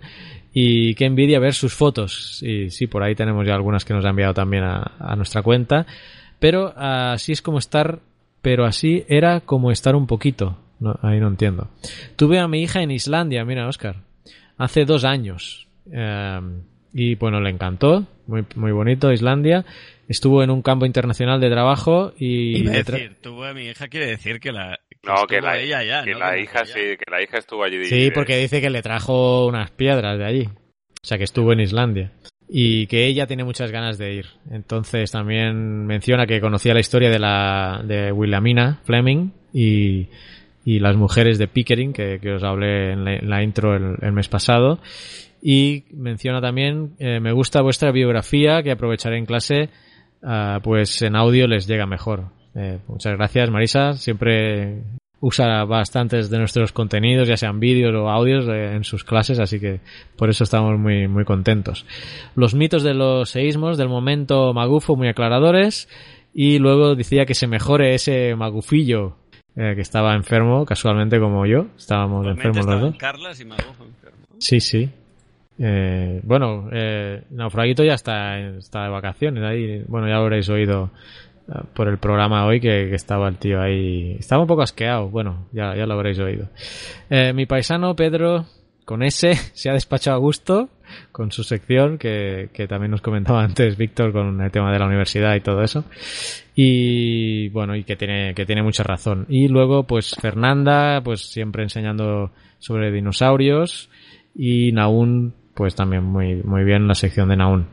y 0.53 0.95
qué 0.95 1.05
envidia 1.05 1.39
ver 1.39 1.53
sus 1.53 1.73
fotos. 1.73 2.41
Y 2.43 2.69
sí, 2.69 2.87
por 2.87 3.03
ahí 3.03 3.15
tenemos 3.15 3.45
ya 3.45 3.53
algunas 3.53 3.85
que 3.85 3.93
nos 3.93 4.05
ha 4.05 4.09
enviado 4.09 4.33
también 4.33 4.63
a, 4.63 4.95
a 4.99 5.15
nuestra 5.15 5.41
cuenta. 5.41 5.85
Pero 6.39 6.73
así 6.77 7.33
es 7.33 7.41
como 7.41 7.59
estar, 7.59 7.99
pero 8.41 8.65
así 8.65 9.05
era 9.07 9.41
como 9.41 9.71
estar 9.71 9.95
un 9.95 10.07
poquito. 10.07 10.57
No, 10.79 10.97
ahí 11.01 11.19
no 11.19 11.27
entiendo. 11.27 11.69
Tuve 12.15 12.39
a 12.39 12.47
mi 12.47 12.61
hija 12.61 12.81
en 12.81 12.91
Islandia, 12.91 13.43
mira, 13.43 13.67
Oscar, 13.67 13.97
hace 14.57 14.85
dos 14.85 15.03
años. 15.03 15.67
Eh, 15.91 16.39
y 16.93 17.15
bueno, 17.15 17.39
le 17.41 17.49
encantó, 17.49 18.07
muy, 18.27 18.45
muy 18.55 18.71
bonito 18.71 19.11
Islandia. 19.11 19.65
Estuvo 20.07 20.41
en 20.41 20.49
un 20.49 20.61
campo 20.61 20.85
internacional 20.85 21.39
de 21.39 21.49
trabajo 21.49 22.13
y... 22.17 22.59
Iba 22.59 22.71
a 22.71 22.77
decir, 22.77 23.17
tuvo 23.21 23.43
a 23.43 23.53
mi 23.53 23.65
hija 23.65 23.87
quiere 23.87 24.07
decir 24.07 24.39
que 24.39 24.51
la 24.51 24.79
que 24.89 24.97
No, 25.03 25.27
que 25.27 25.39
la, 25.39 25.59
ella 25.59 25.83
ya, 25.83 26.03
que 26.03 26.13
¿no? 26.13 26.19
la 26.19 26.37
hija 26.37 26.65
sí, 26.65 26.79
que 26.79 27.11
la 27.11 27.21
hija 27.21 27.37
estuvo 27.37 27.63
allí. 27.63 27.85
Sí, 27.85 28.09
porque 28.11 28.37
dice 28.37 28.59
que 28.59 28.69
le 28.69 28.81
trajo 28.81 29.45
unas 29.45 29.69
piedras 29.71 30.17
de 30.17 30.25
allí. 30.25 30.49
O 31.01 31.05
sea, 31.05 31.17
que 31.17 31.23
estuvo 31.25 31.53
en 31.53 31.59
Islandia. 31.59 32.11
Y 32.51 32.87
que 32.87 33.05
ella 33.05 33.27
tiene 33.27 33.43
muchas 33.43 33.71
ganas 33.71 33.99
de 33.99 34.13
ir. 34.15 34.25
Entonces 34.49 35.11
también 35.11 35.85
menciona 35.85 36.25
que 36.25 36.41
conocía 36.41 36.73
la 36.73 36.79
historia 36.79 37.11
de 37.11 37.19
la 37.19 37.81
de 37.83 38.11
Wilhelmina 38.11 38.79
Fleming 38.85 39.29
y, 39.53 40.07
y 40.65 40.79
las 40.79 40.95
mujeres 40.95 41.37
de 41.37 41.47
Pickering, 41.47 41.93
que, 41.93 42.19
que 42.19 42.33
os 42.33 42.43
hablé 42.43 42.93
en 42.93 43.05
la, 43.05 43.15
en 43.17 43.29
la 43.29 43.43
intro 43.43 43.75
el, 43.75 43.97
el 44.01 44.11
mes 44.13 44.29
pasado. 44.29 44.79
Y 45.41 45.85
menciona 45.93 46.41
también, 46.41 46.95
eh, 46.99 47.19
me 47.19 47.31
gusta 47.31 47.61
vuestra 47.61 47.91
biografía, 47.91 48.61
que 48.63 48.71
aprovecharé 48.71 49.17
en 49.17 49.25
clase, 49.25 49.69
ah, 50.23 50.59
pues 50.63 51.01
en 51.01 51.15
audio 51.15 51.47
les 51.47 51.67
llega 51.67 51.85
mejor. 51.85 52.25
Eh, 52.55 52.79
muchas 52.87 53.15
gracias, 53.15 53.49
Marisa. 53.49 53.93
Siempre 53.93 54.81
usa 55.21 55.65
bastantes 55.65 56.29
de 56.29 56.37
nuestros 56.37 56.71
contenidos, 56.71 57.27
ya 57.27 57.37
sean 57.37 57.59
vídeos 57.59 57.93
o 57.95 58.09
audios, 58.09 58.47
eh, 58.47 58.75
en 58.75 58.83
sus 58.83 59.03
clases, 59.03 59.39
así 59.39 59.59
que 59.59 59.81
por 60.15 60.29
eso 60.29 60.43
estamos 60.43 60.79
muy, 60.79 61.07
muy 61.07 61.25
contentos. 61.25 61.85
Los 62.35 62.55
mitos 62.55 62.83
de 62.83 62.93
los 62.93 63.29
seísmos 63.29 63.77
del 63.77 63.89
momento 63.89 64.53
magufo 64.53 64.95
muy 64.95 65.07
aclaradores 65.09 65.89
y 66.33 66.59
luego 66.59 66.95
decía 66.95 67.25
que 67.25 67.35
se 67.35 67.47
mejore 67.47 67.95
ese 67.95 68.35
magufillo 68.35 69.17
eh, 69.55 69.73
que 69.75 69.81
estaba 69.81 70.15
enfermo, 70.15 70.65
casualmente 70.65 71.19
como 71.19 71.45
yo, 71.45 71.65
estábamos 71.77 72.25
enfermos 72.27 72.65
los 72.65 72.81
dos. 72.81 72.95
Carlas 72.97 73.39
y 73.41 73.45
Magufo 73.45 73.83
enfermo. 73.83 74.17
Sí, 74.37 74.61
sí. 74.61 74.89
Eh, 75.61 76.21
bueno, 76.23 76.69
eh, 76.71 77.23
Naufraguito 77.31 77.83
ya 77.83 77.95
está, 77.95 78.39
está 78.39 78.83
de 78.83 78.89
vacaciones 78.89 79.43
ahí. 79.43 79.83
Bueno, 79.87 80.07
ya 80.07 80.15
habréis 80.15 80.47
oído 80.47 80.91
por 81.73 81.87
el 81.87 81.97
programa 81.97 82.45
hoy 82.45 82.59
que, 82.59 82.87
que 82.89 82.95
estaba 82.95 83.27
el 83.27 83.37
tío 83.37 83.61
ahí. 83.61 84.15
Estaba 84.19 84.41
un 84.41 84.47
poco 84.47 84.61
asqueado. 84.61 85.09
Bueno, 85.09 85.47
ya, 85.51 85.75
ya 85.75 85.85
lo 85.85 85.93
habréis 85.93 86.19
oído. 86.19 86.49
Eh, 87.09 87.33
mi 87.33 87.45
paisano 87.45 87.95
Pedro, 87.95 88.45
con 88.85 89.03
ese, 89.03 89.33
se 89.53 89.69
ha 89.69 89.73
despachado 89.73 90.17
a 90.17 90.19
gusto 90.19 90.69
con 91.11 91.31
su 91.31 91.43
sección 91.43 91.99
que, 91.99 92.49
que 92.51 92.67
también 92.67 92.91
nos 92.91 93.01
comentaba 93.01 93.43
antes 93.43 93.77
Víctor 93.77 94.11
con 94.11 94.41
el 94.41 94.51
tema 94.51 94.71
de 94.71 94.79
la 94.79 94.87
universidad 94.87 95.35
y 95.35 95.41
todo 95.41 95.61
eso. 95.61 95.83
Y 96.55 97.49
bueno, 97.49 97.75
y 97.75 97.83
que 97.83 97.95
tiene, 97.95 98.33
que 98.33 98.45
tiene 98.45 98.63
mucha 98.63 98.83
razón. 98.83 99.25
Y 99.29 99.47
luego, 99.47 99.83
pues 99.83 100.15
Fernanda, 100.19 101.01
pues 101.03 101.21
siempre 101.21 101.63
enseñando 101.63 102.31
sobre 102.59 102.91
dinosaurios. 102.91 103.89
Y 104.35 104.71
Naun, 104.71 105.33
pues 105.55 105.75
también 105.75 106.03
muy, 106.03 106.35
muy 106.43 106.63
bien 106.63 106.87
la 106.87 106.95
sección 106.95 107.29
de 107.29 107.37
Naun. 107.37 107.67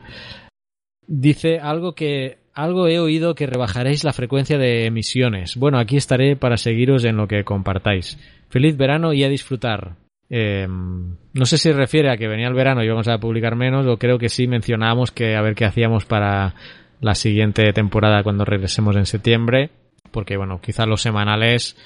Dice 1.07 1.59
algo 1.59 1.95
que 1.95 2.39
algo 2.57 2.89
he 2.89 2.99
oído 2.99 3.35
que 3.35 3.47
rebajaréis 3.47 4.03
la 4.03 4.15
frecuencia 4.15 4.57
de 4.59 4.87
emisiones. 4.87 5.57
Bueno, 5.57 5.79
aquí 5.79 5.97
estaré 5.97 6.37
para 6.37 6.57
seguiros 6.57 7.05
en 7.05 7.19
lo 7.19 7.29
que 7.29 7.45
compartáis. 7.45 8.19
Feliz 8.49 8.77
verano 8.79 9.13
y 9.13 9.23
a 9.25 9.29
disfrutar. 9.29 9.97
Eh, 10.31 10.67
no 10.67 11.45
sé 11.45 11.59
si 11.59 11.71
refiere 11.71 12.11
a 12.11 12.17
que 12.17 12.27
venía 12.27 12.49
el 12.49 12.55
verano 12.55 12.83
y 12.83 12.89
vamos 12.89 13.09
a 13.09 13.19
publicar 13.19 13.57
menos, 13.57 13.87
o 13.87 13.99
creo 13.99 14.19
que 14.19 14.31
sí 14.31 14.49
mencionamos 14.49 15.13
que 15.13 15.37
a 15.37 15.43
ver 15.43 15.55
qué 15.55 15.67
hacíamos 15.67 16.07
para 16.07 16.55
la 17.01 17.15
siguiente 17.15 17.73
temporada 17.75 18.23
cuando 18.23 18.47
regresemos 18.47 18.97
en 18.97 19.05
septiembre, 19.05 19.71
porque 20.11 20.39
bueno, 20.39 20.59
quizás 20.61 20.89
los 20.89 21.03
semanales, 21.03 21.77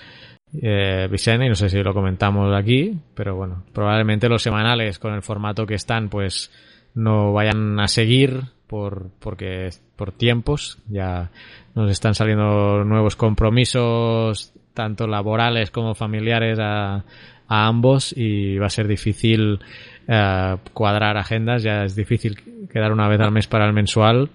eh, 0.62 1.08
y 1.10 1.48
no 1.48 1.54
sé 1.56 1.68
si 1.68 1.82
lo 1.82 1.92
comentamos 1.92 2.56
aquí, 2.56 2.96
pero 3.14 3.34
bueno, 3.34 3.64
probablemente 3.72 4.28
los 4.28 4.42
semanales 4.42 5.00
con 5.00 5.14
el 5.14 5.22
formato 5.22 5.66
que 5.66 5.74
están, 5.74 6.08
pues 6.08 6.52
no 6.94 7.32
vayan 7.32 7.78
a 7.80 7.88
seguir 7.88 8.44
por 8.70 9.10
porque 9.18 9.68
por 9.96 10.12
tiempos 10.12 10.78
ya 10.88 11.32
nos 11.74 11.90
están 11.90 12.14
saliendo 12.14 12.84
nuevos 12.84 13.16
compromisos 13.16 14.52
tanto 14.74 15.08
laborales 15.08 15.72
como 15.72 15.96
familiares 15.96 16.60
a, 16.60 17.04
a 17.48 17.66
ambos 17.66 18.14
y 18.16 18.58
va 18.58 18.66
a 18.66 18.70
ser 18.70 18.86
difícil 18.86 19.58
eh, 20.06 20.56
cuadrar 20.72 21.16
agendas. 21.16 21.64
Ya 21.64 21.82
es 21.82 21.96
difícil 21.96 22.68
quedar 22.72 22.92
una 22.92 23.08
vez 23.08 23.18
al 23.20 23.32
mes 23.32 23.48
para 23.48 23.66
el 23.66 23.72
mensual. 23.72 24.30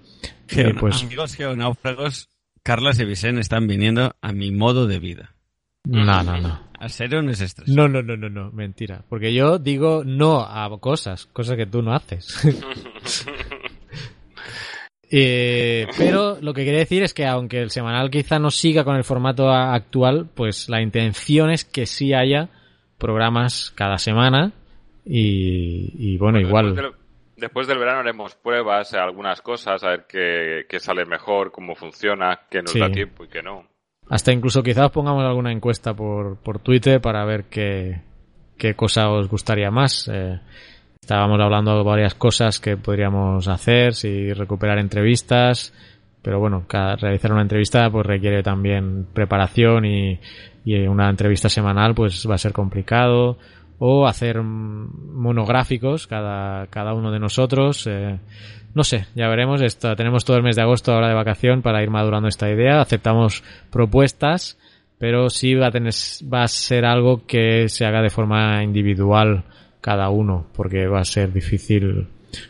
Pues 0.82 1.02
Amigos 1.02 1.36
geonáufragos, 1.36 2.28
Carlas 2.62 3.00
y 3.00 3.06
Vicente 3.06 3.40
están 3.40 3.68
viniendo 3.68 4.18
a 4.22 4.34
mi 4.34 4.52
modo 4.52 4.86
de 4.86 5.00
vida. 5.00 5.34
no 5.86 6.24
no 6.24 6.38
no. 6.42 6.66
A 6.78 6.90
ser 6.90 7.16
un 7.16 7.30
estrés. 7.30 7.70
no 7.70 7.88
no 7.88 8.02
no 8.04 8.18
no 8.18 8.30
no 8.30 8.52
mentira. 8.52 9.06
Porque 9.08 9.34
yo 9.34 9.60
digo 9.60 10.04
no 10.06 10.42
a 10.42 10.70
cosas 10.82 11.26
cosas 11.28 11.56
que 11.56 11.66
tú 11.66 11.82
no 11.82 11.94
haces 11.94 12.38
Eh, 15.12 15.88
pero 15.98 16.38
lo 16.42 16.54
que 16.54 16.64
quería 16.66 16.80
decir 16.80 17.04
es 17.04 17.14
que 17.14 17.26
aunque 17.26 17.62
el 17.62 17.70
semanal 17.70 18.10
quizá 18.10 18.40
no 18.40 18.52
siga 18.52 18.84
con 18.84 18.96
el 18.96 19.04
formato 19.04 19.50
actual, 19.50 20.28
pues 20.34 20.70
la 20.70 20.82
intención 20.82 21.50
es 21.52 21.66
que 21.66 21.86
sí 21.86 22.14
haya 22.14 22.50
programas 22.98 23.72
cada 23.76 23.98
semana 23.98 24.54
y, 25.06 26.14
y 26.14 26.18
bueno, 26.18 26.40
igual. 26.40 26.76
Después 26.76 26.92
del, 26.94 27.02
después 27.38 27.68
del 27.68 27.78
verano 27.80 28.00
haremos 28.00 28.36
pruebas, 28.36 28.94
algunas 28.94 29.42
cosas, 29.42 29.84
a 29.84 29.90
ver 29.90 30.06
qué, 30.08 30.66
qué 30.68 30.80
sale 30.80 31.06
mejor, 31.06 31.52
cómo 31.52 31.76
funciona, 31.76 32.40
qué 32.50 32.62
nos 32.62 32.72
Sí. 32.72 32.80
da 32.80 32.90
tiempo 32.90 33.24
y 33.26 33.28
qué 33.28 33.42
no. 33.44 33.68
Hasta 34.10 34.32
incluso 34.32 34.62
quizás 34.62 34.92
pongamos 34.92 35.24
alguna 35.24 35.52
encuesta 35.52 35.94
por, 35.96 36.38
por 36.38 36.60
Twitter 36.60 37.02
para 37.02 37.26
ver 37.26 37.46
qué, 37.46 38.02
qué 38.58 38.76
cosa 38.76 39.10
os 39.10 39.28
gustaría 39.28 39.72
más. 39.72 40.08
Eh, 40.14 40.40
estábamos 41.06 41.40
hablando 41.40 41.78
de 41.78 41.84
varias 41.84 42.16
cosas 42.16 42.60
que 42.60 42.78
podríamos 42.78 43.48
hacer, 43.48 43.94
si 43.94 44.34
recuperar 44.34 44.80
entrevistas, 44.80 45.72
pero 46.24 46.40
bueno, 46.40 46.66
realizar 46.68 47.32
una 47.32 47.44
entrevista 47.44 47.92
pues 47.92 48.08
requiere 48.08 48.42
también 48.42 49.06
preparación 49.14 49.86
y, 49.86 50.20
una 50.88 51.08
entrevista 51.08 51.48
semanal 51.48 51.94
pues 51.94 52.28
va 52.28 52.34
a 52.34 52.40
ser 52.40 52.54
complicado 52.54 53.38
o 53.78 54.08
hacer 54.08 54.42
monográficos 54.42 56.08
cada, 56.08 56.66
cada 56.72 56.96
uno 56.96 57.12
de 57.12 57.20
nosotros. 57.20 57.86
eh, 57.86 58.18
no 58.74 58.84
sé, 58.84 59.06
ya 59.14 59.28
veremos. 59.28 59.62
Esto, 59.62 59.96
tenemos 59.96 60.26
todo 60.26 60.38
el 60.38 60.44
mes 60.44 60.56
de 60.56 60.64
agosto 60.64 60.92
ahora 60.92 61.08
de 61.08 61.14
vacación 61.14 61.62
para 61.62 61.84
ir 61.84 61.92
madurando 61.92 62.28
esta 62.28 62.50
idea. 62.50 62.82
Aceptamos 62.82 63.44
propuestas, 63.70 64.58
pero 64.98 65.30
sí 65.30 65.54
va 65.54 65.68
a, 65.68 65.72
tener, 65.72 65.94
va 66.34 66.42
a 66.42 66.48
ser 66.48 66.84
algo 66.84 67.28
que 67.28 67.70
se 67.70 67.86
haga 67.86 68.02
de 68.02 68.10
forma 68.10 68.64
individual 68.64 69.44
cada 69.86 70.10
uno, 70.10 70.48
porque 70.56 70.88
va 70.88 71.02
a 71.02 71.06
ser 71.06 71.32
difícil 71.32 72.08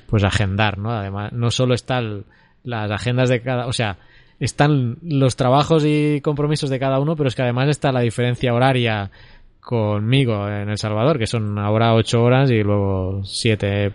pues 0.08 0.24
agendar, 0.24 0.78
¿no? 0.78 0.92
Además, 0.92 1.34
no 1.34 1.52
solo 1.52 1.74
están 1.74 2.24
las 2.64 2.90
agendas 2.90 3.28
de 3.28 3.42
cada, 3.42 3.68
o 3.68 3.74
sea, 3.74 3.98
están 4.40 5.00
los 5.04 5.36
trabajos 5.36 5.84
y 5.86 6.22
compromisos 6.22 6.70
de 6.70 6.80
cada 6.80 6.98
uno, 6.98 7.18
pero 7.18 7.28
es 7.28 7.36
que 7.36 7.42
además 7.42 7.68
está 7.68 7.92
la 7.92 8.00
diferencia 8.00 8.54
horaria 8.54 9.12
conmigo 9.60 10.48
en 10.48 10.70
El 10.70 10.78
Salvador, 10.78 11.20
que 11.20 11.28
son 11.28 11.60
ahora 11.60 11.94
ocho 11.94 12.24
horas 12.24 12.50
y 12.52 12.64
luego 12.64 13.22
siete 13.26 13.88
eh, 13.88 13.92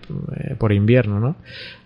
por 0.58 0.74
invierno, 0.74 1.18
¿no? 1.18 1.36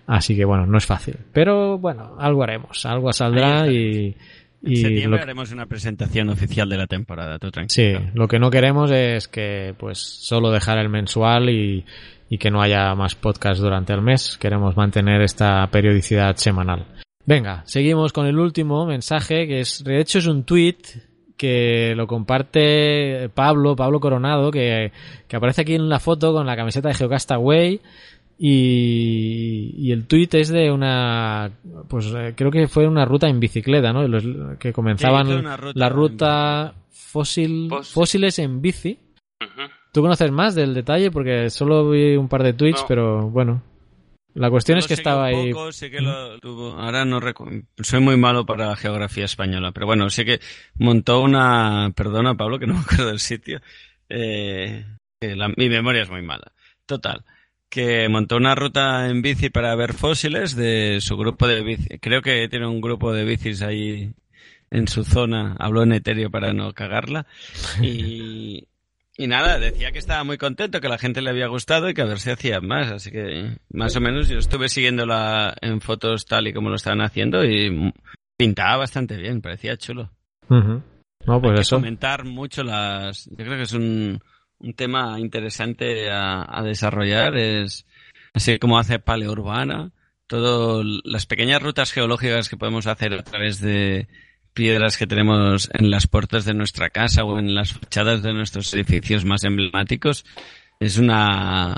Así 0.08 0.34
que 0.34 0.44
bueno, 0.44 0.66
no 0.66 0.78
es 0.78 0.86
fácil. 0.86 1.18
Pero 1.32 1.78
bueno, 1.78 2.16
algo 2.18 2.42
haremos, 2.42 2.84
algo 2.84 3.12
saldrá 3.12 3.68
y, 3.70 4.16
En 4.64 4.72
y 4.72 4.76
septiembre 4.76 5.18
lo- 5.18 5.22
haremos 5.22 5.52
una 5.52 5.66
presentación 5.66 6.28
oficial 6.30 6.68
de 6.68 6.76
la 6.78 6.86
temporada, 6.86 7.38
tú 7.38 7.50
tranquilo. 7.50 8.00
Sí, 8.00 8.06
lo 8.14 8.28
que 8.28 8.38
no 8.38 8.50
queremos 8.50 8.90
es 8.90 9.28
que 9.28 9.74
pues 9.78 9.98
solo 9.98 10.50
dejar 10.50 10.78
el 10.78 10.88
mensual 10.88 11.50
y, 11.50 11.84
y 12.28 12.38
que 12.38 12.50
no 12.50 12.62
haya 12.62 12.94
más 12.94 13.14
podcast 13.14 13.60
durante 13.60 13.92
el 13.92 14.02
mes. 14.02 14.38
Queremos 14.38 14.76
mantener 14.76 15.20
esta 15.22 15.66
periodicidad 15.70 16.36
semanal. 16.36 16.86
Venga, 17.26 17.62
seguimos 17.66 18.12
con 18.12 18.26
el 18.26 18.38
último 18.38 18.84
mensaje 18.86 19.46
que 19.46 19.60
es, 19.60 19.82
de 19.84 20.00
hecho 20.00 20.18
es 20.18 20.26
un 20.26 20.44
tweet 20.44 20.76
que 21.36 21.94
lo 21.96 22.06
comparte 22.06 23.28
Pablo, 23.34 23.74
Pablo 23.74 23.98
Coronado, 23.98 24.50
que, 24.50 24.92
que 25.26 25.36
aparece 25.36 25.62
aquí 25.62 25.74
en 25.74 25.88
la 25.88 25.98
foto 25.98 26.32
con 26.32 26.46
la 26.46 26.54
camiseta 26.56 26.88
de 26.88 26.94
Geocastaway 26.94 27.80
y, 28.38 29.74
y 29.76 29.92
el 29.92 30.06
tweet 30.06 30.28
es 30.32 30.48
de 30.48 30.70
una, 30.70 31.50
pues 31.88 32.06
eh, 32.14 32.34
creo 32.36 32.50
que 32.50 32.68
fue 32.68 32.86
una 32.86 33.04
ruta 33.04 33.28
en 33.28 33.40
bicicleta, 33.40 33.92
¿no? 33.92 34.06
Los, 34.08 34.24
que 34.58 34.72
comenzaban 34.72 35.26
Sí, 35.26 35.32
ruta 35.56 35.72
la 35.74 35.88
ruta 35.88 36.74
fósil, 36.90 37.66
Fósil. 37.68 37.92
fósiles 37.94 38.38
en 38.38 38.60
bici. 38.60 38.98
Ujú. 39.40 39.62
¿Tú 39.92 40.02
conoces 40.02 40.30
más 40.32 40.54
del 40.54 40.74
detalle? 40.74 41.10
Porque 41.10 41.50
solo 41.50 41.88
vi 41.90 42.16
un 42.16 42.28
par 42.28 42.42
de 42.42 42.52
tweets, 42.54 42.80
No. 42.82 42.86
pero 42.88 43.30
bueno. 43.30 43.62
La 44.34 44.50
cuestión 44.50 44.78
es 44.78 44.88
que 44.88 44.94
estaba 44.94 45.28
un 45.28 45.34
ahí. 45.34 45.52
poco, 45.52 45.70
sé 45.70 45.92
que 45.92 46.00
lo 46.00 46.40
tuvo- 46.40 46.72
ahora 46.76 47.04
no 47.04 47.20
soy 47.82 48.00
muy 48.00 48.16
malo 48.16 48.44
para 48.44 48.66
la 48.66 48.74
geografía 48.76 49.26
española, 49.26 49.70
pero 49.70 49.86
bueno, 49.86 50.10
sé 50.10 50.24
que 50.24 50.40
montó 50.76 51.20
una, 51.20 51.92
perdona 51.94 52.34
Pablo 52.36 52.58
que 52.58 52.66
no 52.66 52.74
me 52.74 52.80
acuerdo 52.80 53.06
del 53.06 53.20
sitio, 53.20 53.60
eh, 54.08 54.84
que 55.20 55.36
la- 55.36 55.52
mi 55.56 55.68
memoria 55.68 56.02
es 56.02 56.10
muy 56.10 56.22
mala. 56.22 56.50
Total, 56.84 57.24
que 57.74 58.08
montó 58.08 58.36
una 58.36 58.54
ruta 58.54 59.08
en 59.08 59.20
bici 59.20 59.50
para 59.50 59.74
ver 59.74 59.94
fósiles 59.94 60.54
de 60.54 61.00
su 61.00 61.16
grupo 61.16 61.48
de 61.48 61.64
bici. 61.64 61.98
Creo 61.98 62.22
que 62.22 62.46
tiene 62.48 62.68
un 62.68 62.80
grupo 62.80 63.12
de 63.12 63.24
bicis 63.24 63.62
ahí 63.62 64.14
en 64.70 64.86
su 64.86 65.02
zona, 65.02 65.56
habló 65.58 65.82
en 65.82 65.92
etéreo 65.92 66.30
para 66.30 66.52
no 66.52 66.72
cagarla. 66.72 67.26
Y, 67.82 68.68
y 69.18 69.26
nada, 69.26 69.58
decía 69.58 69.90
que 69.90 69.98
estaba 69.98 70.22
muy 70.22 70.38
contento, 70.38 70.80
que 70.80 70.88
la 70.88 70.98
gente 70.98 71.20
le 71.20 71.30
había 71.30 71.48
gustado 71.48 71.90
y 71.90 71.94
que 71.94 72.02
a 72.02 72.06
ver 72.06 72.20
si 72.20 72.30
hacía 72.30 72.60
más. 72.60 72.92
Así 72.92 73.10
que 73.10 73.56
más 73.70 73.96
o 73.96 74.00
menos 74.00 74.28
yo 74.28 74.38
estuve 74.38 74.68
siguiéndola 74.68 75.56
en 75.60 75.80
fotos 75.80 76.26
tal 76.26 76.46
y 76.46 76.52
como 76.52 76.68
lo 76.68 76.76
estaban 76.76 77.00
haciendo 77.00 77.44
y 77.44 77.92
pintaba 78.36 78.76
bastante 78.76 79.16
bien, 79.16 79.40
parecía 79.40 79.76
chulo. 79.76 80.12
No, 80.48 81.40
pues 81.42 81.58
eso. 81.58 81.74
Comentar 81.76 82.24
mucho 82.24 82.62
las... 82.62 83.26
Yo 83.30 83.44
creo 83.44 83.56
que 83.56 83.62
es 83.62 83.72
un, 83.72 84.20
un 84.64 84.74
tema 84.74 85.20
interesante 85.20 86.10
a, 86.10 86.62
desarrollar, 86.64 87.36
es 87.36 87.86
así 88.32 88.58
como 88.58 88.78
hace 88.78 88.98
Paleourbana, 88.98 89.92
todo 90.26 90.82
las 91.04 91.26
pequeñas 91.26 91.62
rutas 91.62 91.92
geológicas 91.92 92.48
que 92.48 92.56
podemos 92.56 92.86
hacer 92.86 93.12
a 93.12 93.22
través 93.22 93.60
de 93.60 94.08
piedras 94.54 94.96
que 94.96 95.06
tenemos 95.06 95.68
en 95.74 95.90
las 95.90 96.06
puertas 96.06 96.44
de 96.44 96.54
nuestra 96.54 96.88
casa 96.90 97.24
o 97.24 97.38
en 97.38 97.54
las 97.54 97.74
fachadas 97.74 98.22
de 98.22 98.32
nuestros 98.32 98.72
edificios 98.72 99.24
más 99.24 99.44
emblemáticos 99.44 100.24
es 100.80 100.96
una 100.96 101.76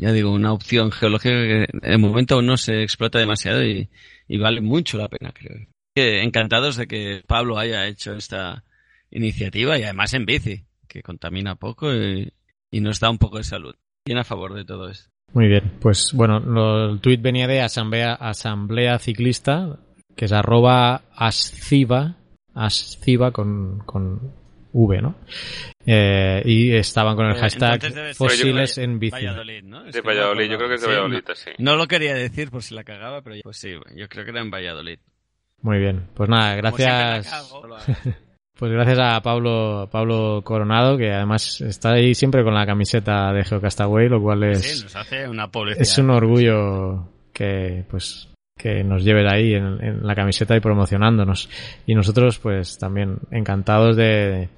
ya 0.00 0.12
digo 0.12 0.32
una 0.32 0.52
opción 0.52 0.90
geológica 0.90 1.34
que 1.34 1.66
de 1.72 1.98
momento 1.98 2.42
no 2.42 2.56
se 2.56 2.82
explota 2.82 3.18
demasiado 3.18 3.64
y, 3.64 3.88
y 4.26 4.38
vale 4.38 4.60
mucho 4.60 4.98
la 4.98 5.08
pena 5.08 5.32
creo. 5.32 5.66
Que 5.94 6.22
encantados 6.22 6.76
de 6.76 6.86
que 6.86 7.22
Pablo 7.26 7.58
haya 7.58 7.86
hecho 7.86 8.14
esta 8.14 8.64
iniciativa 9.10 9.78
y 9.78 9.84
además 9.84 10.12
en 10.14 10.26
bici 10.26 10.67
que 10.88 11.02
contamina 11.02 11.54
poco 11.54 11.92
y, 11.94 12.32
y 12.70 12.80
nos 12.80 12.98
da 13.00 13.10
un 13.10 13.18
poco 13.18 13.36
de 13.38 13.44
salud 13.44 13.74
bien 14.04 14.18
a 14.18 14.24
favor 14.24 14.54
de 14.54 14.64
todo 14.64 14.88
esto 14.88 15.10
Muy 15.34 15.46
bien, 15.48 15.72
pues 15.80 16.12
bueno, 16.14 16.40
lo- 16.40 16.90
el 16.92 17.00
tuit 17.00 17.20
venía 17.20 17.46
de 17.46 17.60
Asamblea, 17.60 18.14
Asamblea 18.14 18.98
Ciclista, 18.98 19.78
que 20.16 20.24
es 20.24 20.32
arroba 20.32 21.02
asciba, 21.14 22.16
asciba 22.54 23.30
con, 23.30 23.80
con 23.84 24.32
V, 24.72 25.00
¿no? 25.02 25.14
Eh, 25.86 26.42
y 26.44 26.72
estaban 26.74 27.16
con 27.16 27.26
el 27.26 27.36
Eh, 27.36 27.40
hashtag 27.40 27.80
ser 27.80 28.14
fósiles 28.14 28.76
de 28.76 28.84
en 28.84 28.98
bici. 28.98 29.14
Valladolid, 29.26 29.62
¿no? 29.64 29.84
Es 29.86 29.94
De 29.94 30.02
no 30.02 30.06
Valladolid, 30.08 30.50
yo 30.50 30.56
creo 30.56 30.68
que 30.68 30.74
es 30.74 30.80
de 30.80 30.86
Sí, 30.86 30.92
Valladolid, 30.92 31.24
no, 31.28 31.34
sí. 31.34 31.50
No 31.58 31.76
lo 31.76 31.86
quería 31.86 32.14
decir 32.14 32.50
por 32.50 32.62
si 32.62 32.74
la 32.74 32.84
cagaba, 32.84 33.22
pero 33.22 33.36
pues 33.42 33.56
sí, 33.58 33.72
yo 33.94 34.08
creo 34.08 34.24
que 34.24 34.30
era 34.30 34.40
en 34.40 34.50
Valladolid. 34.50 34.98
Muy 35.62 35.78
bien, 35.78 36.06
pues 36.14 36.28
nada, 36.28 36.54
gracias. 36.56 37.44
Pues 38.58 38.72
gracias 38.72 38.98
a 38.98 39.20
Pablo, 39.22 39.88
Pablo 39.88 40.42
Coronado, 40.42 40.98
que 40.98 41.12
además 41.12 41.60
está 41.60 41.92
ahí 41.92 42.12
siempre 42.12 42.42
con 42.42 42.54
la 42.54 42.66
camiseta 42.66 43.32
de 43.32 43.44
Geocastaway, 43.44 44.08
lo 44.08 44.20
cual 44.20 44.42
es, 44.42 44.62
Sí, 44.62 44.82
nos 44.82 44.96
hace 44.96 45.28
una 45.28 45.48
es 45.76 45.96
un 45.98 46.10
orgullo 46.10 47.08
que, 47.32 47.84
pues, 47.88 48.28
que 48.58 48.82
nos 48.82 49.04
lleve 49.04 49.24
ahí 49.32 49.54
en, 49.54 49.80
en 49.80 50.04
la 50.04 50.16
camiseta 50.16 50.56
y 50.56 50.60
promocionándonos. 50.60 51.48
Y 51.86 51.94
nosotros, 51.94 52.40
pues, 52.40 52.78
también 52.78 53.18
encantados 53.30 53.94
de, 53.94 54.48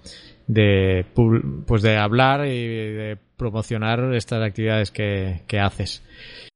de, 0.46 1.04
pues, 1.66 1.82
de 1.82 1.98
hablar 1.98 2.46
y 2.46 2.66
de 2.66 3.18
promocionar 3.36 4.14
estas 4.14 4.42
actividades 4.42 4.90
que, 4.90 5.42
que 5.46 5.60
haces. 5.60 6.02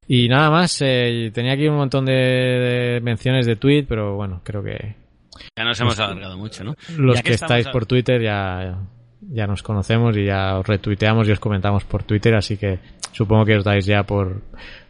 Y 0.08 0.28
nada 0.28 0.50
más, 0.50 0.80
eh, 0.80 1.30
tenía 1.34 1.52
aquí 1.52 1.68
un 1.68 1.76
montón 1.76 2.06
de, 2.06 2.14
de 2.14 3.00
menciones 3.02 3.44
de 3.44 3.56
tweet, 3.56 3.84
pero 3.86 4.16
bueno, 4.16 4.40
creo 4.42 4.62
que 4.62 5.03
Ya 5.56 5.64
nos 5.64 5.80
hemos 5.80 5.98
alargado 5.98 6.38
mucho, 6.38 6.64
¿no? 6.64 6.76
los 6.96 7.20
que, 7.22 7.32
estáis 7.32 7.66
por 7.68 7.86
Twitter 7.86 8.22
ya, 8.22 8.78
ya 9.20 9.46
nos 9.46 9.62
conocemos 9.62 10.16
y 10.16 10.26
ya 10.26 10.58
os 10.58 10.66
retuiteamos 10.66 11.28
y 11.28 11.32
os 11.32 11.40
comentamos 11.40 11.84
por 11.84 12.04
Twitter, 12.04 12.34
así 12.34 12.56
que 12.56 12.78
supongo 13.12 13.44
que 13.44 13.56
os 13.56 13.64
dais 13.64 13.86
ya 13.86 14.04
por, 14.04 14.42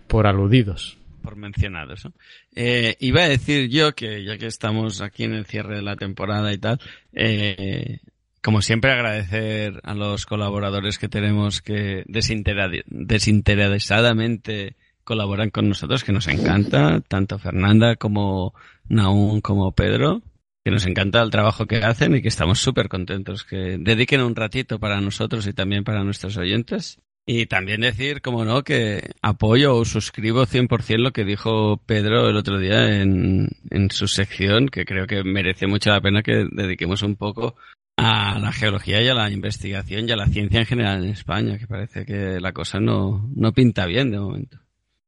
por 0.06 0.26
aludidos. 0.26 0.98
por 1.22 1.36
mencionados. 1.36 2.04
¿no? 2.04 2.12
Eh, 2.54 2.96
iba 3.00 3.22
a 3.22 3.28
decir 3.28 3.68
yo 3.68 3.94
que 3.94 4.24
ya 4.24 4.38
que 4.38 4.46
estamos 4.46 5.00
aquí 5.00 5.24
en 5.24 5.34
el 5.34 5.46
cierre 5.46 5.76
de 5.76 5.82
la 5.82 5.96
temporada 5.96 6.52
y 6.52 6.58
tal, 6.58 6.80
eh, 7.12 7.98
como 8.42 8.60
siempre 8.60 8.92
agradecer 8.92 9.80
a 9.84 9.94
los 9.94 10.26
colaboradores 10.26 10.98
que 10.98 11.08
tenemos 11.08 11.62
que 11.62 12.04
desinteresadamente 12.06 14.76
colaboran 15.02 15.50
con 15.50 15.68
nosotros, 15.68 16.04
que 16.04 16.12
nos 16.12 16.28
encanta, 16.28 17.00
tanto 17.08 17.38
Fernanda 17.38 17.96
como 17.96 18.54
Naún 18.88 19.40
como 19.40 19.72
Pedro, 19.72 20.22
que 20.64 20.70
nos 20.70 20.86
encanta 20.86 21.20
el 21.22 21.30
trabajo 21.30 21.66
que 21.66 21.76
hacen 21.84 22.14
y 22.16 22.22
que 22.22 22.28
estamos 22.28 22.58
súper 22.58 22.88
contentos 22.88 23.44
que 23.44 23.76
dediquen 23.78 24.22
un 24.22 24.34
ratito 24.34 24.78
para 24.78 25.00
nosotros 25.00 25.46
y 25.46 25.52
también 25.52 25.84
para 25.84 26.02
nuestros 26.04 26.36
oyentes. 26.38 26.98
Y 27.26 27.46
también 27.46 27.80
decir, 27.82 28.20
como 28.20 28.44
no, 28.44 28.64
que 28.64 29.10
apoyo 29.22 29.76
o 29.76 29.84
suscribo 29.86 30.44
100% 30.46 30.98
lo 30.98 31.12
que 31.12 31.24
dijo 31.24 31.78
Pedro 31.86 32.28
el 32.28 32.36
otro 32.36 32.58
día 32.58 33.00
en, 33.00 33.48
en 33.70 33.90
su 33.90 34.08
sección, 34.08 34.68
que 34.68 34.84
creo 34.84 35.06
que 35.06 35.22
merece 35.24 35.66
mucho 35.66 35.90
la 35.90 36.00
pena 36.02 36.22
que 36.22 36.46
dediquemos 36.50 37.02
un 37.02 37.16
poco 37.16 37.56
a 37.96 38.38
la 38.38 38.52
geología 38.52 39.00
y 39.02 39.08
a 39.08 39.14
la 39.14 39.30
investigación 39.30 40.06
y 40.08 40.12
a 40.12 40.16
la 40.16 40.26
ciencia 40.26 40.60
en 40.60 40.66
general 40.66 41.04
en 41.04 41.10
España, 41.10 41.58
que 41.58 41.66
parece 41.66 42.04
que 42.04 42.40
la 42.40 42.52
cosa 42.52 42.78
no, 42.80 43.26
no 43.34 43.52
pinta 43.52 43.86
bien 43.86 44.10
de 44.10 44.18
momento. 44.18 44.58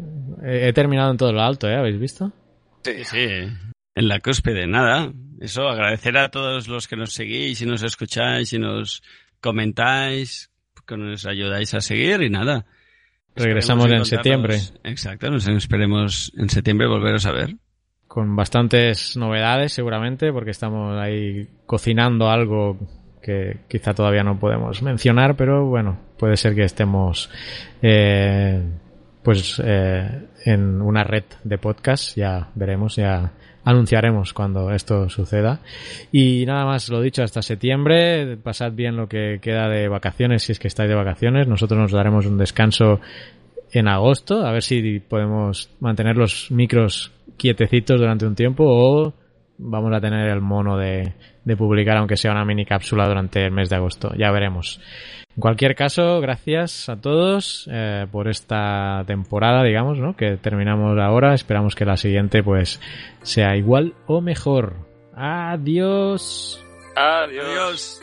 He, 0.42 0.72
terminado 0.72 1.10
en 1.10 1.16
todo 1.16 1.32
lo 1.32 1.40
alto, 1.40 1.68
¿eh? 1.68 1.76
¿Habéis 1.76 1.98
visto? 1.98 2.32
Sí, 2.84 3.04
sí. 3.04 3.26
En 3.94 4.08
la 4.08 4.20
cúspide, 4.20 4.66
nada. 4.66 5.12
Eso, 5.40 5.68
agradecer 5.68 6.16
a 6.18 6.30
todos 6.30 6.68
los 6.68 6.86
que 6.86 6.96
nos 6.96 7.12
seguís 7.12 7.60
y 7.62 7.66
nos 7.66 7.82
escucháis 7.82 8.52
y 8.52 8.58
nos 8.58 9.02
comentáis, 9.40 10.50
que 10.86 10.96
nos 10.96 11.26
ayudáis 11.26 11.74
a 11.74 11.80
seguir 11.80 12.22
y 12.22 12.30
nada. 12.30 12.66
Regresamos 13.34 13.90
en 13.90 14.04
septiembre. 14.04 14.58
Exacto, 14.84 15.30
nos 15.30 15.46
esperemos 15.48 16.32
en 16.36 16.50
septiembre 16.50 16.86
volveros 16.86 17.24
a 17.26 17.32
ver. 17.32 17.56
Con 18.06 18.36
bastantes 18.36 19.16
novedades, 19.16 19.72
seguramente, 19.72 20.32
porque 20.32 20.50
estamos 20.50 21.00
ahí 21.00 21.48
cocinando 21.66 22.28
algo 22.28 22.78
que 23.22 23.58
quizá 23.68 23.94
todavía 23.94 24.22
no 24.22 24.38
podemos 24.38 24.82
mencionar, 24.82 25.36
pero 25.36 25.66
bueno, 25.66 25.98
puede 26.18 26.36
ser 26.36 26.54
que 26.54 26.64
estemos 26.64 27.30
eh, 27.80 28.62
pues 29.22 29.62
eh, 29.64 30.26
en 30.44 30.82
una 30.82 31.04
red 31.04 31.24
de 31.44 31.58
podcast, 31.58 32.16
ya 32.16 32.48
veremos, 32.54 32.96
ya 32.96 33.32
anunciaremos 33.64 34.32
cuando 34.32 34.70
esto 34.72 35.08
suceda. 35.08 35.60
Y 36.10 36.44
nada 36.46 36.64
más, 36.64 36.88
lo 36.88 37.00
dicho, 37.00 37.22
hasta 37.22 37.42
septiembre, 37.42 38.36
pasad 38.36 38.72
bien 38.72 38.96
lo 38.96 39.08
que 39.08 39.38
queda 39.40 39.68
de 39.68 39.88
vacaciones 39.88 40.42
si 40.42 40.52
es 40.52 40.58
que 40.58 40.68
estáis 40.68 40.88
de 40.88 40.96
vacaciones. 40.96 41.46
Nosotros 41.46 41.78
nos 41.78 41.92
daremos 41.92 42.26
un 42.26 42.38
descanso 42.38 43.00
en 43.72 43.88
agosto, 43.88 44.44
a 44.44 44.52
ver 44.52 44.62
si 44.62 45.00
podemos 45.00 45.70
mantener 45.80 46.16
los 46.16 46.50
micros 46.50 47.12
quietecitos 47.38 47.98
durante 47.98 48.26
un 48.26 48.34
tiempo 48.34 48.64
o 48.66 49.14
vamos 49.62 49.92
a 49.94 50.00
tener 50.00 50.28
el 50.28 50.40
mono 50.40 50.76
de, 50.76 51.14
de 51.44 51.56
publicar 51.56 51.96
aunque 51.96 52.16
sea 52.16 52.32
una 52.32 52.44
mini 52.44 52.64
cápsula 52.64 53.06
durante 53.06 53.44
el 53.44 53.52
mes 53.52 53.68
de 53.68 53.76
agosto. 53.76 54.12
Ya 54.16 54.30
veremos. 54.30 54.80
En 55.34 55.40
cualquier 55.40 55.74
caso, 55.74 56.20
gracias 56.20 56.90
a 56.90 57.00
todos 57.00 57.68
eh, 57.72 58.06
por 58.12 58.28
esta 58.28 59.02
temporada, 59.06 59.62
digamos, 59.64 59.98
¿no? 59.98 60.14
Que 60.14 60.36
terminamos 60.36 60.98
ahora. 60.98 61.32
Esperamos 61.32 61.74
que 61.74 61.86
la 61.86 61.96
siguiente, 61.96 62.42
pues, 62.42 62.80
sea 63.22 63.56
igual 63.56 63.94
o 64.06 64.20
mejor. 64.20 64.74
Adiós. 65.14 66.62
Adiós. 66.96 68.02